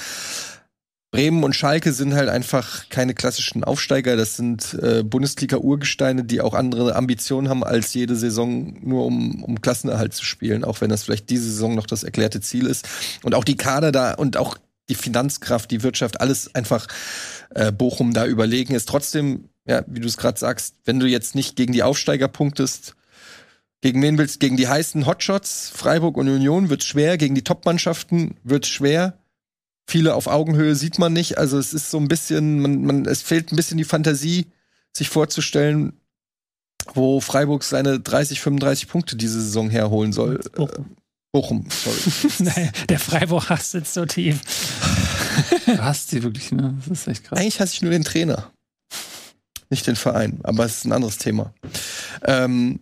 Bremen 1.12 1.44
und 1.44 1.54
Schalke 1.54 1.92
sind 1.92 2.14
halt 2.14 2.30
einfach 2.30 2.88
keine 2.88 3.14
klassischen 3.14 3.62
Aufsteiger. 3.62 4.16
Das 4.16 4.34
sind 4.34 4.74
äh, 4.82 5.04
Bundesliga-Urgesteine, 5.04 6.24
die 6.24 6.40
auch 6.40 6.54
andere 6.54 6.96
Ambitionen 6.96 7.48
haben, 7.48 7.62
als 7.62 7.94
jede 7.94 8.16
Saison 8.16 8.76
nur 8.82 9.06
um, 9.06 9.44
um 9.44 9.60
Klassenerhalt 9.60 10.14
zu 10.14 10.24
spielen, 10.24 10.64
auch 10.64 10.80
wenn 10.80 10.90
das 10.90 11.04
vielleicht 11.04 11.30
diese 11.30 11.44
Saison 11.44 11.76
noch 11.76 11.86
das 11.86 12.02
erklärte 12.02 12.40
Ziel 12.40 12.66
ist. 12.66 12.88
Und 13.22 13.36
auch 13.36 13.44
die 13.44 13.56
Kader 13.56 13.92
da 13.92 14.14
und 14.14 14.36
auch 14.36 14.56
die 14.88 14.94
Finanzkraft, 14.94 15.70
die 15.70 15.82
Wirtschaft, 15.82 16.20
alles 16.20 16.54
einfach 16.54 16.86
äh, 17.54 17.72
Bochum 17.72 18.12
da 18.12 18.26
überlegen 18.26 18.74
ist. 18.74 18.88
Trotzdem, 18.88 19.48
ja, 19.66 19.84
wie 19.86 20.00
du 20.00 20.06
es 20.06 20.16
gerade 20.16 20.38
sagst, 20.38 20.76
wenn 20.84 21.00
du 21.00 21.06
jetzt 21.06 21.34
nicht 21.34 21.56
gegen 21.56 21.72
die 21.72 21.82
Aufsteiger 21.82 22.28
punktest, 22.28 22.94
gegen 23.82 24.00
wen 24.00 24.16
willst 24.16 24.38
Gegen 24.38 24.56
die 24.56 24.68
heißen 24.68 25.06
Hotshots, 25.06 25.70
Freiburg 25.74 26.16
und 26.16 26.28
Union 26.28 26.70
wird 26.70 26.84
schwer, 26.84 27.18
gegen 27.18 27.34
die 27.34 27.42
Topmannschaften 27.42 28.36
wird 28.44 28.66
schwer. 28.66 29.18
Viele 29.88 30.14
auf 30.14 30.28
Augenhöhe 30.28 30.76
sieht 30.76 31.00
man 31.00 31.12
nicht. 31.12 31.36
Also 31.36 31.58
es 31.58 31.74
ist 31.74 31.90
so 31.90 31.98
ein 31.98 32.06
bisschen, 32.06 32.60
man, 32.60 32.84
man, 32.84 33.06
es 33.06 33.22
fehlt 33.22 33.50
ein 33.52 33.56
bisschen 33.56 33.78
die 33.78 33.84
Fantasie, 33.84 34.46
sich 34.96 35.08
vorzustellen, 35.08 35.94
wo 36.94 37.20
Freiburg 37.20 37.64
seine 37.64 37.98
30, 37.98 38.40
35 38.40 38.88
Punkte 38.88 39.16
diese 39.16 39.40
Saison 39.40 39.68
herholen 39.68 40.12
soll. 40.12 40.40
Bochum. 40.54 40.96
Bochum, 41.32 41.66
sorry. 41.70 41.98
Naja, 42.38 42.70
der 42.88 42.98
Freiburg 43.00 43.48
hasst 43.50 43.72
sitzt 43.72 43.94
so 43.94 44.06
tief. 44.06 44.40
Du 45.66 45.82
hast 45.82 46.10
sie 46.10 46.22
wirklich, 46.22 46.52
ne? 46.52 46.74
Das 46.78 47.00
ist 47.00 47.08
echt 47.08 47.24
krass. 47.24 47.38
Eigentlich 47.38 47.60
hasse 47.60 47.74
ich 47.74 47.82
nur 47.82 47.90
den 47.90 48.04
Trainer. 48.04 48.50
Nicht 49.70 49.86
den 49.86 49.96
Verein, 49.96 50.40
aber 50.42 50.64
es 50.64 50.78
ist 50.78 50.84
ein 50.84 50.92
anderes 50.92 51.18
Thema. 51.18 51.54
Ähm, 52.24 52.80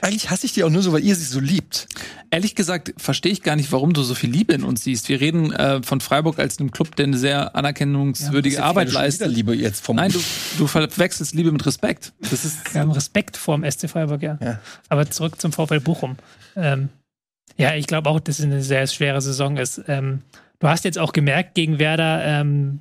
eigentlich 0.00 0.30
hasse 0.30 0.46
ich 0.46 0.52
die 0.52 0.64
auch 0.64 0.70
nur 0.70 0.82
so, 0.82 0.92
weil 0.92 1.04
ihr 1.04 1.14
sie 1.14 1.24
so 1.24 1.40
liebt. 1.40 1.88
Ehrlich 2.30 2.54
gesagt 2.54 2.92
verstehe 2.96 3.32
ich 3.32 3.42
gar 3.42 3.56
nicht, 3.56 3.70
warum 3.72 3.92
du 3.92 4.02
so 4.02 4.14
viel 4.14 4.30
Liebe 4.30 4.52
in 4.52 4.64
uns 4.64 4.82
siehst. 4.82 5.08
Wir 5.08 5.20
reden 5.20 5.52
äh, 5.52 5.82
von 5.82 6.00
Freiburg 6.00 6.38
als 6.38 6.58
einem 6.58 6.70
Club, 6.70 6.96
der 6.96 7.06
eine 7.06 7.18
sehr 7.18 7.54
anerkennungswürdige 7.54 8.62
Arbeit 8.62 8.92
leistet. 8.92 9.30
Liebe 9.30 9.54
jetzt 9.54 9.84
vom 9.84 9.96
Nein, 9.96 10.12
du, 10.12 10.20
du 10.58 10.66
verwechselst 10.66 11.34
Liebe 11.34 11.52
mit 11.52 11.64
Respekt. 11.64 12.12
Das 12.20 12.44
ist 12.44 12.74
Wir 12.74 12.80
haben 12.80 12.90
Respekt 12.90 13.36
vorm 13.36 13.68
SC 13.68 13.88
Freiburg, 13.88 14.22
ja. 14.22 14.38
Ja. 14.40 14.60
Aber 14.88 15.08
zurück 15.10 15.40
zum 15.40 15.52
VfL 15.52 15.80
Bochum. 15.80 16.16
Ähm, 16.56 16.88
ja, 17.56 17.74
ich 17.74 17.86
glaube 17.86 18.10
auch, 18.10 18.20
dass 18.20 18.38
es 18.38 18.44
eine 18.44 18.62
sehr 18.62 18.86
schwere 18.86 19.20
Saison 19.20 19.56
ist. 19.56 19.82
Ähm, 19.86 20.22
du 20.58 20.68
hast 20.68 20.84
jetzt 20.84 20.98
auch 20.98 21.12
gemerkt 21.12 21.54
gegen 21.54 21.78
Werder, 21.78 22.24
ähm, 22.24 22.80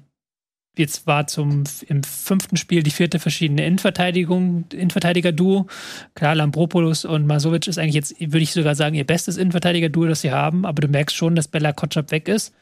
jetzt 0.77 1.07
war 1.07 1.27
zum 1.27 1.63
im 1.87 2.03
fünften 2.03 2.57
Spiel 2.57 2.83
die 2.83 2.91
vierte 2.91 3.19
verschiedene 3.19 3.65
Innenverteidigung, 3.65 4.65
Innenverteidiger-Duo. 4.73 5.67
Klar, 6.15 6.35
Lambropoulos 6.35 7.05
und 7.05 7.25
Masovic 7.25 7.67
ist 7.67 7.77
eigentlich 7.77 7.95
jetzt, 7.95 8.19
würde 8.19 8.39
ich 8.39 8.51
sogar 8.51 8.75
sagen, 8.75 8.95
ihr 8.95 9.05
bestes 9.05 9.37
Innenverteidiger-Duo, 9.37 10.07
das 10.07 10.21
sie 10.21 10.31
haben, 10.31 10.65
aber 10.65 10.81
du 10.81 10.87
merkst 10.87 11.15
schon, 11.15 11.35
dass 11.35 11.47
Bella 11.47 11.71
Kotschap 11.71 12.11
weg 12.11 12.27
ist, 12.27 12.53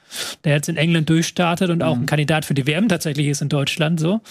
der 0.43 0.53
jetzt 0.53 0.69
in 0.69 0.77
England 0.77 1.09
durchstartet 1.09 1.69
und 1.69 1.81
auch 1.81 1.95
ein 1.95 2.05
Kandidat 2.05 2.45
für 2.45 2.53
die 2.53 2.67
WM 2.67 2.87
tatsächlich 2.87 3.27
ist 3.27 3.41
in 3.41 3.49
Deutschland 3.49 3.99
so. 3.99 4.21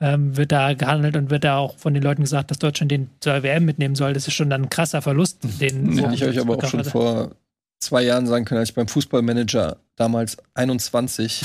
Ähm, 0.00 0.36
wird 0.36 0.52
da 0.52 0.74
gehandelt 0.74 1.16
und 1.16 1.30
wird 1.30 1.44
da 1.44 1.56
auch 1.56 1.76
von 1.78 1.94
den 1.94 2.02
Leuten 2.02 2.22
gesagt, 2.22 2.50
dass 2.50 2.58
Deutschland 2.58 2.90
den 2.90 3.10
zur 3.20 3.42
WM 3.42 3.64
mitnehmen 3.64 3.94
soll. 3.94 4.12
Das 4.12 4.28
ist 4.28 4.34
schon 4.34 4.50
dann 4.50 4.64
ein 4.64 4.70
krasser 4.70 5.02
Verlust, 5.02 5.40
den 5.60 5.96
Ja, 5.96 6.12
ich 6.12 6.24
euch 6.24 6.38
aber 6.38 6.56
auch 6.56 6.68
schon 6.68 6.80
hatte. 6.80 6.90
vor 6.90 7.30
zwei 7.78 8.02
Jahren 8.02 8.26
sagen 8.26 8.44
können, 8.44 8.60
als 8.60 8.70
ich 8.70 8.74
beim 8.74 8.88
Fußballmanager 8.88 9.78
damals 9.96 10.36
21 10.54 11.42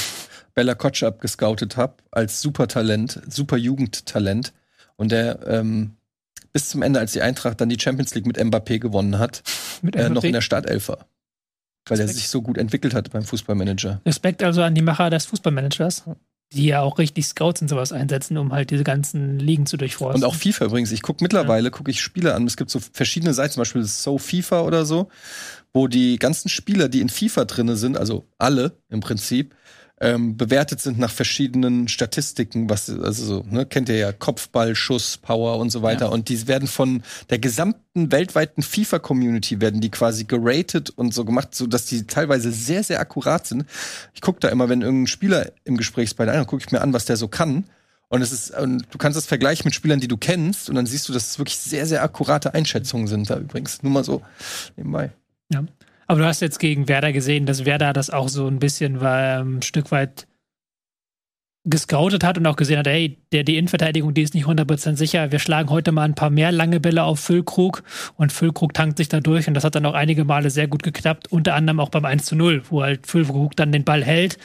Bella 0.53 0.75
Kotschap 0.75 1.21
gescoutet 1.21 1.77
habe, 1.77 1.95
als 2.11 2.41
Supertalent, 2.41 3.21
super 3.27 3.57
Jugendtalent. 3.57 4.53
Und 4.95 5.11
der 5.11 5.47
ähm, 5.47 5.95
bis 6.51 6.69
zum 6.69 6.82
Ende, 6.82 6.99
als 6.99 7.13
die 7.13 7.21
Eintracht 7.21 7.61
dann 7.61 7.69
die 7.69 7.80
Champions 7.80 8.13
League 8.15 8.25
mit 8.25 8.38
Mbappé 8.38 8.80
gewonnen 8.80 9.19
hat, 9.19 9.43
mit 9.82 9.95
äh, 9.95 10.09
noch 10.09 10.23
in 10.23 10.34
der 10.34 10.41
Startelf 10.41 10.89
war. 10.89 11.07
Weil 11.88 11.99
er 11.99 12.07
sich 12.07 12.27
so 12.27 12.41
gut 12.41 12.57
entwickelt 12.57 12.93
hat 12.93 13.09
beim 13.11 13.23
Fußballmanager. 13.23 14.01
Respekt 14.05 14.43
also 14.43 14.61
an 14.61 14.75
die 14.75 14.82
Macher 14.82 15.09
des 15.09 15.25
Fußballmanagers, 15.25 16.03
die 16.53 16.65
ja 16.65 16.82
auch 16.82 16.99
richtig 16.99 17.25
Scouts 17.25 17.61
und 17.61 17.67
sowas 17.67 17.91
einsetzen, 17.91 18.38
um 18.38 18.51
halt 18.51 18.69
diese 18.69 18.84
ganzen 18.84 19.39
Ligen 19.39 19.65
zu 19.65 19.77
durchforsten. 19.77 20.23
Und 20.23 20.30
auch 20.30 20.36
FIFA 20.36 20.65
übrigens. 20.65 20.91
Ich 20.91 21.01
gucke 21.01 21.23
mittlerweile, 21.23 21.71
gucke 21.71 21.89
ich 21.89 22.01
Spiele 22.01 22.36
an. 22.36 22.45
Es 22.45 22.57
gibt 22.57 22.69
so 22.69 22.80
verschiedene 22.80 23.34
Seiten, 23.34 23.53
zum 23.53 23.61
Beispiel 23.61 23.84
So 23.84 24.17
FIFA 24.17 24.61
oder 24.61 24.86
so, 24.86 25.09
wo 25.74 25.88
die 25.88 26.17
ganzen 26.17 26.49
Spieler, 26.49 26.89
die 26.89 27.01
in 27.01 27.09
FIFA 27.09 27.45
drinne 27.45 27.76
sind, 27.76 27.97
also 27.97 28.26
alle 28.38 28.78
im 28.89 28.99
Prinzip, 28.99 29.55
ähm, 30.01 30.38
bewertet 30.38 30.80
sind 30.80 30.97
nach 30.97 31.11
verschiedenen 31.11 31.88
Statistiken, 31.88 32.70
was, 32.70 32.89
also 32.89 33.26
so, 33.26 33.45
ne, 33.49 33.65
kennt 33.65 33.89
ihr 33.89 33.97
ja, 33.97 34.11
Kopfball, 34.13 34.76
Schuss, 34.76 35.17
Power 35.17 35.57
und 35.57 35.72
so 35.72 35.82
weiter. 35.82 36.05
Ja. 36.05 36.11
Und 36.11 36.30
die 36.30 36.47
werden 36.47 36.67
von 36.67 37.03
der 37.30 37.39
gesamten 37.39 38.11
weltweiten 38.11 38.63
FIFA-Community 38.63 39.59
werden 39.59 39.82
die 39.82 39.91
quasi 39.91 40.24
geratet 40.24 40.89
und 40.89 41.13
so 41.13 41.26
gemacht, 41.26 41.53
so 41.53 41.67
dass 41.67 41.86
die 41.86 42.07
teilweise 42.07 42.51
sehr, 42.51 42.84
sehr 42.84 42.99
akkurat 43.01 43.45
sind. 43.45 43.65
Ich 44.13 44.22
gucke 44.22 44.39
da 44.39 44.47
immer, 44.47 44.70
wenn 44.70 44.82
irgendein 44.82 45.07
Spieler 45.07 45.51
im 45.65 45.76
Gespräch 45.76 46.05
ist 46.05 46.13
bei 46.15 46.30
einer, 46.32 46.45
gucke 46.45 46.63
ich 46.65 46.72
mir 46.72 46.82
an, 46.82 46.93
was 46.93 47.05
der 47.05 47.17
so 47.17 47.28
kann. 47.28 47.65
Und 48.07 48.22
es 48.22 48.32
ist, 48.32 48.57
und 48.57 48.88
du 48.89 48.97
kannst 48.97 49.17
das 49.17 49.28
vergleichen 49.28 49.65
mit 49.65 49.76
Spielern, 49.76 49.99
die 49.99 50.07
du 50.07 50.17
kennst, 50.17 50.70
und 50.70 50.76
dann 50.76 50.88
siehst 50.88 51.07
du, 51.09 51.13
dass 51.13 51.30
es 51.30 51.39
wirklich 51.39 51.57
sehr, 51.57 51.86
sehr 51.86 52.01
akkurate 52.01 52.55
Einschätzungen 52.55 53.07
sind 53.07 53.30
da 53.30 53.38
übrigens. 53.38 53.84
Nur 53.84 53.91
mal 53.91 54.03
so 54.03 54.24
nebenbei. 54.78 55.11
Ja. 55.51 55.63
Aber 56.07 56.19
du 56.19 56.25
hast 56.25 56.41
jetzt 56.41 56.59
gegen 56.59 56.87
Werder 56.87 57.13
gesehen, 57.13 57.45
dass 57.45 57.65
Werder 57.65 57.93
das 57.93 58.09
auch 58.09 58.29
so 58.29 58.47
ein 58.47 58.59
bisschen 58.59 58.99
war, 59.01 59.41
ähm, 59.41 59.57
ein 59.57 59.61
Stück 59.61 59.91
weit 59.91 60.27
gescoutet 61.65 62.23
hat 62.23 62.37
und 62.37 62.47
auch 62.47 62.55
gesehen 62.55 62.79
hat, 62.79 62.87
hey, 62.87 63.17
der, 63.31 63.43
die 63.43 63.57
Innenverteidigung, 63.57 64.13
die 64.13 64.21
ist 64.21 64.33
nicht 64.33 64.45
100% 64.45 64.95
sicher. 64.95 65.31
Wir 65.31 65.39
schlagen 65.39 65.69
heute 65.69 65.91
mal 65.91 66.03
ein 66.03 66.15
paar 66.15 66.29
mehr 66.29 66.51
lange 66.51 66.79
Bälle 66.79 67.03
auf 67.03 67.19
Füllkrug 67.19 67.83
und 68.15 68.31
Füllkrug 68.31 68.73
tankt 68.73 68.97
sich 68.97 69.09
da 69.09 69.19
durch 69.19 69.47
und 69.47 69.53
das 69.53 69.65
hat 69.65 69.75
dann 69.75 69.85
auch 69.85 69.93
einige 69.93 70.23
Male 70.23 70.49
sehr 70.49 70.67
gut 70.67 70.83
geklappt, 70.83 71.27
unter 71.31 71.55
anderem 71.55 71.79
auch 71.79 71.89
beim 71.89 72.05
1 72.05 72.25
zu 72.25 72.35
0, 72.35 72.63
wo 72.69 72.81
halt 72.81 73.05
Füllkrug 73.07 73.55
dann 73.55 73.71
den 73.71 73.83
Ball 73.83 74.03
hält, 74.03 74.37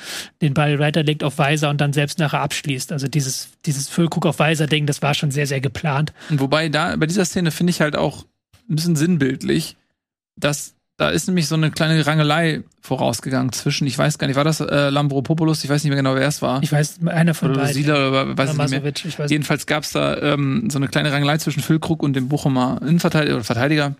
den 0.42 0.54
Ball 0.54 0.78
weiterlegt 0.80 1.22
auf 1.22 1.38
Weiser 1.38 1.70
und 1.70 1.80
dann 1.80 1.92
selbst 1.92 2.18
nachher 2.18 2.40
abschließt. 2.40 2.90
Also 2.90 3.06
dieses, 3.06 3.50
dieses 3.64 3.88
Füllkrug 3.88 4.26
auf 4.26 4.40
Weiser-Ding, 4.40 4.86
das 4.86 5.00
war 5.00 5.14
schon 5.14 5.30
sehr, 5.30 5.46
sehr 5.46 5.60
geplant. 5.60 6.12
Und 6.30 6.40
Wobei 6.40 6.68
da 6.68 6.96
bei 6.96 7.06
dieser 7.06 7.24
Szene 7.24 7.52
finde 7.52 7.70
ich 7.70 7.80
halt 7.80 7.96
auch 7.96 8.24
ein 8.68 8.74
bisschen 8.74 8.96
sinnbildlich, 8.96 9.76
dass 10.36 10.74
da 10.96 11.10
ist 11.10 11.26
nämlich 11.26 11.48
so 11.48 11.56
eine 11.56 11.72
kleine 11.72 12.06
Rangelei 12.06 12.62
vorausgegangen 12.80 13.52
zwischen, 13.52 13.86
ich 13.86 13.98
weiß 13.98 14.18
gar 14.18 14.28
nicht, 14.28 14.36
war 14.36 14.44
das 14.44 14.60
äh, 14.60 14.90
Lambropoulos, 14.90 15.64
ich 15.64 15.70
weiß 15.70 15.82
nicht 15.82 15.90
mehr 15.90 15.96
genau, 15.96 16.14
wer 16.14 16.28
es 16.28 16.40
war. 16.40 16.62
Ich 16.62 16.70
weiß, 16.70 17.04
einer 17.06 17.34
von 17.34 17.50
oder 17.50 17.62
beiden. 17.62 17.74
Sila 17.74 18.08
oder 18.08 18.38
weiß 18.38 18.52
ich 18.52 18.58
nicht 18.58 18.70
mehr. 18.70 19.18
Weiß 19.18 19.30
Jedenfalls 19.30 19.66
gab 19.66 19.82
es 19.82 19.92
da 19.92 20.16
ähm, 20.18 20.70
so 20.70 20.78
eine 20.78 20.86
kleine 20.88 21.10
Rangelei 21.10 21.38
zwischen 21.38 21.62
Füllkrug 21.62 22.02
und 22.02 22.14
dem 22.14 22.28
Bochumer 22.28 22.80
Innenverteidiger 22.82 23.34
oder 23.34 23.44
Verteidiger. 23.44 23.96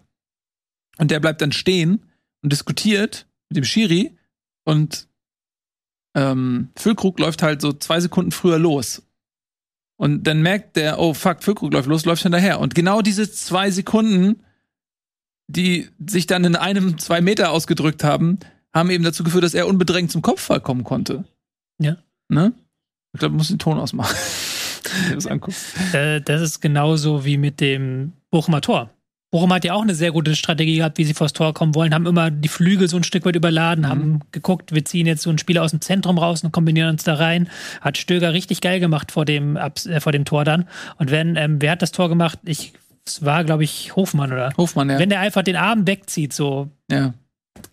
Und 0.99 1.11
der 1.11 1.19
bleibt 1.19 1.41
dann 1.41 1.51
stehen 1.51 2.05
und 2.43 2.53
diskutiert 2.53 3.27
mit 3.49 3.57
dem 3.57 3.65
Schiri 3.65 4.17
und 4.65 5.09
ähm, 6.15 6.69
Füllkrug 6.77 7.19
läuft 7.19 7.43
halt 7.43 7.61
so 7.61 7.73
zwei 7.73 7.99
Sekunden 7.99 8.31
früher 8.31 8.59
los. 8.59 9.03
Und 9.97 10.25
dann 10.25 10.43
merkt 10.43 10.77
der, 10.77 10.99
oh 11.01 11.15
fuck, 11.15 11.43
Füllkrug 11.43 11.73
läuft 11.73 11.89
los, 11.89 12.05
läuft 12.05 12.23
hinterher. 12.23 12.61
Und 12.61 12.75
genau 12.75 13.03
diese 13.03 13.31
zwei 13.31 13.71
Sekunden, 13.71 14.43
die 15.47 15.89
sich 16.07 16.27
dann 16.27 16.45
in 16.45 16.57
einem, 16.57 16.99
zwei 16.99 17.21
Meter 17.21 17.51
ausgedrückt 17.51 18.05
haben, 18.05 18.39
haben 18.73 18.91
eben 18.91 19.05
dazu 19.05 19.25
geführt, 19.25 19.45
dass 19.45 19.55
er 19.55 19.67
unbedrängt 19.67 20.11
zum 20.11 20.23
Kopfball 20.23 20.61
kommen 20.61 20.85
konnte. 20.85 21.25
Ja. 21.79 21.97
Ne? 22.29 22.53
Ich 23.13 23.21
glaube, 23.21 23.33
du 23.33 23.39
musst 23.39 23.51
den 23.51 23.59
Ton 23.59 23.79
ausmachen. 23.79 24.17
Das. 25.13 25.25
Äh, 25.95 26.21
das 26.21 26.43
ist 26.43 26.61
genauso 26.61 27.25
wie 27.25 27.39
mit 27.39 27.61
dem 27.61 28.13
Bochumer 28.31 28.61
Tor. 28.61 28.91
Bochum 29.35 29.53
hat 29.53 29.65
ja 29.65 29.75
auch 29.75 29.83
eine 29.83 29.97
sehr 29.97 30.13
gute 30.13 30.37
Strategie 30.37 30.77
gehabt, 30.77 30.97
wie 30.97 31.05
sie 31.05 31.13
vors 31.13 31.33
Tor 31.33 31.55
kommen 31.55 31.75
wollen, 31.75 31.93
haben 31.93 32.07
immer 32.07 32.31
die 32.31 32.47
Flügel 32.47 32.89
so 32.89 32.97
ein 32.97 33.03
Stück 33.03 33.25
weit 33.25 33.35
überladen, 33.35 33.83
mhm. 33.83 33.89
haben 33.89 34.21
geguckt, 34.31 34.73
wir 34.73 34.85
ziehen 34.85 35.09
jetzt 35.09 35.23
so 35.23 35.29
einen 35.31 35.41
Spieler 35.41 35.65
aus 35.65 35.73
dem 35.73 35.81
Zentrum 35.81 36.19
raus 36.19 36.45
und 36.45 36.53
kombinieren 36.53 36.91
uns 36.91 37.03
da 37.03 37.15
rein. 37.15 37.49
Hat 37.81 37.99
Stöger 37.99 38.33
richtig 38.33 38.61
geil 38.61 38.79
gemacht 38.79 39.11
vor 39.11 39.25
dem, 39.25 39.57
äh, 39.57 39.99
vor 39.99 40.13
dem 40.13 40.25
Tor 40.25 40.45
dann. 40.45 40.69
Und 40.99 41.11
wenn, 41.11 41.35
ähm, 41.35 41.57
wer 41.59 41.73
hat 41.73 41.83
das 41.83 41.91
Tor 41.91 42.09
gemacht? 42.09 42.39
Ich, 42.45 42.75
es 43.07 43.25
war, 43.25 43.45
glaube 43.45 43.65
ich, 43.65 43.95
Hofmann, 43.97 44.33
oder? 44.33 44.53
Hofmann, 44.57 44.91
ja. 44.91 44.99
Wenn 44.99 45.11
der 45.11 45.21
einfach 45.21 45.43
den 45.43 45.57
Arm 45.57 45.87
wegzieht, 45.87 46.33
so. 46.33 46.71
Ja 46.91 47.15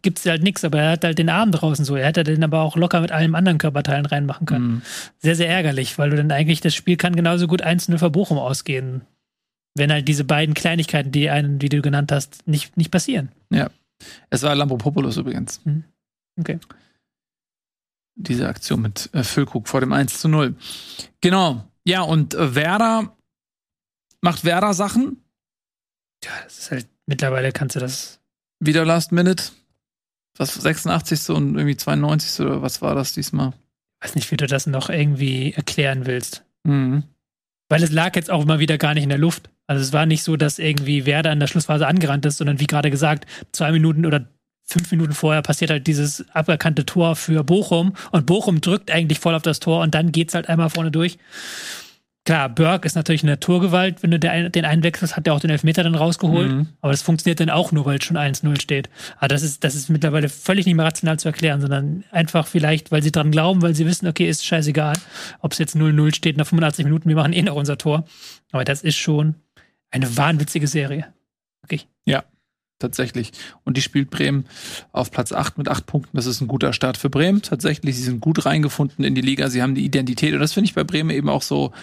gibt 0.01 0.19
es 0.19 0.25
halt 0.25 0.43
nichts, 0.43 0.63
aber 0.63 0.79
er 0.79 0.91
hat 0.91 1.03
halt 1.03 1.17
den 1.17 1.29
Arm 1.29 1.51
draußen 1.51 1.85
so. 1.85 1.95
Er 1.95 2.07
hätte 2.07 2.23
den 2.23 2.43
aber 2.43 2.61
auch 2.61 2.75
locker 2.75 3.01
mit 3.01 3.11
allen 3.11 3.35
anderen 3.35 3.57
Körperteilen 3.57 4.05
reinmachen 4.05 4.45
können. 4.45 4.67
Mhm. 4.67 4.81
Sehr, 5.19 5.35
sehr 5.35 5.49
ärgerlich, 5.49 5.97
weil 5.97 6.09
du 6.09 6.17
dann 6.17 6.31
eigentlich, 6.31 6.61
das 6.61 6.75
Spiel 6.75 6.97
kann 6.97 7.15
genauso 7.15 7.47
gut 7.47 7.63
1-0 7.63 7.97
für 7.97 8.09
Bochum 8.09 8.37
ausgehen. 8.37 9.01
Wenn 9.75 9.91
halt 9.91 10.07
diese 10.07 10.23
beiden 10.23 10.53
Kleinigkeiten, 10.53 11.11
die 11.11 11.29
einen, 11.29 11.61
wie 11.61 11.69
du 11.69 11.81
genannt 11.81 12.11
hast, 12.11 12.47
nicht, 12.47 12.75
nicht 12.77 12.91
passieren. 12.91 13.29
Ja. 13.49 13.69
Es 14.29 14.43
war 14.43 14.55
Lambropopoulos 14.55 15.17
übrigens. 15.17 15.61
Mhm. 15.65 15.83
Okay. 16.39 16.59
Diese 18.15 18.47
Aktion 18.47 18.81
mit 18.81 19.09
äh, 19.13 19.23
Füllkrug 19.23 19.67
vor 19.67 19.79
dem 19.79 19.93
1 19.93 20.19
zu 20.19 20.27
0. 20.27 20.55
Genau. 21.21 21.63
Ja, 21.85 22.01
und 22.01 22.33
äh, 22.33 22.55
Werder 22.55 23.15
macht 24.21 24.43
Werder 24.43 24.73
Sachen. 24.73 25.20
Ja, 26.23 26.31
das 26.43 26.59
ist 26.59 26.71
halt, 26.71 26.87
mittlerweile 27.05 27.51
kannst 27.51 27.75
du 27.75 27.79
das. 27.79 28.19
Wieder 28.59 28.85
Last 28.85 29.11
Minute 29.11 29.43
was 30.37 30.55
86. 30.55 31.29
und 31.29 31.55
irgendwie 31.55 31.77
92. 31.77 32.45
oder 32.45 32.61
was 32.61 32.81
war 32.81 32.95
das 32.95 33.13
diesmal? 33.13 33.53
Ich 33.99 34.07
weiß 34.07 34.15
nicht, 34.15 34.31
wie 34.31 34.37
du 34.37 34.47
das 34.47 34.65
noch 34.65 34.89
irgendwie 34.89 35.53
erklären 35.53 36.05
willst. 36.05 36.43
Mhm. 36.63 37.03
Weil 37.69 37.83
es 37.83 37.91
lag 37.91 38.15
jetzt 38.15 38.31
auch 38.31 38.43
immer 38.43 38.59
wieder 38.59 38.77
gar 38.77 38.93
nicht 38.93 39.03
in 39.03 39.09
der 39.09 39.17
Luft. 39.17 39.49
Also 39.67 39.81
es 39.81 39.93
war 39.93 40.05
nicht 40.05 40.23
so, 40.23 40.35
dass 40.35 40.59
irgendwie 40.59 41.05
Werder 41.05 41.31
in 41.31 41.39
der 41.39 41.47
Schlussphase 41.47 41.87
angerannt 41.87 42.25
ist, 42.25 42.37
sondern 42.37 42.59
wie 42.59 42.67
gerade 42.67 42.91
gesagt, 42.91 43.25
zwei 43.51 43.71
Minuten 43.71 44.05
oder 44.05 44.27
fünf 44.65 44.91
Minuten 44.91 45.13
vorher 45.13 45.41
passiert 45.41 45.71
halt 45.71 45.87
dieses 45.87 46.25
aberkannte 46.31 46.85
Tor 46.85 47.15
für 47.15 47.43
Bochum 47.43 47.93
und 48.11 48.25
Bochum 48.25 48.61
drückt 48.61 48.91
eigentlich 48.91 49.19
voll 49.19 49.35
auf 49.35 49.41
das 49.41 49.59
Tor 49.59 49.81
und 49.81 49.93
dann 49.93 50.11
geht's 50.11 50.33
halt 50.33 50.49
einmal 50.49 50.69
vorne 50.69 50.91
durch. 50.91 51.17
Klar, 52.31 52.47
Burke 52.47 52.85
ist 52.85 52.95
natürlich 52.95 53.23
eine 53.23 53.33
Naturgewalt. 53.33 54.01
Wenn 54.03 54.11
du 54.11 54.17
den 54.17 54.63
einwechselst, 54.63 55.17
hat 55.17 55.27
er 55.27 55.33
auch 55.33 55.41
den 55.41 55.49
Elfmeter 55.49 55.83
dann 55.83 55.95
rausgeholt. 55.95 56.49
Mhm. 56.49 56.69
Aber 56.79 56.93
das 56.93 57.01
funktioniert 57.01 57.41
dann 57.41 57.49
auch 57.49 57.73
nur, 57.73 57.83
weil 57.83 57.97
es 57.97 58.05
schon 58.05 58.15
1-0 58.15 58.61
steht. 58.61 58.89
Aber 59.17 59.27
das 59.27 59.41
ist, 59.43 59.65
das 59.65 59.75
ist 59.75 59.89
mittlerweile 59.89 60.29
völlig 60.29 60.65
nicht 60.65 60.75
mehr 60.75 60.85
rational 60.85 61.19
zu 61.19 61.27
erklären, 61.27 61.59
sondern 61.59 62.05
einfach 62.09 62.47
vielleicht, 62.47 62.89
weil 62.89 63.03
sie 63.03 63.11
dran 63.11 63.31
glauben, 63.31 63.61
weil 63.61 63.75
sie 63.75 63.85
wissen, 63.85 64.07
okay, 64.07 64.29
ist 64.29 64.45
scheißegal, 64.45 64.95
ob 65.41 65.51
es 65.51 65.57
jetzt 65.57 65.75
0-0 65.75 66.15
steht 66.15 66.37
nach 66.37 66.47
85 66.47 66.85
Minuten, 66.85 67.09
wir 67.09 67.17
machen 67.17 67.33
eh 67.33 67.41
noch 67.41 67.57
unser 67.57 67.77
Tor. 67.77 68.05
Aber 68.53 68.63
das 68.63 68.81
ist 68.81 68.95
schon 68.95 69.35
eine 69.89 70.15
wahnwitzige 70.15 70.67
Serie. 70.67 71.07
Wirklich. 71.63 71.89
Ja, 72.05 72.23
tatsächlich. 72.79 73.33
Und 73.65 73.75
die 73.75 73.81
spielt 73.81 74.09
Bremen 74.09 74.45
auf 74.93 75.11
Platz 75.11 75.33
8 75.33 75.57
mit 75.57 75.67
8 75.67 75.85
Punkten. 75.85 76.15
Das 76.15 76.27
ist 76.27 76.39
ein 76.39 76.47
guter 76.47 76.71
Start 76.71 76.95
für 76.95 77.09
Bremen. 77.09 77.41
Tatsächlich, 77.41 77.97
sie 77.97 78.03
sind 78.03 78.21
gut 78.21 78.45
reingefunden 78.45 79.03
in 79.03 79.15
die 79.15 79.21
Liga. 79.21 79.49
Sie 79.49 79.61
haben 79.61 79.75
die 79.75 79.83
Identität. 79.83 80.33
Und 80.33 80.39
das 80.39 80.53
finde 80.53 80.69
ich 80.69 80.75
bei 80.75 80.85
Bremen 80.85 81.09
eben 81.09 81.27
auch 81.27 81.41
so 81.41 81.73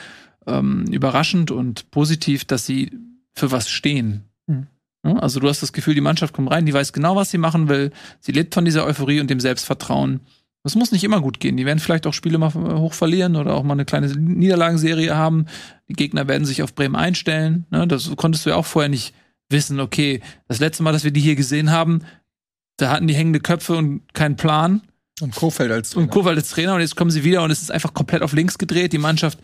ähm, 0.49 0.85
überraschend 0.91 1.51
und 1.51 1.91
positiv, 1.91 2.45
dass 2.45 2.67
sie 2.67 2.91
für 3.35 3.53
was 3.53 3.69
stehen. 3.69 4.25
Mhm. 4.47 4.67
Also 5.03 5.41
du 5.41 5.49
hast 5.49 5.63
das 5.63 5.73
Gefühl, 5.73 5.95
die 5.95 6.01
Mannschaft 6.01 6.35
kommt 6.35 6.51
rein, 6.51 6.67
die 6.67 6.75
weiß 6.75 6.93
genau, 6.93 7.17
was 7.17 7.31
sie 7.31 7.39
machen 7.39 7.69
will. 7.69 7.93
Sie 8.21 8.33
lebt 8.33 8.55
von 8.55 8.65
dieser 8.65 8.85
Euphorie 8.85 9.21
und 9.21 9.31
dem 9.31 9.41
Selbstvertrauen. 9.41 10.21
Das 10.65 10.75
muss 10.75 10.93
nicht 10.93 11.05
immer 11.05 11.21
gut 11.21 11.41
gehen. 11.41 11.57
Die 11.57 11.65
werden 11.65 11.79
vielleicht 11.79 12.07
auch 12.07 12.13
Spiele 12.13 12.37
mal 12.37 12.53
hoch 12.53 12.93
verlieren 12.93 13.37
oder 13.37 13.55
auch 13.55 13.63
mal 13.63 13.75
eine 13.75 13.85
kleine 13.85 14.09
Niederlagenserie 14.09 15.15
haben. 15.15 15.47
Die 15.89 15.95
Gegner 15.95 16.27
werden 16.27 16.45
sich 16.45 16.63
auf 16.63 16.75
Bremen 16.75 16.97
einstellen. 16.97 17.65
Ne? 17.71 17.87
Das 17.87 18.15
konntest 18.17 18.45
du 18.45 18.51
ja 18.51 18.57
auch 18.57 18.67
vorher 18.67 18.89
nicht 18.89 19.15
wissen. 19.49 19.81
Okay, 19.81 20.21
das 20.49 20.59
letzte 20.59 20.83
Mal, 20.83 20.93
dass 20.93 21.05
wir 21.05 21.11
die 21.13 21.21
hier 21.21 21.37
gesehen 21.37 21.71
haben, 21.71 22.01
da 22.77 22.91
hatten 22.91 23.07
die 23.07 23.15
hängende 23.15 23.41
Köpfe 23.41 23.77
und 23.77 24.03
keinen 24.15 24.37
Plan. 24.37 24.83
Und 25.21 25.35
Kofeld 25.35 25.71
als 25.73 25.91
Trainer. 25.91 26.05
Und 26.05 26.11
Kofeld 26.11 26.37
als 26.37 26.51
Trainer 26.51 26.75
und 26.75 26.81
jetzt 26.81 26.97
kommen 26.97 27.11
sie 27.11 27.25
wieder 27.25 27.43
und 27.43 27.51
es 27.51 27.63
ist 27.63 27.73
einfach 27.73 27.95
komplett 27.95 28.23
auf 28.23 28.33
links 28.33 28.59
gedreht. 28.59 28.93
Die 28.93 28.99
Mannschaft 28.99 29.39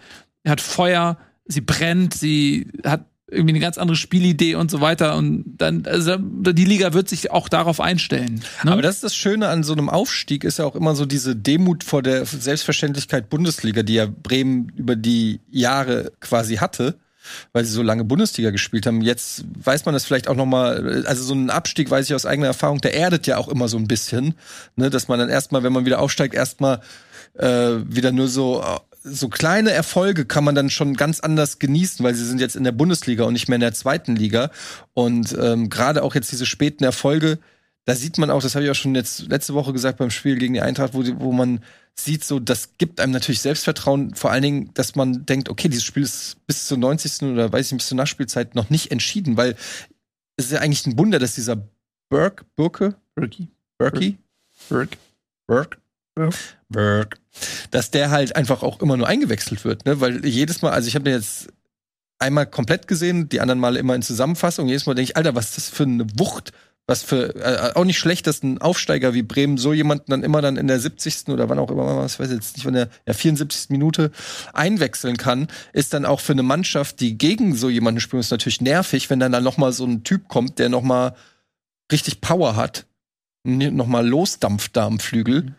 hat 0.50 0.60
Feuer, 0.60 1.18
sie 1.46 1.60
brennt, 1.60 2.14
sie 2.14 2.68
hat 2.84 3.06
irgendwie 3.30 3.52
eine 3.52 3.60
ganz 3.60 3.78
andere 3.78 3.96
Spielidee 3.96 4.54
und 4.54 4.70
so 4.70 4.80
weiter. 4.80 5.16
Und 5.16 5.44
dann, 5.58 5.86
also 5.86 6.16
die 6.18 6.64
Liga 6.64 6.92
wird 6.92 7.08
sich 7.08 7.30
auch 7.30 7.48
darauf 7.48 7.80
einstellen. 7.80 8.42
Ne? 8.62 8.72
Aber 8.72 8.82
das 8.82 8.96
ist 8.96 9.04
das 9.04 9.16
Schöne 9.16 9.48
an 9.48 9.62
so 9.62 9.72
einem 9.72 9.88
Aufstieg, 9.88 10.44
ist 10.44 10.58
ja 10.58 10.64
auch 10.64 10.76
immer 10.76 10.94
so 10.94 11.06
diese 11.06 11.34
Demut 11.34 11.84
vor 11.84 12.02
der 12.02 12.24
Selbstverständlichkeit 12.26 13.30
Bundesliga, 13.30 13.82
die 13.82 13.94
ja 13.94 14.06
Bremen 14.06 14.72
über 14.76 14.96
die 14.96 15.40
Jahre 15.50 16.12
quasi 16.20 16.56
hatte 16.56 16.98
weil 17.52 17.64
sie 17.64 17.72
so 17.72 17.82
lange 17.82 18.04
Bundesliga 18.04 18.50
gespielt 18.50 18.86
haben. 18.86 19.00
Jetzt 19.00 19.44
weiß 19.58 19.84
man 19.84 19.94
das 19.94 20.04
vielleicht 20.04 20.28
auch 20.28 20.36
noch 20.36 20.46
mal, 20.46 21.04
also 21.06 21.22
so 21.24 21.34
ein 21.34 21.50
Abstieg 21.50 21.90
weiß 21.90 22.06
ich 22.06 22.14
aus 22.14 22.26
eigener 22.26 22.48
Erfahrung, 22.48 22.82
der 22.82 22.94
erdet 22.94 23.26
ja 23.26 23.38
auch 23.38 23.48
immer 23.48 23.68
so 23.68 23.78
ein 23.78 23.88
bisschen, 23.88 24.34
ne, 24.76 24.90
dass 24.90 25.08
man 25.08 25.18
dann 25.18 25.30
erstmal, 25.30 25.62
wenn 25.62 25.72
man 25.72 25.86
wieder 25.86 26.00
aufsteigt, 26.00 26.34
erstmal 26.34 26.80
äh, 27.38 27.76
wieder 27.86 28.12
nur 28.12 28.28
so 28.28 28.62
so 29.04 29.28
kleine 29.28 29.70
Erfolge 29.70 30.24
kann 30.24 30.44
man 30.44 30.54
dann 30.54 30.70
schon 30.70 30.94
ganz 30.94 31.20
anders 31.20 31.58
genießen, 31.58 32.04
weil 32.04 32.14
sie 32.14 32.24
sind 32.24 32.40
jetzt 32.40 32.56
in 32.56 32.64
der 32.64 32.72
Bundesliga 32.72 33.24
und 33.24 33.34
nicht 33.34 33.48
mehr 33.48 33.56
in 33.56 33.60
der 33.60 33.74
zweiten 33.74 34.16
Liga. 34.16 34.50
Und 34.94 35.36
ähm, 35.38 35.68
gerade 35.68 36.02
auch 36.02 36.14
jetzt 36.14 36.32
diese 36.32 36.46
späten 36.46 36.84
Erfolge, 36.84 37.38
da 37.84 37.94
sieht 37.94 38.16
man 38.16 38.30
auch, 38.30 38.42
das 38.42 38.54
habe 38.54 38.64
ich 38.64 38.70
auch 38.70 38.74
schon 38.74 38.94
jetzt 38.94 39.28
letzte 39.28 39.52
Woche 39.52 39.74
gesagt 39.74 39.98
beim 39.98 40.10
Spiel 40.10 40.38
gegen 40.38 40.54
die 40.54 40.62
Eintracht, 40.62 40.94
wo, 40.94 41.04
wo 41.18 41.32
man 41.32 41.60
sieht, 41.94 42.24
so, 42.24 42.40
das 42.40 42.70
gibt 42.78 42.98
einem 42.98 43.12
natürlich 43.12 43.40
Selbstvertrauen, 43.40 44.14
vor 44.14 44.30
allen 44.30 44.42
Dingen, 44.42 44.70
dass 44.74 44.96
man 44.96 45.26
denkt, 45.26 45.50
okay, 45.50 45.68
dieses 45.68 45.84
Spiel 45.84 46.02
ist 46.02 46.38
bis 46.46 46.66
zur 46.66 46.78
90. 46.78 47.22
oder 47.28 47.52
weiß 47.52 47.70
ich 47.70 47.76
bis 47.76 47.88
zur 47.88 47.96
Nachspielzeit 47.96 48.54
noch 48.54 48.70
nicht 48.70 48.90
entschieden, 48.90 49.36
weil 49.36 49.54
es 50.36 50.46
ist 50.46 50.52
ja 50.52 50.60
eigentlich 50.60 50.86
ein 50.86 50.98
Wunder, 50.98 51.18
dass 51.18 51.34
dieser 51.34 51.56
Burke, 52.08 52.44
Burke, 52.56 52.96
Burke, 53.14 53.48
Burke, 53.78 54.96
Burke, 55.46 55.78
Burke, 56.14 56.38
Burke, 56.68 57.18
dass 57.74 57.90
der 57.90 58.12
halt 58.12 58.36
einfach 58.36 58.62
auch 58.62 58.80
immer 58.80 58.96
nur 58.96 59.08
eingewechselt 59.08 59.64
wird, 59.64 59.84
ne? 59.84 60.00
Weil 60.00 60.24
jedes 60.24 60.62
Mal, 60.62 60.70
also 60.70 60.86
ich 60.86 60.94
habe 60.94 61.04
den 61.04 61.14
jetzt 61.14 61.48
einmal 62.20 62.46
komplett 62.46 62.86
gesehen, 62.86 63.28
die 63.28 63.40
anderen 63.40 63.58
Mal 63.58 63.74
immer 63.74 63.96
in 63.96 64.02
Zusammenfassung. 64.02 64.68
Jedes 64.68 64.86
Mal 64.86 64.94
denke 64.94 65.10
ich, 65.10 65.16
Alter, 65.16 65.34
was 65.34 65.48
ist 65.48 65.56
das 65.56 65.68
für 65.70 65.82
eine 65.82 66.06
Wucht? 66.16 66.52
Was 66.86 67.02
für 67.02 67.34
äh, 67.34 67.74
auch 67.74 67.84
nicht 67.84 67.98
schlecht, 67.98 68.28
dass 68.28 68.44
ein 68.44 68.60
Aufsteiger 68.60 69.12
wie 69.12 69.24
Bremen 69.24 69.58
so 69.58 69.72
jemanden 69.72 70.12
dann 70.12 70.22
immer 70.22 70.40
dann 70.40 70.56
in 70.56 70.68
der 70.68 70.78
70. 70.78 71.30
oder 71.30 71.48
wann 71.48 71.58
auch 71.58 71.68
immer, 71.68 71.96
was 71.96 72.20
weiß 72.20 72.28
ich 72.28 72.36
jetzt 72.36 72.56
nicht, 72.56 72.62
von 72.62 72.74
der 72.74 72.90
ja, 73.08 73.12
74. 73.12 73.70
Minute 73.70 74.12
einwechseln 74.52 75.16
kann, 75.16 75.48
ist 75.72 75.94
dann 75.94 76.06
auch 76.06 76.20
für 76.20 76.32
eine 76.32 76.44
Mannschaft, 76.44 77.00
die 77.00 77.18
gegen 77.18 77.56
so 77.56 77.70
jemanden 77.70 77.98
spielt, 77.98 78.20
ist 78.20 78.30
natürlich 78.30 78.60
nervig, 78.60 79.10
wenn 79.10 79.18
dann 79.18 79.32
da 79.32 79.40
noch 79.40 79.56
mal 79.56 79.72
so 79.72 79.84
ein 79.84 80.04
Typ 80.04 80.28
kommt, 80.28 80.60
der 80.60 80.68
noch 80.68 80.82
mal 80.82 81.16
richtig 81.90 82.20
Power 82.20 82.54
hat, 82.54 82.86
noch 83.42 83.88
mal 83.88 84.06
losdampft 84.06 84.76
da 84.76 84.86
am 84.86 85.00
Flügel. 85.00 85.42
Mhm. 85.42 85.54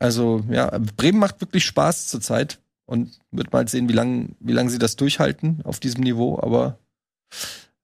Also 0.00 0.42
ja, 0.50 0.76
Bremen 0.96 1.18
macht 1.18 1.40
wirklich 1.40 1.64
Spaß 1.64 2.08
zurzeit 2.08 2.58
und 2.86 3.18
wird 3.30 3.52
mal 3.52 3.68
sehen, 3.68 3.88
wie 3.88 3.92
lange 3.92 4.30
wie 4.40 4.52
lang 4.52 4.68
sie 4.68 4.78
das 4.78 4.96
durchhalten 4.96 5.60
auf 5.62 5.78
diesem 5.78 6.02
Niveau. 6.02 6.40
Aber 6.40 6.78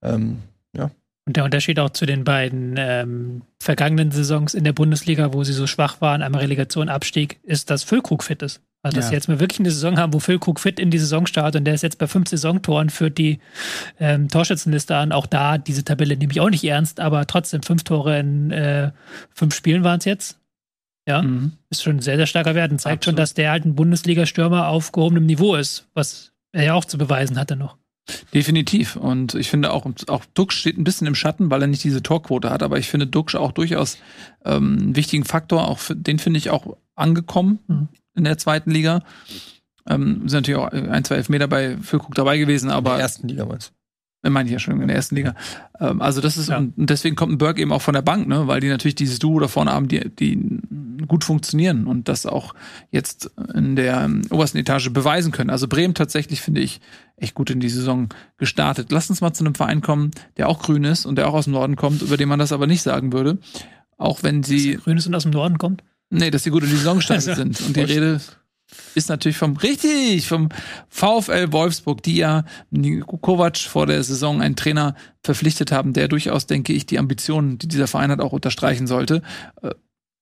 ähm, 0.01 0.39
ja. 0.75 0.91
Und 1.25 1.35
der 1.35 1.43
Unterschied 1.43 1.79
auch 1.79 1.91
zu 1.91 2.05
den 2.05 2.23
beiden 2.23 2.75
ähm, 2.77 3.41
vergangenen 3.61 4.11
Saisons 4.11 4.53
in 4.53 4.63
der 4.63 4.73
Bundesliga, 4.73 5.33
wo 5.33 5.43
sie 5.43 5.53
so 5.53 5.67
schwach 5.67 6.01
waren, 6.01 6.21
einmal 6.21 6.41
Relegation, 6.41 6.89
Abstieg, 6.89 7.39
ist, 7.43 7.69
dass 7.69 7.83
Füllkrug 7.83 8.23
fit 8.23 8.41
ist. 8.41 8.61
Also, 8.81 8.95
dass 8.95 9.05
ja. 9.05 9.09
sie 9.09 9.15
jetzt 9.15 9.27
mal 9.27 9.39
wirklich 9.39 9.59
eine 9.59 9.71
Saison 9.71 9.97
haben, 9.97 10.13
wo 10.13 10.19
Füllkrug 10.19 10.59
fit 10.59 10.79
in 10.79 10.89
die 10.89 10.99
Saison 10.99 11.25
startet 11.25 11.59
und 11.59 11.65
der 11.65 11.73
ist 11.73 11.83
jetzt 11.83 11.97
bei 11.97 12.07
fünf 12.07 12.29
Saisontoren, 12.29 12.89
führt 12.89 13.17
die 13.17 13.39
ähm, 13.99 14.29
Torschützenliste 14.29 14.95
an. 14.95 15.11
Auch 15.11 15.25
da, 15.25 15.57
diese 15.57 15.83
Tabelle 15.83 16.15
nehme 16.15 16.31
ich 16.31 16.39
auch 16.39 16.49
nicht 16.49 16.63
ernst, 16.63 16.99
aber 16.99 17.27
trotzdem 17.27 17.61
fünf 17.61 17.83
Tore 17.83 18.19
in 18.19 18.51
äh, 18.51 18.91
fünf 19.33 19.53
Spielen 19.53 19.83
waren 19.83 19.99
es 19.99 20.05
jetzt. 20.05 20.39
Ja, 21.07 21.21
mhm. 21.21 21.53
ist 21.69 21.83
schon 21.83 21.97
ein 21.97 22.01
sehr, 22.01 22.17
sehr 22.17 22.25
starker 22.25 22.53
Wert 22.53 22.71
und 22.71 22.79
zeigt 22.79 22.99
Absolut. 22.99 23.13
schon, 23.13 23.15
dass 23.15 23.33
der 23.33 23.51
halt 23.51 23.65
ein 23.65 23.75
Bundesliga-Stürmer 23.75 24.67
auf 24.67 24.91
gehobenem 24.91 25.25
Niveau 25.25 25.55
ist, 25.55 25.87
was 25.93 26.33
er 26.51 26.63
ja 26.63 26.73
auch 26.73 26.85
zu 26.85 26.97
beweisen 26.97 27.39
hatte 27.39 27.55
noch. 27.55 27.77
Definitiv. 28.33 28.95
Und 28.95 29.35
ich 29.35 29.49
finde 29.49 29.71
auch, 29.71 29.85
auch 30.07 30.25
Dux 30.33 30.55
steht 30.55 30.77
ein 30.77 30.83
bisschen 30.83 31.07
im 31.07 31.15
Schatten, 31.15 31.49
weil 31.49 31.61
er 31.61 31.67
nicht 31.67 31.83
diese 31.83 32.03
Torquote 32.03 32.49
hat. 32.49 32.63
Aber 32.63 32.77
ich 32.77 32.87
finde 32.87 33.07
Dux 33.07 33.35
auch 33.35 33.51
durchaus 33.51 33.97
ähm, 34.45 34.77
einen 34.79 34.95
wichtigen 34.95 35.25
Faktor. 35.25 35.67
Auch 35.67 35.79
für, 35.79 35.95
den 35.95 36.19
finde 36.19 36.37
ich 36.37 36.49
auch 36.49 36.77
angekommen 36.95 37.59
mhm. 37.67 37.87
in 38.15 38.23
der 38.23 38.37
zweiten 38.37 38.71
Liga. 38.71 39.03
Ähm, 39.89 40.27
sind 40.27 40.39
natürlich 40.39 40.59
auch 40.59 40.71
ein, 40.71 41.03
zwei 41.03 41.15
Elfmeter 41.15 41.47
bei 41.47 41.77
Füllkrug 41.77 42.15
dabei 42.15 42.37
gewesen, 42.37 42.69
aber. 42.69 42.91
In 42.91 42.97
der 42.97 43.03
ersten 43.03 43.27
Liga 43.27 43.45
meinst 43.45 43.69
du? 43.69 43.76
Meine 44.23 44.47
ich 44.47 44.53
ja 44.53 44.59
schon 44.59 44.81
in 44.81 44.87
der 44.87 44.95
ersten 44.95 45.15
Liga. 45.15 45.35
Ähm, 45.79 46.01
also 46.01 46.21
das 46.21 46.37
ist, 46.37 46.49
ja. 46.49 46.57
und 46.57 46.73
deswegen 46.77 47.15
kommt 47.15 47.33
ein 47.33 47.37
Burke 47.37 47.61
eben 47.61 47.71
auch 47.71 47.81
von 47.81 47.93
der 47.93 48.01
Bank, 48.01 48.27
ne, 48.27 48.47
weil 48.47 48.59
die 48.59 48.69
natürlich 48.69 48.95
dieses 48.95 49.19
Duo 49.19 49.39
da 49.39 49.47
vorne 49.47 49.71
haben, 49.71 49.87
die, 49.87 50.09
die 50.09 50.59
gut 51.07 51.23
funktionieren 51.23 51.87
und 51.87 52.09
das 52.09 52.25
auch 52.25 52.53
jetzt 52.91 53.31
in 53.53 53.75
der 53.75 54.01
ähm, 54.01 54.23
obersten 54.29 54.57
Etage 54.57 54.89
beweisen 54.91 55.31
können. 55.31 55.49
Also 55.49 55.67
Bremen 55.67 55.93
tatsächlich 55.93 56.41
finde 56.41 56.61
ich 56.61 56.81
echt 57.15 57.35
gut 57.35 57.49
in 57.49 57.59
die 57.59 57.69
Saison 57.69 58.09
gestartet. 58.37 58.91
Lass 58.91 59.09
uns 59.09 59.21
mal 59.21 59.33
zu 59.33 59.43
einem 59.43 59.55
Verein 59.55 59.81
kommen, 59.81 60.11
der 60.37 60.49
auch 60.49 60.59
grün 60.59 60.83
ist 60.83 61.05
und 61.05 61.17
der 61.17 61.29
auch 61.29 61.33
aus 61.33 61.45
dem 61.45 61.53
Norden 61.53 61.75
kommt, 61.75 62.01
über 62.01 62.17
den 62.17 62.29
man 62.29 62.39
das 62.39 62.51
aber 62.51 62.67
nicht 62.67 62.81
sagen 62.81 63.13
würde. 63.13 63.37
Auch 63.97 64.23
wenn 64.23 64.43
sie. 64.43 64.75
grün 64.75 64.97
ist 64.97 65.07
und 65.07 65.15
aus 65.15 65.23
dem 65.23 65.31
Norden 65.31 65.57
kommt? 65.57 65.83
Nee, 66.09 66.31
dass 66.31 66.43
sie 66.43 66.51
gut 66.51 66.63
in 66.63 66.69
die 66.69 66.75
Saison 66.75 66.97
gestartet 66.97 67.29
also, 67.29 67.41
sind. 67.41 67.61
Und 67.61 67.75
die 67.75 67.81
Rede 67.81 68.21
ist 68.95 69.09
natürlich 69.09 69.37
vom, 69.37 69.57
richtig, 69.57 70.27
vom 70.27 70.49
VfL 70.89 71.51
Wolfsburg, 71.51 72.03
die 72.03 72.17
ja 72.17 72.43
Kovac 73.05 73.57
vor 73.57 73.85
der 73.85 74.03
Saison 74.03 74.41
einen 74.41 74.55
Trainer 74.55 74.95
verpflichtet 75.23 75.71
haben, 75.71 75.93
der 75.93 76.07
durchaus, 76.07 76.47
denke 76.47 76.73
ich, 76.73 76.85
die 76.85 76.99
Ambitionen, 76.99 77.57
die 77.57 77.67
dieser 77.67 77.87
Verein 77.87 78.11
hat, 78.11 78.19
auch 78.19 78.33
unterstreichen 78.33 78.87
sollte. 78.87 79.21
Äh, 79.61 79.71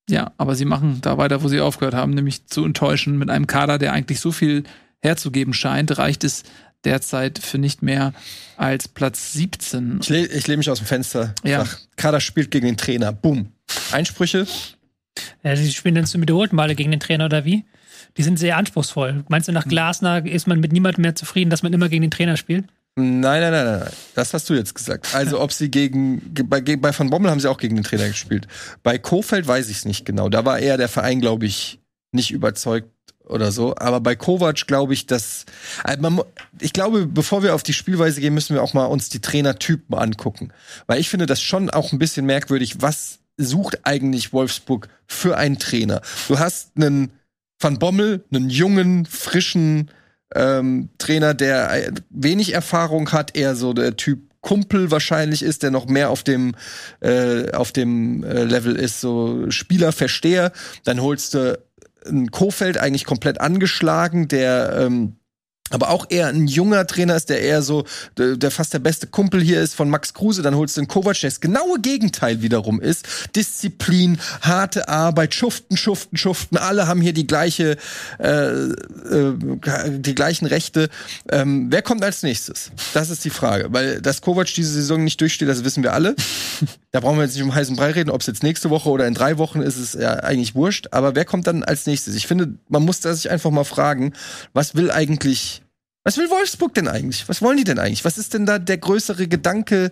ja, 0.09 0.33
aber 0.37 0.55
sie 0.55 0.65
machen 0.65 0.99
da 1.01 1.17
weiter, 1.17 1.41
wo 1.41 1.47
sie 1.47 1.59
aufgehört 1.59 1.95
haben, 1.95 2.13
nämlich 2.13 2.45
zu 2.45 2.63
enttäuschen 2.63 3.17
mit 3.17 3.29
einem 3.29 3.47
Kader, 3.47 3.79
der 3.79 3.93
eigentlich 3.93 4.19
so 4.19 4.31
viel 4.31 4.63
herzugeben 5.01 5.53
scheint, 5.53 5.97
reicht 5.97 6.23
es 6.23 6.43
derzeit 6.83 7.39
für 7.39 7.57
nicht 7.57 7.81
mehr 7.81 8.13
als 8.57 8.87
Platz 8.87 9.33
17. 9.33 9.99
Ich, 10.01 10.09
le 10.09 10.25
ich 10.27 10.47
lehne 10.47 10.57
mich 10.57 10.69
aus 10.69 10.77
dem 10.77 10.87
Fenster. 10.87 11.33
Ja. 11.43 11.65
Sag, 11.65 11.79
Kader 11.95 12.19
spielt 12.19 12.51
gegen 12.51 12.67
den 12.67 12.77
Trainer. 12.77 13.11
Boom. 13.11 13.51
Einsprüche? 13.91 14.45
Ja, 15.43 15.55
sie 15.55 15.71
spielen 15.71 15.95
dann 15.95 16.05
zum 16.05 16.21
wiederholten 16.21 16.55
Male 16.55 16.75
gegen 16.75 16.91
den 16.91 16.99
Trainer 16.99 17.25
oder 17.25 17.45
wie? 17.45 17.65
Die 18.17 18.23
sind 18.23 18.39
sehr 18.39 18.57
anspruchsvoll. 18.57 19.25
Meinst 19.27 19.47
du, 19.47 19.51
nach 19.51 19.67
Glasner 19.67 20.25
ist 20.25 20.47
man 20.47 20.59
mit 20.59 20.71
niemandem 20.71 21.01
mehr 21.01 21.15
zufrieden, 21.15 21.49
dass 21.49 21.63
man 21.63 21.73
immer 21.73 21.89
gegen 21.89 22.01
den 22.01 22.11
Trainer 22.11 22.37
spielt? 22.37 22.65
Nein, 22.97 23.41
nein, 23.41 23.51
nein, 23.51 23.79
nein. 23.79 23.89
Das 24.13 24.33
hast 24.33 24.49
du 24.49 24.53
jetzt 24.53 24.73
gesagt. 24.73 25.13
Also, 25.13 25.41
ob 25.41 25.51
sie 25.51 25.69
gegen, 25.69 26.21
bei, 26.45 26.61
bei 26.61 26.97
Van 26.97 27.09
Bommel 27.09 27.29
haben 27.29 27.41
sie 27.41 27.49
auch 27.49 27.57
gegen 27.57 27.75
den 27.75 27.83
Trainer 27.83 28.07
gespielt. 28.07 28.47
Bei 28.83 28.97
Kofeld 28.97 29.47
weiß 29.47 29.69
ich 29.69 29.77
es 29.77 29.85
nicht 29.85 30.05
genau. 30.05 30.29
Da 30.29 30.45
war 30.45 30.59
eher 30.59 30.77
der 30.77 30.87
Verein, 30.87 31.19
glaube 31.19 31.45
ich, 31.45 31.81
nicht 32.13 32.31
überzeugt 32.31 32.89
oder 33.25 33.51
so. 33.51 33.75
Aber 33.75 33.99
bei 33.99 34.15
Kovac 34.15 34.65
glaube 34.67 34.93
ich, 34.93 35.07
dass, 35.07 35.45
also 35.83 36.01
man, 36.01 36.21
ich 36.61 36.71
glaube, 36.71 37.05
bevor 37.05 37.43
wir 37.43 37.53
auf 37.53 37.63
die 37.63 37.73
Spielweise 37.73 38.21
gehen, 38.21 38.33
müssen 38.33 38.55
wir 38.55 38.63
auch 38.63 38.73
mal 38.73 38.85
uns 38.85 39.09
die 39.09 39.19
Trainertypen 39.19 39.97
angucken. 39.97 40.53
Weil 40.87 40.99
ich 40.99 41.09
finde 41.09 41.25
das 41.25 41.41
schon 41.41 41.69
auch 41.69 41.91
ein 41.91 41.99
bisschen 41.99 42.25
merkwürdig, 42.25 42.81
was 42.81 43.19
sucht 43.37 43.79
eigentlich 43.83 44.31
Wolfsburg 44.31 44.87
für 45.05 45.37
einen 45.37 45.59
Trainer? 45.59 46.01
Du 46.29 46.39
hast 46.39 46.71
einen 46.77 47.11
Van 47.65 47.79
Bommel, 47.79 48.23
einen 48.31 48.51
jungen, 48.51 49.07
frischen 49.07 49.89
ähm, 50.35 50.89
Trainer, 50.99 51.33
der 51.33 51.87
äh, 51.87 51.91
wenig 52.11 52.53
Erfahrung 52.53 53.11
hat, 53.11 53.35
eher 53.35 53.55
so 53.55 53.73
der 53.73 53.95
Typ 53.95 54.19
Kumpel 54.41 54.91
wahrscheinlich 54.91 55.41
ist, 55.41 55.63
der 55.63 55.71
noch 55.71 55.87
mehr 55.87 56.11
auf 56.11 56.21
dem 56.21 56.53
äh, 56.99 57.51
auf 57.53 57.71
dem 57.71 58.23
äh, 58.23 58.43
Level 58.43 58.75
ist, 58.75 59.01
so 59.01 59.49
Spielerversteher. 59.49 60.51
Dann 60.83 61.01
holst 61.01 61.33
du 61.33 61.59
einen 62.05 62.29
Kofeld 62.29 62.77
eigentlich 62.77 63.05
komplett 63.05 63.41
angeschlagen, 63.41 64.27
der 64.27 64.77
ähm, 64.81 65.15
aber 65.71 65.89
auch 65.89 66.05
eher 66.09 66.27
ein 66.27 66.45
junger 66.45 66.85
Trainer 66.85 67.15
ist, 67.15 67.29
der 67.29 67.41
eher 67.41 67.63
so, 67.63 67.85
der 68.17 68.51
fast 68.51 68.73
der 68.73 68.79
beste 68.79 69.07
Kumpel 69.07 69.41
hier 69.41 69.61
ist 69.61 69.73
von 69.73 69.89
Max 69.89 70.13
Kruse, 70.13 70.43
dann 70.43 70.55
holst 70.55 70.77
du 70.77 70.81
den 70.81 70.87
Kovac, 70.87 71.19
der 71.19 71.31
das 71.31 71.39
genaue 71.39 71.79
Gegenteil 71.79 72.43
wiederum 72.43 72.79
ist. 72.79 73.07
Disziplin, 73.35 74.19
harte 74.41 74.89
Arbeit, 74.89 75.33
schuften, 75.33 75.75
schuften, 75.75 76.17
schuften, 76.17 76.57
alle 76.57 76.87
haben 76.87 77.01
hier 77.01 77.13
die 77.13 77.25
gleiche, 77.25 77.77
äh, 78.19 78.51
äh, 78.51 79.33
die 79.89 80.13
gleichen 80.13 80.45
Rechte. 80.45 80.89
Ähm, 81.31 81.67
wer 81.71 81.81
kommt 81.81 82.03
als 82.03 82.21
nächstes? 82.21 82.71
Das 82.93 83.09
ist 83.09 83.25
die 83.25 83.31
Frage, 83.31 83.67
weil 83.71 84.01
dass 84.01 84.21
Kovac 84.21 84.53
diese 84.53 84.71
Saison 84.71 85.03
nicht 85.03 85.19
durchsteht, 85.19 85.49
das 85.49 85.63
wissen 85.63 85.81
wir 85.81 85.93
alle. 85.93 86.15
da 86.91 86.99
brauchen 86.99 87.17
wir 87.17 87.23
jetzt 87.23 87.33
nicht 87.33 87.43
um 87.43 87.55
heißen 87.55 87.75
Brei 87.75 87.91
reden, 87.91 88.11
ob 88.11 88.21
es 88.21 88.27
jetzt 88.27 88.43
nächste 88.43 88.69
Woche 88.69 88.89
oder 88.89 89.07
in 89.07 89.15
drei 89.15 89.39
Wochen 89.39 89.61
ist, 89.61 89.77
ist 89.77 89.95
ja 89.95 90.13
eigentlich 90.13 90.53
wurscht. 90.53 90.89
Aber 90.91 91.15
wer 91.15 91.25
kommt 91.25 91.47
dann 91.47 91.63
als 91.63 91.87
nächstes? 91.87 92.15
Ich 92.15 92.27
finde, 92.27 92.53
man 92.69 92.85
muss 92.85 93.01
da 93.01 93.13
sich 93.13 93.31
einfach 93.31 93.51
mal 93.51 93.63
fragen, 93.63 94.13
was 94.53 94.75
will 94.75 94.91
eigentlich 94.91 95.64
was 96.05 96.17
will 96.17 96.29
Wolfsburg 96.29 96.73
denn 96.75 96.87
eigentlich? 96.87 97.27
Was 97.27 97.41
wollen 97.41 97.57
die 97.57 97.63
denn 97.63 97.79
eigentlich? 97.79 98.05
Was 98.05 98.17
ist 98.17 98.33
denn 98.33 98.45
da 98.45 98.59
der 98.59 98.77
größere 98.77 99.27
Gedanke, 99.27 99.91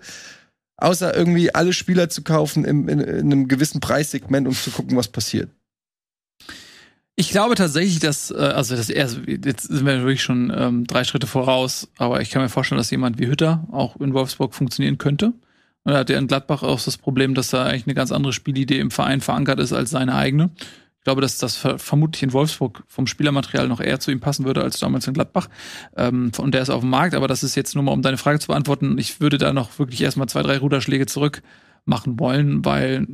außer 0.78 1.16
irgendwie 1.16 1.53
alle 1.53 1.74
Spieler 1.74 2.07
zu 2.07 2.22
kaufen 2.22 2.64
im, 2.64 2.88
in, 2.88 2.99
in 2.99 3.32
einem 3.32 3.47
gewissen 3.47 3.82
Preissegment, 3.82 4.47
um 4.47 4.53
zu 4.53 4.72
gucken, 4.72 4.95
was 4.95 5.07
passiert? 5.07 5.49
Ich 7.16 7.30
glaube 7.30 7.55
tatsächlich, 7.55 7.99
dass, 7.99 8.32
äh, 8.32 8.36
also 8.36 8.76
das 8.76 8.89
erste, 8.89 9.22
jetzt 9.28 9.64
sind 9.64 9.86
wir 9.86 9.99
wirklich 9.99 10.24
schon 10.24 10.51
ähm, 10.55 10.86
drei 10.86 11.03
Schritte 11.03 11.28
voraus, 11.28 11.88
aber 11.97 12.22
ich 12.22 12.30
kann 12.30 12.41
mir 12.41 12.49
vorstellen, 12.49 12.78
dass 12.80 12.91
jemand 12.91 13.20
wie 13.20 13.28
Hütter 13.28 13.68
auch 13.72 13.95
in 13.97 14.14
Wolfsburg 14.14 14.53
funktionieren 14.53 14.97
könnte. 14.97 15.34
Und 15.84 15.91
er 15.91 15.99
hat 15.99 16.09
ja 16.09 16.18
in 16.18 16.28
Gladbach 16.28 16.64
auch 16.64 16.82
das 16.82 16.97
Problem, 16.97 17.34
dass 17.34 17.49
da 17.49 17.66
eigentlich 17.66 17.88
eine 17.88 17.93
ganz 17.93 18.11
andere 18.11 18.34
Spielidee 18.34 18.80
im 18.80 18.89
Verein 18.89 19.20
verankert 19.20 19.59
ist 19.59 19.74
als 19.74 19.89
seine 19.89 20.16
eigene. 20.16 20.51
Ich 21.04 21.06
glaube, 21.06 21.20
dass 21.20 21.38
das 21.38 21.58
vermutlich 21.58 22.24
in 22.24 22.32
Wolfsburg 22.32 22.82
vom 22.88 23.08
Spielermaterial 23.08 23.68
noch 23.68 23.82
eher 23.82 23.99
zu 23.99 24.10
ihm 24.10 24.22
passen 24.22 24.45
würde 24.45 24.64
als 24.64 24.80
damals 24.80 25.06
in 25.06 25.14
Gladbach. 25.14 25.49
Ähm, 25.97 26.32
und 26.38 26.54
der 26.54 26.62
ist 26.62 26.70
auf 26.70 26.80
dem 26.80 26.91
Markt, 26.91 27.14
aber 27.14 27.28
das 27.28 27.43
ist 27.43 27.56
jetzt 27.56 27.76
nur 27.76 27.84
mal, 27.84 27.91
um 27.91 28.01
deine 28.01 28.16
Frage 28.16 28.39
zu 28.39 28.47
beantworten. 28.47 28.97
Ich 28.97 29.20
würde 29.20 29.38
da 29.38 29.51
noch 29.51 29.78
wirklich 29.80 30.01
erstmal 30.01 30.30
zwei, 30.30 30.43
drei 30.43 30.58
Ruderschläge 30.60 31.06
zurück 31.06 31.43
machen 31.84 32.22
wollen, 32.22 32.64
weil 32.64 33.06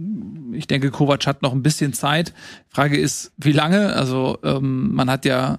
ich 0.54 0.68
denke, 0.68 0.92
Kovac 0.92 1.26
hat 1.26 1.42
noch 1.42 1.52
ein 1.52 1.64
bisschen 1.64 1.92
Zeit. 1.94 2.36
Frage 2.68 2.96
ist, 2.96 3.32
wie 3.38 3.54
lange? 3.54 3.96
Also 3.96 4.38
ähm, 4.44 4.94
man 4.94 5.10
hat 5.10 5.26
ja 5.26 5.58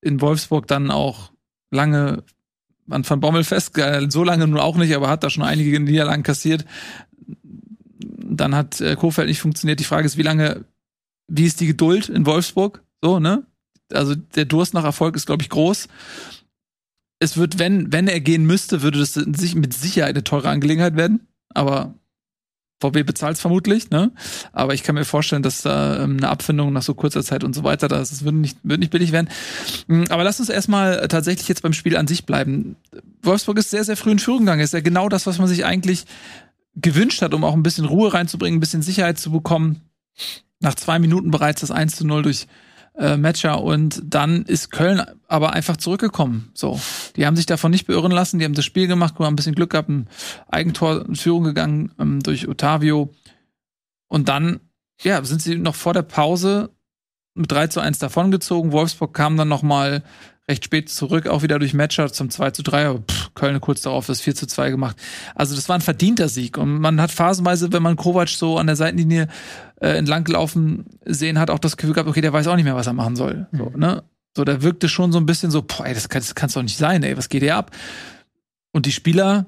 in 0.00 0.22
Wolfsburg 0.22 0.66
dann 0.68 0.90
auch 0.90 1.32
lange 1.70 2.24
an 2.88 3.06
Van 3.06 3.20
Bommel 3.20 3.44
fest, 3.44 3.78
so 4.08 4.24
lange 4.24 4.46
nun 4.46 4.58
auch 4.58 4.78
nicht, 4.78 4.96
aber 4.96 5.10
hat 5.10 5.22
da 5.22 5.28
schon 5.28 5.44
einige 5.44 5.78
Niederlagen 5.78 6.22
kassiert. 6.22 6.64
Dann 7.98 8.54
hat 8.54 8.80
äh, 8.80 8.96
Kofeld 8.96 9.28
nicht 9.28 9.42
funktioniert. 9.42 9.80
Die 9.80 9.84
Frage 9.84 10.06
ist, 10.06 10.16
wie 10.16 10.22
lange 10.22 10.64
wie 11.28 11.44
ist 11.44 11.60
die 11.60 11.66
Geduld 11.66 12.08
in 12.08 12.26
Wolfsburg? 12.26 12.82
So, 13.02 13.18
ne? 13.18 13.44
Also 13.92 14.14
der 14.14 14.44
Durst 14.44 14.74
nach 14.74 14.84
Erfolg 14.84 15.16
ist, 15.16 15.26
glaube 15.26 15.42
ich, 15.42 15.48
groß. 15.48 15.88
Es 17.18 17.36
wird, 17.36 17.58
wenn, 17.58 17.92
wenn 17.92 18.08
er 18.08 18.20
gehen 18.20 18.44
müsste, 18.44 18.82
würde 18.82 18.98
das 18.98 19.16
mit 19.54 19.72
Sicherheit 19.74 20.14
eine 20.14 20.24
teure 20.24 20.48
Angelegenheit 20.48 20.96
werden. 20.96 21.26
Aber 21.50 21.94
VW 22.80 23.02
bezahlt 23.02 23.36
es 23.36 23.40
vermutlich, 23.40 23.90
ne? 23.90 24.12
Aber 24.52 24.74
ich 24.74 24.82
kann 24.82 24.94
mir 24.94 25.04
vorstellen, 25.04 25.42
dass 25.42 25.62
da 25.62 26.02
ähm, 26.02 26.18
eine 26.18 26.28
Abfindung 26.28 26.72
nach 26.72 26.82
so 26.82 26.94
kurzer 26.94 27.22
Zeit 27.22 27.44
und 27.44 27.54
so 27.54 27.62
weiter, 27.62 27.88
das, 27.88 28.10
das 28.10 28.24
würde 28.24 28.36
nicht, 28.36 28.58
würde 28.62 28.80
nicht 28.80 28.90
billig 28.90 29.12
werden. 29.12 29.28
Hm, 29.88 30.04
aber 30.10 30.24
lass 30.24 30.40
uns 30.40 30.48
erstmal 30.48 31.06
tatsächlich 31.08 31.48
jetzt 31.48 31.62
beim 31.62 31.72
Spiel 31.72 31.96
an 31.96 32.06
sich 32.06 32.26
bleiben. 32.26 32.76
Wolfsburg 33.22 33.58
ist 33.58 33.70
sehr, 33.70 33.84
sehr 33.84 33.96
früh 33.96 34.10
in 34.10 34.18
Führung 34.18 34.40
gegangen. 34.40 34.60
Ist 34.60 34.74
ja 34.74 34.80
genau 34.80 35.08
das, 35.08 35.26
was 35.26 35.38
man 35.38 35.48
sich 35.48 35.64
eigentlich 35.64 36.04
gewünscht 36.74 37.22
hat, 37.22 37.32
um 37.32 37.44
auch 37.44 37.54
ein 37.54 37.62
bisschen 37.62 37.84
Ruhe 37.84 38.12
reinzubringen, 38.12 38.58
ein 38.58 38.60
bisschen 38.60 38.82
Sicherheit 38.82 39.18
zu 39.18 39.30
bekommen 39.30 39.80
nach 40.64 40.74
zwei 40.74 40.98
Minuten 40.98 41.30
bereits 41.30 41.60
das 41.60 41.70
1 41.70 41.96
zu 41.96 42.06
0 42.06 42.22
durch 42.22 42.46
äh, 42.96 43.16
Matcher 43.16 43.62
und 43.62 44.02
dann 44.04 44.42
ist 44.42 44.70
Köln 44.70 45.02
aber 45.28 45.52
einfach 45.52 45.76
zurückgekommen. 45.76 46.50
So, 46.54 46.80
die 47.16 47.26
haben 47.26 47.36
sich 47.36 47.46
davon 47.46 47.70
nicht 47.70 47.86
beirren 47.86 48.12
lassen, 48.12 48.38
die 48.38 48.44
haben 48.44 48.54
das 48.54 48.64
Spiel 48.64 48.86
gemacht, 48.86 49.14
haben 49.14 49.24
ein 49.24 49.36
bisschen 49.36 49.54
Glück 49.54 49.70
gehabt, 49.70 49.88
ein 49.88 50.08
Eigentor 50.48 51.06
in 51.06 51.16
Führung 51.16 51.44
gegangen 51.44 51.92
ähm, 51.98 52.22
durch 52.22 52.48
Otavio 52.48 53.10
und 54.08 54.28
dann 54.28 54.60
ja, 55.02 55.22
sind 55.24 55.42
sie 55.42 55.56
noch 55.56 55.74
vor 55.74 55.92
der 55.92 56.02
Pause 56.02 56.70
mit 57.34 57.50
3 57.50 57.66
zu 57.68 57.80
1 57.80 57.98
davongezogen. 57.98 58.72
Wolfsburg 58.72 59.12
kam 59.12 59.36
dann 59.36 59.48
noch 59.48 59.62
mal 59.62 60.04
recht 60.48 60.64
spät 60.64 60.90
zurück, 60.90 61.26
auch 61.26 61.42
wieder 61.42 61.58
durch 61.58 61.72
Matcher 61.72 62.12
zum 62.12 62.30
2 62.30 62.50
zu 62.50 62.62
3, 62.62 62.86
aber 62.86 62.98
pff, 63.00 63.34
Köln 63.34 63.60
kurz 63.60 63.82
darauf 63.82 64.06
das 64.06 64.20
4 64.20 64.34
zu 64.34 64.46
2 64.46 64.70
gemacht. 64.70 64.96
Also 65.34 65.54
das 65.54 65.68
war 65.68 65.76
ein 65.76 65.80
verdienter 65.80 66.28
Sieg 66.28 66.58
und 66.58 66.80
man 66.80 67.00
hat 67.00 67.10
phasenweise, 67.10 67.72
wenn 67.72 67.82
man 67.82 67.96
Kovac 67.96 68.28
so 68.28 68.58
an 68.58 68.66
der 68.66 68.76
Seitenlinie 68.76 69.28
äh, 69.80 69.88
entlang 69.96 70.24
gelaufen 70.24 70.84
sehen 71.06 71.38
hat, 71.38 71.50
auch 71.50 71.58
das 71.58 71.76
Gefühl 71.76 71.94
gehabt, 71.94 72.08
okay, 72.08 72.20
der 72.20 72.32
weiß 72.32 72.46
auch 72.46 72.56
nicht 72.56 72.64
mehr, 72.64 72.76
was 72.76 72.86
er 72.86 72.92
machen 72.92 73.16
soll. 73.16 73.46
So, 73.52 73.70
mhm. 73.70 73.78
ne? 73.78 74.04
So, 74.36 74.44
da 74.44 74.62
wirkte 74.62 74.88
schon 74.88 75.12
so 75.12 75.18
ein 75.18 75.26
bisschen 75.26 75.50
so, 75.50 75.62
boah, 75.62 75.86
ey, 75.86 75.94
das 75.94 76.08
kann 76.08 76.20
das 76.20 76.34
kann's 76.34 76.54
doch 76.54 76.62
nicht 76.62 76.76
sein, 76.76 77.02
ey, 77.04 77.16
was 77.16 77.28
geht 77.28 77.42
hier 77.42 77.56
ab? 77.56 77.70
Und 78.72 78.86
die 78.86 78.92
Spieler 78.92 79.46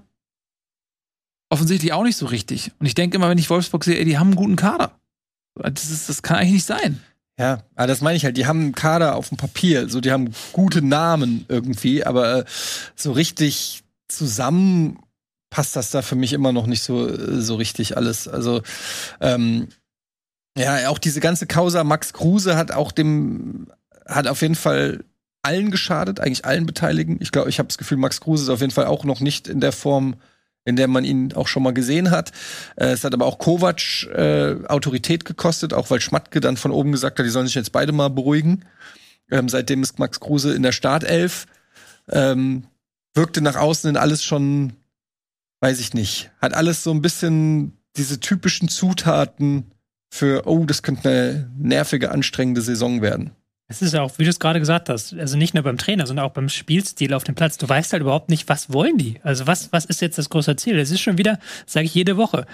offensichtlich 1.51 1.93
auch 1.93 2.05
nicht 2.05 2.17
so 2.17 2.27
richtig. 2.27 2.73
Und 2.79 2.87
ich 2.87 2.95
denke 2.95 3.17
immer, 3.17 3.29
wenn 3.29 3.39
ich 3.39 3.51
Wolfsburg 3.51 3.85
sehe, 3.85 3.99
ey, 3.99 4.05
die 4.05 4.19
haben 4.19 4.29
einen 4.29 4.37
guten 4.37 4.57
Kader. 4.57 4.99
Das, 5.55 5.91
ist, 5.91 6.09
das 6.09 6.23
kann 6.23 6.37
eigentlich 6.37 6.53
nicht 6.53 6.67
sein. 6.67 7.01
Ja, 7.39 7.65
aber 7.75 7.87
das 7.87 8.01
meine 8.01 8.17
ich 8.17 8.25
halt, 8.25 8.37
die 8.39 8.47
haben 8.47 8.61
einen 8.61 8.75
Kader 8.75 9.15
auf 9.15 9.29
dem 9.29 9.37
Papier, 9.37 9.91
so 9.91 10.01
die 10.01 10.11
haben 10.11 10.31
gute 10.53 10.81
Namen 10.81 11.45
irgendwie, 11.49 12.03
aber 12.05 12.39
äh, 12.39 12.45
so 12.95 13.13
richtig 13.13 13.83
zusammen 14.09 14.99
passt 15.51 15.77
das 15.77 15.91
da 15.91 16.01
für 16.03 16.17
mich 16.17 16.33
immer 16.33 16.53
noch 16.53 16.67
nicht 16.67 16.83
so 16.83 17.41
so 17.41 17.57
richtig 17.57 17.97
alles. 17.97 18.27
Also 18.27 18.63
ähm, 19.21 19.69
ja, 20.57 20.89
auch 20.89 20.99
diese 20.99 21.21
ganze 21.21 21.47
Causa 21.47 21.85
Max 21.85 22.15
Kruse 22.15 22.57
hat 22.57 22.73
auch 22.73 22.91
dem 22.91 23.67
hat 24.07 24.27
auf 24.27 24.41
jeden 24.41 24.55
Fall 24.55 25.05
allen 25.43 25.71
geschadet, 25.71 26.21
eigentlich 26.21 26.45
allen 26.45 26.67
Beteiligten. 26.67 27.19
Ich 27.21 27.33
glaube, 27.33 27.51
ich 27.51 27.59
habe 27.59 27.69
das 27.69 27.79
Gefühl, 27.79 27.99
Max 27.99 28.21
Kruse 28.21 28.45
ist 28.45 28.49
auf 28.49 28.61
jeden 28.61 28.73
Fall 28.73 28.87
auch 28.87 29.05
noch 29.05 29.21
nicht 29.21 29.47
in 29.47 29.61
der 29.61 29.73
Form 29.73 30.17
in 30.67 30.77
der 30.77 30.89
man 30.89 31.05
ihn 31.05 31.33
auch 31.33 31.49
schon 31.49 31.63
mal 31.63 31.73
gesehen 31.73 32.11
hat. 32.11 32.33
Äh, 32.77 32.89
es 32.89 33.05
hat 33.05 33.15
aber 33.15 33.25
auch 33.25 33.39
Kovac 33.39 34.03
äh, 34.13 34.57
Autorität 34.67 35.25
gekostet, 35.25 35.73
auch 35.73 35.91
weil 35.91 36.01
Schmatke 36.01 36.41
dann 36.41 36.59
von 36.59 36.73
oben 36.73 36.93
gesagt 36.93 37.19
hat, 37.19 37.25
die 37.25 37.31
sollen 37.31 37.47
sich 37.47 37.55
jetzt 37.55 37.73
beide 37.73 37.93
mal 37.93 38.11
beruhigen. 38.11 38.65
Ähm, 39.31 39.49
seitdem 39.49 39.83
ist 39.83 39.99
Max 39.99 40.21
Kruse 40.21 40.55
in 40.55 40.63
der 40.63 40.73
Startelf. 40.73 41.47
Ähm, 42.11 42.65
wirkte 43.15 43.41
nach 43.41 43.57
außen 43.57 43.89
in 43.89 43.97
alles 43.97 44.23
schon, 44.25 44.75
weiß 45.61 45.81
ich 45.81 45.95
nicht, 45.95 46.31
hat 46.41 46.55
alles 46.55 46.83
so 46.83 46.91
ein 46.91 47.03
bisschen 47.03 47.79
diese 47.97 48.21
typischen 48.21 48.69
Zutaten 48.69 49.73
für, 50.11 50.47
oh, 50.47 50.65
das 50.65 50.83
könnte 50.83 51.09
eine 51.09 51.51
nervige, 51.57 52.11
anstrengende 52.11 52.61
Saison 52.61 53.03
werden. 53.03 53.31
Es 53.69 53.83
ist 53.83 53.95
ja 53.95 54.03
auch, 54.03 54.17
wie 54.19 54.25
du 54.25 54.31
es 54.31 54.39
gerade 54.39 54.61
gesagt 54.61 54.89
hast, 54.89 55.13
also 55.15 55.37
nicht 55.37 55.55
nur 55.55 55.65
beim 55.65 55.77
Trainer, 55.77 56.07
sondern 56.07 56.25
auch 56.25 56.33
beim 56.33 56.49
Spielstil 56.49 57.13
auf 57.13 57.25
dem 57.25 57.35
Platz. 57.35 57.59
Du 57.59 57.69
weißt 57.69 57.93
halt 57.93 58.03
überhaupt 58.03 58.31
nicht, 58.31 58.49
was 58.49 58.73
wollen 58.73 58.97
die? 58.97 59.19
Also 59.25 59.49
was, 59.49 59.73
was 59.73 59.85
ist 59.85 60.01
jetzt 60.01 60.19
das 60.19 60.31
große 60.31 60.55
Ziel? 60.55 60.79
Es 60.79 60.93
ist 60.93 61.01
schon 61.01 61.19
wieder, 61.19 61.41
sage 61.67 61.87
ich 61.87 61.95
jede 61.95 62.17
Woche, 62.17 62.47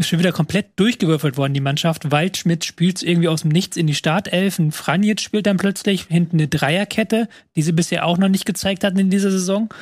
ist 0.00 0.08
schon 0.08 0.18
wieder 0.18 0.32
komplett 0.32 0.66
durchgewürfelt 0.76 1.36
worden, 1.36 1.54
die 1.54 1.60
Mannschaft. 1.60 2.10
Waldschmidt 2.10 2.64
spielt 2.64 3.02
irgendwie 3.02 3.28
aus 3.28 3.42
dem 3.42 3.50
Nichts 3.50 3.76
in 3.76 3.86
die 3.86 3.94
Startelfen. 3.94 4.72
Franjic 4.72 5.20
spielt 5.20 5.46
dann 5.46 5.56
plötzlich 5.56 6.06
hinten 6.08 6.36
eine 6.36 6.48
Dreierkette, 6.48 7.28
die 7.56 7.62
sie 7.62 7.72
bisher 7.72 8.06
auch 8.06 8.18
noch 8.18 8.28
nicht 8.28 8.46
gezeigt 8.46 8.84
hatten 8.84 8.98
in 8.98 9.10
dieser 9.10 9.30
Saison. 9.30 9.72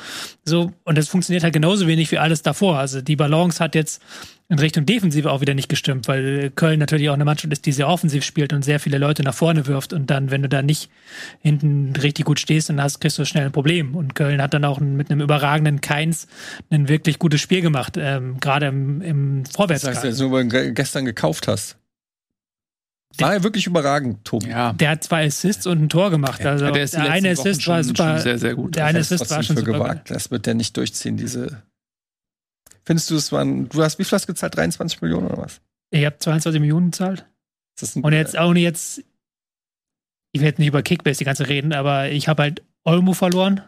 So, 0.45 0.71
und 0.83 0.97
das 0.97 1.07
funktioniert 1.07 1.43
halt 1.43 1.53
genauso 1.53 1.87
wenig 1.87 2.11
wie 2.11 2.17
alles 2.17 2.41
davor. 2.41 2.77
Also 2.77 3.01
die 3.01 3.15
Balance 3.15 3.63
hat 3.63 3.75
jetzt 3.75 4.01
in 4.51 4.57
Richtung 4.57 4.87
Defensive 4.87 5.31
auch 5.31 5.41
wieder 5.41 5.53
nicht 5.53 5.69
gestimmt, 5.69 6.07
weil 6.07 6.49
Köln 6.49 6.79
natürlich 6.79 7.09
auch 7.09 7.13
eine 7.13 7.23
Mannschaft 7.23 7.53
ist, 7.53 7.67
die 7.67 7.71
sehr 7.71 7.87
offensiv 7.87 8.23
spielt 8.23 8.51
und 8.51 8.65
sehr 8.65 8.79
viele 8.79 8.97
Leute 8.97 9.21
nach 9.21 9.35
vorne 9.35 9.67
wirft. 9.67 9.93
Und 9.93 10.09
dann, 10.09 10.31
wenn 10.31 10.41
du 10.41 10.49
da 10.49 10.63
nicht 10.63 10.89
hinten 11.41 11.93
richtig 11.95 12.25
gut 12.25 12.39
stehst, 12.39 12.67
dann 12.69 12.81
hast, 12.81 12.99
kriegst 12.99 13.19
du 13.19 13.25
schnell 13.25 13.45
ein 13.45 13.51
Problem. 13.51 13.95
Und 13.95 14.15
Köln 14.15 14.41
hat 14.41 14.55
dann 14.55 14.65
auch 14.65 14.79
mit 14.79 15.11
einem 15.11 15.21
überragenden 15.21 15.81
Keins 15.81 16.27
ein 16.71 16.89
wirklich 16.89 17.19
gutes 17.19 17.41
Spiel 17.41 17.61
gemacht, 17.61 17.93
ähm, 17.97 18.39
gerade 18.39 18.65
im, 18.65 19.01
im 19.01 19.45
Vorwärtskampf. 19.45 20.08
Weil 20.17 20.47
du 20.47 20.73
gestern 20.73 21.05
gekauft 21.05 21.47
hast. 21.47 21.77
War 23.17 23.33
er 23.33 23.43
wirklich 23.43 23.65
überragend, 23.67 24.23
Tobi. 24.23 24.49
Ja. 24.49 24.73
Der 24.73 24.91
hat 24.91 25.03
zwei 25.03 25.25
Assists 25.25 25.65
und 25.67 25.81
ein 25.81 25.89
Tor 25.89 26.09
gemacht. 26.11 26.45
Also 26.45 26.65
Ja, 26.65 26.71
der 26.71 26.83
ist 26.83 26.93
die 26.93 27.01
der 27.01 27.11
eine 27.11 27.35
Wochen 27.37 27.47
Assist 27.47 27.67
war 27.67 27.75
schon- 27.77 27.83
super. 27.95 28.13
schon 28.13 28.21
sehr, 28.21 28.39
sehr 28.39 28.55
gut. 28.55 28.75
Der 28.75 28.85
eine 28.85 28.99
Assist 28.99 29.29
war 29.29 29.43
schon 29.43 29.55
für 29.57 29.61
super. 29.65 29.73
gewagt. 29.73 30.11
Das 30.11 30.31
wird 30.31 30.45
der 30.45 30.53
nicht 30.53 30.77
durchziehen, 30.77 31.17
diese. 31.17 31.63
Findest 32.85 33.09
du, 33.09 33.15
es 33.15 33.31
waren, 33.31 33.67
du 33.69 33.83
hast 33.83 33.99
wie 33.99 34.03
viel 34.03 34.15
hast 34.15 34.23
du 34.27 34.33
gezahlt? 34.33 34.55
23 34.55 35.01
Millionen 35.01 35.27
oder 35.27 35.37
was? 35.37 35.59
Ich 35.91 36.05
habe 36.05 36.17
22 36.17 36.61
Millionen 36.61 36.91
gezahlt. 36.91 37.25
Und 37.95 38.13
jetzt 38.13 38.37
auch 38.37 38.53
nicht 38.53 38.63
jetzt. 38.63 39.03
Ich 40.31 40.41
will 40.41 40.47
jetzt 40.47 40.59
nicht 40.59 40.67
über 40.67 40.83
Kickbase 40.83 41.17
die 41.17 41.23
ganze 41.25 41.47
reden, 41.47 41.73
aber 41.73 42.09
ich 42.11 42.27
habe 42.27 42.43
halt 42.43 42.63
Olmo 42.83 43.13
verloren. 43.13 43.61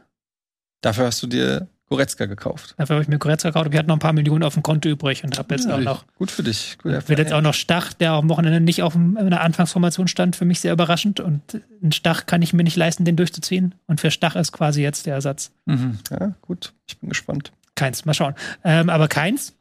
Dafür 0.81 1.05
hast 1.07 1.21
du 1.23 1.27
dir 1.27 1.67
Goretzka 1.91 2.25
gekauft. 2.25 2.73
Dafür 2.77 2.95
habe 2.95 3.03
ich 3.03 3.09
mir 3.09 3.19
Goretzka 3.19 3.49
gekauft 3.49 3.65
und 3.65 3.73
ich 3.73 3.77
hatte 3.77 3.89
noch 3.89 3.97
ein 3.97 3.99
paar 3.99 4.13
Millionen 4.13 4.43
auf 4.45 4.53
dem 4.53 4.63
Konto 4.63 4.87
übrig 4.87 5.25
und 5.25 5.37
habe 5.37 5.53
jetzt 5.53 5.67
Ja, 5.67 5.75
auch 5.75 5.79
noch. 5.81 6.05
Gut 6.17 6.31
für 6.31 6.41
dich. 6.41 6.77
Gut, 6.81 6.93
Wird 7.09 7.19
jetzt 7.19 7.33
auch 7.33 7.41
noch 7.41 7.53
Stach, 7.53 7.91
der 7.91 8.13
am 8.13 8.29
Wochenende 8.29 8.61
nicht 8.61 8.81
auf 8.81 8.93
dem- 8.93 9.17
in 9.17 9.29
der 9.29 9.41
Anfangsformation 9.41 10.07
stand, 10.07 10.37
für 10.37 10.45
mich 10.45 10.61
sehr 10.61 10.71
überraschend. 10.71 11.19
Und 11.19 11.61
einen 11.83 11.91
Stach 11.91 12.25
kann 12.27 12.41
ich 12.41 12.53
mir 12.53 12.63
nicht 12.63 12.77
leisten, 12.77 13.03
den 13.03 13.17
durchzuziehen. 13.17 13.75
Und 13.87 13.99
für 13.99 14.09
Stach 14.09 14.37
ist 14.37 14.53
quasi 14.53 14.81
jetzt 14.81 15.05
der 15.05 15.15
Ersatz. 15.15 15.51
Mhm. 15.65 15.99
Ja, 16.09 16.33
gut. 16.41 16.71
Ich 16.87 16.97
bin 16.97 17.09
gespannt. 17.09 17.51
Keins, 17.75 18.05
mal 18.05 18.13
schauen. 18.13 18.35
Ähm, 18.63 18.89
aber 18.89 19.09
keins, 19.09 19.53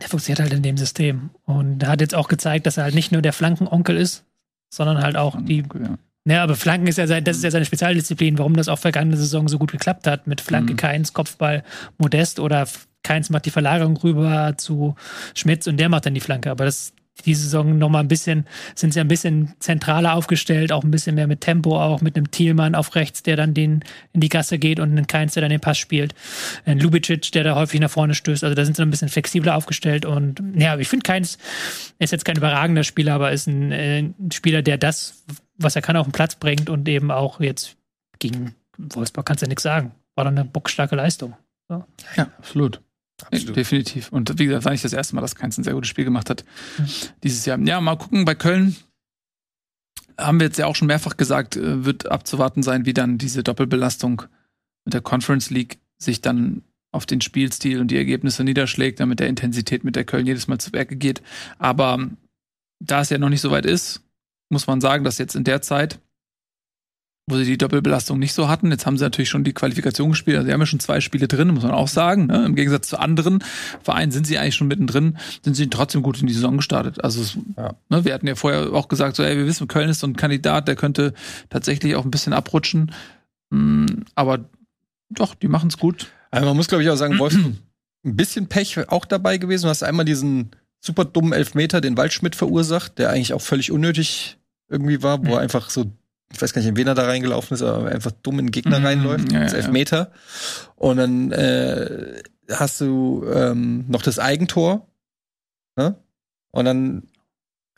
der 0.00 0.08
funktioniert 0.08 0.40
halt 0.40 0.54
in 0.54 0.62
dem 0.62 0.78
System. 0.78 1.28
Und 1.44 1.86
hat 1.86 2.00
jetzt 2.00 2.14
auch 2.14 2.28
gezeigt, 2.28 2.64
dass 2.66 2.78
er 2.78 2.84
halt 2.84 2.94
nicht 2.94 3.12
nur 3.12 3.20
der 3.20 3.34
Flankenonkel 3.34 3.98
ist, 3.98 4.24
sondern 4.72 5.02
halt 5.02 5.16
auch 5.16 5.36
die. 5.38 5.58
Ja. 5.58 5.98
Ja, 6.26 6.42
aber 6.42 6.54
Flanken 6.54 6.86
ist 6.86 6.98
ja 6.98 7.06
sein, 7.06 7.24
das 7.24 7.38
ist 7.38 7.44
ja 7.44 7.50
seine 7.50 7.64
Spezialdisziplin, 7.64 8.38
warum 8.38 8.54
das 8.54 8.68
auch 8.68 8.78
vergangene 8.78 9.16
Saison 9.16 9.48
so 9.48 9.58
gut 9.58 9.72
geklappt 9.72 10.06
hat. 10.06 10.26
Mit 10.26 10.40
Flanke 10.40 10.74
Mhm. 10.74 10.76
Keins, 10.76 11.12
Kopfball 11.12 11.64
Modest 11.98 12.40
oder 12.40 12.68
Keins 13.02 13.30
macht 13.30 13.46
die 13.46 13.50
Verlagerung 13.50 13.96
rüber 13.96 14.54
zu 14.58 14.94
Schmitz 15.34 15.66
und 15.66 15.78
der 15.78 15.88
macht 15.88 16.04
dann 16.06 16.14
die 16.14 16.20
Flanke. 16.20 16.50
Aber 16.50 16.66
das 16.66 16.92
diese 17.26 17.42
Saison 17.42 17.76
noch 17.76 17.88
mal 17.88 18.00
ein 18.00 18.08
bisschen, 18.08 18.46
sind 18.74 18.94
sie 18.94 19.00
ein 19.00 19.08
bisschen 19.08 19.54
zentraler 19.58 20.14
aufgestellt, 20.14 20.72
auch 20.72 20.84
ein 20.84 20.90
bisschen 20.90 21.14
mehr 21.14 21.26
mit 21.26 21.40
Tempo, 21.42 21.78
auch 21.78 22.00
mit 22.00 22.16
einem 22.16 22.30
Thielmann 22.30 22.74
auf 22.74 22.94
rechts, 22.94 23.22
der 23.22 23.36
dann 23.36 23.52
den 23.52 23.84
in 24.12 24.20
die 24.20 24.28
Gasse 24.28 24.58
geht 24.58 24.80
und 24.80 24.90
einen 24.90 25.06
Keins, 25.06 25.34
der 25.34 25.42
dann 25.42 25.50
den 25.50 25.60
Pass 25.60 25.78
spielt. 25.78 26.14
Ein 26.64 26.78
Lubicic, 26.78 27.30
der 27.32 27.44
da 27.44 27.54
häufig 27.56 27.80
nach 27.80 27.90
vorne 27.90 28.14
stößt. 28.14 28.44
Also 28.44 28.54
da 28.54 28.64
sind 28.64 28.76
sie 28.76 28.82
ein 28.82 28.90
bisschen 28.90 29.08
flexibler 29.08 29.56
aufgestellt 29.56 30.06
und 30.06 30.42
ja, 30.56 30.78
ich 30.78 30.88
finde 30.88 31.02
Keins 31.04 31.38
ist 31.98 32.12
jetzt 32.12 32.24
kein 32.24 32.36
überragender 32.36 32.84
Spieler, 32.84 33.14
aber 33.14 33.32
ist 33.32 33.46
ein, 33.46 33.72
äh, 33.72 33.98
ein 33.98 34.30
Spieler, 34.32 34.62
der 34.62 34.78
das, 34.78 35.24
was 35.62 35.76
er 35.76 35.82
kann, 35.82 35.96
auf 35.96 36.06
den 36.06 36.12
Platz 36.12 36.34
bringt 36.36 36.68
und 36.70 36.88
eben 36.88 37.10
auch 37.10 37.40
jetzt 37.40 37.76
gegen 38.18 38.54
Wolfsburg 38.78 39.26
kannst 39.26 39.42
du 39.42 39.46
ja 39.46 39.48
nichts 39.48 39.62
sagen. 39.62 39.92
War 40.14 40.24
dann 40.24 40.38
eine 40.38 40.48
bockstarke 40.48 40.96
Leistung. 40.96 41.36
ja, 41.68 41.86
absolut. 42.38 42.80
Absolut. 43.22 43.54
Definitiv. 43.56 44.10
Und 44.12 44.38
wie 44.38 44.46
gesagt, 44.46 44.64
war 44.64 44.72
nicht 44.72 44.84
das 44.84 44.94
erste 44.94 45.14
Mal, 45.14 45.20
dass 45.20 45.34
Keins 45.34 45.58
ein 45.58 45.64
sehr 45.64 45.74
gutes 45.74 45.90
Spiel 45.90 46.04
gemacht 46.06 46.30
hat 46.30 46.44
Mhm. 46.78 46.86
dieses 47.22 47.44
Jahr. 47.44 47.58
Ja, 47.60 47.80
mal 47.80 47.96
gucken, 47.96 48.24
bei 48.24 48.34
Köln 48.34 48.76
haben 50.18 50.40
wir 50.40 50.46
jetzt 50.46 50.58
ja 50.58 50.66
auch 50.66 50.76
schon 50.76 50.88
mehrfach 50.88 51.16
gesagt, 51.16 51.56
äh, 51.56 51.84
wird 51.84 52.10
abzuwarten 52.10 52.62
sein, 52.62 52.86
wie 52.86 52.94
dann 52.94 53.18
diese 53.18 53.42
Doppelbelastung 53.42 54.22
mit 54.84 54.94
der 54.94 55.00
Conference 55.02 55.50
League 55.50 55.78
sich 55.98 56.20
dann 56.22 56.62
auf 56.92 57.06
den 57.06 57.20
Spielstil 57.20 57.80
und 57.80 57.88
die 57.90 57.96
Ergebnisse 57.96 58.42
niederschlägt, 58.42 59.00
dann 59.00 59.08
mit 59.10 59.20
der 59.20 59.28
Intensität, 59.28 59.84
mit 59.84 59.96
der 59.96 60.04
Köln 60.04 60.26
jedes 60.26 60.48
Mal 60.48 60.58
zu 60.58 60.72
Werke 60.72 60.96
geht. 60.96 61.22
Aber 61.58 62.08
da 62.82 63.00
es 63.02 63.10
ja 63.10 63.18
noch 63.18 63.28
nicht 63.28 63.42
so 63.42 63.50
weit 63.50 63.66
ist, 63.66 64.02
muss 64.50 64.66
man 64.66 64.80
sagen, 64.80 65.04
dass 65.04 65.18
jetzt 65.18 65.34
in 65.36 65.44
der 65.44 65.62
Zeit, 65.62 65.98
wo 67.26 67.36
sie 67.36 67.44
die 67.44 67.58
Doppelbelastung 67.58 68.18
nicht 68.18 68.32
so 68.34 68.48
hatten, 68.48 68.70
jetzt 68.72 68.86
haben 68.86 68.98
sie 68.98 69.04
natürlich 69.04 69.28
schon 69.28 69.44
die 69.44 69.52
Qualifikation 69.52 70.10
gespielt, 70.10 70.36
also 70.36 70.46
sie 70.48 70.52
haben 70.52 70.60
ja 70.60 70.66
schon 70.66 70.80
zwei 70.80 71.00
Spiele 71.00 71.28
drin, 71.28 71.48
muss 71.48 71.62
man 71.62 71.72
auch 71.72 71.86
sagen. 71.86 72.26
Ne? 72.26 72.44
Im 72.44 72.56
Gegensatz 72.56 72.88
zu 72.88 72.98
anderen 72.98 73.44
Vereinen 73.82 74.10
sind 74.10 74.26
sie 74.26 74.36
eigentlich 74.38 74.56
schon 74.56 74.66
mittendrin, 74.66 75.16
sind 75.42 75.54
sie 75.54 75.70
trotzdem 75.70 76.02
gut 76.02 76.20
in 76.20 76.26
die 76.26 76.32
Saison 76.32 76.56
gestartet. 76.56 77.04
Also 77.04 77.22
es, 77.22 77.38
Ja. 77.56 77.74
ne, 77.88 78.04
wir 78.04 78.12
hatten 78.14 78.26
ja 78.26 78.34
vorher 78.34 78.72
auch 78.72 78.88
gesagt, 78.88 79.14
so, 79.14 79.22
ey, 79.22 79.36
wir 79.36 79.46
wissen, 79.46 79.68
Köln 79.68 79.88
ist 79.88 80.00
so 80.00 80.08
ein 80.08 80.16
Kandidat, 80.16 80.66
der 80.66 80.74
könnte 80.74 81.14
tatsächlich 81.50 81.94
auch 81.94 82.04
ein 82.04 82.10
bisschen 82.10 82.32
abrutschen. 82.32 82.92
Mm, 83.50 83.86
aber 84.16 84.44
doch, 85.10 85.34
die 85.36 85.48
machen 85.48 85.68
es 85.68 85.78
gut. 85.78 86.08
Also 86.32 86.46
man 86.46 86.56
muss, 86.56 86.66
glaube 86.68 86.82
ich, 86.82 86.90
auch 86.90 86.96
sagen, 86.96 87.18
Wolfsburg 87.18 87.54
ein 88.04 88.16
bisschen 88.16 88.48
Pech 88.48 88.88
auch 88.88 89.04
dabei 89.04 89.36
gewesen. 89.36 89.64
Du 89.64 89.68
hast 89.68 89.82
einmal 89.84 90.04
diesen 90.04 90.50
super 90.80 91.04
dummen 91.04 91.32
Elfmeter, 91.32 91.80
den 91.80 91.96
Waldschmidt 91.96 92.34
verursacht, 92.34 92.98
der 92.98 93.10
eigentlich 93.10 93.34
auch 93.34 93.42
völlig 93.42 93.70
unnötig 93.70 94.38
irgendwie 94.70 95.02
war, 95.02 95.18
wo 95.20 95.24
Mhm. 95.24 95.32
er 95.32 95.38
einfach 95.40 95.68
so, 95.70 95.86
ich 96.32 96.40
weiß 96.40 96.52
gar 96.52 96.60
nicht, 96.62 96.68
in 96.68 96.76
wen 96.76 96.86
er 96.86 96.94
da 96.94 97.04
reingelaufen 97.04 97.54
ist, 97.54 97.62
aber 97.62 97.88
einfach 97.90 98.12
dumm 98.22 98.38
in 98.38 98.46
den 98.46 98.52
Gegner 98.52 98.78
Mhm, 98.78 98.86
reinläuft, 98.86 99.32
ja, 99.32 99.40
ja. 99.46 99.52
Elfmeter. 99.52 100.12
Und 100.76 100.96
dann 100.96 101.32
äh, 101.32 102.22
hast 102.50 102.80
du 102.80 103.24
ähm, 103.32 103.84
noch 103.88 104.02
das 104.02 104.18
Eigentor. 104.18 104.86
Ne? 105.76 105.96
Und 106.52 106.64
dann 106.64 107.02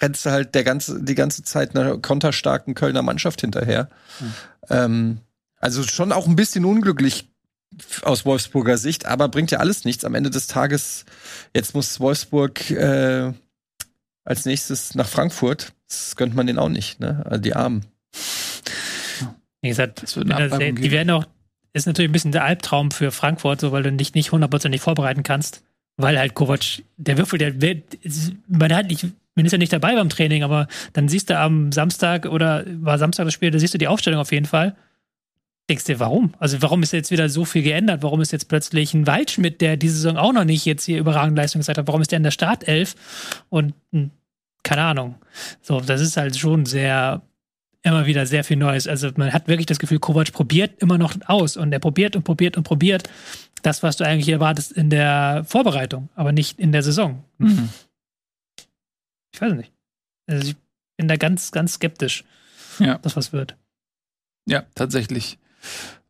rennst 0.00 0.24
du 0.26 0.30
halt 0.30 0.54
der 0.54 0.64
ganze, 0.64 1.02
die 1.02 1.14
ganze 1.14 1.42
Zeit 1.44 1.74
einer 1.76 1.98
konterstarken 1.98 2.74
Kölner 2.74 3.02
Mannschaft 3.02 3.40
hinterher. 3.40 3.88
Mhm. 4.20 4.32
Ähm, 4.70 5.18
also 5.58 5.82
schon 5.84 6.12
auch 6.12 6.26
ein 6.26 6.36
bisschen 6.36 6.64
unglücklich 6.64 7.28
aus 8.02 8.26
Wolfsburger 8.26 8.76
Sicht, 8.76 9.06
aber 9.06 9.28
bringt 9.28 9.50
ja 9.50 9.58
alles 9.60 9.84
nichts. 9.84 10.04
Am 10.04 10.14
Ende 10.14 10.28
des 10.28 10.46
Tages, 10.46 11.04
jetzt 11.54 11.74
muss 11.74 12.00
Wolfsburg 12.00 12.70
äh, 12.70 13.32
als 14.24 14.44
nächstes 14.44 14.94
nach 14.94 15.08
Frankfurt. 15.08 15.72
Das 15.88 16.16
gönnt 16.16 16.34
man 16.34 16.46
denen 16.46 16.58
auch 16.58 16.68
nicht, 16.68 17.00
ne? 17.00 17.22
Also 17.26 17.40
die 17.40 17.54
Armen. 17.54 17.84
Wie 19.60 19.68
gesagt, 19.68 20.02
die 20.16 20.72
geben. 20.74 20.90
werden 20.90 21.10
auch, 21.10 21.24
ist 21.72 21.86
natürlich 21.86 22.10
ein 22.10 22.12
bisschen 22.12 22.32
der 22.32 22.44
Albtraum 22.44 22.90
für 22.90 23.12
Frankfurt, 23.12 23.60
so 23.60 23.72
weil 23.72 23.82
du 23.82 23.92
dich 23.92 24.14
nicht 24.14 24.32
hundertprozentig 24.32 24.80
vorbereiten 24.80 25.22
kannst. 25.22 25.62
Weil 25.96 26.18
halt 26.18 26.34
Kovac, 26.34 26.82
der 26.96 27.18
Würfel, 27.18 27.38
der 27.38 27.60
wird, 27.60 27.98
man 28.48 28.74
hat 28.74 28.88
nicht, 28.88 29.06
man 29.34 29.44
ist 29.44 29.52
ja 29.52 29.58
nicht 29.58 29.72
dabei 29.72 29.94
beim 29.94 30.08
Training, 30.08 30.42
aber 30.42 30.66
dann 30.94 31.08
siehst 31.08 31.30
du 31.30 31.38
am 31.38 31.70
Samstag 31.70 32.26
oder 32.26 32.64
war 32.80 32.98
Samstag 32.98 33.26
das 33.26 33.34
Spiel, 33.34 33.50
da 33.50 33.58
siehst 33.58 33.74
du 33.74 33.78
die 33.78 33.88
Aufstellung 33.88 34.20
auf 34.20 34.32
jeden 34.32 34.46
Fall. 34.46 34.74
Denkst 35.72 35.84
dir, 35.86 35.98
warum? 36.00 36.34
Also 36.38 36.60
warum 36.60 36.82
ist 36.82 36.92
jetzt 36.92 37.10
wieder 37.10 37.30
so 37.30 37.46
viel 37.46 37.62
geändert? 37.62 38.02
Warum 38.02 38.20
ist 38.20 38.30
jetzt 38.30 38.46
plötzlich 38.46 38.92
ein 38.92 39.06
Waldschmidt, 39.06 39.62
der 39.62 39.78
diese 39.78 39.94
Saison 39.94 40.18
auch 40.18 40.34
noch 40.34 40.44
nicht 40.44 40.66
jetzt 40.66 40.84
hier 40.84 40.98
überragende 40.98 41.40
Leistung 41.40 41.62
gezeigt 41.62 41.78
hat, 41.78 41.86
warum 41.86 42.02
ist 42.02 42.10
der 42.12 42.18
in 42.18 42.24
der 42.24 42.30
Startelf? 42.30 42.94
Und 43.48 43.72
hm, 43.90 44.10
keine 44.64 44.82
Ahnung. 44.82 45.14
So, 45.62 45.80
das 45.80 46.02
ist 46.02 46.18
halt 46.18 46.36
schon 46.36 46.66
sehr, 46.66 47.22
immer 47.82 48.04
wieder 48.04 48.26
sehr 48.26 48.44
viel 48.44 48.58
Neues. 48.58 48.86
Also 48.86 49.08
man 49.16 49.32
hat 49.32 49.48
wirklich 49.48 49.64
das 49.64 49.78
Gefühl, 49.78 49.98
Kovac 49.98 50.30
probiert 50.34 50.78
immer 50.82 50.98
noch 50.98 51.14
aus 51.24 51.56
und 51.56 51.72
er 51.72 51.78
probiert 51.78 52.16
und 52.16 52.24
probiert 52.24 52.58
und 52.58 52.64
probiert 52.64 53.08
das, 53.62 53.82
was 53.82 53.96
du 53.96 54.04
eigentlich 54.04 54.28
erwartest 54.28 54.72
in 54.72 54.90
der 54.90 55.42
Vorbereitung, 55.48 56.10
aber 56.14 56.32
nicht 56.32 56.58
in 56.58 56.72
der 56.72 56.82
Saison. 56.82 57.24
Mhm. 57.38 57.70
Ich 59.32 59.40
weiß 59.40 59.54
nicht. 59.54 59.72
Also 60.26 60.50
ich 60.50 60.56
bin 60.98 61.08
da 61.08 61.16
ganz, 61.16 61.50
ganz 61.50 61.72
skeptisch, 61.72 62.24
Ja. 62.78 62.98
dass 62.98 63.16
was 63.16 63.32
wird. 63.32 63.56
Ja, 64.44 64.64
tatsächlich 64.74 65.38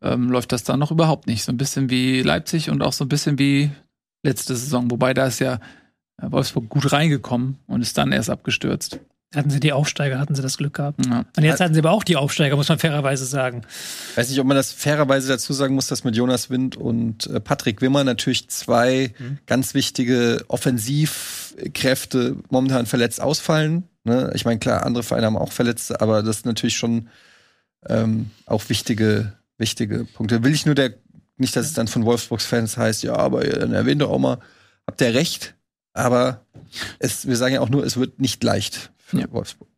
ähm, 0.00 0.30
läuft 0.30 0.53
das 0.53 0.64
da 0.64 0.76
noch 0.76 0.90
überhaupt 0.90 1.26
nicht. 1.26 1.44
So 1.44 1.53
ein 1.53 1.57
bisschen 1.59 1.90
wie 1.90 2.22
Leipzig 2.22 2.70
und 2.70 2.82
auch 2.82 2.92
so 2.92 3.05
ein 3.05 3.09
bisschen 3.09 3.38
wie 3.38 3.70
letzte 4.22 4.55
Saison. 4.57 4.90
Wobei 4.90 5.14
da 5.14 5.26
ist 5.26 5.38
ja 5.40 5.55
äh, 6.20 6.31
Wolfsburg 6.31 6.68
gut 6.68 6.93
reingekommen 6.93 7.59
und 7.66 7.82
ist 7.82 7.97
dann 7.98 8.12
erst 8.12 8.31
abgestürzt. 8.31 8.98
Hatten 9.35 9.48
sie 9.48 9.60
die 9.60 9.72
Aufsteiger, 9.72 10.18
hatten 10.18 10.35
sie 10.35 10.43
das 10.43 10.59
Glück 10.59 10.74
gehabt. 10.74 11.06
Ja. 11.06 11.24
Und 11.35 11.43
jetzt 11.43 11.59
hatten 11.60 11.72
sie 11.72 11.81
aber 11.81 11.93
auch 11.93 12.05
die 12.05 12.16
Aufsteiger, 12.16 12.55
muss 12.56 12.68
man 12.68 12.78
fairerweise 12.78 13.24
sagen. 13.24 13.62
Weiß 14.14 14.28
nicht, 14.28 14.39
ob 14.39 14.47
man 14.47 14.59
das 14.59 14.72
fairerweise 14.72 15.26
dazu 15.28 15.55
sagen 15.55 15.74
muss, 15.74 15.86
dass 15.86 16.05
mit 16.05 16.14
Jonas 16.14 16.51
Wind 16.51 16.76
und 16.76 17.28
äh, 17.28 17.40
Patrick 17.40 17.81
Wimmer 17.81 18.05
natürlich 18.05 18.48
zwei 18.51 19.14
Mhm. 19.18 19.39
ganz 19.47 19.72
wichtige 19.72 20.44
Offensivkräfte 20.48 22.36
momentan 22.51 22.86
verletzt 22.86 23.20
ausfallen. 23.20 23.85
Ne? 24.05 24.31
Ich 24.35 24.44
meine, 24.44 24.59
klar, 24.59 24.85
andere 24.85 25.02
Vereine 25.02 25.26
haben 25.26 25.36
auch 25.36 25.52
Verletzte, 25.52 26.01
aber 26.01 26.22
das 26.22 26.39
sind 26.39 26.47
natürlich 26.47 26.76
schon 26.76 27.09
ähm, 27.89 28.31
auch 28.47 28.68
wichtige, 28.68 29.32
wichtige 29.62 30.05
Punkte. 30.05 30.44
Will 30.44 30.52
ich 30.52 30.66
nur 30.66 30.74
der, 30.74 30.93
nicht, 31.39 31.56
dass 31.56 31.64
es 31.64 31.72
dann 31.72 31.89
von 31.89 32.05
Wolfsburgs 32.05 32.44
Fans 32.44 32.76
heißt, 32.76 33.02
ja, 33.02 33.16
aber 33.16 33.43
dann 33.44 33.72
erwähnt 33.72 34.02
doch 34.02 34.10
auch 34.10 34.18
mal, 34.18 34.39
habt 34.86 35.01
ihr 35.01 35.14
recht, 35.14 35.55
aber 35.94 36.44
es, 36.98 37.26
wir 37.26 37.36
sagen 37.36 37.55
ja 37.55 37.60
auch 37.60 37.70
nur, 37.70 37.84
es 37.84 37.97
wird 37.97 38.20
nicht 38.20 38.44
leicht 38.44 38.93
für 38.98 39.20
Ja. 39.20 39.32
Wolfsburg. 39.32 39.68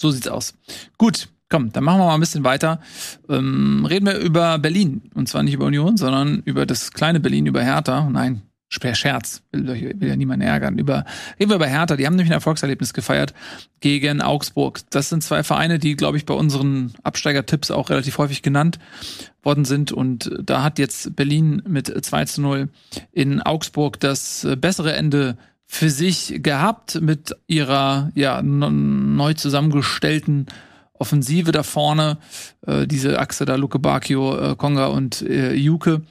So 0.00 0.10
sieht's 0.10 0.28
aus. 0.28 0.54
Gut, 0.98 1.28
komm, 1.48 1.72
dann 1.72 1.84
machen 1.84 2.00
wir 2.00 2.06
mal 2.06 2.14
ein 2.14 2.20
bisschen 2.20 2.42
weiter. 2.44 2.80
Ähm, 3.28 3.84
reden 3.84 4.06
wir 4.06 4.16
über 4.18 4.58
Berlin. 4.58 5.10
Und 5.14 5.28
zwar 5.28 5.42
nicht 5.42 5.54
über 5.54 5.66
Union, 5.66 5.96
sondern 5.98 6.42
über 6.46 6.64
das 6.64 6.92
kleine 6.92 7.20
Berlin, 7.20 7.46
über 7.46 7.62
Hertha. 7.62 8.08
Nein, 8.08 8.42
Scherz, 8.70 9.42
will, 9.50 9.94
will 9.98 10.08
ja 10.08 10.16
niemand 10.16 10.42
ärgern. 10.42 10.78
Über, 10.78 11.04
reden 11.38 11.50
wir 11.50 11.56
über 11.56 11.66
Hertha, 11.66 11.96
die 11.96 12.06
haben 12.06 12.14
nämlich 12.14 12.30
ein 12.30 12.34
Erfolgserlebnis 12.34 12.94
gefeiert 12.94 13.34
gegen 13.80 14.22
Augsburg. 14.22 14.80
Das 14.90 15.08
sind 15.08 15.24
zwei 15.24 15.42
Vereine, 15.42 15.78
die, 15.78 15.96
glaube 15.96 16.16
ich, 16.16 16.24
bei 16.24 16.34
unseren 16.34 16.92
Absteigertipps 17.02 17.70
auch 17.70 17.90
relativ 17.90 18.18
häufig 18.18 18.42
genannt 18.42 18.78
worden 19.42 19.64
sind. 19.64 19.90
Und 19.90 20.30
da 20.40 20.62
hat 20.62 20.78
jetzt 20.78 21.16
Berlin 21.16 21.62
mit 21.66 21.88
2 21.88 22.24
zu 22.26 22.42
0 22.42 22.68
in 23.12 23.42
Augsburg 23.42 23.98
das 23.98 24.46
bessere 24.58 24.92
Ende 24.92 25.36
für 25.66 25.90
sich 25.90 26.40
gehabt 26.42 27.00
mit 27.00 27.36
ihrer 27.46 28.10
ja 28.14 28.42
neu 28.42 29.34
zusammengestellten 29.34 30.46
Offensive 30.94 31.50
da 31.52 31.62
vorne, 31.62 32.18
äh, 32.66 32.86
diese 32.86 33.18
Achse 33.18 33.46
da 33.46 33.54
Luke 33.54 33.78
Bakio, 33.78 34.52
äh, 34.52 34.56
Konga 34.56 34.86
und 34.86 35.22
äh, 35.22 35.54
Juke 35.54 36.02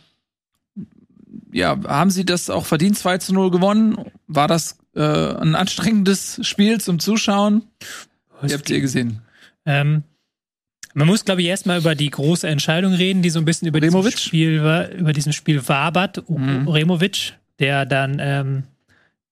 ja, 1.52 1.78
haben 1.86 2.12
sie 2.12 2.26
das 2.26 2.50
auch 2.50 2.66
verdient 2.66 2.98
2 2.98 3.18
zu 3.20 3.34
0 3.34 3.52
gewonnen? 3.52 3.98
War 4.28 4.48
das 4.48 4.78
äh, 4.96 5.02
ein 5.02 5.56
anstrengendes 5.56 6.40
Spiel 6.46 6.80
zum 6.80 7.00
Zuschauen? 7.00 7.64
Wie 8.42 8.54
habt 8.54 8.70
ihr 8.70 8.82
gesehen? 8.82 9.22
Ähm, 9.66 10.04
man 10.94 11.08
muss, 11.08 11.26
glaube 11.26 11.42
ich, 11.42 11.48
erstmal 11.48 11.80
über 11.80 11.96
die 11.96 12.10
große 12.10 12.48
Entscheidung 12.48 12.94
reden, 12.94 13.22
die 13.22 13.30
so 13.30 13.40
ein 13.40 13.46
bisschen 13.46 13.68
über 13.68 13.82
Removic? 13.82 14.12
dieses 14.12 14.24
Spiel 14.24 14.64
war, 14.64 14.90
über 14.90 15.14
diesem 15.14 15.34
Spiel 15.34 15.68
wabert, 15.68 16.24
Mhm. 16.30 16.68
Removic, 16.68 17.34
der 17.60 17.86
dann, 17.86 18.18
ähm, 18.20 18.64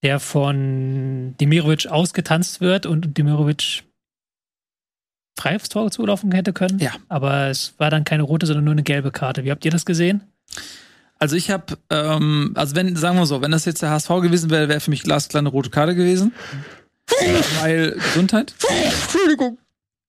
der 0.03 0.19
von 0.19 1.35
Demirovic 1.39 1.87
ausgetanzt 1.87 2.61
wird 2.61 2.85
und 2.85 3.17
Demirovic 3.17 3.83
frei 5.37 5.55
aufs 5.55 5.69
Tor 5.69 5.89
zulaufen 5.91 6.31
hätte 6.31 6.53
können. 6.53 6.79
Ja. 6.79 6.93
Aber 7.09 7.47
es 7.47 7.73
war 7.77 7.89
dann 7.89 8.03
keine 8.03 8.23
rote, 8.23 8.45
sondern 8.45 8.65
nur 8.65 8.73
eine 8.73 8.83
gelbe 8.83 9.11
Karte. 9.11 9.43
Wie 9.43 9.51
habt 9.51 9.65
ihr 9.65 9.71
das 9.71 9.85
gesehen? 9.85 10.21
Also 11.19 11.35
ich 11.35 11.49
habe, 11.49 11.77
ähm, 11.89 12.51
also 12.55 12.75
wenn, 12.75 12.95
sagen 12.95 13.17
wir 13.17 13.25
so, 13.25 13.41
wenn 13.41 13.51
das 13.51 13.65
jetzt 13.65 13.81
der 13.81 13.89
HSV 13.89 14.09
gewesen 14.21 14.49
wäre, 14.49 14.69
wäre 14.69 14.79
für 14.79 14.91
mich 14.91 15.03
glasklar 15.03 15.39
eine 15.39 15.49
rote 15.49 15.69
Karte 15.69 15.95
gewesen. 15.95 16.33
weil 17.61 17.91
Gesundheit. 17.91 18.53
Entschuldigung. 19.03 19.57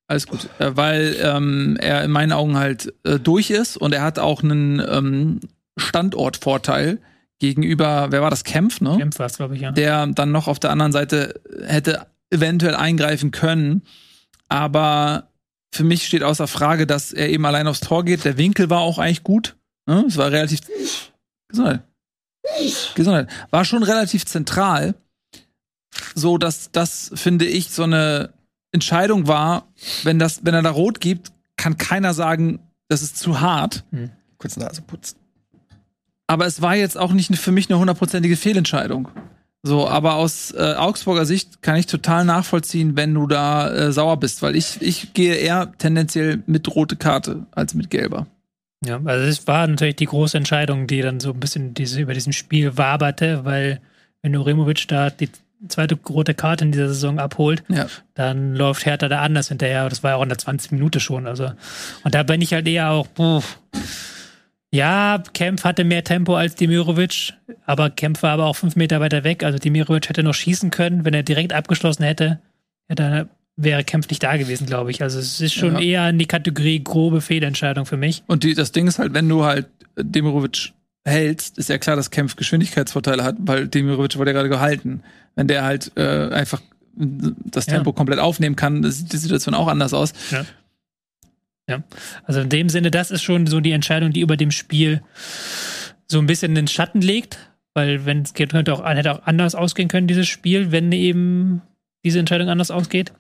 Alles 0.07 0.27
gut. 0.27 0.49
Äh, 0.59 0.73
weil 0.75 1.17
ähm, 1.21 1.77
er 1.81 2.03
in 2.05 2.11
meinen 2.11 2.33
Augen 2.33 2.57
halt 2.57 2.93
äh, 3.05 3.19
durch 3.19 3.51
ist 3.51 3.77
und 3.77 3.93
er 3.93 4.03
hat 4.03 4.19
auch 4.19 4.43
einen 4.43 4.81
ähm, 4.81 5.41
Standortvorteil 5.77 6.99
gegenüber, 7.39 8.09
wer 8.11 8.23
war 8.23 8.31
das, 8.31 8.43
Kempf, 8.43 8.81
ne? 8.81 8.97
Kempf 8.99 9.19
war 9.19 9.27
es, 9.27 9.37
glaube 9.37 9.55
ich, 9.55 9.61
ja. 9.61 9.71
der 9.71 10.07
dann 10.09 10.33
noch 10.33 10.49
auf 10.49 10.59
der 10.59 10.71
anderen 10.71 10.93
Seite 10.93 11.41
hätte 11.65 12.07
eventuell 12.31 12.75
eingreifen 12.75 13.31
können. 13.31 13.83
Aber 14.49 15.29
für 15.73 15.85
mich 15.85 16.07
steht 16.07 16.23
außer 16.23 16.49
Frage, 16.49 16.87
dass 16.87 17.13
er 17.13 17.29
eben 17.29 17.45
allein 17.47 17.67
aufs 17.67 17.81
Tor 17.81 18.05
geht. 18.05 18.25
Der 18.25 18.39
Winkel 18.39 18.71
war 18.71 18.81
auch 18.81 18.99
eigentlich 18.99 19.23
gut. 19.23 19.57
Ne? 19.89 20.05
Es 20.07 20.19
war 20.19 20.31
relativ. 20.31 20.61
Gesundheit. 21.49 21.83
Gesundheit. 22.95 23.29
War 23.51 23.65
schon 23.65 23.83
relativ 23.83 24.27
zentral. 24.27 24.95
So, 26.15 26.37
dass 26.37 26.71
das, 26.71 27.11
finde 27.15 27.47
ich, 27.47 27.71
so 27.71 27.85
eine 27.85 28.35
Entscheidung 28.71 29.27
war, 29.27 29.67
wenn, 30.05 30.19
das, 30.19 30.45
wenn 30.45 30.55
er 30.55 30.63
da 30.63 30.71
rot 30.71 31.01
gibt, 31.01 31.33
kann 31.57 31.79
keiner 31.79 32.13
sagen, 32.13 32.61
das 32.89 33.03
ist 33.03 33.17
zu 33.17 33.41
hart. 33.41 33.85
Kurz 34.37 34.57
Nase 34.57 34.83
putzen. 34.83 35.19
Aber 36.27 36.45
es 36.47 36.61
war 36.61 36.77
jetzt 36.77 36.99
auch 36.99 37.13
nicht 37.13 37.35
für 37.37 37.53
mich 37.53 37.71
eine 37.71 37.79
hundertprozentige 37.79 38.37
Fehlentscheidung. 38.37 39.09
So, 39.63 39.89
aber 39.89 40.15
aus 40.15 40.53
äh, 40.53 40.75
Augsburger 40.77 41.25
Sicht 41.25 41.63
kann 41.63 41.77
ich 41.77 41.87
total 41.87 42.27
nachvollziehen, 42.27 42.95
wenn 42.97 43.15
du 43.15 43.27
da 43.27 43.71
äh, 43.71 43.93
sauer 43.93 44.19
bist, 44.19 44.43
weil 44.43 44.55
ich, 44.55 44.81
ich 44.83 45.15
gehe 45.15 45.35
eher 45.35 45.73
tendenziell 45.79 46.43
mit 46.47 46.75
rote 46.75 46.97
Karte 46.97 47.47
als 47.53 47.75
mit 47.75 47.91
gelber. 47.91 48.27
Ja, 48.85 49.01
also 49.05 49.27
es 49.27 49.47
war 49.47 49.67
natürlich 49.67 49.97
die 49.97 50.07
große 50.07 50.37
Entscheidung, 50.39 50.87
die 50.87 51.03
dann 51.03 51.19
so 51.21 51.33
ein 51.33 51.41
bisschen 51.41 51.75
diese, 51.75 52.01
über 52.01 52.15
diesem 52.15 52.33
Spiel 52.33 52.77
waberte, 52.79 53.45
weil 53.45 53.81
wenn 54.23 54.33
du 54.33 54.41
Removic 54.41 54.87
da 54.89 55.11
die 55.11 55.29
zweite 55.69 55.97
rote 56.09 56.35
Karte 56.35 56.65
in 56.65 56.71
dieser 56.73 56.89
Saison 56.89 57.19
abholt, 57.19 57.65
Ja. 57.69 57.87
dann 58.15 58.55
läuft 58.55 58.87
Hertha 58.87 59.09
da 59.09 59.23
anders 59.23 59.49
hinterher. 59.49 59.89
Das 59.89 60.05
war 60.05 60.13
ja 60.13 60.17
auch 60.17 60.23
in 60.23 60.29
der 60.29 60.39
20 60.39 60.71
Minute 60.73 61.01
schon. 61.01 61.27
Also, 61.27 61.51
und 62.05 62.15
da 62.15 62.23
bin 62.23 62.41
ich 62.41 62.53
halt 62.53 62.69
eher 62.69 62.91
auch, 62.91 63.09
puh, 63.13 63.43
ja, 64.71 65.23
Kempf 65.33 65.65
hatte 65.65 65.83
mehr 65.83 66.05
Tempo 66.05 66.37
als 66.37 66.55
Demirovic, 66.55 67.33
aber 67.67 67.91
Kempf 67.91 68.23
war 68.23 68.33
aber 68.33 68.47
auch 68.47 68.57
fünf 68.57 68.77
Meter 68.77 69.01
weiter 69.01 69.25
weg. 69.25 69.43
Also 69.43 69.59
Demirovic 69.59 70.09
hätte 70.09 70.23
noch 70.23 70.35
schießen 70.35 70.71
können, 70.71 71.05
wenn 71.05 71.15
er 71.15 71.23
direkt 71.25 71.53
abgeschlossen 71.53 72.05
hätte, 72.05 72.39
hätte 72.89 73.29
wäre 73.61 73.83
Kempf 73.85 74.09
nicht 74.09 74.23
da 74.23 74.37
gewesen, 74.37 74.67
glaube 74.67 74.91
ich. 74.93 75.03
Also 75.03 75.19
es 75.19 75.41
ist 75.41 75.53
schon 75.53 75.75
Ja. 75.75 75.81
eher 75.81 76.09
in 76.11 76.19
die 76.19 76.27
Kategorie 76.27 76.83
grobe 76.83 77.21
Fehlentscheidung 77.21 77.85
für 77.87 77.97
mich. 77.97 78.23
Und 78.29 78.45
die, 78.45 78.55
das 78.55 78.73
Ding 78.73 78.87
ist 78.87 78.99
halt, 78.99 79.13
wenn 79.15 79.29
du 79.29 79.45
halt 79.45 79.67
Demirovic 79.97 80.73
hältst, 81.05 81.59
ist 81.59 81.69
ja 81.69 81.79
klar, 81.79 81.97
dass 81.97 82.11
Kempf 82.11 82.37
Geschwindigkeitsvorteile 82.37 83.25
hat, 83.25 83.37
weil 83.41 83.67
Demirovic 83.67 84.17
wurde 84.17 84.31
ja 84.31 84.35
gerade 84.37 84.49
gehalten. 84.49 85.03
Wenn 85.35 85.49
der 85.49 85.65
halt 85.65 85.91
äh, 85.97 86.29
einfach 86.31 86.63
das 86.95 87.67
Ja. 87.67 87.75
Tempo 87.75 87.93
komplett 87.93 88.19
aufnehmen 88.21 88.57
kann, 88.57 88.89
sieht 88.91 89.13
die 89.13 89.17
Situation 89.19 89.55
auch 89.55 89.67
anders 89.69 89.93
aus. 89.93 90.13
Ja. 90.31 90.45
Ja. 91.69 91.83
Also 92.25 92.41
in 92.41 92.49
dem 92.49 92.69
Sinne, 92.69 92.91
das 92.91 93.11
ist 93.11 93.23
schon 93.23 93.47
so 93.47 93.61
die 93.61 93.73
Entscheidung, 93.73 94.13
die 94.13 94.21
über 94.21 94.37
dem 94.37 94.51
Spiel 94.51 95.03
so 96.07 96.19
ein 96.19 96.27
bisschen 96.27 96.55
den 96.55 96.67
Schatten 96.69 97.01
legt, 97.03 97.39
weil 97.75 98.07
wenn 98.07 98.23
es 98.23 98.35
geht, 98.35 98.51
könnte 98.51 98.73
auch, 98.73 98.85
hätte 98.85 99.13
auch 99.13 99.23
anders 99.27 99.55
ausgehen 99.55 99.89
können, 99.89 100.07
dieses 100.07 100.27
Spiel, 100.29 100.73
wenn 100.73 100.91
eben 100.93 101.61
diese 102.05 102.19
Entscheidung 102.21 102.49
anders 102.49 102.71
ausgeht. 102.71 103.13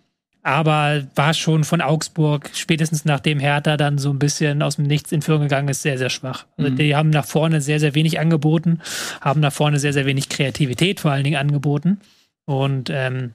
Aber 0.48 1.02
war 1.14 1.34
schon 1.34 1.62
von 1.62 1.82
Augsburg, 1.82 2.48
spätestens 2.54 3.04
nachdem 3.04 3.38
Hertha 3.38 3.76
dann 3.76 3.98
so 3.98 4.08
ein 4.08 4.18
bisschen 4.18 4.62
aus 4.62 4.76
dem 4.76 4.86
Nichts 4.86 5.12
in 5.12 5.20
Führung 5.20 5.42
gegangen 5.42 5.68
ist, 5.68 5.82
sehr, 5.82 5.98
sehr 5.98 6.08
schwach. 6.08 6.46
Also 6.56 6.70
Mhm. 6.70 6.76
die 6.76 6.96
haben 6.96 7.10
nach 7.10 7.26
vorne 7.26 7.60
sehr, 7.60 7.78
sehr 7.80 7.94
wenig 7.94 8.18
angeboten, 8.18 8.80
haben 9.20 9.40
nach 9.40 9.52
vorne 9.52 9.78
sehr, 9.78 9.92
sehr 9.92 10.06
wenig 10.06 10.30
Kreativität 10.30 11.00
vor 11.00 11.10
allen 11.10 11.24
Dingen 11.24 11.36
angeboten. 11.36 12.00
Und 12.46 12.88
ähm, 12.88 13.34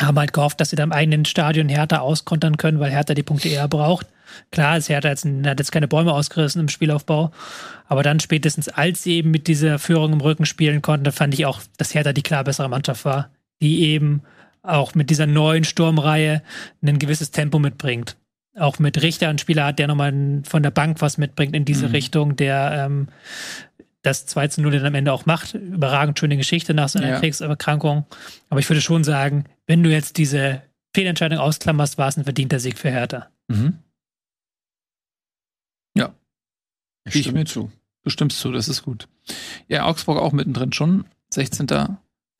haben 0.00 0.18
halt 0.18 0.32
gehofft, 0.32 0.60
dass 0.60 0.70
sie 0.70 0.74
da 0.76 0.82
im 0.82 0.90
eigenen 0.90 1.26
Stadion 1.26 1.68
Hertha 1.68 1.98
auskontern 1.98 2.56
können, 2.56 2.80
weil 2.80 2.90
Hertha 2.90 3.14
die 3.14 3.22
Punkte 3.22 3.48
eher 3.48 3.68
braucht. 3.68 4.08
Klar, 4.50 4.76
ist 4.78 4.88
Hertha 4.88 5.10
jetzt, 5.10 5.24
hat 5.24 5.60
jetzt 5.60 5.70
keine 5.70 5.86
Bäume 5.86 6.12
ausgerissen 6.12 6.60
im 6.60 6.68
Spielaufbau, 6.68 7.30
aber 7.86 8.02
dann 8.02 8.18
spätestens, 8.18 8.68
als 8.68 9.04
sie 9.04 9.14
eben 9.14 9.30
mit 9.30 9.46
dieser 9.46 9.78
Führung 9.78 10.12
im 10.12 10.20
Rücken 10.20 10.46
spielen 10.46 10.82
konnten, 10.82 11.12
fand 11.12 11.34
ich 11.34 11.46
auch, 11.46 11.60
dass 11.76 11.94
Hertha 11.94 12.12
die 12.12 12.22
klar 12.22 12.42
bessere 12.42 12.68
Mannschaft 12.68 13.04
war, 13.04 13.30
die 13.60 13.82
eben 13.84 14.22
auch 14.62 14.94
mit 14.94 15.10
dieser 15.10 15.26
neuen 15.26 15.64
Sturmreihe 15.64 16.42
ein 16.82 16.98
gewisses 16.98 17.30
Tempo 17.30 17.58
mitbringt. 17.58 18.16
Auch 18.56 18.78
mit 18.78 19.00
Richter 19.02 19.28
einen 19.28 19.38
Spieler 19.38 19.64
hat, 19.66 19.78
der 19.78 19.86
nochmal 19.88 20.42
von 20.44 20.62
der 20.62 20.70
Bank 20.70 21.00
was 21.00 21.18
mitbringt 21.18 21.54
in 21.56 21.64
diese 21.64 21.86
Mhm. 21.88 21.92
Richtung, 21.92 22.36
der 22.36 22.84
ähm, 22.86 23.08
das 24.02 24.26
2 24.26 24.48
zu 24.48 24.60
0 24.62 24.72
dann 24.72 24.86
am 24.86 24.94
Ende 24.94 25.12
auch 25.12 25.26
macht. 25.26 25.54
Überragend 25.54 26.18
schöne 26.18 26.36
Geschichte 26.36 26.74
nach 26.74 26.88
seiner 26.88 27.08
Ja. 27.10 27.18
Kriegserkrankung. 27.20 28.04
Aber 28.50 28.60
ich 28.60 28.68
würde 28.68 28.80
schon 28.80 29.04
sagen, 29.04 29.44
wenn 29.66 29.82
du 29.82 29.90
jetzt 29.90 30.18
diese 30.18 30.62
Fehlentscheidung 30.94 31.38
ausklammerst, 31.38 31.96
war 31.98 32.08
es 32.08 32.16
ein 32.18 32.24
verdienter 32.24 32.58
Sieg 32.60 32.78
für 32.78 32.90
Hertha. 32.90 33.28
Mhm. 33.48 33.78
Ich 37.04 37.16
Ich 37.16 37.22
stimme 37.22 37.40
mit. 37.40 37.48
zu. 37.48 37.68
Du 38.04 38.10
stimmst 38.10 38.38
zu, 38.38 38.52
das 38.52 38.68
ist 38.68 38.84
gut. 38.84 39.08
Ja, 39.66 39.86
Augsburg 39.86 40.18
auch 40.20 40.30
mittendrin 40.30 40.72
schon. 40.72 41.04
16. 41.30 41.66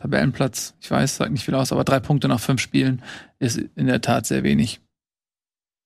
Tabellenplatz. 0.02 0.74
Ich 0.80 0.90
weiß, 0.90 1.16
sagt 1.16 1.30
nicht 1.30 1.44
viel 1.44 1.54
aus, 1.54 1.70
aber 1.70 1.84
drei 1.84 2.00
Punkte 2.00 2.26
nach 2.26 2.40
fünf 2.40 2.60
Spielen 2.60 3.02
ist 3.38 3.58
in 3.76 3.86
der 3.86 4.00
Tat 4.00 4.26
sehr 4.26 4.42
wenig. 4.42 4.80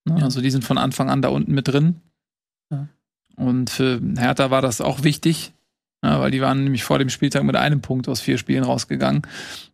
Ne, 0.06 0.18
Ja. 0.18 0.24
Also 0.24 0.40
die 0.40 0.50
sind 0.50 0.64
von 0.64 0.78
Anfang 0.78 1.10
an 1.10 1.20
da 1.20 1.28
unten 1.28 1.52
mit 1.52 1.68
drin. 1.68 2.00
Ja. 2.70 2.88
Und 3.36 3.68
für 3.68 4.00
Hertha 4.16 4.50
war 4.50 4.62
das 4.62 4.80
auch 4.80 5.02
wichtig, 5.02 5.52
ja, 6.02 6.18
weil 6.18 6.30
die 6.30 6.40
waren 6.40 6.64
nämlich 6.64 6.82
vor 6.82 6.98
dem 6.98 7.10
Spieltag 7.10 7.44
mit 7.44 7.56
einem 7.56 7.82
Punkt 7.82 8.08
aus 8.08 8.22
vier 8.22 8.38
Spielen 8.38 8.64
rausgegangen. 8.64 9.22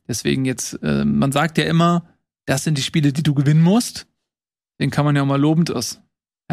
Deswegen 0.08 0.44
jetzt, 0.44 0.74
äh, 0.82 1.04
man 1.04 1.30
sagt 1.30 1.56
ja 1.56 1.64
immer, 1.64 2.04
das 2.44 2.64
sind 2.64 2.76
die 2.76 2.82
Spiele, 2.82 3.12
die 3.12 3.22
du 3.22 3.34
gewinnen 3.34 3.62
musst. 3.62 4.08
Den 4.80 4.90
kann 4.90 5.04
man 5.04 5.14
ja 5.14 5.22
auch 5.22 5.26
mal 5.26 5.40
lobend 5.40 5.70
aus 5.70 6.00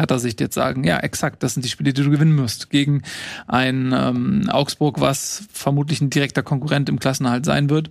Hertha-Sicht 0.00 0.40
jetzt 0.40 0.54
sagen, 0.54 0.84
ja, 0.84 0.98
exakt, 0.98 1.42
das 1.42 1.54
sind 1.54 1.64
die 1.64 1.68
Spiele, 1.68 1.92
die 1.92 2.02
du 2.02 2.10
gewinnen 2.10 2.34
musst. 2.34 2.70
Gegen 2.70 3.02
ein 3.46 3.92
ähm, 3.94 4.48
Augsburg, 4.50 5.00
was 5.00 5.44
vermutlich 5.52 6.00
ein 6.00 6.10
direkter 6.10 6.42
Konkurrent 6.42 6.88
im 6.88 6.98
Klassenerhalt 6.98 7.44
sein 7.44 7.70
wird. 7.70 7.90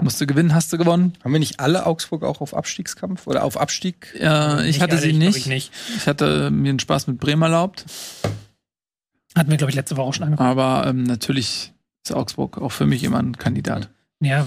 Musst 0.00 0.20
du 0.20 0.26
gewinnen, 0.26 0.54
hast 0.54 0.72
du 0.72 0.78
gewonnen. 0.78 1.14
Haben 1.22 1.32
wir 1.32 1.40
nicht 1.40 1.60
alle 1.60 1.84
Augsburg 1.84 2.22
auch 2.22 2.40
auf 2.40 2.54
Abstiegskampf 2.54 3.26
oder 3.26 3.44
auf 3.44 3.60
Abstieg? 3.60 4.14
Äh, 4.18 4.68
ich 4.68 4.80
hatte 4.80 4.92
alle, 4.92 5.02
sie 5.02 5.12
nicht. 5.12 5.36
Ich 5.36 5.46
nicht. 5.46 5.72
Ich 5.96 6.06
hatte 6.06 6.50
mir 6.50 6.70
einen 6.70 6.78
Spaß 6.78 7.08
mit 7.08 7.18
Bremen 7.18 7.42
erlaubt. 7.42 7.84
Hatten 9.36 9.50
wir, 9.50 9.56
glaube 9.56 9.70
ich, 9.70 9.76
letzte 9.76 9.96
Woche 9.96 10.06
auch 10.06 10.14
schon 10.14 10.24
angefangen. 10.24 10.48
Aber 10.48 10.86
ähm, 10.88 11.02
natürlich 11.02 11.72
ist 12.04 12.12
Augsburg 12.12 12.58
auch 12.58 12.72
für 12.72 12.86
mich 12.86 13.04
immer 13.04 13.18
ein 13.18 13.36
Kandidat. 13.36 13.90
Ja. 14.20 14.46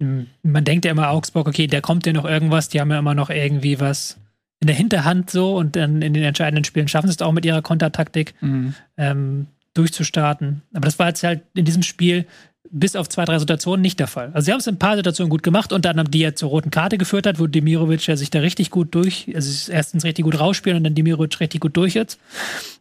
Man 0.00 0.64
denkt 0.64 0.84
ja 0.84 0.90
immer 0.90 1.10
Augsburg, 1.10 1.46
okay, 1.46 1.68
da 1.68 1.80
kommt 1.80 2.06
ja 2.06 2.12
noch 2.12 2.24
irgendwas, 2.24 2.68
die 2.68 2.80
haben 2.80 2.90
ja 2.90 2.98
immer 2.98 3.14
noch 3.14 3.30
irgendwie 3.30 3.78
was 3.78 4.18
in 4.62 4.68
der 4.68 4.76
Hinterhand 4.76 5.28
so 5.28 5.56
und 5.56 5.76
dann 5.76 6.00
in 6.02 6.14
den 6.14 6.22
entscheidenden 6.22 6.64
Spielen 6.64 6.86
schaffen 6.88 7.08
sie 7.08 7.12
es 7.14 7.20
auch 7.20 7.32
mit 7.32 7.44
ihrer 7.44 7.60
Kontertaktik 7.62 8.32
Mhm. 8.40 8.74
ähm, 8.96 9.46
durchzustarten. 9.74 10.62
Aber 10.72 10.84
das 10.86 10.98
war 10.98 11.08
jetzt 11.08 11.22
halt 11.24 11.42
in 11.54 11.64
diesem 11.64 11.82
Spiel 11.82 12.26
bis 12.70 12.94
auf 12.94 13.08
zwei, 13.08 13.24
drei 13.24 13.38
Situationen 13.38 13.82
nicht 13.82 13.98
der 13.98 14.06
Fall. 14.06 14.30
Also 14.32 14.46
sie 14.46 14.52
haben 14.52 14.60
es 14.60 14.66
in 14.68 14.76
ein 14.76 14.78
paar 14.78 14.96
Situationen 14.96 15.28
gut 15.30 15.42
gemacht, 15.42 15.72
unter 15.72 15.90
anderem 15.90 16.10
die 16.10 16.20
jetzt 16.20 16.38
zur 16.38 16.48
roten 16.50 16.70
Karte 16.70 16.96
geführt 16.96 17.26
hat, 17.26 17.38
wo 17.40 17.46
Demirovic 17.46 18.06
ja 18.06 18.16
sich 18.16 18.30
da 18.30 18.38
richtig 18.38 18.70
gut 18.70 18.94
durch, 18.94 19.30
also 19.34 19.72
erstens 19.72 20.04
richtig 20.04 20.24
gut 20.24 20.38
rausspielen 20.38 20.78
und 20.78 20.84
dann 20.84 20.94
Demirovic 20.94 21.40
richtig 21.40 21.60
gut 21.60 21.76
durch 21.76 21.94
jetzt. 21.94 22.18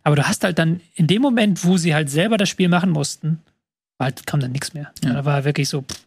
Aber 0.03 0.15
du 0.15 0.27
hast 0.27 0.43
halt 0.43 0.59
dann 0.59 0.81
in 0.95 1.07
dem 1.07 1.21
Moment, 1.21 1.65
wo 1.65 1.77
sie 1.77 1.95
halt 1.95 2.09
selber 2.09 2.37
das 2.37 2.47
Spiel 2.47 2.69
machen 2.69 2.91
mussten, 2.91 3.39
bald 3.97 4.25
kam 4.27 4.39
dann 4.39 4.51
nichts 4.51 4.73
mehr. 4.73 4.91
Ja. 5.03 5.13
Da 5.13 5.25
war 5.25 5.43
wirklich 5.45 5.67
so, 5.67 5.81
pff, 5.81 5.99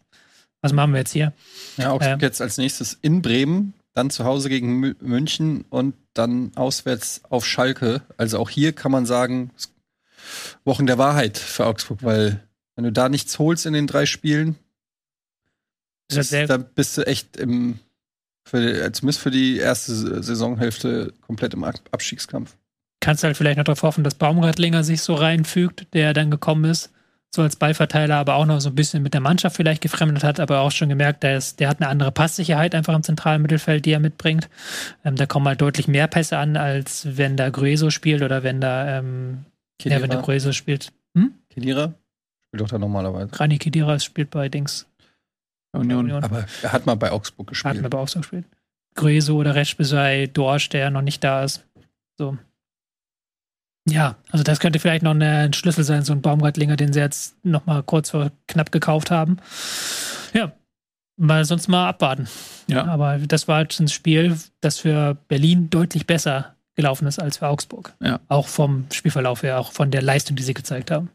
was 0.61 0.71
machen 0.73 0.93
wir 0.93 0.99
jetzt 0.99 1.11
hier? 1.11 1.33
Ja, 1.77 1.91
Augsburg 1.91 2.13
Ähm. 2.13 2.19
jetzt 2.21 2.41
als 2.41 2.57
nächstes 2.57 2.97
in 3.01 3.21
Bremen, 3.21 3.73
dann 3.95 4.09
zu 4.11 4.25
Hause 4.25 4.49
gegen 4.49 4.79
Mü- 4.83 4.95
München 5.01 5.65
und 5.69 5.95
dann 6.13 6.51
auswärts 6.55 7.21
auf 7.29 7.45
Schalke. 7.45 8.01
Also 8.17 8.37
auch 8.37 8.49
hier 8.49 8.73
kann 8.73 8.91
man 8.91 9.05
sagen, 9.07 9.51
Wochen 10.63 10.85
der 10.85 10.97
Wahrheit 10.97 11.37
für 11.37 11.65
Augsburg, 11.65 12.03
weil 12.03 12.43
wenn 12.75 12.83
du 12.83 12.91
da 12.91 13.09
nichts 13.09 13.39
holst 13.39 13.65
in 13.65 13.73
den 13.73 13.87
drei 13.87 14.05
Spielen, 14.05 14.55
Das 16.09 16.17
ist 16.17 16.33
halt 16.33 16.47
sehr, 16.47 16.47
da 16.47 16.57
bist 16.57 16.97
du 16.97 17.07
echt 17.07 17.37
im, 17.37 17.79
für, 18.45 18.59
die- 18.61 18.91
zumindest 18.91 19.21
für 19.21 19.31
die 19.31 19.57
erste 19.57 20.21
Saisonhälfte 20.23 21.13
komplett 21.21 21.53
im 21.53 21.63
Ab- 21.63 21.79
Abstiegskampf. 21.91 22.55
kannst 22.99 23.23
halt 23.23 23.37
vielleicht 23.37 23.57
noch 23.57 23.63
darauf 23.63 23.83
hoffen, 23.83 24.03
dass 24.03 24.15
Baumgartlinger 24.15 24.83
sich 24.83 25.01
so 25.01 25.13
reinfügt, 25.15 25.87
der 25.93 26.13
dann 26.13 26.31
gekommen 26.31 26.65
ist, 26.65 26.91
so 27.35 27.41
als 27.41 27.55
Ballverteiler, 27.55 28.15
aber 28.15 28.35
auch 28.35 28.45
noch 28.45 28.59
so 28.59 28.69
ein 28.69 28.75
bisschen 28.75 29.03
mit 29.03 29.13
der 29.13 29.21
Mannschaft 29.21 29.55
vielleicht 29.55 29.81
gefremdet 29.81 30.23
hat, 30.23 30.39
aber 30.39 30.61
auch 30.61 30.71
schon 30.71 30.89
gemerkt, 30.89 31.23
der, 31.23 31.37
ist, 31.37 31.59
der 31.59 31.69
hat 31.69 31.81
eine 31.81 31.89
andere 31.89 32.11
Passsicherheit 32.11 32.73
einfach 32.73 32.95
im 32.95 33.03
zentralen 33.03 33.41
Mittelfeld, 33.41 33.85
die 33.85 33.91
er 33.91 33.99
mitbringt. 33.99 34.49
Ähm, 35.03 35.15
da 35.15 35.25
kommen 35.25 35.47
halt 35.47 35.61
deutlich 35.61 35.87
mehr 35.87 36.07
Pässe 36.07 36.37
an, 36.37 36.57
als 36.57 37.17
wenn 37.17 37.37
da 37.37 37.49
Grueso 37.49 37.89
spielt 37.89 38.23
oder 38.23 38.43
wenn 38.43 38.61
da, 38.61 38.99
ähm, 38.99 39.45
ja, 39.81 40.01
wenn 40.01 40.09
der 40.09 40.21
Grueso 40.21 40.51
spielt. 40.51 40.91
Kedira 41.49 41.93
spielt 42.47 42.61
doch 42.61 42.67
da 42.67 42.77
normalerweise. 42.77 43.39
Rani 43.39 43.57
Kidiras 43.57 44.03
spielt 44.03 44.29
bei 44.29 44.49
Dings. 44.49 44.87
Union. 45.73 46.11
Aber 46.23 46.45
er 46.61 46.71
hat 46.71 46.85
mal 46.85 46.95
bei 46.95 47.11
Augsburg 47.11 47.47
gespielt. 47.47 47.83
aber 47.83 47.99
auch 47.99 48.07
so 48.07 48.19
gespielt. 48.19 48.45
Grueso 48.95 49.35
oder 49.37 49.55
Reschbesei, 49.55 50.27
Dorsch, 50.27 50.69
der 50.69 50.89
noch 50.89 51.01
nicht 51.01 51.23
da 51.23 51.43
ist. 51.43 51.65
So. 52.17 52.37
Ja, 53.87 54.15
also 54.31 54.43
das 54.43 54.59
könnte 54.59 54.79
vielleicht 54.79 55.03
noch 55.03 55.13
ein 55.13 55.53
Schlüssel 55.53 55.83
sein, 55.83 56.03
so 56.03 56.13
ein 56.13 56.21
Baumgartlinger, 56.21 56.75
den 56.75 56.91
sie 56.91 56.99
jetzt 56.99 57.35
noch 57.43 57.65
mal 57.65 57.83
kurz 57.83 58.09
vor 58.09 58.31
knapp 58.47 58.71
gekauft 58.71 59.11
haben. 59.11 59.37
Ja, 60.33 60.53
mal 61.17 61.45
sonst 61.45 61.67
mal 61.67 61.87
abwarten. 61.87 62.27
Ja. 62.67 62.85
Aber 62.85 63.19
das 63.19 63.47
war 63.47 63.61
jetzt 63.61 63.79
ein 63.79 63.87
Spiel, 63.87 64.37
das 64.61 64.79
für 64.79 65.15
Berlin 65.27 65.69
deutlich 65.69 66.07
besser 66.07 66.55
gelaufen 66.75 67.07
ist 67.07 67.19
als 67.19 67.37
für 67.37 67.47
Augsburg. 67.47 67.93
Ja. 68.01 68.19
Auch 68.27 68.47
vom 68.47 68.87
Spielverlauf 68.91 69.43
her, 69.43 69.59
auch 69.59 69.71
von 69.71 69.91
der 69.91 70.01
Leistung, 70.01 70.35
die 70.35 70.43
sie 70.43 70.53
gezeigt 70.53 70.91
haben. 70.91 71.09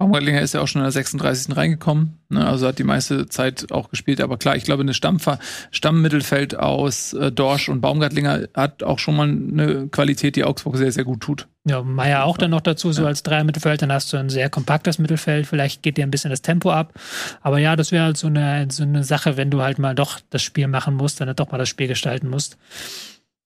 Baumgartlinger 0.00 0.40
ist 0.40 0.54
ja 0.54 0.62
auch 0.62 0.66
schon 0.66 0.80
in 0.80 0.84
der 0.84 0.92
36. 0.92 1.54
reingekommen, 1.54 2.18
ne, 2.30 2.46
also 2.46 2.66
hat 2.66 2.78
die 2.78 2.84
meiste 2.84 3.28
Zeit 3.28 3.70
auch 3.70 3.90
gespielt. 3.90 4.22
Aber 4.22 4.38
klar, 4.38 4.56
ich 4.56 4.64
glaube, 4.64 4.80
eine 4.82 4.94
Stammver 4.94 5.38
Stammmittelfeld 5.70 6.58
aus 6.58 7.12
äh, 7.12 7.30
Dorsch 7.30 7.68
und 7.68 7.82
Baumgartlinger 7.82 8.48
hat 8.54 8.82
auch 8.82 8.98
schon 8.98 9.14
mal 9.16 9.28
eine 9.28 9.88
Qualität, 9.88 10.36
die 10.36 10.44
Augsburg 10.44 10.78
sehr, 10.78 10.90
sehr 10.90 11.04
gut 11.04 11.20
tut. 11.20 11.48
Ja, 11.68 11.82
Meier 11.82 12.24
auch 12.24 12.38
dann 12.38 12.50
noch 12.50 12.62
dazu, 12.62 12.92
so 12.92 13.02
Ja. 13.02 13.08
als 13.08 13.22
Dreier-Mittelfeld, 13.24 13.82
dann 13.82 13.92
hast 13.92 14.10
du 14.14 14.16
ein 14.16 14.30
sehr 14.30 14.48
kompaktes 14.48 14.98
Mittelfeld, 14.98 15.46
vielleicht 15.46 15.82
geht 15.82 15.98
dir 15.98 16.04
ein 16.04 16.10
bisschen 16.10 16.30
das 16.30 16.40
Tempo 16.40 16.70
ab. 16.72 16.94
Aber 17.42 17.58
ja, 17.58 17.76
das 17.76 17.92
wäre 17.92 18.04
halt 18.04 18.16
so 18.16 18.28
eine, 18.28 18.68
so 18.70 18.84
eine 18.84 19.04
Sache, 19.04 19.36
wenn 19.36 19.50
du 19.50 19.60
halt 19.60 19.78
mal 19.78 19.94
doch 19.94 20.18
das 20.30 20.42
Spiel 20.42 20.66
machen 20.66 20.94
musst, 20.94 21.20
dann 21.20 21.36
doch 21.36 21.50
mal 21.52 21.58
das 21.58 21.68
Spiel 21.68 21.88
gestalten 21.88 22.28
musst. 22.30 22.56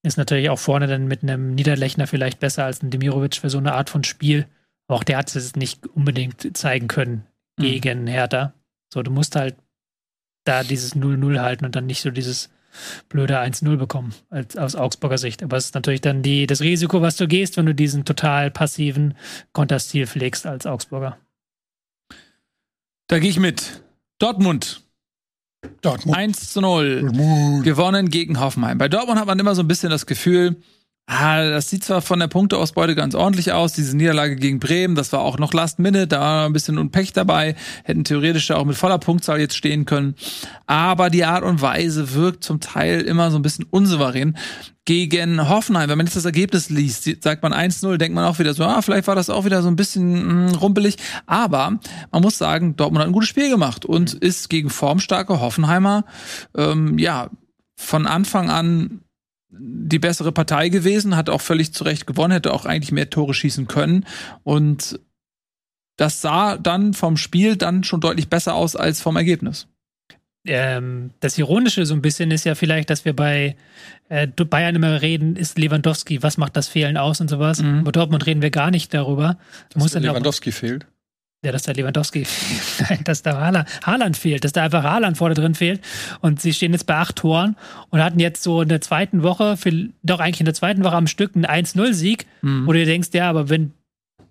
Ist 0.05 0.19
natürlich 0.19 0.51
auch 0.51 0.59
vorne 0.59 0.87
dann 0.87 1.09
mit 1.09 1.25
einem 1.25 1.57
Niederlechner 1.57 2.07
vielleicht 2.07 2.39
besser 2.39 2.65
als 2.65 2.81
ein 2.83 2.91
Demirovic 2.91 3.37
für 3.37 3.51
so 3.51 3.59
eine 3.59 3.73
Art 3.75 3.91
von 3.91 4.05
Spiel. 4.05 4.47
Auch 4.89 5.05
der 5.05 5.17
hat 5.19 5.35
es 5.35 5.57
nicht 5.57 5.87
unbedingt 5.87 6.57
zeigen 6.57 6.89
können 6.89 7.27
Mhm. 7.59 7.63
gegen 7.63 8.07
Hertha. 8.07 8.53
So, 8.93 9.03
du 9.03 9.11
musst 9.11 9.37
halt 9.37 9.57
da 10.45 10.63
dieses 10.65 10.95
0-0 10.97 11.41
halten 11.41 11.65
und 11.65 11.77
dann 11.77 11.87
nicht 11.87 12.03
so 12.03 12.11
dieses 12.11 12.51
blöde 13.09 13.39
1-0 13.39 13.77
bekommen, 13.77 14.13
als, 14.31 14.57
aus 14.57 14.75
Augsburger 14.75 15.19
Sicht. 15.19 15.43
Aber 15.43 15.57
es 15.57 15.67
ist 15.67 15.75
natürlich 15.75 16.01
dann 16.01 16.23
die, 16.23 16.47
das 16.47 16.61
Risiko, 16.61 17.01
was 17.01 17.17
du 17.17 17.29
gehst, 17.29 17.57
wenn 17.57 17.67
du 17.67 17.75
diesen 17.75 18.05
total 18.05 18.51
passiven 18.51 19.15
Konterstil 19.53 20.07
pflegst 20.09 20.47
als 20.47 20.67
Augsburger. 20.67 21.17
Da 23.07 23.19
gehe 23.21 23.31
ich 23.31 23.39
mit. 23.39 23.83
Dortmund 24.19 24.81
Dortmund. 25.81 26.17
1 26.17 26.53
zu 26.53 26.61
0. 26.61 27.63
gewonnen 27.63 28.11
gegen 28.11 28.39
Hoffenheim. 28.41 28.77
Bei 28.79 28.89
Dortmund 28.89 29.19
hat 29.19 29.27
man 29.27 29.39
immer 29.39 29.55
so 29.55 29.63
ein 29.63 29.69
bisschen 29.69 29.91
das 29.91 30.05
Gefühl, 30.07 30.57
ah, 31.07 31.45
das 31.45 31.69
sieht 31.69 31.85
zwar 31.85 32.01
von 32.01 32.19
der 32.19 32.29
Punkteausbeute 32.29 32.95
ganz 32.95 33.15
ordentlich 33.15 33.53
aus, 33.53 33.73
diese 33.73 33.97
Niederlage 33.97 34.37
gegen 34.37 34.59
Bremen, 34.59 34.95
das 34.95 35.13
war 35.13 35.21
auch 35.21 35.39
noch 35.39 35.53
Last 35.53 35.79
Minute, 35.79 36.07
da 36.07 36.21
war 36.21 36.47
ein 36.47 36.53
bisschen 36.53 36.79
Unpech 36.79 37.13
dabei, 37.13 37.55
hätten 37.85 38.05
theoretisch 38.05 38.51
auch 38.51 38.65
mit 38.65 38.77
voller 38.77 38.99
Punktzahl 38.99 39.41
jetzt 39.41 39.57
stehen 39.57 39.85
können, 39.85 40.15
aber 40.67 41.11
die 41.11 41.25
Art 41.25 41.45
und 41.45 41.61
Weise 41.61 42.15
wirkt 42.15 42.45
zum 42.45 42.61
Teil 42.61 43.03
immer 43.03 43.31
so 43.31 43.39
ein 43.39 43.43
bisschen 43.43 43.67
unsouverän. 43.71 44.37
Gegen 44.87 45.49
Hoffenheim, 45.49 45.89
wenn 45.89 45.97
man 45.97 46.07
jetzt 46.07 46.17
das 46.17 46.27
Ergebnis 46.27 46.69
liest, 46.69 47.09
sagt 47.23 47.43
man 47.43 47.55
1-0, 47.55 47.97
denkt 47.97 48.15
man 48.15 48.27
auch 48.27 48.39
wieder 48.39 48.53
so, 48.53 48.65
ah, 48.65 48.83
vielleicht 48.83 49.07
war 49.07 49.15
das 49.15 49.31
auch 49.31 49.47
wieder 49.47 49.63
so 49.63 49.69
ein 49.69 49.77
bisschen 49.77 50.49
mh, 50.49 50.59
rumpelig. 50.59 50.97
Aber 51.25 51.79
man 52.13 52.23
muss 52.23 52.37
sagen, 52.37 52.77
Dortmund 52.77 53.01
hat 53.01 53.09
ein 53.09 53.15
gutes 53.15 53.31
Spiel 53.31 53.49
gemacht 53.49 53.87
und 53.87 54.13
ist 54.13 54.51
gegen 54.51 54.69
formstarke 54.69 55.41
Hoffenheimer, 55.41 56.05
ähm, 56.55 56.99
ja, 56.99 57.31
von 57.77 58.07
Anfang 58.07 58.51
an 58.51 59.01
die 59.59 59.99
bessere 59.99 60.33
Partei 60.33 60.69
gewesen, 60.69 61.17
hat 61.17 61.31
auch 61.31 61.41
völlig 61.41 61.73
zu 61.73 61.85
Recht 61.85 62.07
gewonnen, 62.07 62.33
hätte 62.33 62.53
auch 62.53 62.67
eigentlich 62.67 62.93
mehr 62.93 63.11
Tore 63.11 63.35
schießen 63.35 63.69
können. 63.69 64.07
Und 64.43 64.99
das 65.97 66.21
sah 66.21 66.57
dann 66.57 66.95
vom 66.95 67.17
Spiel 67.17 67.57
dann 67.57 67.85
schon 67.85 68.01
deutlich 68.01 68.29
besser 68.29 68.55
aus 68.55 68.77
als 68.77 69.01
vom 69.01 69.17
Ergebnis. 69.17 69.69
Ähm, 70.47 71.11
das 71.21 71.39
Ironische 71.39 71.87
so 71.87 71.95
ein 71.95 72.03
bisschen 72.03 72.31
ist 72.31 72.45
ja 72.45 72.55
vielleicht, 72.55 72.91
dass 72.91 73.05
wir 73.05 73.17
bei 73.17 73.57
äh, 74.09 74.27
Bayern 74.27 74.75
immer 74.75 75.01
reden, 75.01 75.37
ist 75.37 75.59
Lewandowski, 75.59 76.23
was 76.23 76.37
macht 76.37 76.57
das 76.57 76.69
Fehlen 76.69 76.97
aus 76.99 77.21
und 77.21 77.29
sowas. 77.29 77.63
Mhm. 77.63 77.85
Bei 77.85 77.93
Dortmund 77.93 78.27
reden 78.27 78.43
wir 78.43 78.51
gar 78.51 78.71
nicht 78.71 78.93
darüber. 78.93 79.39
Dass 79.71 79.83
Muss 79.83 79.95
Lewandowski 79.95 80.53
fehlt. 80.53 80.87
Ja, 81.45 81.53
dass 81.53 81.63
da 81.63 81.73
Lewandowski, 81.73 82.27
Nein, 82.89 83.01
dass 83.05 83.23
da 83.23 83.39
Haaland, 83.39 83.69
Haaland 83.85 84.17
fehlt, 84.17 84.45
dass 84.45 84.53
da 84.53 84.63
einfach 84.65 84.83
Haaland 84.83 85.17
vorne 85.19 85.35
drin 85.35 85.55
fehlt. 85.55 85.81
Und 86.21 86.41
sie 86.41 86.53
stehen 86.53 86.73
jetzt 86.73 86.87
bei 86.87 86.97
acht 86.97 87.17
Toren 87.17 87.57
und 87.91 88.03
hatten 88.03 88.19
jetzt 88.19 88.43
so 88.43 88.63
in 88.63 88.69
der 88.69 88.81
zweiten 88.81 89.23
Woche, 89.23 89.57
für, 89.57 89.71
doch 90.03 90.21
eigentlich 90.21 90.41
in 90.41 90.47
der 90.47 90.55
zweiten 90.55 90.83
Woche 90.85 90.97
am 90.97 91.07
Stück 91.07 91.37
einen 91.37 91.45
1-0-Sieg, 91.47 92.27
Mhm. 92.43 92.67
wo 92.67 92.73
du 92.73 92.79
dir 92.79 92.87
denkst, 92.87 93.09
ja, 93.13 93.29
aber 93.31 93.49
wenn, 93.49 93.73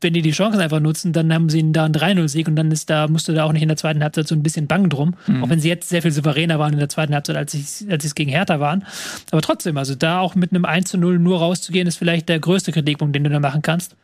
wenn 0.03 0.13
die 0.13 0.21
die 0.21 0.31
Chancen 0.31 0.59
einfach 0.59 0.79
nutzen, 0.79 1.13
dann 1.13 1.33
haben 1.33 1.49
sie 1.49 1.71
da 1.71 1.85
einen 1.85 1.93
3-0-Sieg 1.93 2.47
und 2.47 2.55
dann 2.55 2.71
ist 2.71 2.89
da, 2.89 3.07
musst 3.07 3.27
du 3.27 3.33
da 3.33 3.45
auch 3.45 3.53
nicht 3.53 3.61
in 3.61 3.67
der 3.67 3.77
zweiten 3.77 4.03
Halbzeit 4.03 4.27
so 4.27 4.35
ein 4.35 4.43
bisschen 4.43 4.67
bangen 4.67 4.89
drum. 4.89 5.15
Mhm. 5.27 5.43
Auch 5.43 5.49
wenn 5.49 5.59
sie 5.59 5.69
jetzt 5.69 5.89
sehr 5.89 6.01
viel 6.01 6.11
souveräner 6.11 6.59
waren 6.59 6.73
in 6.73 6.79
der 6.79 6.89
zweiten 6.89 7.13
Halbzeit, 7.13 7.35
als 7.35 7.51
sie 7.51 7.89
als 7.89 8.03
sie 8.03 8.07
es 8.07 8.15
gegen 8.15 8.29
Hertha 8.29 8.59
waren. 8.59 8.85
Aber 9.31 9.41
trotzdem, 9.41 9.77
also 9.77 9.95
da 9.95 10.19
auch 10.19 10.35
mit 10.35 10.51
einem 10.51 10.65
1 10.65 10.93
0 10.93 11.19
nur 11.19 11.39
rauszugehen, 11.39 11.87
ist 11.87 11.97
vielleicht 11.97 12.29
der 12.29 12.39
größte 12.39 12.71
Kritikpunkt, 12.71 13.15
den 13.15 13.23
du 13.23 13.29
da 13.29 13.39
machen 13.39 13.61
kannst. 13.61 13.95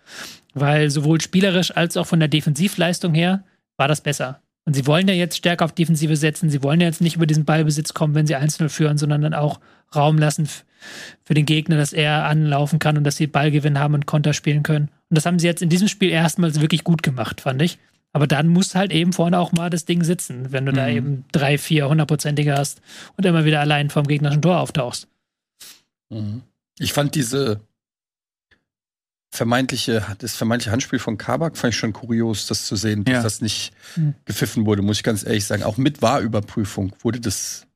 Weil 0.53 0.89
sowohl 0.89 1.21
spielerisch 1.21 1.75
als 1.75 1.97
auch 1.97 2.05
von 2.05 2.19
der 2.19 2.29
Defensivleistung 2.29 3.13
her 3.13 3.43
war 3.77 3.87
das 3.87 4.01
besser. 4.01 4.41
Und 4.65 4.73
sie 4.73 4.85
wollen 4.85 5.07
ja 5.07 5.13
jetzt 5.13 5.37
stärker 5.37 5.65
auf 5.65 5.73
Defensive 5.73 6.15
setzen. 6.15 6.49
Sie 6.49 6.61
wollen 6.63 6.79
ja 6.79 6.87
jetzt 6.87 7.01
nicht 7.01 7.15
über 7.15 7.25
diesen 7.25 7.45
Ballbesitz 7.45 7.93
kommen, 7.93 8.13
wenn 8.13 8.27
sie 8.27 8.35
1-0 8.35 8.69
führen, 8.69 8.97
sondern 8.97 9.21
dann 9.21 9.33
auch 9.33 9.59
Raum 9.95 10.17
lassen 10.17 10.47
für 11.23 11.33
den 11.33 11.45
Gegner, 11.45 11.77
dass 11.77 11.93
er 11.93 12.25
anlaufen 12.25 12.79
kann 12.79 12.97
und 12.97 13.03
dass 13.03 13.17
sie 13.17 13.27
Ballgewinn 13.27 13.79
haben 13.79 13.93
und 13.93 14.05
Konter 14.05 14.33
spielen 14.33 14.63
können. 14.63 14.89
Und 15.09 15.15
das 15.17 15.25
haben 15.25 15.39
sie 15.39 15.47
jetzt 15.47 15.61
in 15.61 15.69
diesem 15.69 15.87
Spiel 15.87 16.09
erstmals 16.09 16.61
wirklich 16.61 16.83
gut 16.83 17.01
gemacht, 17.03 17.41
fand 17.41 17.61
ich. 17.61 17.79
Aber 18.11 18.25
dann 18.27 18.47
muss 18.47 18.73
halt 18.75 18.91
eben 18.91 19.13
vorne 19.13 19.37
auch 19.39 19.51
mal 19.51 19.69
das 19.69 19.85
Ding 19.85 20.03
sitzen, 20.03 20.51
wenn 20.51 20.65
du 20.65 20.71
da 20.71 20.87
Mhm. 20.87 20.95
eben 20.97 21.25
drei, 21.31 21.57
vier 21.57 21.87
hundertprozentige 21.89 22.55
hast 22.55 22.81
und 23.17 23.25
immer 23.25 23.45
wieder 23.45 23.59
allein 23.59 23.89
vom 23.89 24.07
gegnerischen 24.07 24.41
Tor 24.41 24.59
auftauchst. 24.59 25.07
Mhm. 26.09 26.41
Ich 26.79 26.93
fand 26.93 27.13
diese 27.15 27.59
vermeintliche, 29.31 30.03
das 30.17 30.35
vermeintliche 30.35 30.71
Handspiel 30.71 30.97
von 30.99 31.17
Kabak 31.17 31.55
fand 31.57 31.73
ich 31.73 31.79
schon 31.79 31.93
kurios, 31.93 32.47
das 32.47 32.65
zu 32.65 32.75
sehen, 32.75 33.03
dass 33.05 33.13
Ja. 33.13 33.21
das 33.23 33.41
nicht 33.41 33.73
Mhm. 33.95 34.15
gepfiffen 34.25 34.65
wurde, 34.65 34.81
muss 34.81 34.97
ich 34.97 35.03
ganz 35.03 35.23
ehrlich 35.23 35.45
sagen. 35.45 35.63
Auch 35.63 35.77
mit 35.77 36.01
Wahrüberprüfung 36.01 36.93
wurde 37.01 37.19
das. 37.19 37.67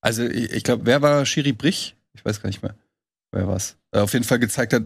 Also 0.00 0.24
ich, 0.24 0.64
glaube, 0.64 0.86
wer 0.86 1.02
war 1.02 1.26
Schiri 1.26 1.52
Brich? 1.52 1.94
Ich 2.14 2.24
weiß 2.24 2.40
gar 2.40 2.48
nicht 2.48 2.62
mehr. 2.62 2.74
Wer 3.32 3.46
war's? 3.48 3.76
Äh, 3.92 3.98
auf 4.00 4.12
jeden 4.14 4.24
Fall 4.24 4.38
gezeigt 4.38 4.72
hat, 4.72 4.84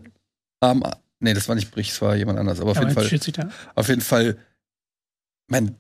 Arm, 0.61 0.83
nee, 1.21 1.35
das 1.35 1.49
war 1.49 1.55
nicht 1.55 1.71
Brich, 1.71 1.91
es 1.91 2.03
war 2.03 2.17
jemand 2.17 2.39
anders, 2.39 2.61
aber 2.61 2.71
auf 2.73 2.77
Aber 2.79 2.89
jeden 2.89 3.33
Fall, 3.35 3.51
auf 3.75 3.89
jeden 3.89 4.01
Fall, 4.01 4.37
mein, 5.47 5.77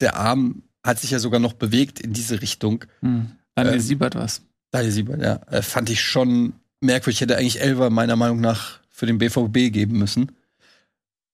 der 0.00 0.16
Arm 0.16 0.62
hat 0.84 0.98
sich 0.98 1.10
ja 1.10 1.18
sogar 1.18 1.40
noch 1.40 1.52
bewegt 1.52 2.00
in 2.00 2.12
diese 2.12 2.40
Richtung. 2.40 2.84
Mhm. 3.00 3.32
Daniel 3.54 3.74
Ähm, 3.74 3.80
Siebert 3.80 4.14
was. 4.14 4.42
Daniel 4.70 4.92
Siebert, 4.92 5.20
ja. 5.22 5.40
Äh, 5.50 5.62
fand 5.62 5.90
ich 5.90 6.00
schon 6.00 6.54
merkwürdig. 6.80 7.20
Hätte 7.20 7.36
eigentlich 7.36 7.60
Elver 7.60 7.90
meiner 7.90 8.16
Meinung 8.16 8.40
nach 8.40 8.80
für 8.88 9.06
den 9.06 9.18
BVB 9.18 9.72
geben 9.72 9.98
müssen. 9.98 10.32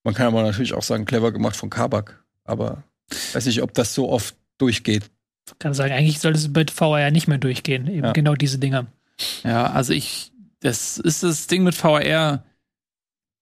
Man 0.03 0.13
kann 0.13 0.27
aber 0.27 0.41
natürlich 0.41 0.73
auch 0.73 0.83
sagen, 0.83 1.05
clever 1.05 1.31
gemacht 1.31 1.55
von 1.55 1.69
Kabak. 1.69 2.23
Aber 2.43 2.83
weiß 3.33 3.45
nicht, 3.45 3.61
ob 3.61 3.73
das 3.73 3.93
so 3.93 4.09
oft 4.09 4.35
durchgeht. 4.57 5.09
Kann 5.59 5.73
sagen, 5.73 5.93
eigentlich 5.93 6.19
sollte 6.19 6.39
es 6.39 6.51
bei 6.51 6.65
VR 6.65 7.11
nicht 7.11 7.27
mehr 7.27 7.37
durchgehen. 7.37 7.87
Eben 7.87 8.05
Ja. 8.05 8.11
genau 8.11 8.35
diese 8.35 8.59
Dinger. 8.59 8.87
Ja, 9.43 9.71
also 9.71 9.93
ich, 9.93 10.31
das 10.59 10.97
ist 10.97 11.23
das 11.23 11.47
Ding 11.47 11.63
mit 11.63 11.75
VR. 11.75 12.43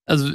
Also, 0.06 0.32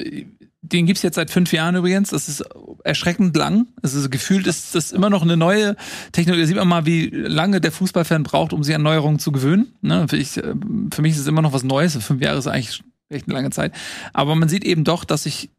den 0.62 0.86
gibt's 0.86 1.02
jetzt 1.02 1.14
seit 1.14 1.30
fünf 1.30 1.52
Jahren 1.52 1.74
übrigens. 1.76 2.10
Das 2.10 2.28
ist 2.28 2.44
erschreckend 2.84 3.36
lang. 3.36 3.68
Also 3.82 4.08
gefühlt 4.10 4.46
ist 4.46 4.74
das 4.74 4.92
immer 4.92 5.10
noch 5.10 5.22
eine 5.22 5.36
neue 5.36 5.76
Technologie. 6.12 6.42
Da 6.42 6.46
sieht 6.46 6.56
man 6.56 6.68
mal, 6.68 6.86
wie 6.86 7.06
lange 7.08 7.60
der 7.60 7.72
Fußballfan 7.72 8.22
braucht, 8.24 8.52
um 8.52 8.62
sich 8.62 8.74
an 8.74 8.82
Neuerungen 8.82 9.18
zu 9.18 9.32
gewöhnen. 9.32 9.74
Ne? 9.80 10.06
Für, 10.08 10.16
ich, 10.16 10.36
äh, 10.36 10.54
für 10.92 11.02
mich 11.02 11.12
ist 11.12 11.20
es 11.20 11.26
immer 11.26 11.42
noch 11.42 11.52
was 11.52 11.62
Neues. 11.62 11.96
Fünf 11.96 12.20
Jahre 12.20 12.38
ist 12.38 12.46
eigentlich 12.46 12.82
echt 13.08 13.26
eine 13.26 13.34
lange 13.34 13.50
Zeit. 13.50 13.74
Aber 14.12 14.34
man 14.34 14.48
sieht 14.48 14.64
eben 14.64 14.84
doch, 14.84 15.04
dass 15.04 15.22
sich 15.22 15.50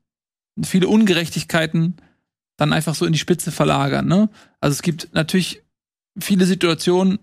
viele 0.62 0.88
Ungerechtigkeiten 0.88 1.96
dann 2.58 2.74
einfach 2.74 2.94
so 2.94 3.06
in 3.06 3.14
die 3.14 3.20
Spitze 3.20 3.52
verlagern. 3.52 4.08
Ne? 4.08 4.30
Also 4.60 4.74
es 4.74 4.82
gibt 4.84 5.10
natürlich 5.14 5.64
viele 6.20 6.46
Situationen, 6.46 7.20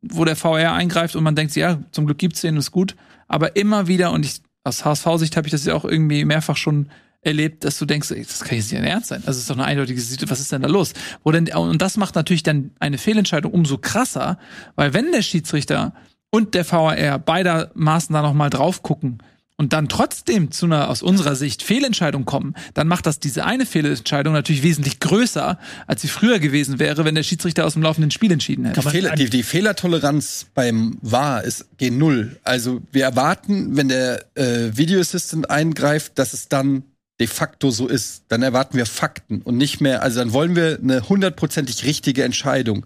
wo 0.00 0.24
der 0.24 0.36
VR 0.36 0.72
eingreift 0.72 1.14
und 1.14 1.24
man 1.24 1.36
denkt, 1.36 1.54
ja, 1.56 1.80
zum 1.92 2.06
Glück 2.06 2.18
gibt's 2.18 2.40
den, 2.40 2.56
ist 2.56 2.70
gut. 2.70 2.96
Aber 3.28 3.56
immer 3.56 3.86
wieder, 3.86 4.12
und 4.12 4.24
ich, 4.24 4.40
aus 4.64 4.84
HSV-Sicht 4.84 5.36
habe 5.36 5.46
ich 5.46 5.52
das 5.52 5.64
ja 5.64 5.74
auch 5.74 5.84
irgendwie 5.84 6.24
mehrfach 6.24 6.56
schon 6.56 6.88
erlebt, 7.20 7.64
dass 7.64 7.78
du 7.78 7.86
denkst, 7.86 8.10
ey, 8.10 8.24
das 8.24 8.40
kann 8.40 8.58
jetzt 8.58 8.72
nicht 8.72 8.82
ernst 8.82 9.08
sein. 9.08 9.22
Das 9.24 9.36
ist 9.36 9.48
doch 9.48 9.54
eine 9.54 9.64
eindeutige 9.64 10.00
Situation. 10.00 10.30
Was 10.30 10.40
ist 10.40 10.52
denn 10.52 10.62
da 10.62 10.68
los? 10.68 10.92
Wo 11.22 11.30
denn, 11.30 11.52
und 11.54 11.80
das 11.80 11.96
macht 11.96 12.16
natürlich 12.16 12.42
dann 12.42 12.72
eine 12.80 12.98
Fehlentscheidung 12.98 13.52
umso 13.52 13.78
krasser, 13.78 14.38
weil 14.74 14.92
wenn 14.92 15.12
der 15.12 15.22
Schiedsrichter 15.22 15.94
und 16.30 16.54
der 16.54 16.70
VAR 16.70 17.18
beidermaßen 17.18 18.12
da 18.12 18.22
nochmal 18.22 18.50
drauf 18.50 18.82
gucken 18.82 19.22
und 19.62 19.72
dann 19.72 19.88
trotzdem 19.88 20.50
zu 20.50 20.66
einer 20.66 20.90
aus 20.90 21.02
unserer 21.02 21.36
Sicht 21.36 21.62
Fehlentscheidung 21.62 22.24
kommen, 22.24 22.54
dann 22.74 22.88
macht 22.88 23.06
das 23.06 23.20
diese 23.20 23.44
eine 23.44 23.64
Fehlentscheidung 23.64 24.32
natürlich 24.32 24.64
wesentlich 24.64 24.98
größer, 24.98 25.56
als 25.86 26.02
sie 26.02 26.08
früher 26.08 26.40
gewesen 26.40 26.80
wäre, 26.80 27.04
wenn 27.04 27.14
der 27.14 27.22
Schiedsrichter 27.22 27.64
aus 27.64 27.74
dem 27.74 27.82
laufenden 27.82 28.10
Spiel 28.10 28.32
entschieden 28.32 28.64
hätte. 28.64 28.80
Die, 28.80 28.88
Fehler, 28.88 29.14
die, 29.14 29.30
die 29.30 29.44
Fehlertoleranz 29.44 30.46
beim 30.52 30.98
VAR 31.00 31.44
ist 31.44 31.66
G0. 31.78 32.36
Also 32.42 32.82
wir 32.90 33.04
erwarten, 33.04 33.76
wenn 33.76 33.88
der 33.88 34.24
äh, 34.34 34.76
Video 34.76 35.00
eingreift, 35.48 36.18
dass 36.18 36.32
es 36.32 36.48
dann 36.48 36.82
de 37.20 37.28
facto 37.28 37.70
so 37.70 37.86
ist. 37.86 38.24
Dann 38.26 38.42
erwarten 38.42 38.76
wir 38.76 38.84
Fakten 38.84 39.42
und 39.42 39.56
nicht 39.56 39.80
mehr, 39.80 40.02
also 40.02 40.18
dann 40.18 40.32
wollen 40.32 40.56
wir 40.56 40.80
eine 40.82 41.08
hundertprozentig 41.08 41.84
richtige 41.84 42.24
Entscheidung. 42.24 42.84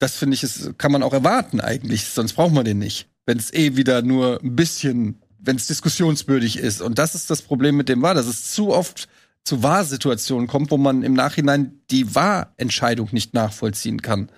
Das 0.00 0.16
finde 0.16 0.34
ich, 0.34 0.42
ist, 0.42 0.76
kann 0.78 0.90
man 0.90 1.04
auch 1.04 1.12
erwarten 1.12 1.60
eigentlich, 1.60 2.06
sonst 2.06 2.32
braucht 2.32 2.52
man 2.52 2.64
den 2.64 2.80
nicht. 2.80 3.06
Wenn 3.24 3.38
es 3.38 3.52
eh 3.52 3.76
wieder 3.76 4.02
nur 4.02 4.40
ein 4.42 4.56
bisschen, 4.56 5.20
wenn 5.38 5.56
es 5.56 5.66
diskussionswürdig 5.66 6.58
ist. 6.58 6.82
Und 6.82 6.98
das 6.98 7.14
ist 7.14 7.30
das 7.30 7.42
Problem 7.42 7.76
mit 7.76 7.88
dem 7.88 8.02
Wahr, 8.02 8.14
dass 8.14 8.26
es 8.26 8.50
zu 8.50 8.72
oft 8.72 9.08
zu 9.44 9.62
Wahrsituationen 9.62 10.46
kommt, 10.46 10.70
wo 10.70 10.76
man 10.76 11.02
im 11.02 11.14
Nachhinein 11.14 11.80
die 11.90 12.14
Wahrentscheidung 12.14 13.08
nicht 13.12 13.32
nachvollziehen 13.34 14.02
kann. 14.02 14.30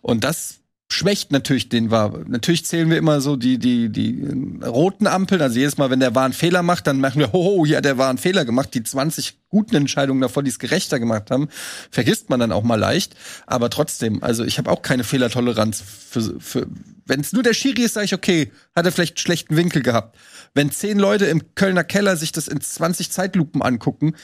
Und 0.00 0.24
das 0.24 0.60
schwächt 0.88 1.32
natürlich 1.32 1.68
den 1.68 1.90
War. 1.90 2.24
Natürlich 2.26 2.64
zählen 2.64 2.88
wir 2.88 2.96
immer 2.96 3.20
so 3.20 3.36
die, 3.36 3.58
die, 3.58 3.90
die 3.90 4.24
roten 4.64 5.06
Ampeln. 5.06 5.42
Also 5.42 5.58
jedes 5.58 5.76
Mal, 5.78 5.90
wenn 5.90 6.00
der 6.00 6.14
War 6.14 6.24
einen 6.24 6.32
Fehler 6.32 6.62
macht, 6.62 6.86
dann 6.86 7.00
machen 7.00 7.18
wir, 7.18 7.32
hoho, 7.32 7.66
hier 7.66 7.78
hat 7.78 7.84
der 7.84 7.98
War 7.98 8.08
einen 8.08 8.18
Fehler 8.18 8.44
gemacht. 8.44 8.72
Die 8.72 8.82
20 8.82 9.38
guten 9.48 9.74
Entscheidungen 9.74 10.20
davor, 10.20 10.42
die 10.42 10.50
es 10.50 10.58
gerechter 10.58 11.00
gemacht 11.00 11.30
haben, 11.30 11.48
vergisst 11.90 12.30
man 12.30 12.40
dann 12.40 12.52
auch 12.52 12.62
mal 12.62 12.78
leicht. 12.78 13.16
Aber 13.46 13.68
trotzdem, 13.68 14.22
also 14.22 14.44
ich 14.44 14.58
habe 14.58 14.70
auch 14.70 14.82
keine 14.82 15.04
Fehlertoleranz 15.04 15.82
für, 15.82 16.40
für 16.40 16.66
wenn 17.06 17.20
es 17.20 17.32
nur 17.32 17.42
der 17.42 17.54
Schiri 17.54 17.82
ist, 17.82 17.94
sage 17.94 18.06
ich, 18.06 18.14
okay, 18.14 18.52
hat 18.74 18.84
er 18.84 18.92
vielleicht 18.92 19.20
schlechten 19.20 19.56
Winkel 19.56 19.82
gehabt. 19.82 20.18
Wenn 20.54 20.70
zehn 20.70 20.98
Leute 20.98 21.26
im 21.26 21.54
Kölner 21.54 21.84
Keller 21.84 22.16
sich 22.16 22.32
das 22.32 22.48
in 22.48 22.60
20 22.60 23.10
Zeitlupen 23.10 23.62
angucken, 23.62 24.14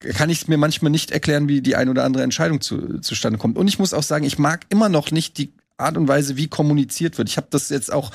kann 0.00 0.30
ich 0.30 0.48
mir 0.48 0.56
manchmal 0.56 0.90
nicht 0.90 1.10
erklären, 1.10 1.46
wie 1.48 1.60
die 1.60 1.76
ein 1.76 1.90
oder 1.90 2.04
andere 2.04 2.22
Entscheidung 2.22 2.62
zu, 2.62 3.00
zustande 3.00 3.38
kommt. 3.38 3.58
Und 3.58 3.68
ich 3.68 3.78
muss 3.78 3.92
auch 3.92 4.02
sagen, 4.02 4.24
ich 4.24 4.38
mag 4.38 4.64
immer 4.70 4.88
noch 4.88 5.10
nicht 5.10 5.36
die 5.36 5.52
Art 5.76 5.96
und 5.96 6.08
Weise, 6.08 6.36
wie 6.36 6.48
kommuniziert 6.48 7.18
wird. 7.18 7.28
Ich 7.28 7.36
habe 7.36 7.48
das 7.50 7.68
jetzt 7.68 7.92
auch 7.92 8.10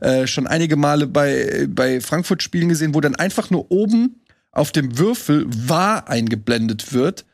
äh, 0.00 0.26
schon 0.26 0.46
einige 0.46 0.76
Male 0.76 1.06
bei, 1.06 1.66
bei 1.68 2.00
Frankfurt-Spielen 2.00 2.68
gesehen, 2.68 2.94
wo 2.94 3.00
dann 3.00 3.16
einfach 3.16 3.50
nur 3.50 3.70
oben 3.70 4.20
auf 4.52 4.70
dem 4.70 4.98
Würfel 4.98 5.46
wahr 5.48 6.08
eingeblendet 6.08 6.92
wird 6.92 7.24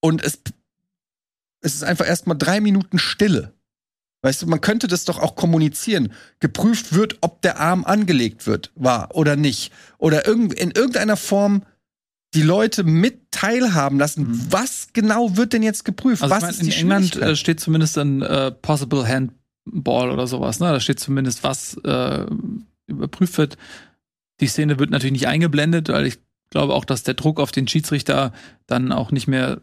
und 0.00 0.22
es, 0.22 0.40
es 1.60 1.74
ist 1.74 1.84
einfach 1.84 2.06
erstmal 2.06 2.36
drei 2.36 2.60
Minuten 2.60 2.98
Stille. 2.98 3.54
Weißt 4.22 4.42
du, 4.42 4.46
man 4.46 4.60
könnte 4.60 4.86
das 4.86 5.04
doch 5.04 5.18
auch 5.18 5.34
kommunizieren. 5.34 6.12
Geprüft 6.38 6.94
wird, 6.94 7.18
ob 7.22 7.42
der 7.42 7.58
Arm 7.58 7.84
angelegt 7.84 8.46
wird, 8.46 8.70
war 8.76 9.14
oder 9.14 9.34
nicht. 9.34 9.72
Oder 9.98 10.26
in 10.26 10.70
irgendeiner 10.70 11.16
Form 11.16 11.64
die 12.34 12.42
Leute 12.42 12.84
mit 12.84 13.30
teilhaben 13.32 13.98
lassen. 13.98 14.28
Mhm. 14.28 14.46
Was 14.50 14.88
genau 14.92 15.36
wird 15.36 15.52
denn 15.52 15.62
jetzt 15.62 15.84
geprüft? 15.84 16.22
Also 16.22 16.34
Was 16.34 16.42
meine, 16.42 16.52
ist 16.52 16.62
in 16.62 16.70
England 16.70 17.16
äh, 17.16 17.36
steht 17.36 17.60
zumindest 17.60 17.98
ein 17.98 18.22
äh, 18.22 18.52
Possible 18.52 19.06
Handball 19.06 20.10
oder 20.10 20.26
sowas. 20.26 20.60
Ne? 20.60 20.66
Da 20.66 20.80
steht 20.80 21.00
zumindest, 21.00 21.42
was 21.42 21.76
äh, 21.84 22.24
überprüft 22.86 23.36
wird. 23.38 23.58
Die 24.40 24.46
Szene 24.46 24.78
wird 24.78 24.90
natürlich 24.90 25.12
nicht 25.12 25.26
eingeblendet, 25.26 25.88
weil 25.88 26.06
ich 26.06 26.18
glaube 26.50 26.74
auch, 26.74 26.84
dass 26.84 27.02
der 27.02 27.14
Druck 27.14 27.40
auf 27.40 27.50
den 27.50 27.66
Schiedsrichter 27.66 28.32
dann 28.66 28.92
auch 28.92 29.10
nicht 29.10 29.26
mehr 29.26 29.60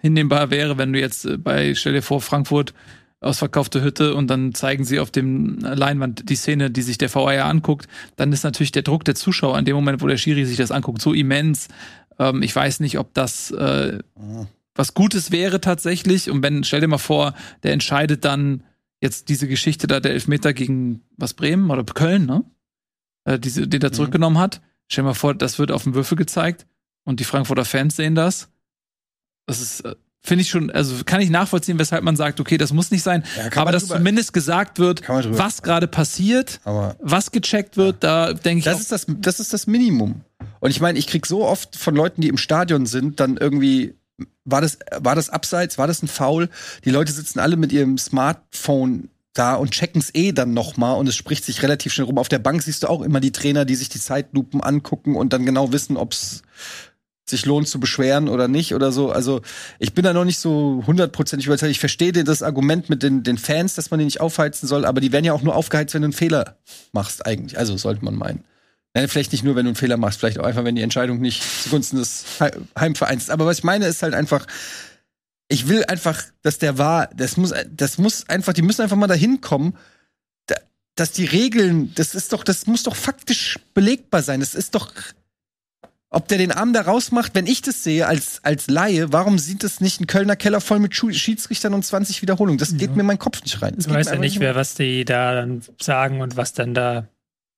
hinnehmbar 0.00 0.50
wäre, 0.50 0.78
wenn 0.78 0.92
du 0.92 0.98
jetzt 0.98 1.26
äh, 1.26 1.36
bei, 1.36 1.74
stell 1.74 1.92
dir 1.92 2.02
vor, 2.02 2.20
Frankfurt 2.20 2.72
ausverkaufte 3.20 3.82
Hütte 3.82 4.14
und 4.14 4.28
dann 4.28 4.54
zeigen 4.54 4.84
sie 4.84 4.98
auf 4.98 5.10
dem 5.10 5.58
Leinwand 5.58 6.28
die 6.28 6.36
Szene, 6.36 6.70
die 6.70 6.82
sich 6.82 6.98
der 6.98 7.14
VAR 7.14 7.44
anguckt, 7.44 7.86
dann 8.16 8.32
ist 8.32 8.44
natürlich 8.44 8.72
der 8.72 8.82
Druck 8.82 9.04
der 9.04 9.14
Zuschauer 9.14 9.58
in 9.58 9.64
dem 9.64 9.76
Moment, 9.76 10.00
wo 10.00 10.06
der 10.06 10.16
Schiri 10.16 10.46
sich 10.46 10.56
das 10.56 10.70
anguckt, 10.70 11.02
so 11.02 11.12
immens, 11.12 11.68
ähm, 12.18 12.42
ich 12.42 12.54
weiß 12.56 12.80
nicht, 12.80 12.98
ob 12.98 13.12
das 13.14 13.50
äh, 13.50 13.98
was 14.74 14.94
Gutes 14.94 15.30
wäre 15.30 15.60
tatsächlich. 15.60 16.30
Und 16.30 16.42
wenn, 16.42 16.64
stell 16.64 16.80
dir 16.80 16.88
mal 16.88 16.98
vor, 16.98 17.34
der 17.62 17.72
entscheidet 17.72 18.24
dann 18.24 18.62
jetzt 19.00 19.28
diese 19.28 19.48
Geschichte 19.48 19.86
da, 19.86 20.00
der 20.00 20.12
Elfmeter 20.12 20.52
gegen 20.52 21.02
was 21.16 21.34
Bremen 21.34 21.70
oder 21.70 21.84
Köln, 21.84 22.26
ne? 22.26 22.44
Äh, 23.24 23.38
diese, 23.38 23.68
den 23.68 23.82
er 23.82 23.92
zurückgenommen 23.92 24.38
hat. 24.38 24.62
Stell 24.88 25.02
dir 25.02 25.08
mal 25.08 25.14
vor, 25.14 25.34
das 25.34 25.58
wird 25.58 25.72
auf 25.72 25.84
dem 25.84 25.94
Würfel 25.94 26.16
gezeigt 26.16 26.66
und 27.04 27.20
die 27.20 27.24
Frankfurter 27.24 27.64
Fans 27.64 27.96
sehen 27.96 28.14
das. 28.14 28.48
Das 29.46 29.60
ist, 29.60 29.80
äh, 29.80 29.96
finde 30.22 30.42
ich 30.42 30.50
schon, 30.50 30.70
also 30.70 30.96
kann 31.04 31.20
ich 31.20 31.30
nachvollziehen, 31.30 31.78
weshalb 31.78 32.04
man 32.04 32.16
sagt, 32.16 32.40
okay, 32.40 32.58
das 32.58 32.72
muss 32.72 32.90
nicht 32.90 33.02
sein, 33.02 33.24
ja, 33.36 33.60
aber 33.60 33.72
dass 33.72 33.84
drüber, 33.84 33.96
zumindest 33.96 34.32
gesagt 34.32 34.78
wird, 34.78 35.02
was 35.08 35.62
gerade 35.62 35.88
passiert, 35.88 36.60
aber 36.64 36.96
was 37.00 37.30
gecheckt 37.30 37.76
wird, 37.76 38.02
ja. 38.04 38.28
da 38.28 38.32
denke 38.34 38.58
ich. 38.58 38.64
Das 38.64 38.80
ist 38.80 38.92
das, 38.92 39.06
das 39.08 39.40
ist 39.40 39.52
das 39.52 39.66
Minimum. 39.66 40.22
Und 40.60 40.70
ich 40.70 40.80
meine, 40.80 40.98
ich 40.98 41.06
krieg 41.06 41.26
so 41.26 41.44
oft 41.46 41.76
von 41.76 41.94
Leuten, 41.94 42.20
die 42.20 42.28
im 42.28 42.36
Stadion 42.36 42.86
sind, 42.86 43.20
dann 43.20 43.36
irgendwie 43.36 43.94
war 44.44 44.60
das 44.60 44.78
war 44.98 45.14
das 45.14 45.30
abseits, 45.30 45.78
war 45.78 45.86
das 45.86 46.02
ein 46.02 46.08
Foul? 46.08 46.50
Die 46.84 46.90
Leute 46.90 47.12
sitzen 47.12 47.38
alle 47.38 47.56
mit 47.56 47.72
ihrem 47.72 47.96
Smartphone 47.96 49.08
da 49.32 49.54
und 49.54 49.70
checken 49.70 50.00
es 50.00 50.14
eh 50.14 50.32
dann 50.32 50.54
noch 50.54 50.76
mal 50.76 50.92
und 50.94 51.08
es 51.08 51.16
spricht 51.16 51.44
sich 51.44 51.62
relativ 51.62 51.92
schnell 51.92 52.06
rum. 52.06 52.18
Auf 52.18 52.28
der 52.28 52.40
Bank 52.40 52.62
siehst 52.62 52.82
du 52.82 52.88
auch 52.88 53.00
immer 53.00 53.20
die 53.20 53.32
Trainer, 53.32 53.64
die 53.64 53.76
sich 53.76 53.88
die 53.88 54.00
Zeitlupen 54.00 54.60
angucken 54.60 55.14
und 55.14 55.32
dann 55.32 55.46
genau 55.46 55.72
wissen, 55.72 55.96
ob's 55.96 56.42
sich 57.30 57.46
lohnt 57.46 57.68
zu 57.68 57.80
beschweren 57.80 58.28
oder 58.28 58.48
nicht 58.48 58.74
oder 58.74 58.92
so. 58.92 59.10
Also 59.10 59.40
ich 59.78 59.94
bin 59.94 60.04
da 60.04 60.12
noch 60.12 60.24
nicht 60.24 60.38
so 60.38 60.82
hundertprozentig 60.86 61.46
überzeugt. 61.46 61.70
Ich 61.70 61.80
verstehe 61.80 62.12
das 62.12 62.42
Argument 62.42 62.90
mit 62.90 63.02
den, 63.02 63.22
den 63.22 63.38
Fans, 63.38 63.74
dass 63.74 63.90
man 63.90 63.98
die 63.98 64.04
nicht 64.04 64.20
aufheizen 64.20 64.68
soll, 64.68 64.84
aber 64.84 65.00
die 65.00 65.12
werden 65.12 65.24
ja 65.24 65.32
auch 65.32 65.42
nur 65.42 65.54
aufgeheizt, 65.54 65.94
wenn 65.94 66.02
du 66.02 66.06
einen 66.06 66.12
Fehler 66.12 66.58
machst 66.92 67.26
eigentlich. 67.26 67.58
Also 67.58 67.76
sollte 67.76 68.04
man 68.04 68.14
meinen. 68.14 68.44
Ja, 68.96 69.06
vielleicht 69.06 69.32
nicht 69.32 69.44
nur, 69.44 69.54
wenn 69.54 69.64
du 69.64 69.70
einen 69.70 69.76
Fehler 69.76 69.96
machst, 69.96 70.18
vielleicht 70.18 70.40
auch 70.40 70.44
einfach, 70.44 70.64
wenn 70.64 70.74
die 70.74 70.82
Entscheidung 70.82 71.20
nicht 71.20 71.42
zugunsten 71.62 71.96
des 71.96 72.24
Heimvereins 72.78 73.24
ist. 73.24 73.30
Aber 73.30 73.46
was 73.46 73.58
ich 73.58 73.64
meine, 73.64 73.86
ist 73.86 74.02
halt 74.02 74.14
einfach, 74.14 74.46
ich 75.48 75.68
will 75.68 75.84
einfach, 75.84 76.22
dass 76.42 76.58
der 76.58 76.76
war, 76.76 77.08
das 77.14 77.36
muss, 77.36 77.54
das 77.70 77.98
muss 77.98 78.28
einfach, 78.28 78.52
die 78.52 78.62
müssen 78.62 78.82
einfach 78.82 78.96
mal 78.96 79.06
dahin 79.06 79.40
kommen, 79.40 79.76
dass 80.96 81.12
die 81.12 81.24
Regeln, 81.24 81.94
das 81.94 82.14
ist 82.14 82.32
doch, 82.32 82.44
das 82.44 82.66
muss 82.66 82.82
doch 82.82 82.96
faktisch 82.96 83.58
belegbar 83.74 84.22
sein. 84.22 84.40
Das 84.40 84.54
ist 84.54 84.74
doch, 84.74 84.92
ob 86.12 86.26
der 86.26 86.38
den 86.38 86.50
Arm 86.50 86.72
da 86.72 86.82
rausmacht, 86.82 87.36
wenn 87.36 87.46
ich 87.46 87.62
das 87.62 87.84
sehe 87.84 88.06
als, 88.06 88.40
als 88.42 88.66
Laie, 88.68 89.12
warum 89.12 89.38
sieht 89.38 89.62
das 89.62 89.80
nicht 89.80 90.00
ein 90.00 90.08
Kölner 90.08 90.34
Keller 90.34 90.60
voll 90.60 90.80
mit 90.80 90.94
Schiedsrichtern 90.94 91.72
und 91.72 91.84
20 91.84 92.20
Wiederholungen? 92.20 92.58
Das 92.58 92.72
geht 92.72 92.90
ja. 92.90 92.94
mir 92.94 93.00
in 93.00 93.06
meinen 93.06 93.18
Kopf 93.18 93.42
nicht 93.42 93.62
rein. 93.62 93.74
Das 93.76 93.86
du 93.86 93.94
weißt 93.94 94.10
ja 94.10 94.18
nicht, 94.18 94.40
wer 94.40 94.56
was 94.56 94.74
die 94.74 95.04
da 95.04 95.34
dann 95.34 95.62
sagen 95.80 96.20
und 96.20 96.36
was 96.36 96.52
dann 96.52 96.74
da 96.74 97.06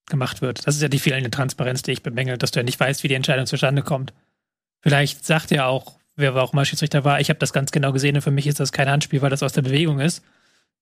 gemacht 0.08 0.42
wird. 0.42 0.66
Das 0.66 0.76
ist 0.76 0.82
ja 0.82 0.88
die 0.88 0.98
fehlende 0.98 1.30
Transparenz, 1.30 1.82
die 1.82 1.92
ich 1.92 2.02
bemängel, 2.02 2.36
dass 2.36 2.50
du 2.50 2.60
ja 2.60 2.64
nicht 2.64 2.78
weißt, 2.78 3.02
wie 3.02 3.08
die 3.08 3.14
Entscheidung 3.14 3.46
zustande 3.46 3.82
kommt. 3.82 4.12
Vielleicht 4.80 5.24
sagt 5.24 5.50
ja 5.50 5.66
auch, 5.66 5.94
wer 6.16 6.36
auch 6.36 6.52
immer 6.52 6.66
Schiedsrichter 6.66 7.04
war, 7.04 7.20
ich 7.20 7.30
habe 7.30 7.38
das 7.38 7.54
ganz 7.54 7.72
genau 7.72 7.92
gesehen 7.92 8.16
und 8.16 8.22
für 8.22 8.30
mich 8.30 8.46
ist 8.46 8.60
das 8.60 8.72
kein 8.72 8.90
Handspiel, 8.90 9.22
weil 9.22 9.30
das 9.30 9.42
aus 9.42 9.54
der 9.54 9.62
Bewegung 9.62 9.98
ist. 9.98 10.22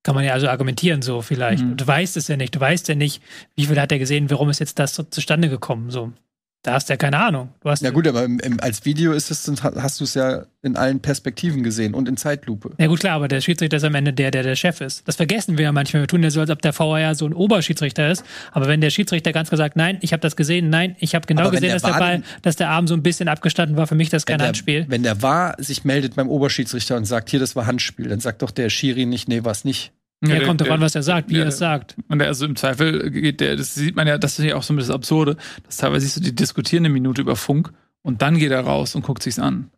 Kann 0.03 0.17
man 0.17 0.25
ja 0.25 0.33
also 0.33 0.49
argumentieren 0.49 1.03
so 1.03 1.23
vielleicht. 1.23 1.63
Mhm. 1.63 1.77
Du 1.77 1.87
weißt 1.87 2.17
es 2.17 2.27
ja 2.27 2.37
nicht. 2.37 2.57
Du 2.57 2.61
weißt 2.61 2.89
ja 2.89 2.97
nicht, 2.97 3.23
wie 3.55 3.67
viel 3.67 3.79
hat 3.79 3.93
er 3.93 3.99
gesehen, 3.99 4.31
warum 4.31 4.49
ist 4.49 4.59
jetzt 4.59 4.79
das 4.79 4.95
so 4.95 5.05
zustande 5.05 5.49
gekommen. 5.49 5.91
So. 5.91 6.13
Da 6.63 6.75
hast 6.75 6.91
du 6.91 6.93
ja 6.93 6.99
keine 6.99 7.19
Ahnung. 7.19 7.49
Du 7.63 7.71
hast 7.71 7.83
ja 7.83 7.91
gut, 7.91 8.07
aber 8.07 8.23
im, 8.23 8.39
im, 8.41 8.61
als 8.61 8.85
Video 8.85 9.13
ist 9.13 9.31
es, 9.31 9.51
hast 9.63 10.01
du 10.01 10.05
es 10.05 10.13
ja 10.13 10.45
in 10.61 10.77
allen 10.77 11.01
Perspektiven 11.01 11.63
gesehen 11.63 11.95
und 11.95 12.07
in 12.07 12.19
Zeitlupe. 12.19 12.73
Ja 12.79 12.87
gut, 12.87 13.01
klar, 13.01 13.15
aber 13.15 13.29
der 13.29 13.41
Schiedsrichter 13.41 13.79
ist 13.79 13.85
am 13.85 13.95
Ende 13.95 14.13
der, 14.13 14.31
der 14.31 14.43
der 14.43 14.57
Chef 14.57 14.83
ist. 14.83 15.09
Das 15.09 15.17
vergessen 15.17 15.57
wir 15.57 15.65
ja 15.65 15.73
manchmal. 15.73 16.03
Wir 16.03 16.07
tun 16.07 16.23
ja 16.23 16.31
so, 16.31 16.41
als 16.41 16.51
ob 16.51 16.61
der 16.61 16.79
VAR 16.79 17.15
so 17.15 17.25
ein 17.25 17.33
Oberschiedsrichter 17.33 18.11
ist. 18.11 18.25
Aber 18.53 18.69
wenn 18.69 18.83
der 18.83 18.91
Schiedsrichter 18.91 19.33
ganz 19.33 19.49
gesagt, 19.49 19.77
nein, 19.77 19.97
ich 20.03 20.13
habe 20.13 20.21
das 20.21 20.37
gesehen, 20.37 20.69
nein, 20.69 20.97
ich 20.99 21.15
habe 21.15 21.27
genau 21.27 21.49
gesehen, 21.49 21.69
der 21.69 21.73
dass 21.73 21.83
der 21.83 21.99
Ball, 21.99 22.23
dass 22.43 22.57
der 22.57 22.69
Arm 22.69 22.87
so 22.87 22.95
ein 22.95 23.03
bisschen 23.03 23.29
abgestanden 23.29 23.79
war, 23.79 23.87
für 23.87 23.95
mich 23.95 24.11
das 24.11 24.27
kein 24.27 24.37
der, 24.37 24.49
Handspiel. 24.49 24.85
Wenn 24.89 25.03
der 25.03 25.23
war 25.23 25.55
sich 25.57 25.85
meldet 25.85 26.17
beim 26.17 26.29
Oberschiedsrichter 26.29 26.99
und 26.99 27.07
sagt, 27.07 27.31
hier, 27.31 27.41
das 27.41 27.57
war 27.57 27.67
Handspiel, 27.67 28.09
dann 28.09 28.21
sagt 28.21 28.43
doch 28.43 28.51
der 28.51 28.69
Schiri 28.69 29.07
nicht, 29.07 29.29
nee, 29.29 29.45
war's 29.45 29.65
nicht. 29.65 29.93
Ja, 30.23 30.37
ja 30.37 30.45
kommt 30.47 30.61
doch 30.61 30.69
an, 30.69 30.81
was 30.81 30.95
er 30.95 31.03
sagt, 31.03 31.31
wie 31.31 31.39
er 31.39 31.47
es 31.47 31.59
sagt. 31.59 31.97
Und 32.09 32.19
der, 32.19 32.29
also 32.29 32.45
im 32.45 32.57
Zweifel 32.57 33.11
geht 33.11 33.41
der, 33.41 33.57
das 33.57 33.75
sieht 33.75 33.97
man 33.97 34.07
ja, 34.07 34.19
das 34.19 34.39
ist 34.39 34.45
ja 34.45 34.57
auch 34.57 34.63
so 34.63 34.75
ein 34.75 34.77
bisschen 34.77 34.95
absurde, 34.95 35.37
dass 35.65 35.79
teilweise 35.79 36.05
siehst 36.05 36.17
du, 36.17 36.21
die 36.21 36.35
diskutieren 36.35 36.85
eine 36.85 36.93
Minute 36.93 37.23
über 37.23 37.37
Funk 37.37 37.73
und 38.03 38.21
dann 38.21 38.39
geht 38.39 38.51
er 38.51 38.61
raus 38.61 38.95
und 38.95 39.03
guckt 39.03 39.23
sich's 39.23 39.39
an. 39.39 39.71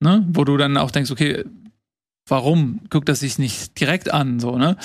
Ne? 0.00 0.26
Wo 0.28 0.44
du 0.44 0.56
dann 0.56 0.76
auch 0.76 0.90
denkst, 0.90 1.10
okay, 1.10 1.44
warum 2.26 2.80
guckt 2.90 3.08
er 3.08 3.14
sich 3.14 3.38
nicht 3.38 3.78
direkt 3.78 4.12
an, 4.12 4.40
so, 4.40 4.56
ne? 4.56 4.76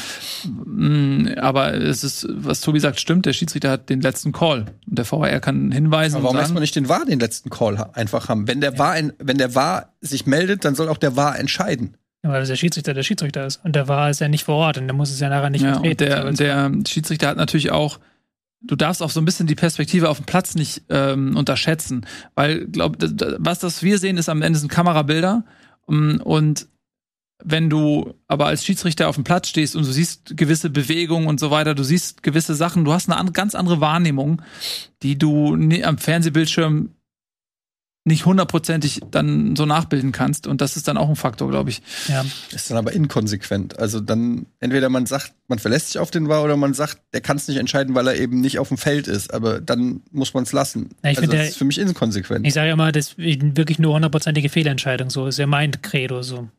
Mm, 0.45 1.27
Aber 1.37 1.73
es 1.73 2.03
ist, 2.03 2.27
was 2.29 2.61
Tobi 2.61 2.79
sagt, 2.79 2.99
stimmt, 2.99 3.25
der 3.25 3.33
Schiedsrichter 3.33 3.71
hat 3.71 3.89
den 3.89 4.01
letzten 4.01 4.31
Call. 4.31 4.65
Und 4.87 4.97
der 4.97 5.09
VAR 5.09 5.39
kann 5.39 5.71
hinweisen. 5.71 6.17
Aber 6.17 6.25
warum 6.25 6.37
lässt 6.37 6.53
man 6.53 6.61
nicht 6.61 6.75
den 6.75 6.89
VAR 6.89 7.05
den 7.05 7.19
letzten 7.19 7.49
Call 7.49 7.89
einfach 7.93 8.29
haben? 8.29 8.47
Wenn 8.47 8.61
der 8.61 8.77
VAR, 8.77 8.91
ein, 8.91 9.13
wenn 9.19 9.37
der 9.37 9.55
VAR 9.55 9.93
sich 10.01 10.25
meldet, 10.25 10.65
dann 10.65 10.75
soll 10.75 10.89
auch 10.89 10.97
der 10.97 11.15
VAR 11.15 11.39
entscheiden. 11.39 11.95
Ja, 12.23 12.31
weil 12.31 12.45
der 12.45 12.55
Schiedsrichter 12.57 12.93
der 12.93 13.03
Schiedsrichter 13.03 13.45
ist. 13.45 13.63
Und 13.63 13.75
der 13.75 13.87
war 13.87 14.09
es 14.09 14.19
ja 14.19 14.27
nicht 14.27 14.43
vor 14.43 14.55
Ort 14.55 14.77
und 14.77 14.87
der 14.87 14.95
muss 14.95 15.09
es 15.11 15.19
ja 15.19 15.29
nachher 15.29 15.49
nicht 15.49 15.61
ja, 15.63 15.73
vertreten. 15.73 16.27
und 16.27 16.39
der, 16.39 16.67
es- 16.67 16.83
der 16.83 16.89
Schiedsrichter 16.91 17.27
hat 17.29 17.37
natürlich 17.37 17.71
auch, 17.71 17.99
du 18.61 18.75
darfst 18.75 19.01
auch 19.01 19.09
so 19.09 19.21
ein 19.21 19.25
bisschen 19.25 19.47
die 19.47 19.55
Perspektive 19.55 20.09
auf 20.09 20.17
dem 20.17 20.25
Platz 20.25 20.53
nicht 20.55 20.81
ähm, 20.89 21.37
unterschätzen, 21.37 22.05
weil 22.35 22.65
glaub, 22.67 22.97
was 23.37 23.59
das 23.59 23.83
wir 23.83 23.97
sehen, 23.99 24.17
ist 24.17 24.27
am 24.27 24.41
Ende 24.41 24.59
sind 24.59 24.69
Kamerabilder 24.69 25.45
um, 25.85 26.19
und 26.21 26.67
wenn 27.41 27.69
du 27.69 28.15
aber 28.27 28.47
als 28.47 28.65
Schiedsrichter 28.65 29.07
auf 29.07 29.15
dem 29.15 29.23
Platz 29.23 29.47
stehst 29.47 29.77
und 29.77 29.85
du 29.85 29.91
siehst 29.93 30.35
gewisse 30.35 30.69
Bewegungen 30.69 31.25
und 31.27 31.39
so 31.39 31.51
weiter, 31.51 31.73
du 31.73 31.83
siehst 31.83 32.21
gewisse 32.21 32.53
Sachen, 32.53 32.83
du 32.83 32.91
hast 32.91 33.07
eine 33.07 33.17
an, 33.17 33.31
ganz 33.31 33.55
andere 33.55 33.79
Wahrnehmung, 33.79 34.41
die 35.03 35.17
du 35.17 35.53
am 35.55 35.97
Fernsehbildschirm 35.97 36.89
nicht 38.05 38.25
hundertprozentig 38.25 39.01
dann 39.11 39.55
so 39.55 39.65
nachbilden 39.65 40.11
kannst 40.11 40.47
und 40.47 40.61
das 40.61 40.77
ist 40.77 40.87
dann 40.87 40.97
auch 40.97 41.09
ein 41.09 41.15
Faktor, 41.15 41.49
glaube 41.49 41.69
ich. 41.69 41.81
ja. 42.07 42.25
Ist 42.51 42.71
dann 42.71 42.77
aber 42.77 42.93
inkonsequent. 42.93 43.77
Also 43.77 43.99
dann, 43.99 44.45
entweder 44.59 44.89
man 44.89 45.05
sagt, 45.05 45.33
man 45.47 45.59
verlässt 45.59 45.87
sich 45.87 45.99
auf 45.99 46.09
den 46.09 46.27
VAR 46.29 46.43
oder 46.43 46.55
man 46.57 46.73
sagt, 46.73 46.99
der 47.13 47.21
kann 47.21 47.37
es 47.37 47.47
nicht 47.47 47.57
entscheiden, 47.57 47.95
weil 47.95 48.07
er 48.07 48.15
eben 48.15 48.39
nicht 48.41 48.57
auf 48.57 48.69
dem 48.69 48.77
Feld 48.77 49.07
ist. 49.07 49.33
Aber 49.33 49.59
dann 49.61 50.01
muss 50.11 50.33
man 50.33 50.43
es 50.43 50.53
lassen. 50.53 50.89
Ja, 51.03 51.11
ich 51.11 51.17
also 51.17 51.29
das 51.29 51.39
der- 51.39 51.49
ist 51.49 51.57
für 51.57 51.65
mich 51.65 51.77
inkonsequent. 51.77 52.47
Ich 52.47 52.53
sage 52.53 52.67
ja 52.67 52.73
immer, 52.73 52.91
das 52.91 53.13
ist 53.17 53.57
wirklich 53.57 53.79
nur 53.79 53.93
hundertprozentige 53.93 54.49
Fehlentscheidung. 54.49 55.09
So 55.09 55.27
ist 55.27 55.37
ja 55.37 55.45
mein 55.45 55.71
Credo 55.81 56.21
so. 56.23 56.49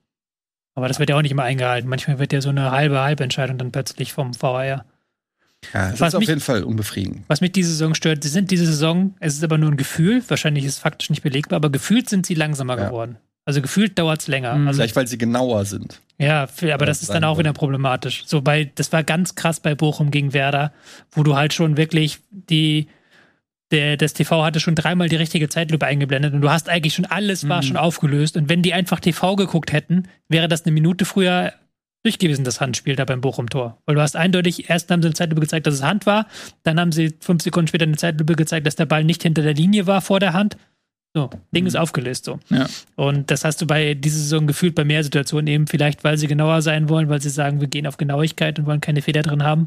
Aber 0.75 0.89
das 0.89 0.99
wird 0.99 1.11
ja 1.11 1.17
auch 1.17 1.23
nicht 1.23 1.33
immer 1.33 1.43
eingehalten. 1.43 1.89
Manchmal 1.89 2.19
wird 2.19 2.33
ja 2.33 2.41
so 2.41 2.51
eine 2.51 2.71
halbe 2.71 3.01
Halbentscheidung 3.01 3.59
dann 3.59 3.73
plötzlich 3.73 4.13
vom 4.13 4.41
VAR. 4.41 4.85
Ja, 5.75 5.91
das 5.91 6.01
was 6.01 6.09
ist 6.09 6.15
auf 6.15 6.21
mich- 6.21 6.29
jeden 6.29 6.41
Fall 6.41 6.63
unbefriedigend. 6.65 7.23
Was 7.29 7.41
mich 7.41 7.53
diese 7.53 7.71
Saison 7.71 7.95
stört, 7.95 8.23
sie 8.23 8.29
sind 8.31 8.51
diese 8.51 8.67
Saison, 8.67 9.15
es 9.21 9.35
ist 9.35 9.45
aber 9.45 9.59
nur 9.59 9.71
ein 9.71 9.77
Gefühl, 9.77 10.23
wahrscheinlich 10.29 10.65
ist 10.65 10.75
es 10.75 10.79
faktisch 10.79 11.11
nicht 11.11 11.23
belegbar, 11.23 11.57
aber 11.57 11.71
gefühlt 11.71 12.09
sind 12.09 12.27
sie 12.27 12.35
langsamer 12.35 12.79
Ja. 12.79 12.87
geworden. 12.87 13.17
Also 13.47 13.63
gefühlt 13.63 13.99
dauert 13.99 14.21
es 14.21 14.29
länger. 14.29 14.55
Mhm. 14.55 14.69
Also, 14.69 14.79
Vielleicht, 14.79 14.97
weil 14.97 15.07
sie 15.07 15.19
genauer 15.19 15.65
sind. 15.65 16.01
ja, 16.19 16.47
aber 16.73 16.87
das 16.87 17.03
ist 17.03 17.11
dann 17.11 17.25
auch 17.25 17.39
wieder 17.39 17.53
problematisch. 17.53 18.25
So 18.27 18.43
bei, 18.43 18.71
das 18.75 18.93
war 18.93 19.03
ganz 19.03 19.35
krass 19.35 19.61
bei 19.61 19.75
Bochum 19.75 20.11
gegen 20.11 20.33
Werder, 20.35 20.73
wo 21.11 21.23
du 21.23 21.35
halt 21.37 21.53
schon 21.55 21.77
wirklich 21.77 22.19
die, 22.31 22.87
der, 23.73 23.97
das 23.97 24.13
TV 24.13 24.45
hatte 24.45 24.61
schon 24.61 24.75
dreimal 24.75 25.09
die 25.09 25.17
richtige 25.17 25.49
Zeitlupe 25.49 25.87
eingeblendet 25.87 26.35
und 26.35 26.43
du 26.43 26.51
hast 26.51 26.69
eigentlich 26.69 26.95
schon 26.95 27.07
alles 27.07 27.49
war 27.49 27.59
Mhm. 27.63 27.67
schon 27.67 27.77
aufgelöst. 27.77 28.37
Und 28.37 28.49
wenn 28.49 28.63
die 28.63 28.75
einfach 28.75 29.01
TV 29.01 29.37
geguckt 29.37 29.73
hätten, 29.73 30.05
wäre 30.29 30.47
das 30.49 30.65
eine 30.65 30.73
Minute 30.73 31.05
früher 31.05 31.53
durch 32.03 32.19
gewesen, 32.19 32.45
das 32.45 32.61
Handspiel 32.61 32.97
da 32.97 33.05
beim 33.05 33.21
Bochum-Tor. 33.21 33.79
Weil 33.85 33.95
du 33.95 34.01
hast 34.01 34.17
eindeutig, 34.17 34.71
erst 34.71 34.91
haben 34.91 35.03
sie 35.03 35.09
eine 35.09 35.15
Zeitlupe 35.15 35.41
gezeigt, 35.41 35.67
dass 35.67 35.75
es 35.75 35.83
Hand 35.83 36.07
war, 36.07 36.27
dann 36.63 36.81
haben 36.81 36.93
sie 36.93 37.15
fünf 37.21 37.43
Sekunden 37.43 37.69
später 37.69 37.85
eine 37.85 37.97
Zeitlupe 37.97 38.35
gezeigt, 38.35 38.67
dass 38.67 38.77
der 38.77 38.87
Ball 38.87 39.05
nicht 39.05 39.23
hinter 39.23 39.43
der 39.43 39.55
Linie 39.55 39.87
war 39.87 40.01
vor 40.01 40.21
der 40.21 40.33
Hand. 40.33 40.57
So, 41.13 41.29
Ding 41.55 41.67
ist 41.67 41.77
aufgelöst 41.77 42.25
so. 42.25 42.39
Ja. 42.51 42.67
Und 42.95 43.31
das 43.33 43.45
hast 43.45 43.61
du 43.61 43.67
bei 43.67 43.95
dieser 43.95 44.19
Saison 44.19 44.47
gefühlt 44.47 44.77
bei 44.77 44.85
mehr 44.85 45.03
Situationen 45.03 45.49
eben, 45.49 45.67
vielleicht 45.67 46.05
weil 46.05 46.17
sie 46.17 46.29
genauer 46.29 46.63
sein 46.63 46.89
wollen, 46.89 47.09
weil 47.09 47.21
sie 47.21 47.31
sagen, 47.31 47.61
wir 47.61 47.67
gehen 47.67 47.87
auf 47.87 47.97
Genauigkeit 47.97 48.59
und 48.59 48.67
wollen 48.67 48.81
keine 48.81 49.03
Fehler 49.03 49.23
drin 49.23 49.43
haben. 49.43 49.67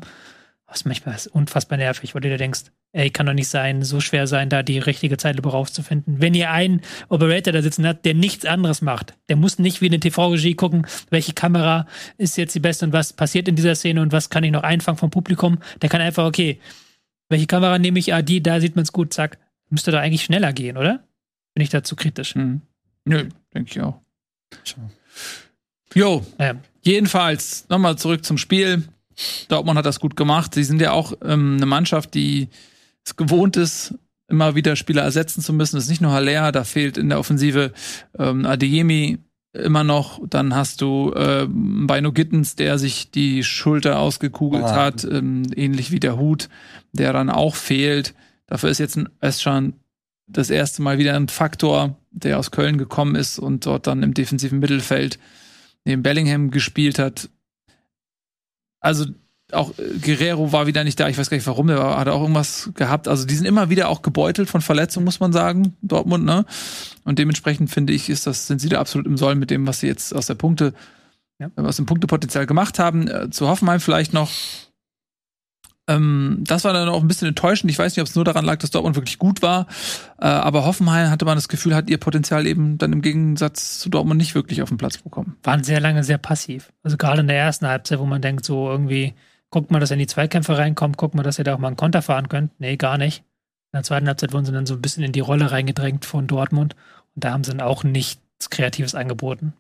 Was 0.74 0.86
manchmal 0.86 1.14
ist 1.14 1.28
unfassbar 1.28 1.78
nervig, 1.78 2.16
weil 2.16 2.22
du 2.22 2.30
dir 2.30 2.38
denkst, 2.40 2.62
ey, 2.94 3.12
kann 3.12 3.28
doch 3.28 3.34
nicht 3.34 3.48
sein, 3.48 3.84
so 3.84 4.00
schwer 4.00 4.26
sein, 4.26 4.50
da 4.50 4.64
die 4.64 4.80
richtige 4.80 5.18
Zeitlupe 5.18 5.50
rauszufinden. 5.50 6.20
Wenn 6.20 6.34
ihr 6.34 6.50
einen 6.50 6.82
Operator 7.10 7.54
da 7.54 7.62
sitzen 7.62 7.86
habt, 7.86 8.04
der 8.06 8.16
nichts 8.16 8.44
anderes 8.44 8.82
macht, 8.82 9.14
der 9.30 9.36
muss 9.36 9.60
nicht 9.60 9.82
wie 9.82 9.86
eine 9.86 10.00
TV-Regie 10.00 10.56
gucken, 10.56 10.88
welche 11.12 11.34
Kamera 11.34 11.86
ist 12.18 12.38
jetzt 12.38 12.56
die 12.56 12.60
beste 12.60 12.86
und 12.88 12.92
was 12.92 13.14
passiert 13.14 13.48
in 13.48 13.56
dieser 13.56 13.76
Szene 13.76 14.02
und 14.02 14.12
was 14.14 14.32
kann 14.32 14.44
ich 14.44 14.52
noch 14.52 14.64
einfangen 14.64 14.98
vom 14.98 15.12
Publikum. 15.12 15.60
Der 15.84 15.90
kann 15.90 16.02
einfach, 16.02 16.26
okay, 16.26 16.60
welche 17.30 17.46
Kamera 17.46 17.78
nehme 17.78 18.00
ich? 18.00 18.12
Ah, 18.12 18.24
die, 18.24 18.42
da 18.42 18.60
sieht 18.60 18.76
man 18.76 18.82
es 18.84 18.92
gut, 18.92 19.14
zack. 19.14 19.38
Müsste 19.70 19.92
doch 19.92 20.00
eigentlich 20.00 20.24
schneller 20.24 20.54
gehen, 20.54 20.76
oder? 20.78 21.04
Bin 21.54 21.62
ich 21.64 21.70
da 21.70 21.84
zu 21.84 21.96
kritisch? 21.96 22.34
Mhm. 22.34 22.62
Nö, 23.06 23.30
denke 23.54 23.70
ich 23.70 23.80
auch. 23.80 24.02
Jo, 25.94 26.26
Ja. 26.40 26.56
jedenfalls, 26.82 27.68
nochmal 27.70 27.96
zurück 27.98 28.26
zum 28.26 28.40
Spiel. 28.40 28.84
Dortmund 29.48 29.78
hat 29.78 29.86
das 29.86 30.00
gut 30.00 30.16
gemacht. 30.16 30.54
Sie 30.54 30.64
sind 30.64 30.82
ja 30.82 30.92
auch 30.92 31.14
ähm, 31.24 31.56
eine 31.58 31.66
Mannschaft, 31.66 32.14
die 32.14 32.50
es 33.06 33.16
gewohnt 33.16 33.58
ist, 33.58 33.96
immer 34.28 34.56
wieder 34.56 34.76
Spieler 34.76 35.02
ersetzen 35.04 35.42
zu 35.42 35.54
müssen. 35.54 35.76
Das 35.76 35.86
ist 35.86 35.90
nicht 35.90 36.02
nur 36.02 36.12
Haller, 36.12 36.52
da 36.52 36.64
fehlt 36.64 36.98
in 36.98 37.10
der 37.10 37.20
Offensive 37.20 37.74
ähm, 38.18 38.46
Adeyemi 38.46 39.20
immer 39.54 39.84
noch. 39.84 40.20
Dann 40.28 40.56
hast 40.56 40.82
du 40.82 41.14
ähm, 41.16 41.86
Beino 41.88 42.12
Gittens, 42.12 42.56
der 42.56 42.80
sich 42.80 43.12
die 43.12 43.44
Schulter 43.44 44.00
ausgekugelt 44.00 44.64
Ah. 44.64 44.76
hat, 44.76 45.04
ähm, 45.04 45.44
ähnlich 45.56 45.92
wie 45.92 46.00
der 46.00 46.18
Hut, 46.18 46.50
der 46.94 47.14
dann 47.14 47.30
auch 47.30 47.56
fehlt. 47.56 48.16
Dafür 48.48 48.70
ist 48.70 48.80
jetzt 48.80 48.98
ein 48.98 49.10
Özcan 49.24 49.74
das 50.26 50.50
erste 50.50 50.82
Mal 50.82 50.98
wieder 50.98 51.16
ein 51.16 51.28
Faktor, 51.28 51.98
der 52.12 52.40
aus 52.40 52.52
Köln 52.52 52.78
gekommen 52.78 53.16
ist 53.16 53.40
und 53.40 53.66
dort 53.66 53.88
dann 53.88 54.04
im 54.04 54.14
defensiven 54.14 54.60
Mittelfeld 54.60 55.20
neben 55.86 56.02
Bellingham 56.02 56.50
gespielt 56.50 56.98
hat. 56.98 57.30
Also 58.84 59.06
auch 59.52 59.72
äh, 59.80 59.98
Guerrero 60.00 60.52
war 60.52 60.68
wieder 60.68 60.84
nicht 60.84 61.00
da. 61.00 61.08
Ich 61.10 61.18
weiß 61.18 61.30
gar 61.30 61.38
nicht 61.38 61.48
warum, 61.48 61.68
der 61.68 61.78
war, 61.78 61.98
hat 61.98 62.08
auch 62.08 62.22
irgendwas 62.22 62.70
gehabt. 62.76 63.08
Also 63.08 63.26
die 63.26 63.36
sind 63.36 63.46
immer 63.46 63.70
wieder 63.70 63.90
auch 63.90 64.02
gebeutelt 64.02 64.50
von 64.50 64.62
Verletzungen, 64.62 65.06
muss 65.06 65.20
man 65.20 65.34
sagen, 65.34 65.76
Dortmund, 65.82 66.26
ne? 66.26 66.46
Und 67.04 67.20
dementsprechend 67.20 67.70
finde 67.72 67.94
ich, 67.94 68.10
ist 68.10 68.28
das, 68.28 68.48
sind 68.48 68.60
sie 68.60 68.70
da 68.70 68.80
absolut 68.80 69.08
im 69.08 69.18
Soll 69.18 69.36
mit 69.36 69.50
dem, 69.50 69.66
was 69.66 69.80
sie 69.80 69.88
jetzt 69.88 70.16
aus 70.16 70.28
der 70.28 70.36
Punkte, 70.36 70.74
Ja. 71.40 71.50
aus 71.56 71.78
dem 71.78 71.86
Punktepotenzial 71.86 72.46
gemacht 72.46 72.78
haben. 72.80 73.08
Äh, 73.08 73.30
zu 73.32 73.48
Hoffenheim 73.48 73.80
vielleicht 73.80 74.14
noch. 74.14 74.32
Ähm, 75.88 76.40
das 76.48 76.64
war 76.64 76.74
dann 76.74 76.88
auch 76.88 77.02
ein 77.02 77.08
bisschen 77.08 77.28
enttäuschend. 77.28 77.70
Ich 77.70 77.78
weiß 77.78 77.96
nicht, 77.96 78.02
ob 78.02 78.08
es 78.08 78.16
nur 78.16 78.24
daran 78.24 78.46
lag, 78.46 78.58
dass 78.58 78.72
Dortmund 78.72 78.96
wirklich 78.96 79.20
gut 79.20 79.42
war. 79.42 79.68
Äh, 80.20 80.28
aber 80.28 80.66
Hoffenheim 80.66 81.10
hatte 81.10 81.26
man 81.26 81.36
das 81.36 81.50
Gefühl, 81.50 81.76
hat 81.76 81.90
ihr 81.90 81.98
Potenzial 81.98 82.48
eben 82.48 82.78
dann 82.78 82.94
im 82.94 83.02
Gegensatz 83.02 83.80
zu 83.80 83.90
Dortmund 83.90 84.18
nicht 84.18 84.36
wirklich 84.36 84.62
auf 84.62 84.70
den 84.70 84.78
Platz 84.78 84.98
bekommen. 84.98 85.36
waren 85.44 85.64
sehr 85.64 85.82
lange 85.82 86.04
sehr 86.04 86.18
passiv. 86.18 86.72
Also 86.84 86.98
gerade 86.98 87.22
in 87.22 87.28
der 87.28 87.38
ersten 87.38 87.68
Halbzeit, 87.68 88.00
wo 88.00 88.06
man 88.06 88.22
denkt, 88.22 88.46
so 88.46 88.70
irgendwie, 88.70 89.14
guckt 89.50 89.72
mal, 89.72 89.80
dass 89.80 89.92
er 89.92 89.96
in 89.96 90.00
die 90.00 90.08
Zweikämpfe 90.08 90.58
reinkommt, 90.58 90.98
guckt 90.98 91.16
mal, 91.16 91.24
dass 91.24 91.38
ihr 91.38 91.44
da 91.44 91.54
auch 91.54 91.60
mal 91.60 91.68
einen 91.68 91.78
Konter 91.78 92.02
fahren 92.02 92.30
könnt. 92.30 92.60
Nee, 92.60 92.78
gar 92.78 92.98
nicht. 92.98 93.20
In 93.74 93.78
der 93.78 93.84
zweiten 93.84 94.08
Halbzeit 94.08 94.32
wurden 94.32 94.46
sie 94.46 94.52
dann 94.52 94.66
so 94.66 94.76
ein 94.76 94.82
bisschen 94.82 95.04
in 95.04 95.12
die 95.12 95.20
Rolle 95.20 95.52
reingedrängt 95.52 96.06
von 96.06 96.28
Dortmund. 96.28 96.76
Und 97.16 97.24
da 97.24 97.32
haben 97.32 97.44
sie 97.44 97.52
dann 97.52 97.62
auch 97.62 97.84
nichts 97.84 98.50
Kreatives 98.50 98.96
angeboten. 98.96 99.54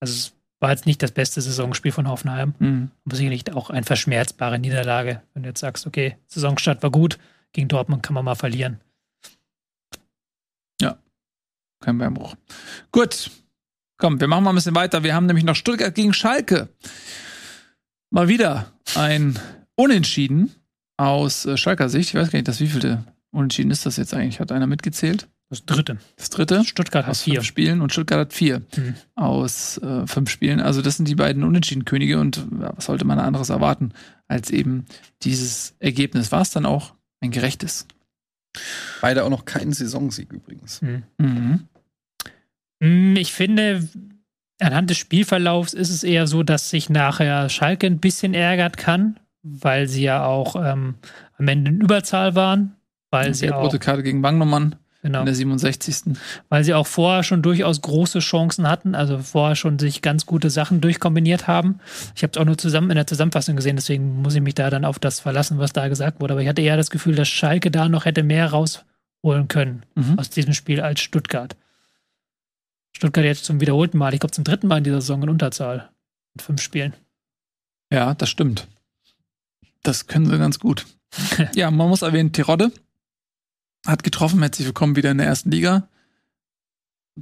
Also 0.00 0.12
es 0.12 0.33
war 0.64 0.70
jetzt 0.70 0.86
nicht 0.86 1.02
das 1.02 1.12
beste 1.12 1.40
Saisonspiel 1.40 1.92
von 1.92 2.08
Hoffenheim. 2.08 2.54
Mhm. 2.58 2.90
Aber 3.04 3.16
sicherlich 3.16 3.52
auch 3.52 3.70
eine 3.70 3.84
verschmerzbare 3.84 4.58
Niederlage, 4.58 5.22
wenn 5.32 5.44
du 5.44 5.50
jetzt 5.50 5.60
sagst, 5.60 5.86
okay, 5.86 6.16
Saisonstart 6.26 6.82
war 6.82 6.90
gut, 6.90 7.18
gegen 7.52 7.68
Dortmund 7.68 8.02
kann 8.02 8.14
man 8.14 8.24
mal 8.24 8.34
verlieren. 8.34 8.80
Kein 11.84 11.98
Beinbruch. 11.98 12.34
Gut. 12.92 13.30
Komm, 13.98 14.18
wir 14.18 14.26
machen 14.26 14.42
mal 14.44 14.50
ein 14.50 14.56
bisschen 14.56 14.74
weiter. 14.74 15.04
Wir 15.04 15.14
haben 15.14 15.26
nämlich 15.26 15.44
noch 15.44 15.54
Stuttgart 15.54 15.94
gegen 15.94 16.14
Schalke. 16.14 16.68
Mal 18.10 18.28
wieder 18.28 18.72
ein 18.94 19.38
Unentschieden 19.76 20.54
aus 20.96 21.44
äh, 21.44 21.58
Schalker 21.58 21.90
Sicht. 21.90 22.08
Ich 22.08 22.14
weiß 22.14 22.30
gar 22.30 22.38
nicht, 22.38 22.48
das 22.48 22.60
wievielte 22.60 23.04
Unentschieden 23.32 23.70
ist 23.70 23.84
das 23.84 23.98
jetzt 23.98 24.14
eigentlich? 24.14 24.40
Hat 24.40 24.50
einer 24.50 24.66
mitgezählt? 24.66 25.28
Das 25.50 25.64
dritte. 25.66 25.98
Das 26.16 26.30
dritte? 26.30 26.64
Stuttgart 26.64 27.04
hat 27.04 27.10
Aus 27.12 27.22
vier. 27.22 27.34
fünf 27.36 27.46
Spielen 27.46 27.80
und 27.80 27.92
Stuttgart 27.92 28.18
hat 28.18 28.32
vier 28.32 28.62
Mhm. 28.76 28.94
aus 29.14 29.78
äh, 29.78 30.06
fünf 30.06 30.30
Spielen. 30.30 30.60
Also 30.60 30.82
das 30.82 30.96
sind 30.96 31.06
die 31.08 31.14
beiden 31.14 31.44
Unentschieden-Könige 31.44 32.18
und 32.18 32.44
was 32.50 32.86
sollte 32.86 33.04
man 33.04 33.18
anderes 33.20 33.50
erwarten 33.50 33.92
als 34.26 34.50
eben 34.50 34.86
dieses 35.22 35.74
Ergebnis? 35.80 36.32
War 36.32 36.40
es 36.42 36.50
dann 36.50 36.66
auch 36.66 36.94
ein 37.20 37.30
gerechtes? 37.30 37.86
Beide 39.00 39.24
auch 39.24 39.30
noch 39.30 39.44
keinen 39.44 39.72
Saisonsieg 39.72 40.32
übrigens. 40.32 40.80
Mhm. 40.82 41.02
Mhm. 41.18 41.60
Mm, 42.80 43.16
Ich 43.16 43.32
finde, 43.32 43.86
anhand 44.60 44.90
des 44.90 44.98
Spielverlaufs 44.98 45.74
ist 45.74 45.90
es 45.90 46.04
eher 46.04 46.26
so, 46.26 46.42
dass 46.42 46.70
sich 46.70 46.88
nachher 46.90 47.48
Schalke 47.48 47.86
ein 47.86 47.98
bisschen 47.98 48.34
ärgert 48.34 48.76
kann, 48.76 49.20
weil 49.42 49.88
sie 49.88 50.02
ja 50.04 50.24
auch 50.24 50.56
ähm, 50.56 50.94
am 51.38 51.48
Ende 51.48 51.70
in 51.70 51.80
Überzahl 51.80 52.34
waren, 52.34 52.76
weil 53.10 53.34
sie 53.34 53.48
auch, 53.50 53.56
Gelb-rote 53.60 53.78
Karte 53.78 54.02
gegen 54.02 54.22
Wangnummern 54.22 54.76
genau, 55.04 55.20
in 55.20 55.26
der 55.26 55.34
67. 55.36 56.16
weil 56.48 56.64
sie 56.64 56.74
auch 56.74 56.88
vorher 56.88 57.22
schon 57.22 57.42
durchaus 57.42 57.80
große 57.80 58.18
Chancen 58.18 58.68
hatten, 58.68 58.96
also 58.96 59.18
vorher 59.18 59.54
schon 59.54 59.78
sich 59.78 60.02
ganz 60.02 60.26
gute 60.26 60.50
Sachen 60.50 60.80
durchkombiniert 60.80 61.46
haben. 61.46 61.78
Ich 62.16 62.24
habe 62.24 62.32
es 62.34 62.38
auch 62.38 62.44
nur 62.44 62.58
zusammen 62.58 62.90
in 62.90 62.96
der 62.96 63.06
Zusammenfassung 63.06 63.54
gesehen, 63.54 63.76
deswegen 63.76 64.20
muss 64.22 64.34
ich 64.34 64.40
mich 64.40 64.54
da 64.56 64.68
dann 64.70 64.84
auf 64.84 64.98
das 64.98 65.20
verlassen, 65.20 65.58
was 65.58 65.72
da 65.72 65.86
gesagt 65.86 66.20
wurde. 66.20 66.32
Aber 66.32 66.42
ich 66.42 66.48
hatte 66.48 66.62
eher 66.62 66.76
das 66.76 66.90
Gefühl, 66.90 67.14
dass 67.14 67.28
Schalke 67.28 67.70
da 67.70 67.88
noch 67.88 68.04
hätte 68.04 68.24
mehr 68.24 68.48
rausholen 68.50 69.46
können 69.48 69.84
Mhm. 69.94 70.18
aus 70.18 70.30
diesem 70.30 70.54
Spiel 70.54 70.80
als 70.80 71.00
Stuttgart. 71.00 71.56
Stuttgart 72.96 73.24
jetzt 73.24 73.44
zum 73.44 73.60
wiederholten 73.60 73.98
Mal, 73.98 74.14
ich 74.14 74.20
glaube 74.20 74.32
zum 74.32 74.44
dritten 74.44 74.66
Mal 74.66 74.78
in 74.78 74.84
dieser 74.84 75.00
Saison 75.00 75.22
in 75.22 75.28
Unterzahl. 75.28 75.90
Mit 76.34 76.42
fünf 76.42 76.60
Spielen. 76.62 76.94
Ja, 77.92 78.14
das 78.14 78.28
stimmt. 78.28 78.66
Das 79.82 80.06
können 80.06 80.26
sie 80.26 80.38
ganz 80.38 80.58
gut. 80.58 80.86
ja, 81.54 81.70
man 81.70 81.88
muss 81.88 82.02
erwähnen, 82.02 82.32
Tirode 82.32 82.72
hat 83.86 84.02
getroffen. 84.02 84.40
Herzlich 84.40 84.66
willkommen 84.66 84.96
wieder 84.96 85.10
in 85.10 85.18
der 85.18 85.26
ersten 85.26 85.50
Liga. 85.50 85.88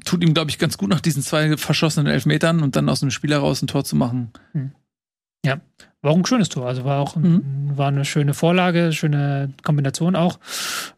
tut 0.05 0.22
ihm, 0.22 0.32
glaube 0.34 0.51
ich, 0.51 0.59
ganz 0.59 0.78
gut 0.78 0.89
nach 0.90 1.01
diesen 1.01 1.22
zwei 1.22 1.56
verschossenen 1.56 2.10
Elfmetern 2.12 2.62
und 2.62 2.76
dann 2.76 2.89
aus 2.89 3.02
einem 3.02 3.10
Spiel 3.10 3.30
heraus 3.32 3.62
ein 3.62 3.66
Tor 3.66 3.84
zu 3.84 3.97
machen. 3.97 4.30
Ja, 5.44 5.60
war 6.01 6.12
auch 6.12 6.16
ein 6.16 6.24
schönes 6.24 6.48
Tor. 6.48 6.66
Also 6.66 6.84
war 6.84 7.01
auch 7.01 7.16
ein, 7.16 7.72
war 7.76 7.89
eine 7.89 8.05
schöne 8.05 8.32
Vorlage, 8.34 8.93
schöne 8.93 9.52
Kombination 9.62 10.16
auch. 10.16 10.39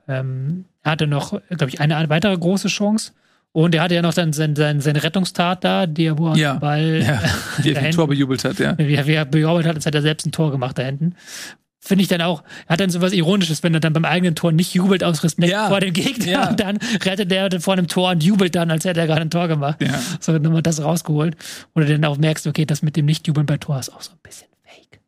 Ähm, 0.07 0.67
er 0.83 0.93
hatte 0.93 1.07
noch, 1.07 1.41
glaube 1.49 1.69
ich, 1.71 1.81
eine 1.81 2.09
weitere 2.09 2.37
große 2.37 2.69
Chance. 2.69 3.13
Und 3.53 3.75
er 3.75 3.83
hatte 3.83 3.95
ja 3.95 4.03
noch 4.03 4.15
dann 4.15 4.33
sein, 4.33 4.57
sein, 4.57 4.81
seine 4.81 5.03
Rettungstat 5.03 5.63
da, 5.63 5.87
die 5.87 6.07
er 6.07 6.19
wo 6.19 6.31
er 6.31 6.37
Ja. 6.37 6.55
den 6.55 6.61
Ball 6.61 7.03
Ja, 7.07 7.23
die 7.63 7.73
er 7.73 7.83
ein 7.83 7.93
Tor 7.93 8.09
bejubelt 8.09 8.45
hat, 8.45 8.59
ja. 8.59 8.77
wie 8.79 8.95
er, 8.95 9.07
wie 9.07 9.13
er 9.13 9.25
bejubelt 9.25 9.65
hat, 9.67 9.77
als 9.77 9.87
hat 9.87 9.95
er 9.95 10.03
selbst 10.03 10.27
ein 10.27 10.33
Tor 10.33 10.51
gemacht 10.51 10.77
da 10.77 10.83
hinten. 10.83 11.15
Finde 11.87 12.03
ich 12.03 12.09
dann 12.09 12.23
auch, 12.23 12.43
er 12.67 12.71
hat 12.75 12.81
dann 12.81 12.89
so 12.89 13.03
was 13.03 13.13
Ironisches, 13.13 13.63
wenn 13.63 13.75
er 13.75 13.81
dann 13.81 13.93
beim 13.93 14.07
eigenen 14.07 14.35
Tor 14.35 14.53
nicht 14.53 14.73
jubelt 14.73 15.05
aus 15.05 15.23
Respekt 15.23 15.51
Ja. 15.53 15.69
vor 15.69 15.81
dem 15.81 15.93
Gegner 15.93 16.27
Ja. 16.27 16.49
und 16.49 16.59
dann 16.59 16.79
rettet 17.05 17.31
er 17.31 17.61
vor 17.61 17.75
einem 17.75 17.89
Tor 17.89 18.11
und 18.13 18.25
jubelt 18.25 18.55
dann, 18.55 18.71
als 18.71 18.85
hätte 18.87 19.01
er 19.01 19.07
gerade 19.07 19.21
ein 19.21 19.31
Tor 19.31 19.49
gemacht. 19.49 19.83
Ja. 19.83 20.01
So 20.19 20.33
nochmal 20.33 20.63
das 20.63 20.83
rausgeholt. 20.83 21.37
Oder 21.75 21.85
dann 21.87 22.03
auch 22.07 22.17
merkst, 22.17 22.47
okay, 22.47 22.65
das 22.65 22.81
mit 22.81 22.97
dem 22.97 23.05
Nicht-Jubeln 23.05 23.45
bei 23.47 23.59
Tor 23.59 23.79
ist 23.79 23.91
auch 23.93 24.01
so 24.01 24.13
ein 24.13 24.19
bisschen 24.23 24.49
fake. 24.65 25.01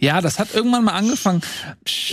Ja, 0.00 0.22
das 0.22 0.38
hat 0.38 0.54
irgendwann 0.54 0.84
mal 0.84 0.92
angefangen. 0.92 1.42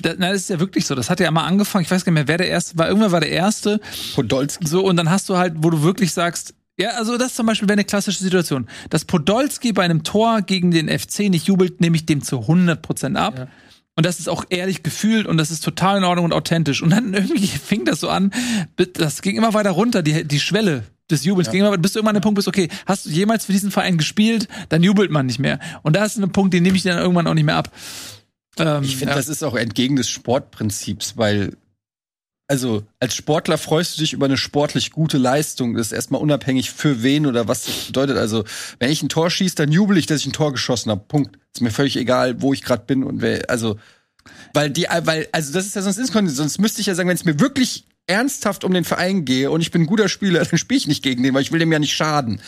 Das, 0.01 0.15
na, 0.17 0.31
das 0.31 0.41
ist 0.41 0.49
ja 0.49 0.59
wirklich 0.59 0.85
so. 0.85 0.93
Das 0.95 1.09
hat 1.09 1.21
ja 1.21 1.31
mal 1.31 1.45
angefangen. 1.45 1.85
Ich 1.85 1.91
weiß 1.91 2.03
gar 2.03 2.11
nicht 2.11 2.19
mehr, 2.19 2.27
wer 2.27 2.37
der 2.37 2.49
erste 2.49 2.77
war. 2.77 2.89
Irgendwann 2.89 3.13
war 3.13 3.21
der 3.21 3.31
erste. 3.31 3.79
Podolski. 4.13 4.67
So, 4.67 4.83
und 4.85 4.97
dann 4.97 5.09
hast 5.09 5.29
du 5.29 5.37
halt, 5.37 5.53
wo 5.57 5.69
du 5.69 5.83
wirklich 5.83 6.11
sagst, 6.11 6.53
ja, 6.77 6.89
also 6.89 7.17
das 7.17 7.33
zum 7.33 7.45
Beispiel 7.45 7.69
wäre 7.69 7.75
eine 7.75 7.85
klassische 7.85 8.21
Situation. 8.21 8.67
Dass 8.89 9.05
Podolski 9.05 9.71
bei 9.71 9.83
einem 9.83 10.03
Tor 10.03 10.41
gegen 10.41 10.71
den 10.71 10.89
FC 10.89 11.29
nicht 11.29 11.47
jubelt, 11.47 11.79
nehme 11.79 11.95
ich 11.95 12.05
dem 12.05 12.21
zu 12.21 12.39
100% 12.41 13.15
ab. 13.15 13.35
Ja. 13.37 13.47
Und 13.95 14.05
das 14.05 14.19
ist 14.19 14.27
auch 14.27 14.45
ehrlich 14.49 14.83
gefühlt 14.83 15.25
und 15.25 15.37
das 15.37 15.51
ist 15.51 15.63
total 15.63 15.97
in 15.97 16.03
Ordnung 16.03 16.25
und 16.25 16.33
authentisch. 16.33 16.81
Und 16.81 16.89
dann 16.89 17.13
irgendwie 17.13 17.47
fing 17.47 17.85
das 17.85 17.99
so 17.99 18.09
an, 18.09 18.31
das 18.93 19.21
ging 19.21 19.37
immer 19.37 19.53
weiter 19.53 19.71
runter, 19.71 20.03
die, 20.03 20.25
die 20.25 20.39
Schwelle 20.39 20.83
des 21.09 21.23
Jubels 21.23 21.51
ging 21.51 21.61
immer 21.61 21.71
weiter, 21.71 21.81
bis 21.81 21.93
du 21.93 21.99
irgendwann 21.99 22.15
an 22.15 22.19
den 22.19 22.23
Punkt 22.23 22.35
bist, 22.35 22.47
okay, 22.47 22.67
hast 22.85 23.05
du 23.05 23.09
jemals 23.09 23.45
für 23.45 23.51
diesen 23.51 23.71
Verein 23.71 23.97
gespielt, 23.97 24.47
dann 24.69 24.83
jubelt 24.83 25.11
man 25.11 25.27
nicht 25.27 25.39
mehr. 25.39 25.59
Und 25.83 25.95
da 25.95 26.03
ist 26.03 26.17
ein 26.17 26.31
Punkt, 26.31 26.53
den 26.53 26.63
nehme 26.63 26.75
ich 26.75 26.83
dann 26.83 26.97
irgendwann 26.97 27.27
auch 27.27 27.33
nicht 27.33 27.45
mehr 27.45 27.57
ab. 27.57 27.71
Ähm, 28.57 28.83
Ich 28.83 28.97
finde, 28.97 29.11
ja. 29.11 29.17
das 29.17 29.27
ist 29.27 29.43
auch 29.43 29.55
entgegen 29.55 29.95
des 29.95 30.09
Sportprinzips, 30.09 31.15
weil, 31.15 31.55
also, 32.47 32.83
als 32.99 33.15
Sportler 33.15 33.57
freust 33.57 33.97
du 33.97 34.01
dich 34.01 34.13
über 34.13 34.25
eine 34.27 34.37
sportlich 34.37 34.91
gute 34.91 35.17
Leistung. 35.17 35.73
Das 35.75 35.87
ist 35.87 35.93
erstmal 35.93 36.21
unabhängig 36.21 36.71
für 36.71 37.01
wen 37.01 37.25
oder 37.25 37.47
was 37.47 37.65
das 37.65 37.75
bedeutet. 37.85 38.17
Also, 38.17 38.43
wenn 38.79 38.91
ich 38.91 39.01
ein 39.01 39.09
Tor 39.09 39.31
schieße, 39.31 39.55
dann 39.55 39.71
jubel 39.71 39.97
ich, 39.97 40.05
dass 40.05 40.21
ich 40.21 40.27
ein 40.27 40.33
Tor 40.33 40.51
geschossen 40.51 40.91
habe. 40.91 41.01
Punkt. 41.07 41.37
Ist 41.53 41.61
mir 41.61 41.71
völlig 41.71 41.97
egal, 41.97 42.41
wo 42.41 42.53
ich 42.53 42.61
gerade 42.61 42.83
bin 42.85 43.03
und 43.03 43.21
wer, 43.21 43.49
also, 43.49 43.77
weil 44.53 44.69
die, 44.69 44.85
weil, 45.03 45.27
also, 45.31 45.53
das 45.53 45.65
ist 45.65 45.75
ja 45.75 45.81
sonst 45.81 45.97
inskonsistent. 45.97 46.37
Sonst 46.37 46.59
müsste 46.59 46.81
ich 46.81 46.87
ja 46.87 46.95
sagen, 46.95 47.09
wenn 47.09 47.15
es 47.15 47.25
mir 47.25 47.39
wirklich 47.39 47.85
ernsthaft 48.07 48.63
um 48.63 48.73
den 48.73 48.83
Verein 48.83 49.25
gehe 49.25 49.49
und 49.51 49.61
ich 49.61 49.71
bin 49.71 49.83
ein 49.83 49.85
guter 49.87 50.09
Spieler, 50.09 50.43
dann 50.49 50.57
spiele 50.59 50.77
ich 50.77 50.87
nicht 50.87 51.03
gegen 51.03 51.23
den, 51.23 51.33
weil 51.33 51.41
ich 51.41 51.51
will 51.51 51.59
dem 51.59 51.71
ja 51.71 51.79
nicht 51.79 51.93
schaden. 51.93 52.41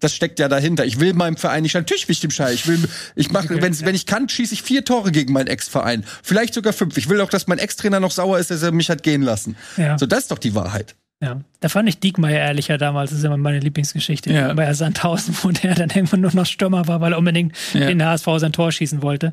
Das 0.00 0.14
steckt 0.14 0.38
ja 0.38 0.48
dahinter. 0.48 0.84
Ich 0.84 1.00
will 1.00 1.14
meinem 1.14 1.36
Verein 1.36 1.62
nicht 1.62 1.72
schaden. 1.72 1.84
Natürlich 1.84 2.08
will 2.08 2.12
ich 2.14 2.20
dem 2.20 2.30
schaden. 2.30 2.54
Ich 2.54 2.66
will, 2.66 2.78
ich 3.14 3.30
mache, 3.30 3.60
wenn, 3.62 3.80
wenn 3.80 3.94
ich 3.94 4.06
kann, 4.06 4.28
schieße 4.28 4.54
ich 4.54 4.62
vier 4.62 4.84
Tore 4.84 5.12
gegen 5.12 5.32
meinen 5.32 5.46
Ex-Verein. 5.46 6.04
Vielleicht 6.22 6.54
sogar 6.54 6.72
fünf. 6.72 6.96
Ich 6.98 7.08
will 7.08 7.20
auch, 7.20 7.30
dass 7.30 7.46
mein 7.46 7.58
Ex-Trainer 7.58 8.00
noch 8.00 8.10
sauer 8.10 8.38
ist, 8.38 8.50
dass 8.50 8.62
er 8.62 8.72
mich 8.72 8.90
hat 8.90 9.02
gehen 9.02 9.22
lassen. 9.22 9.56
Ja. 9.76 9.98
So, 9.98 10.06
das 10.06 10.20
ist 10.24 10.30
doch 10.30 10.38
die 10.38 10.54
Wahrheit. 10.54 10.94
Ja, 11.22 11.40
da 11.60 11.70
fand 11.70 11.88
ich 11.88 11.98
Diekmeyer 11.98 12.38
ehrlicher 12.38 12.76
damals. 12.76 13.08
Das 13.08 13.20
ist 13.20 13.24
immer 13.24 13.38
meine 13.38 13.58
Lieblingsgeschichte. 13.60 14.30
Ja. 14.30 14.52
Bei 14.52 14.70
Sandhausen, 14.74 15.34
wo 15.42 15.50
der 15.50 15.74
dann 15.74 15.88
irgendwann 15.88 16.20
nur 16.20 16.34
noch 16.34 16.44
Stürmer 16.44 16.86
war, 16.88 17.00
weil 17.00 17.12
er 17.12 17.18
unbedingt 17.18 17.56
Ja. 17.72 17.86
den 17.86 18.04
HSV 18.04 18.26
sein 18.36 18.52
Tor 18.52 18.70
schießen 18.70 19.00
wollte. 19.00 19.32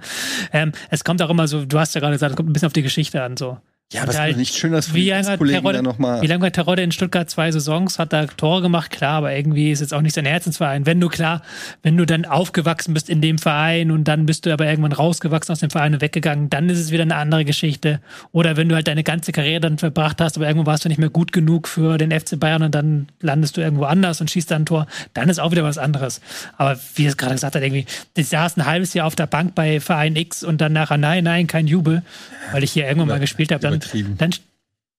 Ähm, 0.54 0.72
es 0.91 1.04
kommt 1.04 1.22
auch 1.22 1.30
immer 1.30 1.45
so, 1.50 1.66
du 1.66 1.78
hast 1.80 1.94
ja 1.94 2.00
gerade 2.00 2.14
gesagt, 2.14 2.32
es 2.32 2.38
kommt 2.38 2.50
ein 2.50 2.54
bisschen 2.54 2.68
auf 2.68 2.74
die 2.74 2.84
Geschichte 2.84 3.22
an. 3.22 3.36
So. 3.36 3.58
Ja, 3.94 4.06
es 4.06 4.18
Halt, 4.18 4.38
nicht 4.38 4.56
schön, 4.56 4.72
dass 4.72 4.94
Wie 4.94 5.10
lange, 5.10 5.28
hat 5.28 5.38
Kollegen 5.38 5.64
da 5.64 5.82
noch 5.82 5.99
mal 5.99 6.22
wie 6.22 6.28
lange 6.28 6.45
hat 6.48 6.53
Terodde 6.53 6.82
in 6.82 6.91
Stuttgart 6.91 7.30
zwei 7.30 7.52
Saisons, 7.52 7.99
hat 7.99 8.11
da 8.11 8.26
Tore 8.26 8.61
gemacht, 8.61 8.91
klar, 8.91 9.18
aber 9.18 9.36
irgendwie 9.36 9.72
ist 9.72 9.82
jetzt 9.82 9.94
auch 9.94 10.02
nicht 10.02 10.15
sein 10.15 10.26
Herzensverein. 10.26 10.86
Wenn 10.86 10.99
du 10.99 11.10
klar, 11.10 11.41
wenn 11.84 11.95
du 11.95 12.06
dann 12.06 12.26
aufgewachsen 12.26 12.94
bist 12.94 13.10
in 13.10 13.22
dem 13.22 13.38
Verein 13.38 13.91
und 13.91 14.06
dann 14.06 14.26
bist 14.26 14.45
du 14.45 14.53
aber 14.53 14.65
irgendwann 14.65 14.94
rausgewachsen 14.94 15.53
aus 15.53 15.60
dem 15.60 15.70
Verein 15.70 15.94
und 15.94 16.02
weggegangen, 16.02 16.49
dann 16.49 16.70
ist 16.70 16.80
es 16.80 16.91
wieder 16.91 17.03
eine 17.03 17.15
andere 17.15 17.45
Geschichte. 17.45 17.99
Oder 18.32 18.57
wenn 18.57 18.70
du 18.70 18.76
halt 18.76 18.88
deine 18.88 19.03
ganze 19.03 19.32
Karriere 19.32 19.61
dann 19.61 19.78
verbracht 19.78 20.20
hast, 20.22 20.38
aber 20.38 20.48
irgendwo 20.48 20.65
warst 20.65 20.86
du 20.86 20.90
nicht 20.90 20.98
mehr 20.99 21.10
gut 21.10 21.32
genug 21.32 21.68
für 21.68 21.98
den 21.98 22.11
FC 22.11 22.40
Bayern 22.40 22.64
und 22.64 22.74
dann 22.74 23.07
landest 23.22 23.57
du 23.57 23.61
irgendwo 23.61 23.86
anders 23.86 24.22
und 24.22 24.32
schießt 24.32 24.49
dann 24.49 24.64
ein 24.64 24.65
Tor, 24.65 24.88
dann 25.14 25.30
ist 25.30 25.40
auch 25.40 25.52
wieder 25.52 25.64
was 25.64 25.78
anderes. 25.78 26.22
Aber 26.57 26.80
wie 26.95 27.06
es 27.06 27.18
gerade 27.18 27.34
gesagt 27.34 27.56
hat, 27.56 27.61
irgendwie, 27.61 27.86
ich 28.15 28.28
saß 28.28 28.57
ein 28.57 28.65
halbes 28.65 28.94
Jahr 28.94 29.07
auf 29.07 29.15
der 29.15 29.28
Bank 29.28 29.56
bei 29.56 29.80
Verein 29.80 30.15
X 30.15 30.44
und 30.44 30.61
dann 30.61 30.74
nachher, 30.74 30.98
nein, 30.98 31.24
nein, 31.24 31.48
kein 31.48 31.68
Jubel, 31.68 32.02
weil 32.52 32.64
ich 32.64 32.72
hier 32.72 32.88
irgendwann 32.88 33.10
mal 33.10 33.20
gespielt 33.20 33.52
habe, 33.52 33.61
dann, 33.61 33.80
übertrieben. 33.84 34.18
dann 34.18 34.31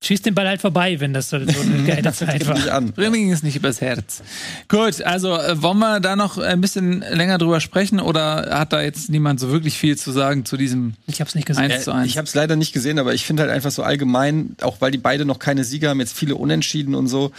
schießt 0.03 0.27
den 0.27 0.35
Ball 0.35 0.47
halt 0.47 0.61
vorbei, 0.61 1.01
wenn 1.01 1.15
das 1.15 1.31
so, 1.31 1.37
eine 1.37 1.47
geile 1.87 2.13
Zeit 2.13 2.47
war. 2.47 2.55
nicht 2.57 2.69
an. 2.69 2.93
Mir 2.95 3.11
ging 3.11 3.33
es 3.33 3.43
nicht 3.43 3.57
übers 3.57 3.81
Herz. 3.81 4.23
Gut, 4.69 5.01
also 5.01 5.35
äh, 5.39 5.63
wollen 5.63 5.79
wir 5.79 5.99
da 6.01 6.15
noch 6.15 6.37
ein 6.37 6.61
bisschen 6.61 7.01
länger 7.01 7.39
drüber 7.39 7.59
sprechen 7.61 8.01
oder 8.01 8.51
hat 8.59 8.75
da 8.75 8.83
jetzt 8.83 9.09
niemand 9.09 9.41
so 9.41 9.51
wirklich 9.51 9.79
viel 9.79 9.97
zu 9.97 10.13
sagen 10.13 10.45
zu 10.45 10.59
diesem 10.59 10.93
Ich 11.07 11.23
hab's 11.23 11.35
nicht 11.35 11.47
gesehen. 11.47 11.71
1 11.73 11.85
zu 11.85 11.91
Äh, 11.91 11.95
1? 11.95 12.07
Ich 12.09 12.19
habe 12.19 12.27
es 12.27 12.35
leider 12.35 12.55
nicht 12.57 12.75
gesehen, 12.75 12.99
aber 12.99 13.15
ich 13.15 13.25
finde 13.25 13.45
halt 13.45 13.53
einfach 13.53 13.71
so 13.71 13.83
allgemein, 13.83 14.57
auch 14.61 14.83
weil 14.83 14.91
die 14.91 14.99
beide 14.99 15.25
noch 15.25 15.39
keine 15.39 15.65
Sieger 15.65 15.89
haben, 15.89 16.01
jetzt 16.01 16.15
viele 16.15 16.35
Unentschieden 16.37 16.95
und 16.95 17.07
so. 17.09 17.33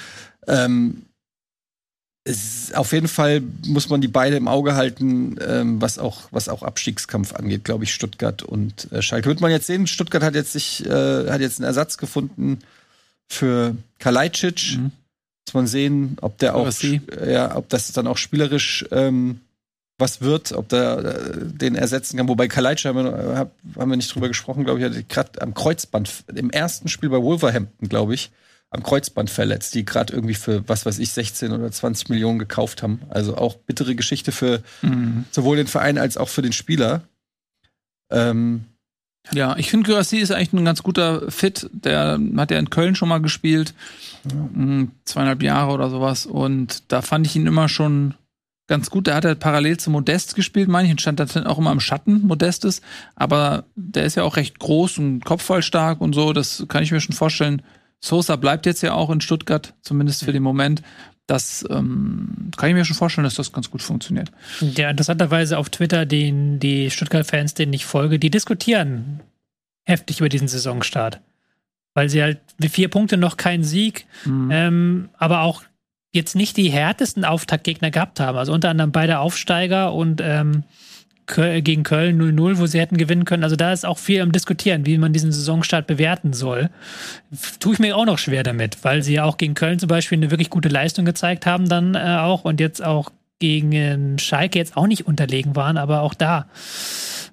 Ähm, 0.47 1.03
es 2.27 2.73
auf 2.73 2.91
jeden 2.91 3.07
Fall 3.07 3.41
muss 3.67 3.89
man 3.89 4.01
die 4.01 4.07
beide 4.07 4.35
im 4.35 4.47
Auge 4.47 4.75
halten, 4.75 5.37
ähm, 5.47 5.79
was 5.79 5.99
auch 5.99 6.23
was 6.31 6.49
auch 6.49 6.63
Abstiegskampf 6.63 7.33
angeht, 7.35 7.63
glaube 7.63 7.83
ich, 7.83 7.93
Stuttgart 7.93 8.41
und 8.41 8.91
äh, 8.91 9.03
Schalke. 9.03 9.29
Wird 9.29 9.41
man 9.41 9.51
jetzt 9.51 9.67
sehen, 9.67 9.85
Stuttgart 9.85 10.23
hat 10.23 10.33
jetzt 10.33 10.51
sich 10.51 10.85
äh, 10.85 11.29
hat 11.29 11.41
jetzt 11.41 11.59
einen 11.59 11.67
Ersatz 11.67 11.97
gefunden 11.97 12.59
für 13.27 13.75
Kalajdzic. 13.99 14.77
Mhm. 14.77 14.91
Muss 15.47 15.53
man 15.53 15.67
sehen, 15.67 16.17
ob 16.21 16.39
der 16.39 16.55
auch 16.55 16.67
äh, 16.81 17.31
ja, 17.31 17.55
ob 17.55 17.69
das 17.69 17.91
dann 17.91 18.07
auch 18.07 18.17
spielerisch 18.17 18.85
ähm, 18.89 19.41
was 19.99 20.21
wird, 20.21 20.51
ob 20.51 20.67
der 20.69 20.97
äh, 20.97 21.45
den 21.45 21.75
ersetzen 21.75 22.17
kann. 22.17 22.27
Wobei 22.27 22.47
Kalajdzic 22.47 22.85
haben 22.85 23.05
wir, 23.05 23.37
hab, 23.37 23.51
haben 23.77 23.91
wir 23.91 23.97
nicht 23.97 24.13
drüber 24.13 24.29
gesprochen, 24.29 24.63
glaube 24.63 24.79
ich, 24.79 24.85
hat 24.85 25.09
gerade 25.09 25.41
am 25.43 25.53
Kreuzband 25.53 26.23
im 26.33 26.49
ersten 26.49 26.87
Spiel 26.87 27.09
bei 27.09 27.21
Wolverhampton, 27.21 27.87
glaube 27.87 28.15
ich, 28.15 28.31
am 28.75 28.83
Kreuzband 28.83 29.29
verletzt, 29.29 29.73
die 29.73 29.85
gerade 29.85 30.13
irgendwie 30.13 30.35
für 30.35 30.67
was 30.67 30.85
weiß 30.85 30.99
ich 30.99 31.11
16 31.11 31.51
oder 31.51 31.71
20 31.71 32.09
Millionen 32.09 32.37
gekauft 32.39 32.83
haben. 32.83 33.01
Also 33.09 33.37
auch 33.37 33.55
bittere 33.55 33.95
Geschichte 33.95 34.31
für 34.31 34.61
Mhm. 34.81 35.25
sowohl 35.31 35.57
den 35.57 35.67
Verein 35.67 35.97
als 35.97 36.17
auch 36.17 36.29
für 36.29 36.41
den 36.41 36.53
Spieler. 36.53 37.01
Ähm, 38.11 38.65
Ja, 39.33 39.55
ich 39.57 39.71
finde 39.71 39.89
Gyrassi 39.89 40.17
ist 40.17 40.31
eigentlich 40.31 40.53
ein 40.53 40.65
ganz 40.65 40.83
guter 40.83 41.31
Fit. 41.31 41.67
Der 41.73 42.19
hat 42.37 42.51
ja 42.51 42.59
in 42.59 42.69
Köln 42.69 42.93
schon 42.95 43.09
mal 43.09 43.17
gespielt. 43.21 43.73
Mm, 44.53 44.85
Zweieinhalb 45.03 45.41
Jahre 45.41 45.71
oder 45.71 45.89
sowas. 45.89 46.27
Und 46.27 46.83
da 46.91 47.01
fand 47.01 47.25
ich 47.25 47.35
ihn 47.35 47.47
immer 47.47 47.67
schon 47.67 48.13
ganz 48.67 48.91
gut. 48.91 49.07
Der 49.07 49.15
hat 49.15 49.25
halt 49.25 49.39
parallel 49.39 49.77
zu 49.77 49.89
Modest 49.89 50.35
gespielt, 50.35 50.67
meine 50.69 50.85
ich, 50.87 50.91
und 50.91 51.01
stand 51.01 51.19
dann 51.19 51.47
auch 51.47 51.57
immer 51.57 51.71
im 51.71 51.79
Schatten 51.79 52.21
Modestes. 52.27 52.81
Aber 53.15 53.63
der 53.75 54.05
ist 54.05 54.13
ja 54.15 54.21
auch 54.23 54.35
recht 54.37 54.59
groß 54.59 54.99
und 54.99 55.25
kopfballstark 55.25 56.01
und 56.01 56.13
so. 56.13 56.31
Das 56.31 56.63
kann 56.67 56.83
ich 56.83 56.91
mir 56.91 57.01
schon 57.01 57.15
vorstellen. 57.15 57.63
Sosa 57.99 58.35
bleibt 58.35 58.65
jetzt 58.65 58.81
ja 58.83 58.93
auch 58.93 59.09
in 59.09 59.21
Stuttgart, 59.21 59.73
zumindest 59.81 60.23
für 60.23 60.33
den 60.33 60.43
Moment. 60.43 60.81
Das 61.27 61.65
ähm, 61.71 62.51
kann 62.55 62.69
ich 62.69 62.75
mir 62.75 62.85
schon 62.85 62.95
vorstellen, 62.95 63.23
dass 63.23 63.33
das 63.33 63.51
ganz 63.51 63.71
gut 63.71 63.81
funktioniert. 63.81 64.31
Ja, 64.61 64.91
interessanterweise 64.91 65.57
auf 65.57 65.69
Twitter, 65.69 66.05
den 66.05 66.59
die 66.59 66.91
Stuttgart-Fans, 66.91 67.55
denen 67.55 67.73
ich 67.73 67.85
folge, 67.85 68.19
die 68.19 68.29
diskutieren 68.29 69.21
heftig 69.85 70.19
über 70.19 70.29
diesen 70.29 70.47
Saisonstart. 70.47 71.21
Weil 71.95 72.09
sie 72.09 72.21
halt 72.21 72.39
vier 72.69 72.89
Punkte 72.89 73.17
noch 73.17 73.37
keinen 73.37 73.63
Sieg, 73.63 74.05
Mhm. 74.25 74.49
ähm, 74.51 75.09
aber 75.17 75.41
auch 75.41 75.63
jetzt 76.11 76.35
nicht 76.35 76.57
die 76.57 76.69
härtesten 76.69 77.25
Auftaktgegner 77.25 77.89
gehabt 77.91 78.19
haben. 78.19 78.37
Also 78.37 78.53
unter 78.53 78.69
anderem 78.69 78.91
beide 78.91 79.19
Aufsteiger 79.19 79.93
und 79.93 80.21
ähm, 80.23 80.63
gegen 81.27 81.83
Köln 81.83 82.21
0-0, 82.21 82.59
wo 82.59 82.65
sie 82.65 82.79
hätten 82.79 82.97
gewinnen 82.97 83.25
können. 83.25 83.43
Also 83.43 83.55
da 83.55 83.73
ist 83.73 83.85
auch 83.85 83.97
viel 83.97 84.21
am 84.21 84.31
Diskutieren, 84.31 84.85
wie 84.85 84.97
man 84.97 85.13
diesen 85.13 85.31
Saisonstart 85.31 85.87
bewerten 85.87 86.33
soll. 86.33 86.69
Tue 87.59 87.73
ich 87.73 87.79
mir 87.79 87.97
auch 87.97 88.05
noch 88.05 88.19
schwer 88.19 88.43
damit, 88.43 88.83
weil 88.83 89.01
sie 89.01 89.15
ja 89.15 89.23
auch 89.23 89.37
gegen 89.37 89.53
Köln 89.53 89.79
zum 89.79 89.87
Beispiel 89.87 90.17
eine 90.17 90.31
wirklich 90.31 90.49
gute 90.49 90.69
Leistung 90.69 91.05
gezeigt 91.05 91.45
haben 91.45 91.67
dann 91.67 91.95
äh, 91.95 92.17
auch 92.19 92.45
und 92.45 92.59
jetzt 92.59 92.83
auch 92.83 93.11
gegen 93.39 94.17
Schalke 94.17 94.59
jetzt 94.59 94.77
auch 94.77 94.87
nicht 94.87 95.07
unterlegen 95.07 95.55
waren, 95.55 95.77
aber 95.77 96.01
auch 96.01 96.13
da. 96.13 96.47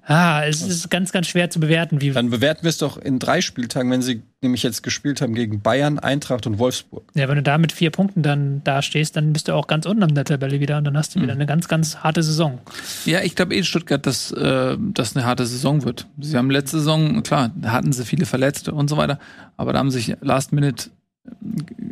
Ah, 0.05 0.43
es 0.45 0.61
ist 0.61 0.89
ganz, 0.89 1.13
ganz 1.13 1.27
schwer 1.27 1.49
zu 1.49 1.61
bewerten, 1.61 2.01
wie. 2.01 2.11
dann 2.11 2.29
bewerten 2.29 2.63
wir 2.63 2.69
es 2.69 2.77
doch 2.77 2.97
in 2.97 3.19
drei 3.19 3.39
Spieltagen, 3.39 3.89
wenn 3.89 4.01
sie 4.01 4.21
nämlich 4.41 4.61
jetzt 4.61 4.83
gespielt 4.83 5.21
haben 5.21 5.33
gegen 5.33 5.61
Bayern, 5.61 5.97
Eintracht 5.97 6.45
und 6.45 6.59
Wolfsburg. 6.59 7.03
Ja, 7.13 7.29
wenn 7.29 7.37
du 7.37 7.43
da 7.43 7.57
mit 7.57 7.71
vier 7.71 7.89
Punkten 7.89 8.21
dann 8.21 8.61
da 8.65 8.81
stehst, 8.81 9.15
dann 9.15 9.31
bist 9.31 9.47
du 9.47 9.53
auch 9.53 9.67
ganz 9.67 9.85
unten 9.85 10.03
an 10.03 10.13
der 10.13 10.25
Tabelle 10.25 10.59
wieder 10.59 10.77
und 10.77 10.83
dann 10.83 10.97
hast 10.97 11.15
du 11.15 11.21
wieder 11.21 11.31
eine 11.31 11.45
ganz, 11.45 11.69
ganz 11.69 11.97
harte 11.97 12.21
Saison. 12.21 12.59
Ja, 13.05 13.21
ich 13.21 13.35
glaube 13.35 13.55
eh 13.55 13.59
in 13.59 13.63
Stuttgart, 13.63 14.05
dass 14.05 14.31
äh, 14.31 14.77
das 14.77 15.15
eine 15.15 15.25
harte 15.25 15.45
Saison 15.45 15.85
wird. 15.85 16.05
Sie 16.19 16.35
haben 16.35 16.51
letzte 16.51 16.79
Saison, 16.79 17.23
klar, 17.23 17.51
da 17.55 17.71
hatten 17.71 17.93
sie 17.93 18.03
viele 18.03 18.25
Verletzte 18.25 18.73
und 18.73 18.89
so 18.89 18.97
weiter, 18.97 19.19
aber 19.55 19.71
da 19.71 19.79
haben 19.79 19.91
sich 19.91 20.17
Last 20.19 20.51
Minute 20.51 20.89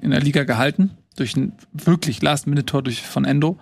in 0.02 0.12
der 0.12 0.20
Liga 0.20 0.44
gehalten 0.44 0.92
durch 1.16 1.36
ein 1.38 1.54
wirklich 1.72 2.22
Last 2.22 2.48
Minute 2.48 2.66
Tor 2.66 2.84
durch 2.84 3.02
von 3.04 3.24
Endo. 3.24 3.58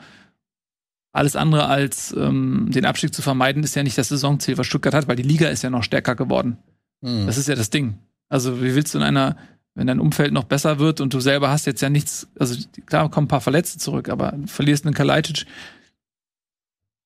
Alles 1.11 1.36
andere 1.36 1.65
als 1.65 2.15
ähm, 2.15 2.69
den 2.69 2.86
Abstieg 2.86 3.14
zu 3.14 3.22
vermeiden, 3.22 3.64
ist 3.64 3.76
ja 3.76 3.84
nicht 3.84 3.98
das 3.98 4.10
Saisonziel, 4.10 4.57
was 4.57 4.68
Stuttgart 4.68 4.94
hat, 4.94 5.07
weil 5.07 5.15
die 5.15 5.23
Liga 5.23 5.49
ist 5.49 5.64
ja 5.64 5.69
noch 5.69 5.84
stärker 5.84 6.15
geworden. 6.15 6.57
Hm. 7.03 7.26
Das 7.26 7.38
ist 7.38 7.48
ja 7.48 7.56
das 7.56 7.69
Ding. 7.69 7.98
Also, 8.30 8.61
wie 8.61 8.76
willst 8.76 8.94
du 8.94 8.99
in 8.99 9.03
einer 9.03 9.36
wenn 9.80 9.88
dein 9.88 10.02
Umfeld 10.02 10.34
noch 10.34 10.44
besser 10.44 10.77
wird 10.80 10.99
und 10.99 11.14
du 11.14 11.22
selber 11.22 11.49
hast 11.49 11.65
jetzt 11.65 11.81
ja 11.81 11.90
nichts, 11.90 12.27
also 12.38 12.61
klar 12.86 13.10
kommen 13.10 13.26
ein 13.26 13.30
paar 13.30 13.40
Verletzte 13.40 13.80
zurück, 13.80 14.10
aber 14.10 14.38
verlierst 14.45 14.86
einen 14.86 14.94
Kalajdzic. 14.94 15.45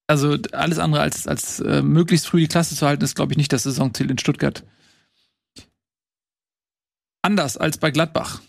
Also 0.08 0.38
alles 0.54 0.80
andere 0.80 1.02
als, 1.02 1.28
als 1.28 1.60
äh, 1.60 1.84
möglichst 1.84 2.28
früh 2.28 2.40
die 2.40 2.48
Klasse 2.48 2.76
zu 2.76 2.88
halten, 2.88 3.04
ist, 3.04 3.16
glaube 3.16 3.34
ich, 3.34 3.38
nicht 3.38 3.54
das 3.54 3.64
Saisonziel 3.64 4.10
in 4.10 4.18
Stuttgart. 4.18 4.64
Anders 7.22 7.58
als 7.58 7.78
bei 7.78 7.92
Gladbach. 7.92 8.42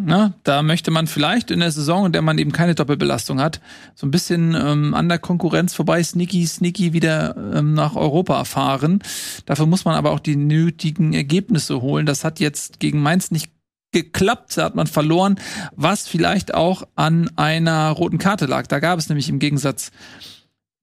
Na, 0.00 0.34
da 0.44 0.62
möchte 0.62 0.92
man 0.92 1.08
vielleicht 1.08 1.50
in 1.50 1.58
der 1.58 1.72
Saison, 1.72 2.06
in 2.06 2.12
der 2.12 2.22
man 2.22 2.38
eben 2.38 2.52
keine 2.52 2.76
Doppelbelastung 2.76 3.40
hat, 3.40 3.60
so 3.96 4.06
ein 4.06 4.12
bisschen 4.12 4.54
ähm, 4.54 4.94
an 4.94 5.08
der 5.08 5.18
Konkurrenz 5.18 5.74
vorbei, 5.74 6.00
sneaky, 6.04 6.46
sneaky 6.46 6.92
wieder 6.92 7.36
ähm, 7.36 7.74
nach 7.74 7.96
Europa 7.96 8.44
fahren. 8.44 9.02
Dafür 9.44 9.66
muss 9.66 9.84
man 9.84 9.96
aber 9.96 10.12
auch 10.12 10.20
die 10.20 10.36
nötigen 10.36 11.14
Ergebnisse 11.14 11.82
holen. 11.82 12.06
Das 12.06 12.22
hat 12.22 12.38
jetzt 12.38 12.78
gegen 12.78 13.02
Mainz 13.02 13.32
nicht 13.32 13.50
geklappt, 13.90 14.56
da 14.56 14.66
hat 14.66 14.76
man 14.76 14.86
verloren, 14.86 15.40
was 15.74 16.06
vielleicht 16.06 16.54
auch 16.54 16.84
an 16.94 17.28
einer 17.34 17.90
roten 17.90 18.18
Karte 18.18 18.46
lag. 18.46 18.68
Da 18.68 18.78
gab 18.78 19.00
es 19.00 19.08
nämlich 19.08 19.28
im 19.28 19.40
Gegensatz 19.40 19.90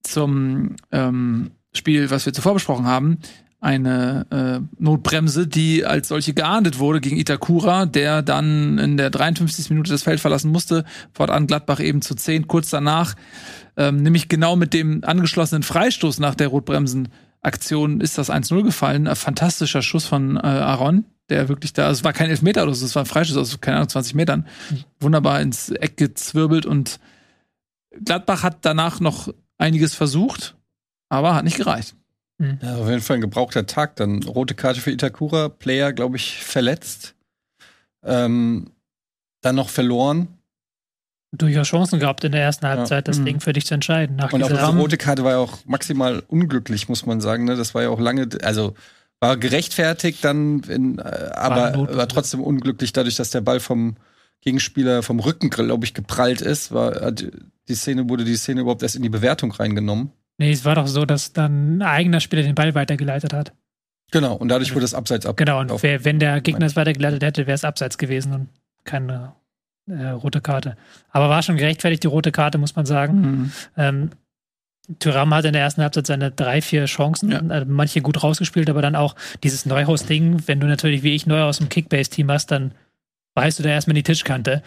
zum 0.02 0.76
ähm, 0.92 1.52
Spiel, 1.72 2.10
was 2.10 2.26
wir 2.26 2.34
zuvor 2.34 2.52
besprochen 2.52 2.84
haben, 2.84 3.20
eine 3.60 4.26
äh, 4.30 4.82
Notbremse, 4.82 5.46
die 5.46 5.84
als 5.84 6.08
solche 6.08 6.34
geahndet 6.34 6.78
wurde 6.78 7.00
gegen 7.00 7.16
Itakura, 7.16 7.86
der 7.86 8.22
dann 8.22 8.78
in 8.78 8.96
der 8.96 9.10
53. 9.10 9.70
Minute 9.70 9.90
das 9.90 10.02
Feld 10.02 10.20
verlassen 10.20 10.52
musste, 10.52 10.84
fortan 11.12 11.46
Gladbach 11.46 11.80
eben 11.80 12.02
zu 12.02 12.14
10, 12.14 12.46
kurz 12.48 12.70
danach, 12.70 13.14
ähm, 13.76 14.02
nämlich 14.02 14.28
genau 14.28 14.56
mit 14.56 14.74
dem 14.74 15.02
angeschlossenen 15.04 15.62
Freistoß 15.62 16.18
nach 16.18 16.34
der 16.34 16.48
Rotbremsenaktion 16.48 18.00
ist 18.00 18.18
das 18.18 18.30
1-0 18.30 18.62
gefallen. 18.62 19.08
Ein 19.08 19.16
fantastischer 19.16 19.82
Schuss 19.82 20.06
von 20.06 20.36
äh, 20.36 20.40
Aaron, 20.40 21.06
der 21.30 21.48
wirklich 21.48 21.72
da, 21.72 21.86
also 21.86 22.00
es 22.00 22.04
war 22.04 22.12
kein 22.12 22.30
Elfmeter 22.30 22.62
oder 22.62 22.74
so, 22.74 22.84
es 22.84 22.94
war 22.94 23.04
ein 23.04 23.06
Freistoß 23.06 23.36
aus, 23.38 23.60
keine 23.60 23.78
Ahnung, 23.78 23.88
20 23.88 24.14
Metern, 24.14 24.46
wunderbar 25.00 25.40
ins 25.40 25.70
Eck 25.70 25.96
gezwirbelt 25.96 26.66
und 26.66 27.00
Gladbach 28.04 28.42
hat 28.42 28.58
danach 28.60 29.00
noch 29.00 29.32
einiges 29.58 29.94
versucht, 29.94 30.56
aber 31.08 31.34
hat 31.34 31.44
nicht 31.44 31.56
gereicht. 31.56 31.96
Mhm. 32.38 32.58
Ja, 32.62 32.76
auf 32.76 32.88
jeden 32.88 33.00
Fall 33.00 33.16
ein 33.16 33.22
gebrauchter 33.22 33.66
Tag. 33.66 33.96
Dann 33.96 34.22
rote 34.22 34.54
Karte 34.54 34.80
für 34.80 34.90
Itakura, 34.90 35.48
Player, 35.48 35.92
glaube 35.92 36.16
ich, 36.16 36.44
verletzt. 36.44 37.14
Ähm, 38.04 38.70
dann 39.40 39.56
noch 39.56 39.68
verloren. 39.68 40.28
Durchaus 41.32 41.68
Chancen 41.68 41.98
gehabt 41.98 42.24
in 42.24 42.32
der 42.32 42.42
ersten 42.42 42.66
Halbzeit, 42.66 43.06
ja. 43.06 43.12
das 43.12 43.18
mhm. 43.18 43.24
Ding 43.26 43.40
für 43.40 43.52
dich 43.52 43.66
zu 43.66 43.74
entscheiden. 43.74 44.16
Nach 44.16 44.32
Und 44.32 44.42
auch 44.42 44.48
diese 44.48 44.64
rote 44.64 44.96
Karte 44.96 45.24
war 45.24 45.32
ja 45.32 45.38
auch 45.38 45.58
maximal 45.66 46.22
unglücklich, 46.28 46.88
muss 46.88 47.04
man 47.04 47.20
sagen. 47.20 47.44
Ne? 47.44 47.56
Das 47.56 47.74
war 47.74 47.82
ja 47.82 47.90
auch 47.90 48.00
lange, 48.00 48.28
also 48.42 48.74
war 49.20 49.36
gerechtfertigt 49.36 50.24
dann, 50.24 50.60
in, 50.60 50.98
äh, 50.98 51.02
aber 51.34 51.96
war 51.96 52.08
trotzdem 52.08 52.42
unglücklich 52.42 52.92
dadurch, 52.92 53.16
dass 53.16 53.30
der 53.30 53.40
Ball 53.40 53.60
vom 53.60 53.96
Gegenspieler 54.40 55.02
vom 55.02 55.18
Rücken, 55.20 55.50
glaube 55.50 55.84
ich, 55.84 55.94
geprallt 55.94 56.40
ist. 56.40 56.72
War, 56.72 57.12
die 57.12 57.74
Szene 57.74 58.08
wurde 58.08 58.24
die 58.24 58.36
Szene 58.36 58.60
überhaupt 58.60 58.82
erst 58.82 58.96
in 58.96 59.02
die 59.02 59.08
Bewertung 59.08 59.50
reingenommen. 59.50 60.12
Nee, 60.38 60.50
es 60.50 60.64
war 60.64 60.74
doch 60.74 60.86
so, 60.86 61.04
dass 61.04 61.32
dann 61.32 61.78
ein 61.78 61.82
eigener 61.82 62.20
Spieler 62.20 62.42
den 62.42 62.54
Ball 62.54 62.74
weitergeleitet 62.74 63.32
hat. 63.32 63.52
Genau, 64.12 64.34
und 64.34 64.48
dadurch 64.48 64.74
wurde 64.74 64.84
es 64.84 64.94
abseits 64.94 65.26
ab. 65.26 65.36
Genau, 65.36 65.60
und 65.60 65.82
wer, 65.82 66.04
wenn 66.04 66.18
der 66.18 66.40
Gegner 66.40 66.66
es 66.66 66.76
weitergeleitet 66.76 67.22
hätte, 67.22 67.46
wäre 67.46 67.54
es 67.54 67.64
abseits 67.64 67.98
gewesen 67.98 68.32
und 68.32 68.48
keine 68.84 69.34
äh, 69.88 70.08
rote 70.08 70.40
Karte. 70.40 70.76
Aber 71.10 71.28
war 71.28 71.42
schon 71.42 71.56
gerechtfertigt, 71.56 72.04
die 72.04 72.08
rote 72.08 72.32
Karte, 72.32 72.58
muss 72.58 72.76
man 72.76 72.86
sagen. 72.86 73.20
Mhm. 73.20 73.52
Ähm, 73.76 74.10
Tyram 75.00 75.34
hat 75.34 75.44
in 75.44 75.52
der 75.52 75.62
ersten 75.62 75.82
Halbzeit 75.82 76.06
seine 76.06 76.30
drei, 76.30 76.62
vier 76.62 76.84
Chancen, 76.84 77.32
ja. 77.32 77.38
äh, 77.38 77.64
manche 77.64 78.00
gut 78.00 78.22
rausgespielt, 78.22 78.70
aber 78.70 78.82
dann 78.82 78.94
auch 78.94 79.16
dieses 79.42 79.66
Neuhaus-Ding, 79.66 80.44
wenn 80.46 80.60
du 80.60 80.66
natürlich 80.68 81.02
wie 81.02 81.14
ich 81.14 81.26
neu 81.26 81.42
aus 81.42 81.58
dem 81.58 81.68
Kickbase-Team 81.68 82.30
hast, 82.30 82.52
dann 82.52 82.72
weißt 83.34 83.58
du 83.58 83.62
da 83.64 83.70
erstmal 83.70 83.94
die 83.94 84.04
Tischkante 84.04 84.62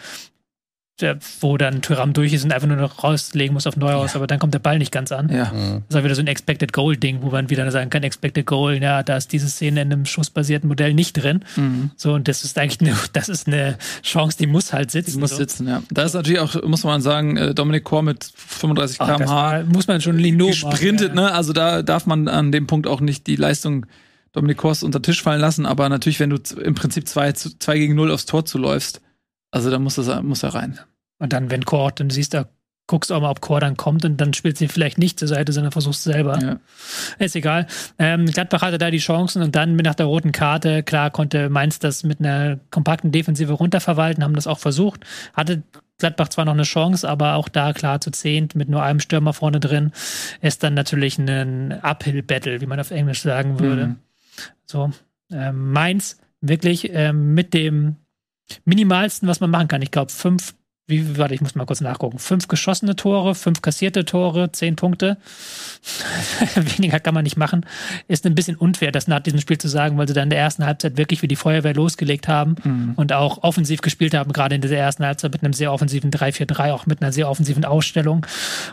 wo 1.40 1.56
dann 1.56 1.82
Tyram 1.82 2.12
durch 2.12 2.32
ist 2.32 2.44
und 2.44 2.52
einfach 2.52 2.68
nur 2.68 2.76
noch 2.76 3.02
rauslegen 3.02 3.54
muss 3.54 3.66
auf 3.66 3.76
Neuhaus, 3.76 4.12
ja. 4.12 4.16
aber 4.16 4.26
dann 4.26 4.38
kommt 4.38 4.54
der 4.54 4.58
Ball 4.58 4.78
nicht 4.78 4.92
ganz 4.92 5.12
an. 5.12 5.28
Ja. 5.30 5.46
Mhm. 5.46 5.82
Das 5.88 5.96
ist 5.96 5.96
auch 5.96 6.04
wieder 6.04 6.14
so 6.14 6.20
ein 6.20 6.26
Expected 6.26 6.72
Goal-Ding, 6.72 7.22
wo 7.22 7.30
man 7.30 7.48
wieder 7.50 7.70
sagen 7.70 7.90
kann, 7.90 8.02
Expected 8.02 8.46
Goal, 8.46 8.82
ja, 8.82 9.02
da 9.02 9.16
ist 9.16 9.32
diese 9.32 9.48
Szene 9.48 9.82
in 9.82 9.92
einem 9.92 10.04
schussbasierten 10.04 10.68
Modell 10.68 10.94
nicht 10.94 11.14
drin. 11.14 11.44
Mhm. 11.56 11.90
So, 11.96 12.14
und 12.14 12.28
das 12.28 12.44
ist 12.44 12.58
eigentlich 12.58 12.80
eine, 12.80 12.98
das 13.12 13.28
ist 13.28 13.46
eine 13.46 13.78
Chance, 14.02 14.36
die 14.38 14.46
muss 14.46 14.72
halt 14.72 14.90
sitzen. 14.90 15.12
Die 15.12 15.18
muss 15.18 15.30
so. 15.30 15.36
sitzen, 15.36 15.68
ja. 15.68 15.82
Da 15.90 16.02
ist 16.02 16.14
natürlich 16.14 16.40
auch, 16.40 16.62
muss 16.64 16.84
man 16.84 17.00
sagen, 17.00 17.36
äh, 17.36 17.54
Dominik 17.54 17.84
Kor 17.84 18.02
mit 18.02 18.30
35 18.34 18.98
km/h. 18.98 19.64
Muss 19.64 19.86
man 19.86 20.00
schon 20.00 20.18
Lino 20.18 20.48
gesprintet, 20.48 21.14
machen, 21.14 21.24
ja. 21.24 21.30
ne? 21.30 21.34
Also 21.34 21.52
da 21.52 21.82
darf 21.82 22.06
man 22.06 22.28
an 22.28 22.52
dem 22.52 22.66
Punkt 22.66 22.86
auch 22.86 23.00
nicht 23.00 23.26
die 23.26 23.36
Leistung 23.36 23.86
Dominik 24.32 24.58
Kors 24.58 24.82
unter 24.82 25.02
Tisch 25.02 25.22
fallen 25.22 25.40
lassen, 25.40 25.66
aber 25.66 25.88
natürlich, 25.88 26.20
wenn 26.20 26.30
du 26.30 26.36
im 26.60 26.74
Prinzip 26.74 27.08
2 27.08 27.32
zwei 27.32 27.78
gegen 27.78 27.96
0 27.96 28.12
aufs 28.12 28.26
Tor 28.26 28.44
zuläufst, 28.44 29.00
also 29.50 29.70
da 29.70 29.78
muss, 29.78 29.96
das, 29.96 30.22
muss 30.22 30.42
er 30.42 30.54
rein. 30.54 30.78
Und 31.18 31.32
dann, 31.32 31.50
wenn 31.50 31.64
Core, 31.64 31.92
dann 31.94 32.10
siehst 32.10 32.34
du, 32.34 32.48
guckst 32.86 33.12
auch 33.12 33.20
mal, 33.20 33.30
ob 33.30 33.40
Core 33.40 33.60
dann 33.60 33.76
kommt 33.76 34.04
und 34.04 34.16
dann 34.16 34.34
spielt 34.34 34.58
sie 34.58 34.66
vielleicht 34.66 34.98
nicht 34.98 35.18
zur 35.18 35.28
Seite, 35.28 35.52
sondern 35.52 35.70
versuchst 35.70 36.02
selber. 36.02 36.38
Ja. 36.42 36.60
Ist 37.18 37.36
egal. 37.36 37.66
Ähm, 37.98 38.26
Gladbach 38.26 38.62
hatte 38.62 38.78
da 38.78 38.90
die 38.90 38.98
Chancen 38.98 39.42
und 39.42 39.54
dann 39.54 39.76
nach 39.76 39.94
der 39.94 40.06
roten 40.06 40.32
Karte, 40.32 40.82
klar, 40.82 41.10
konnte 41.10 41.50
Mainz 41.50 41.78
das 41.78 42.02
mit 42.02 42.18
einer 42.18 42.58
kompakten 42.70 43.12
Defensive 43.12 43.52
runterverwalten, 43.52 44.24
haben 44.24 44.34
das 44.34 44.48
auch 44.48 44.58
versucht. 44.58 45.04
Hatte 45.34 45.62
Gladbach 45.98 46.30
zwar 46.30 46.46
noch 46.46 46.54
eine 46.54 46.64
Chance, 46.64 47.08
aber 47.08 47.34
auch 47.34 47.48
da 47.48 47.72
klar 47.72 48.00
zu 48.00 48.10
zehnt 48.10 48.56
mit 48.56 48.68
nur 48.68 48.82
einem 48.82 48.98
Stürmer 48.98 49.34
vorne 49.34 49.60
drin 49.60 49.92
ist 50.40 50.64
dann 50.64 50.74
natürlich 50.74 51.18
ein 51.18 51.72
Uphill-Battle, 51.82 52.60
wie 52.60 52.66
man 52.66 52.80
auf 52.80 52.90
Englisch 52.90 53.22
sagen 53.22 53.60
würde. 53.60 53.86
Mhm. 53.86 53.96
So, 54.64 54.90
ähm, 55.30 55.70
Mainz 55.70 56.18
wirklich 56.40 56.90
ähm, 56.92 57.34
mit 57.34 57.54
dem 57.54 57.96
minimalsten, 58.64 59.28
was 59.28 59.40
man 59.40 59.50
machen 59.50 59.68
kann. 59.68 59.82
Ich 59.82 59.90
glaube, 59.90 60.12
fünf 60.12 60.54
wie, 60.90 61.16
warte, 61.16 61.34
ich 61.34 61.40
muss 61.40 61.54
mal 61.54 61.64
kurz 61.64 61.80
nachgucken. 61.80 62.18
Fünf 62.18 62.48
geschossene 62.48 62.96
Tore, 62.96 63.34
fünf 63.34 63.62
kassierte 63.62 64.04
Tore, 64.04 64.52
zehn 64.52 64.76
Punkte. 64.76 65.16
Weniger 66.54 67.00
kann 67.00 67.14
man 67.14 67.24
nicht 67.24 67.36
machen. 67.36 67.64
Ist 68.08 68.26
ein 68.26 68.34
bisschen 68.34 68.56
unfair, 68.56 68.92
das 68.92 69.08
nach 69.08 69.20
diesem 69.20 69.40
Spiel 69.40 69.58
zu 69.58 69.68
sagen, 69.68 69.96
weil 69.96 70.06
sie 70.06 70.14
dann 70.14 70.24
in 70.24 70.30
der 70.30 70.38
ersten 70.40 70.66
Halbzeit 70.66 70.96
wirklich 70.96 71.22
wie 71.22 71.28
die 71.28 71.36
Feuerwehr 71.36 71.74
losgelegt 71.74 72.28
haben 72.28 72.56
mhm. 72.62 72.92
und 72.96 73.12
auch 73.12 73.42
offensiv 73.42 73.80
gespielt 73.80 74.14
haben, 74.14 74.32
gerade 74.32 74.54
in 74.54 74.60
dieser 74.60 74.76
ersten 74.76 75.04
Halbzeit 75.04 75.32
mit 75.32 75.42
einem 75.42 75.52
sehr 75.52 75.72
offensiven 75.72 76.10
3-4-3, 76.10 76.72
auch 76.72 76.86
mit 76.86 77.00
einer 77.02 77.12
sehr 77.12 77.30
offensiven 77.30 77.64
Ausstellung, 77.64 78.26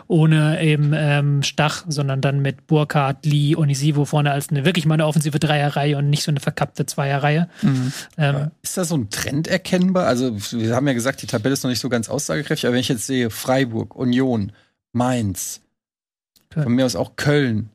ohne 0.06 0.62
eben 0.62 0.92
ähm, 0.94 1.42
Stach, 1.42 1.84
sondern 1.88 2.20
dann 2.20 2.40
mit 2.40 2.66
Burkhardt, 2.66 3.24
Lee, 3.24 3.56
Onisivo 3.56 4.04
vorne 4.04 4.32
als 4.32 4.50
eine 4.50 4.64
wirklich 4.64 4.86
mal 4.86 4.94
eine 4.94 5.06
offensive 5.06 5.38
Dreierreihe 5.38 5.96
und 5.96 6.10
nicht 6.10 6.22
so 6.22 6.30
eine 6.30 6.40
verkappte 6.40 6.86
Zweierreihe. 6.86 7.48
Mhm. 7.62 7.92
Ähm, 8.16 8.50
ist 8.62 8.76
da 8.76 8.84
so 8.84 8.96
ein 8.96 9.10
Trend 9.10 9.48
erkennbar? 9.48 10.06
Also, 10.06 10.36
wir 10.52 10.74
haben 10.74 10.86
ja 10.86 10.94
gesagt, 10.94 11.22
die 11.22 11.26
Tabelle 11.26 11.52
ist 11.52 11.62
noch 11.62 11.70
nicht 11.70 11.80
so 11.80 11.88
ganz 11.88 12.07
aussagekräftig, 12.08 12.66
aber 12.66 12.74
wenn 12.74 12.80
ich 12.80 12.88
jetzt 12.88 13.06
sehe, 13.06 13.30
Freiburg, 13.30 13.94
Union, 13.94 14.52
Mainz, 14.92 15.60
Köln. 16.50 16.64
von 16.64 16.74
mir 16.74 16.86
aus 16.86 16.96
auch 16.96 17.16
Köln, 17.16 17.70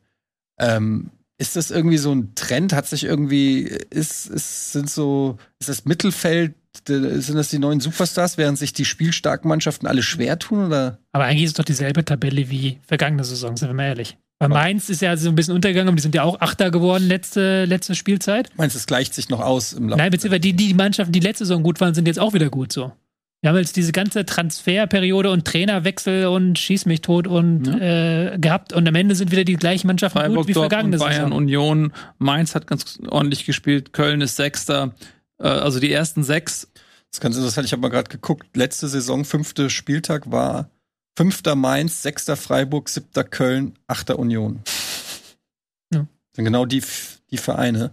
ähm, 0.58 1.10
ist 1.38 1.56
das 1.56 1.70
irgendwie 1.70 1.98
so 1.98 2.12
ein 2.12 2.34
Trend? 2.34 2.72
Hat 2.72 2.86
sich 2.86 3.04
irgendwie, 3.04 3.62
ist, 3.90 4.26
ist, 4.26 4.72
sind 4.72 4.88
so, 4.88 5.36
ist 5.58 5.68
das 5.68 5.84
Mittelfeld, 5.84 6.54
sind 6.86 7.36
das 7.36 7.50
die 7.50 7.58
neuen 7.58 7.80
Superstars, 7.80 8.38
während 8.38 8.58
sich 8.58 8.72
die 8.72 8.84
spielstarken 8.84 9.48
Mannschaften 9.48 9.86
alle 9.86 10.02
schwer 10.02 10.38
tun, 10.38 10.66
oder? 10.66 10.98
Aber 11.12 11.24
eigentlich 11.24 11.44
ist 11.44 11.50
es 11.50 11.56
doch 11.56 11.64
dieselbe 11.64 12.04
Tabelle 12.04 12.50
wie 12.50 12.78
vergangene 12.86 13.24
Saison, 13.24 13.56
sind 13.56 13.68
wir 13.68 13.74
mal 13.74 13.86
ehrlich. 13.86 14.16
Bei 14.38 14.48
Mainz 14.48 14.90
ist 14.90 15.00
ja 15.00 15.16
so 15.16 15.28
ein 15.28 15.36
bisschen 15.36 15.54
untergegangen, 15.54 15.88
aber 15.88 15.96
die 15.96 16.02
sind 16.02 16.14
ja 16.14 16.22
auch 16.22 16.40
Achter 16.40 16.70
geworden 16.70 17.06
letzte, 17.06 17.64
letzte 17.64 17.94
Spielzeit. 17.94 18.50
Meinst 18.56 18.74
du, 18.74 18.78
es 18.78 18.86
gleicht 18.86 19.14
sich 19.14 19.28
noch 19.28 19.40
aus 19.40 19.72
im 19.72 19.88
Laufe? 19.88 19.98
Nein, 19.98 20.10
beziehungsweise 20.10 20.40
die, 20.40 20.54
die 20.54 20.74
Mannschaften, 20.74 21.12
die 21.12 21.20
letzte 21.20 21.46
Saison 21.46 21.62
gut 21.62 21.80
waren, 21.80 21.94
sind 21.94 22.06
jetzt 22.06 22.18
auch 22.18 22.34
wieder 22.34 22.50
gut 22.50 22.72
so. 22.72 22.92
Wir 23.44 23.50
haben 23.50 23.58
jetzt 23.58 23.76
diese 23.76 23.92
ganze 23.92 24.24
Transferperiode 24.24 25.30
und 25.30 25.44
Trainerwechsel 25.44 26.28
und 26.28 26.58
Schieß 26.58 26.86
mich 26.86 27.02
tot 27.02 27.26
und 27.26 27.66
ja. 27.66 28.32
äh, 28.32 28.38
gehabt 28.38 28.72
und 28.72 28.88
am 28.88 28.94
Ende 28.94 29.14
sind 29.14 29.32
wieder 29.32 29.44
die 29.44 29.56
gleichen 29.56 29.86
Mannschaften 29.86 30.18
Freiburg, 30.18 30.38
gut 30.38 30.48
wie 30.48 30.54
vergangene 30.54 30.96
Bayern, 30.96 31.24
Saison. 31.24 31.32
Union, 31.32 31.92
Mainz 32.16 32.54
hat 32.54 32.66
ganz 32.66 33.00
ordentlich 33.06 33.44
gespielt, 33.44 33.92
Köln 33.92 34.22
ist 34.22 34.36
Sechster, 34.36 34.94
äh, 35.38 35.46
also 35.46 35.78
die 35.78 35.92
ersten 35.92 36.24
sechs. 36.24 36.70
Das 36.72 37.18
ist 37.18 37.20
ganz 37.20 37.36
interessant, 37.36 37.66
ich 37.66 37.72
habe 37.72 37.82
mal 37.82 37.90
gerade 37.90 38.08
geguckt, 38.08 38.56
letzte 38.56 38.88
Saison, 38.88 39.26
fünfte 39.26 39.68
Spieltag 39.68 40.32
war 40.32 40.70
fünfter 41.14 41.54
Mainz, 41.54 42.00
sechster 42.00 42.38
Freiburg, 42.38 42.88
siebter 42.88 43.24
Köln, 43.24 43.74
achter 43.86 44.18
Union. 44.18 44.62
Ja. 45.92 46.06
Sind 46.32 46.46
genau 46.46 46.64
die, 46.64 46.82
die 47.30 47.36
Vereine. 47.36 47.90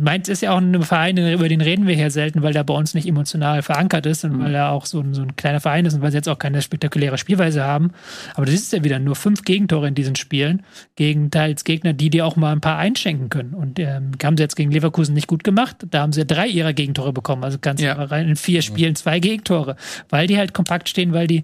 Mainz 0.00 0.28
ist 0.28 0.42
ja 0.42 0.52
auch 0.52 0.58
ein 0.58 0.80
Verein, 0.84 1.16
über 1.16 1.48
den 1.48 1.60
reden 1.60 1.88
wir 1.88 1.96
hier 1.96 2.12
selten, 2.12 2.42
weil 2.42 2.52
der 2.52 2.62
bei 2.62 2.72
uns 2.72 2.94
nicht 2.94 3.08
emotional 3.08 3.62
verankert 3.62 4.06
ist 4.06 4.24
und 4.24 4.36
mhm. 4.36 4.44
weil 4.44 4.54
er 4.54 4.70
auch 4.70 4.86
so 4.86 5.00
ein, 5.00 5.12
so 5.12 5.22
ein, 5.22 5.34
kleiner 5.34 5.58
Verein 5.58 5.86
ist 5.86 5.94
und 5.94 6.02
weil 6.02 6.12
sie 6.12 6.18
jetzt 6.18 6.28
auch 6.28 6.38
keine 6.38 6.62
spektakuläre 6.62 7.18
Spielweise 7.18 7.64
haben. 7.64 7.90
Aber 8.34 8.46
das 8.46 8.54
ist 8.54 8.72
ja 8.72 8.84
wieder 8.84 9.00
nur 9.00 9.16
fünf 9.16 9.42
Gegentore 9.42 9.88
in 9.88 9.96
diesen 9.96 10.14
Spielen 10.14 10.62
gegen 10.94 11.32
teils 11.32 11.64
Gegner, 11.64 11.94
die 11.94 12.10
dir 12.10 12.26
auch 12.26 12.36
mal 12.36 12.52
ein 12.52 12.60
paar 12.60 12.78
einschenken 12.78 13.28
können. 13.28 13.54
Und 13.54 13.80
ähm, 13.80 14.12
haben 14.22 14.36
sie 14.36 14.44
jetzt 14.44 14.54
gegen 14.54 14.70
Leverkusen 14.70 15.14
nicht 15.14 15.26
gut 15.26 15.42
gemacht. 15.42 15.78
Da 15.90 16.02
haben 16.02 16.12
sie 16.12 16.24
drei 16.24 16.46
ihrer 16.46 16.74
Gegentore 16.74 17.12
bekommen. 17.12 17.42
Also 17.42 17.58
ganz 17.60 17.80
ja. 17.80 17.94
rein 17.94 18.28
in 18.28 18.36
vier 18.36 18.62
Spielen 18.62 18.94
zwei 18.94 19.18
Gegentore, 19.18 19.74
weil 20.10 20.28
die 20.28 20.38
halt 20.38 20.54
kompakt 20.54 20.88
stehen, 20.88 21.12
weil 21.12 21.26
die 21.26 21.42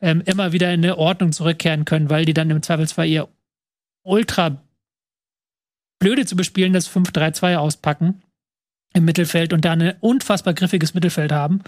ähm, 0.00 0.22
immer 0.24 0.52
wieder 0.52 0.72
in 0.72 0.82
eine 0.82 0.96
Ordnung 0.96 1.32
zurückkehren 1.32 1.84
können, 1.84 2.08
weil 2.08 2.24
die 2.24 2.32
dann 2.32 2.48
im 2.48 2.62
Zweifelsfall 2.62 3.08
ihr 3.08 3.28
ultra 4.02 4.62
blöde 6.00 6.26
zu 6.26 6.34
bespielen, 6.34 6.72
das 6.72 6.90
5-3-2 6.90 7.54
auspacken 7.56 8.22
im 8.92 9.04
Mittelfeld 9.04 9.52
und 9.52 9.64
da 9.64 9.72
ein 9.72 9.94
unfassbar 10.00 10.52
griffiges 10.54 10.94
Mittelfeld 10.94 11.30
haben. 11.30 11.60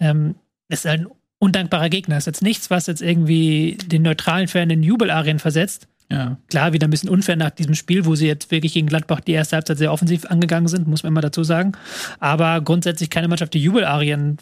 Ähm, 0.00 0.34
ist 0.68 0.86
ein 0.86 1.06
undankbarer 1.38 1.88
Gegner. 1.88 2.18
Ist 2.18 2.26
jetzt 2.26 2.42
nichts, 2.42 2.68
was 2.68 2.86
jetzt 2.86 3.00
irgendwie 3.00 3.78
den 3.86 4.02
neutralen 4.02 4.48
Fan 4.48 4.68
in 4.68 4.82
Jubelarien 4.82 5.38
versetzt. 5.38 5.88
Ja. 6.10 6.36
Klar, 6.48 6.72
wieder 6.72 6.86
ein 6.86 6.90
bisschen 6.90 7.10
unfair 7.10 7.36
nach 7.36 7.50
diesem 7.50 7.74
Spiel, 7.74 8.04
wo 8.04 8.14
sie 8.14 8.26
jetzt 8.26 8.50
wirklich 8.50 8.74
gegen 8.74 8.86
Gladbach 8.86 9.20
die 9.20 9.32
erste 9.32 9.56
Halbzeit 9.56 9.78
sehr 9.78 9.92
offensiv 9.92 10.26
angegangen 10.26 10.68
sind, 10.68 10.88
muss 10.88 11.02
man 11.02 11.12
immer 11.12 11.20
dazu 11.20 11.44
sagen. 11.44 11.72
Aber 12.18 12.60
grundsätzlich 12.60 13.08
keine 13.10 13.28
Mannschaft, 13.28 13.54
die 13.54 13.62
Jubelarien 13.62 14.38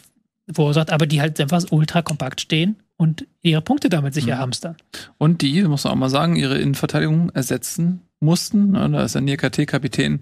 verursacht, 0.51 0.91
aber 0.91 1.05
die 1.07 1.21
halt 1.21 1.39
einfach 1.39 1.63
ultra 1.71 2.01
kompakt 2.01 2.39
stehen 2.41 2.77
und 2.95 3.27
ihre 3.41 3.61
Punkte 3.61 3.89
damit 3.89 4.13
sicher 4.13 4.35
Mhm. 4.35 4.39
hamstern. 4.39 4.75
Und 5.17 5.41
die, 5.41 5.61
muss 5.63 5.83
man 5.83 5.93
auch 5.93 5.97
mal 5.97 6.09
sagen, 6.09 6.35
ihre 6.37 6.57
Innenverteidigung 6.57 7.29
ersetzen 7.31 8.01
mussten. 8.19 8.71
Ne, 8.71 8.89
Da 8.89 9.03
ist 9.03 9.15
der 9.15 9.21
Nier-KT-Kapitän 9.21 10.19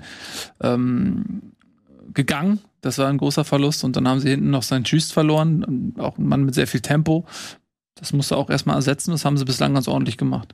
ähm, 0.61 1.41
gegangen. 2.13 2.59
Das 2.81 2.97
war 2.97 3.07
ein 3.07 3.17
großer 3.17 3.43
Verlust. 3.45 3.83
Und 3.83 3.95
dann 3.95 4.07
haben 4.07 4.19
sie 4.19 4.29
hinten 4.29 4.49
noch 4.51 4.63
seinen 4.63 4.85
Schüst 4.85 5.13
verloren. 5.13 5.93
Auch 5.97 6.17
ein 6.17 6.25
Mann 6.27 6.43
mit 6.43 6.55
sehr 6.55 6.67
viel 6.67 6.81
Tempo. 6.81 7.25
Das 7.95 8.13
musste 8.13 8.37
auch 8.37 8.49
erstmal 8.49 8.75
ersetzen. 8.75 9.11
Das 9.11 9.25
haben 9.25 9.37
sie 9.37 9.45
bislang 9.45 9.73
ganz 9.73 9.87
ordentlich 9.87 10.17
gemacht. 10.17 10.53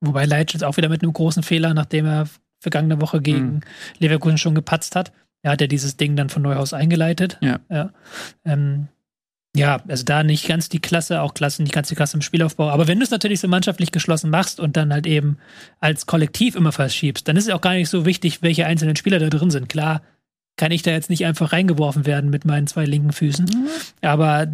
Wobei 0.00 0.26
Leitsch 0.26 0.52
jetzt 0.52 0.64
auch 0.64 0.76
wieder 0.76 0.88
mit 0.90 1.02
einem 1.02 1.12
großen 1.12 1.42
Fehler, 1.42 1.72
nachdem 1.74 2.04
er 2.06 2.28
vergangene 2.60 3.00
Woche 3.00 3.20
gegen 3.20 3.54
Mhm. 3.54 3.60
Leverkusen 3.98 4.38
schon 4.38 4.54
gepatzt 4.54 4.94
hat. 4.96 5.12
Er 5.42 5.52
hat 5.52 5.60
ja 5.60 5.66
dieses 5.66 5.96
Ding 5.96 6.16
dann 6.16 6.28
von 6.30 6.42
Neuhaus 6.42 6.72
eingeleitet. 6.72 7.38
Ja. 7.42 7.60
Ja, 7.70 7.90
ähm, 8.44 8.88
ja 9.56 9.82
also 9.88 10.04
da 10.04 10.22
nicht 10.22 10.48
ganz 10.48 10.68
die 10.68 10.80
Klasse, 10.80 11.22
auch 11.22 11.34
Klasse, 11.34 11.62
nicht 11.62 11.72
ganz 11.72 11.88
die 11.88 11.94
Klasse 11.94 12.16
im 12.16 12.22
Spielaufbau. 12.22 12.70
Aber 12.70 12.88
wenn 12.88 12.98
du 12.98 13.04
es 13.04 13.10
natürlich 13.10 13.40
so 13.40 13.48
mannschaftlich 13.48 13.92
geschlossen 13.92 14.30
machst 14.30 14.60
und 14.60 14.76
dann 14.76 14.92
halt 14.92 15.06
eben 15.06 15.38
als 15.80 16.06
Kollektiv 16.06 16.56
immer 16.56 16.72
verschiebst, 16.72 17.28
dann 17.28 17.36
ist 17.36 17.46
es 17.46 17.52
auch 17.52 17.60
gar 17.60 17.74
nicht 17.74 17.88
so 17.88 18.04
wichtig, 18.04 18.42
welche 18.42 18.66
einzelnen 18.66 18.96
Spieler 18.96 19.18
da 19.18 19.28
drin 19.28 19.50
sind. 19.50 19.68
Klar, 19.68 20.02
kann 20.56 20.70
ich 20.70 20.82
da 20.82 20.92
jetzt 20.92 21.10
nicht 21.10 21.26
einfach 21.26 21.52
reingeworfen 21.52 22.06
werden 22.06 22.30
mit 22.30 22.44
meinen 22.44 22.66
zwei 22.66 22.84
linken 22.84 23.12
Füßen. 23.12 23.68
Aber 24.02 24.46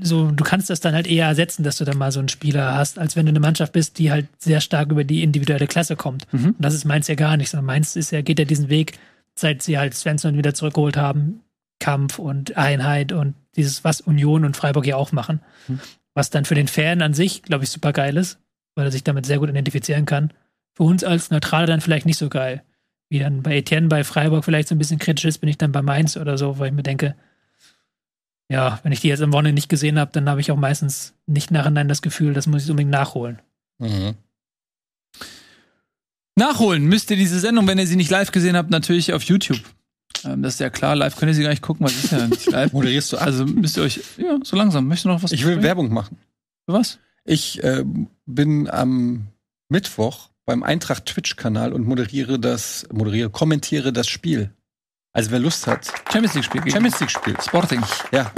so, 0.00 0.30
du 0.30 0.44
kannst 0.44 0.70
das 0.70 0.80
dann 0.80 0.94
halt 0.94 1.06
eher 1.06 1.26
ersetzen, 1.26 1.62
dass 1.62 1.76
du 1.76 1.84
dann 1.84 1.98
mal 1.98 2.10
so 2.10 2.20
einen 2.20 2.30
Spieler 2.30 2.74
hast, 2.74 2.98
als 2.98 3.16
wenn 3.16 3.26
du 3.26 3.30
eine 3.30 3.40
Mannschaft 3.40 3.72
bist, 3.72 3.98
die 3.98 4.10
halt 4.10 4.28
sehr 4.38 4.60
stark 4.60 4.90
über 4.90 5.04
die 5.04 5.22
individuelle 5.22 5.66
Klasse 5.66 5.96
kommt. 5.96 6.32
Mhm. 6.32 6.46
Und 6.46 6.60
das 6.60 6.74
ist 6.74 6.84
Mainz 6.84 7.08
ja 7.08 7.16
gar 7.16 7.36
nicht, 7.36 7.50
sondern 7.50 7.66
Mainz 7.66 7.96
ist 7.96 8.12
ja, 8.12 8.22
geht 8.22 8.38
ja 8.38 8.46
diesen 8.46 8.70
Weg, 8.70 8.98
seit 9.34 9.62
sie 9.62 9.78
halt 9.78 9.94
Svensson 9.94 10.38
wieder 10.38 10.54
zurückgeholt 10.54 10.96
haben, 10.96 11.40
Kampf 11.82 12.20
und 12.20 12.56
Einheit 12.56 13.10
und 13.10 13.34
dieses, 13.56 13.82
was 13.82 14.00
Union 14.00 14.44
und 14.44 14.56
Freiburg 14.56 14.86
ja 14.86 14.94
auch 14.94 15.10
machen. 15.10 15.40
Mhm. 15.66 15.80
Was 16.14 16.30
dann 16.30 16.44
für 16.44 16.54
den 16.54 16.68
Fan 16.68 17.02
an 17.02 17.12
sich, 17.12 17.42
glaube 17.42 17.64
ich, 17.64 17.70
super 17.70 17.92
geil 17.92 18.16
ist, 18.16 18.38
weil 18.76 18.86
er 18.86 18.92
sich 18.92 19.02
damit 19.02 19.26
sehr 19.26 19.40
gut 19.40 19.50
identifizieren 19.50 20.06
kann. 20.06 20.32
Für 20.74 20.84
uns 20.84 21.02
als 21.02 21.30
Neutraler 21.30 21.66
dann 21.66 21.80
vielleicht 21.80 22.06
nicht 22.06 22.18
so 22.18 22.28
geil. 22.28 22.62
Wie 23.08 23.18
dann 23.18 23.42
bei 23.42 23.56
Etienne, 23.56 23.88
bei 23.88 24.04
Freiburg 24.04 24.44
vielleicht 24.44 24.68
so 24.68 24.76
ein 24.76 24.78
bisschen 24.78 25.00
kritisch 25.00 25.24
ist, 25.24 25.38
bin 25.38 25.48
ich 25.48 25.58
dann 25.58 25.72
bei 25.72 25.82
Mainz 25.82 26.16
oder 26.16 26.38
so, 26.38 26.60
weil 26.60 26.68
ich 26.68 26.72
mir 26.72 26.84
denke, 26.84 27.16
ja, 28.48 28.78
wenn 28.84 28.92
ich 28.92 29.00
die 29.00 29.08
jetzt 29.08 29.22
am 29.22 29.32
Wochenende 29.32 29.54
nicht 29.54 29.68
gesehen 29.68 29.98
habe, 29.98 30.12
dann 30.12 30.28
habe 30.28 30.40
ich 30.40 30.52
auch 30.52 30.56
meistens 30.56 31.14
nicht 31.26 31.50
nachhinein 31.50 31.88
das 31.88 32.00
Gefühl, 32.00 32.32
das 32.32 32.46
muss 32.46 32.64
ich 32.64 32.70
unbedingt 32.70 32.92
nachholen. 32.92 33.42
Mhm. 33.78 34.14
Nachholen 36.36 36.84
müsst 36.84 37.10
ihr 37.10 37.16
diese 37.16 37.40
Sendung, 37.40 37.66
wenn 37.66 37.78
ihr 37.78 37.86
sie 37.86 37.96
nicht 37.96 38.10
live 38.10 38.30
gesehen 38.30 38.56
habt, 38.56 38.70
natürlich 38.70 39.12
auf 39.12 39.24
YouTube. 39.24 39.60
Ähm, 40.24 40.42
das 40.42 40.54
ist 40.54 40.60
ja 40.60 40.70
klar. 40.70 40.96
Live 40.96 41.16
könnt 41.16 41.30
ihr 41.30 41.34
sie 41.34 41.42
gar 41.42 41.50
nicht 41.50 41.62
gucken, 41.62 41.84
weil 41.84 41.92
sie 41.92 42.04
ist 42.04 42.12
ja 42.12 42.26
nicht 42.28 42.50
live. 42.50 42.72
Moderierst 42.72 43.12
du 43.12 43.18
ab? 43.18 43.26
Also 43.26 43.44
müsst 43.46 43.76
ihr 43.76 43.82
euch, 43.82 44.00
ja, 44.16 44.38
so 44.42 44.56
langsam. 44.56 44.86
Möchtest 44.88 45.04
du 45.06 45.08
noch 45.10 45.22
was 45.22 45.32
Ich 45.32 45.44
will? 45.44 45.62
Werbung 45.62 45.92
machen. 45.92 46.18
Für 46.66 46.74
was? 46.74 46.98
Ich 47.24 47.62
äh, 47.62 47.84
bin 48.26 48.68
am 48.68 49.28
Mittwoch 49.68 50.30
beim 50.44 50.62
Eintracht 50.62 51.06
Twitch-Kanal 51.06 51.72
und 51.72 51.86
moderiere 51.86 52.38
das, 52.38 52.86
moderiere, 52.92 53.30
kommentiere 53.30 53.92
das 53.92 54.08
Spiel. 54.08 54.50
Also 55.12 55.30
wer 55.30 55.38
Lust 55.38 55.66
hat, 55.66 55.86
Champions 56.10 56.34
League 56.34 56.44
Spiel. 56.44 56.70
Champions 56.70 56.98
League-Spiel. 57.00 57.36
Sporting. 57.40 57.82
Ja, 58.12 58.32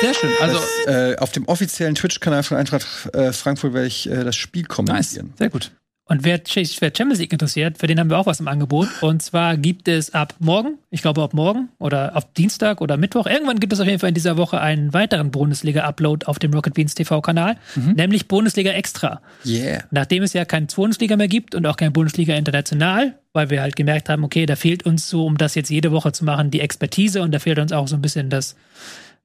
Sehr 0.00 0.14
schön. 0.14 0.30
Also, 0.40 0.58
das, 0.84 0.94
äh, 0.94 1.16
auf 1.16 1.32
dem 1.32 1.46
offiziellen 1.46 1.94
Twitch-Kanal 1.94 2.42
von 2.42 2.56
Eintracht 2.56 2.86
äh, 3.14 3.32
Frankfurt 3.32 3.72
werde 3.72 3.86
ich 3.86 4.08
äh, 4.08 4.24
das 4.24 4.36
Spiel 4.36 4.62
nice. 4.62 4.68
kommentieren. 4.68 5.32
Sehr 5.38 5.50
gut. 5.50 5.72
Und 6.10 6.24
wer 6.24 6.40
für 6.44 6.64
Champions 6.66 7.20
League 7.20 7.32
interessiert, 7.32 7.78
für 7.78 7.86
den 7.86 8.00
haben 8.00 8.10
wir 8.10 8.18
auch 8.18 8.26
was 8.26 8.40
im 8.40 8.48
Angebot. 8.48 8.88
Und 9.00 9.22
zwar 9.22 9.56
gibt 9.56 9.86
es 9.86 10.12
ab 10.12 10.34
morgen, 10.40 10.76
ich 10.90 11.02
glaube 11.02 11.22
ab 11.22 11.34
morgen 11.34 11.68
oder 11.78 12.16
ab 12.16 12.34
Dienstag 12.34 12.80
oder 12.80 12.96
Mittwoch, 12.96 13.28
irgendwann 13.28 13.60
gibt 13.60 13.72
es 13.72 13.78
auf 13.78 13.86
jeden 13.86 14.00
Fall 14.00 14.08
in 14.08 14.16
dieser 14.16 14.36
Woche 14.36 14.60
einen 14.60 14.92
weiteren 14.92 15.30
Bundesliga-Upload 15.30 16.26
auf 16.26 16.40
dem 16.40 16.52
Rocket 16.52 16.74
Beans 16.74 16.96
TV-Kanal, 16.96 17.58
nämlich 17.94 18.26
Bundesliga 18.26 18.72
Extra. 18.72 19.22
Yeah. 19.46 19.84
Nachdem 19.92 20.24
es 20.24 20.32
ja 20.32 20.44
kein 20.44 20.66
Bundesliga 20.66 21.16
mehr 21.16 21.28
gibt 21.28 21.54
und 21.54 21.64
auch 21.64 21.76
kein 21.76 21.92
Bundesliga 21.92 22.34
international, 22.34 23.14
weil 23.32 23.50
wir 23.50 23.62
halt 23.62 23.76
gemerkt 23.76 24.08
haben, 24.08 24.24
okay, 24.24 24.46
da 24.46 24.56
fehlt 24.56 24.84
uns 24.84 25.08
so, 25.08 25.24
um 25.24 25.38
das 25.38 25.54
jetzt 25.54 25.70
jede 25.70 25.92
Woche 25.92 26.10
zu 26.10 26.24
machen, 26.24 26.50
die 26.50 26.58
Expertise 26.58 27.22
und 27.22 27.30
da 27.30 27.38
fehlt 27.38 27.60
uns 27.60 27.70
auch 27.70 27.86
so 27.86 27.94
ein 27.94 28.02
bisschen 28.02 28.30
das, 28.30 28.56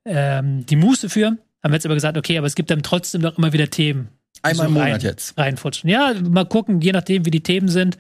ähm, 0.06 0.68
die 0.68 0.76
Muße 0.76 1.10
für. 1.10 1.30
Haben 1.64 1.72
wir 1.72 1.78
jetzt 1.78 1.88
aber 1.88 1.96
gesagt, 1.96 2.16
okay, 2.16 2.38
aber 2.38 2.46
es 2.46 2.54
gibt 2.54 2.70
dann 2.70 2.84
trotzdem 2.84 3.22
noch 3.22 3.40
immer 3.40 3.54
wieder 3.54 3.72
Themen, 3.72 4.10
Einmal 4.44 4.68
im 4.68 4.74
so 4.74 4.80
Monat 4.80 4.94
rein- 4.96 5.02
jetzt. 5.02 5.38
reinfutschen. 5.38 5.90
Ja, 5.90 6.14
mal 6.30 6.46
gucken, 6.46 6.82
je 6.82 6.92
nachdem, 6.92 7.26
wie 7.26 7.32
die 7.32 7.42
Themen 7.44 7.68
sind. 7.68 7.98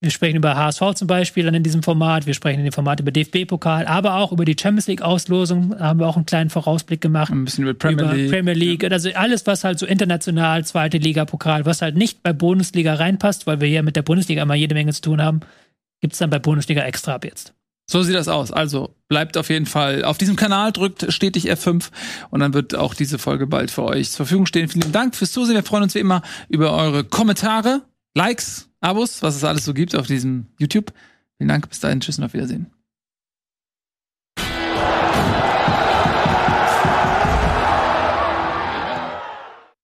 Wir 0.00 0.10
sprechen 0.10 0.36
über 0.36 0.54
HSV 0.54 0.82
zum 0.96 1.06
Beispiel 1.08 1.44
dann 1.44 1.54
in 1.54 1.62
diesem 1.62 1.82
Format. 1.82 2.26
Wir 2.26 2.34
sprechen 2.34 2.58
in 2.58 2.64
dem 2.64 2.72
Format 2.72 3.00
über 3.00 3.10
DFB-Pokal, 3.10 3.86
aber 3.86 4.16
auch 4.16 4.32
über 4.32 4.44
die 4.44 4.54
Champions 4.60 4.86
League-Auslosung. 4.86 5.70
Da 5.70 5.78
haben 5.78 5.98
wir 5.98 6.06
auch 6.06 6.16
einen 6.16 6.26
kleinen 6.26 6.50
Vorausblick 6.50 7.00
gemacht. 7.00 7.32
Ein 7.32 7.46
bisschen 7.46 7.64
über 7.64 7.72
Premier 7.72 8.04
über 8.04 8.12
League. 8.14 8.30
Premier 8.30 8.52
League. 8.52 8.84
Also 8.92 9.08
alles, 9.14 9.46
was 9.46 9.64
halt 9.64 9.78
so 9.78 9.86
international, 9.86 10.62
zweite 10.66 10.98
Liga, 10.98 11.24
Pokal, 11.24 11.64
was 11.64 11.80
halt 11.80 11.96
nicht 11.96 12.22
bei 12.22 12.34
Bundesliga 12.34 12.92
reinpasst, 12.94 13.46
weil 13.46 13.62
wir 13.62 13.68
hier 13.68 13.82
mit 13.82 13.96
der 13.96 14.02
Bundesliga 14.02 14.42
immer 14.42 14.54
jede 14.54 14.74
Menge 14.74 14.92
zu 14.92 15.00
tun 15.00 15.22
haben, 15.22 15.40
gibt's 16.02 16.18
dann 16.18 16.28
bei 16.28 16.38
Bundesliga 16.38 16.82
extra 16.82 17.14
ab 17.14 17.24
jetzt. 17.24 17.54
So 17.86 18.02
sieht 18.02 18.14
das 18.14 18.28
aus. 18.28 18.50
Also 18.50 18.94
bleibt 19.08 19.36
auf 19.36 19.50
jeden 19.50 19.66
Fall 19.66 20.04
auf 20.04 20.16
diesem 20.16 20.36
Kanal, 20.36 20.72
drückt 20.72 21.12
stetig 21.12 21.50
F5 21.50 21.90
und 22.30 22.40
dann 22.40 22.54
wird 22.54 22.74
auch 22.74 22.94
diese 22.94 23.18
Folge 23.18 23.46
bald 23.46 23.70
für 23.70 23.84
euch 23.84 24.10
zur 24.10 24.26
Verfügung 24.26 24.46
stehen. 24.46 24.68
Vielen 24.68 24.92
Dank 24.92 25.14
fürs 25.14 25.32
Zusehen. 25.32 25.54
Wir 25.54 25.62
freuen 25.62 25.82
uns 25.82 25.94
wie 25.94 26.00
immer 26.00 26.22
über 26.48 26.72
eure 26.72 27.04
Kommentare, 27.04 27.82
Likes, 28.14 28.70
Abos, 28.80 29.22
was 29.22 29.36
es 29.36 29.44
alles 29.44 29.64
so 29.64 29.74
gibt 29.74 29.94
auf 29.94 30.06
diesem 30.06 30.46
YouTube. 30.58 30.92
Vielen 31.36 31.48
Dank. 31.48 31.68
Bis 31.68 31.80
dahin. 31.80 32.00
Tschüss 32.00 32.18
und 32.18 32.24
auf 32.24 32.32
Wiedersehen. 32.32 32.70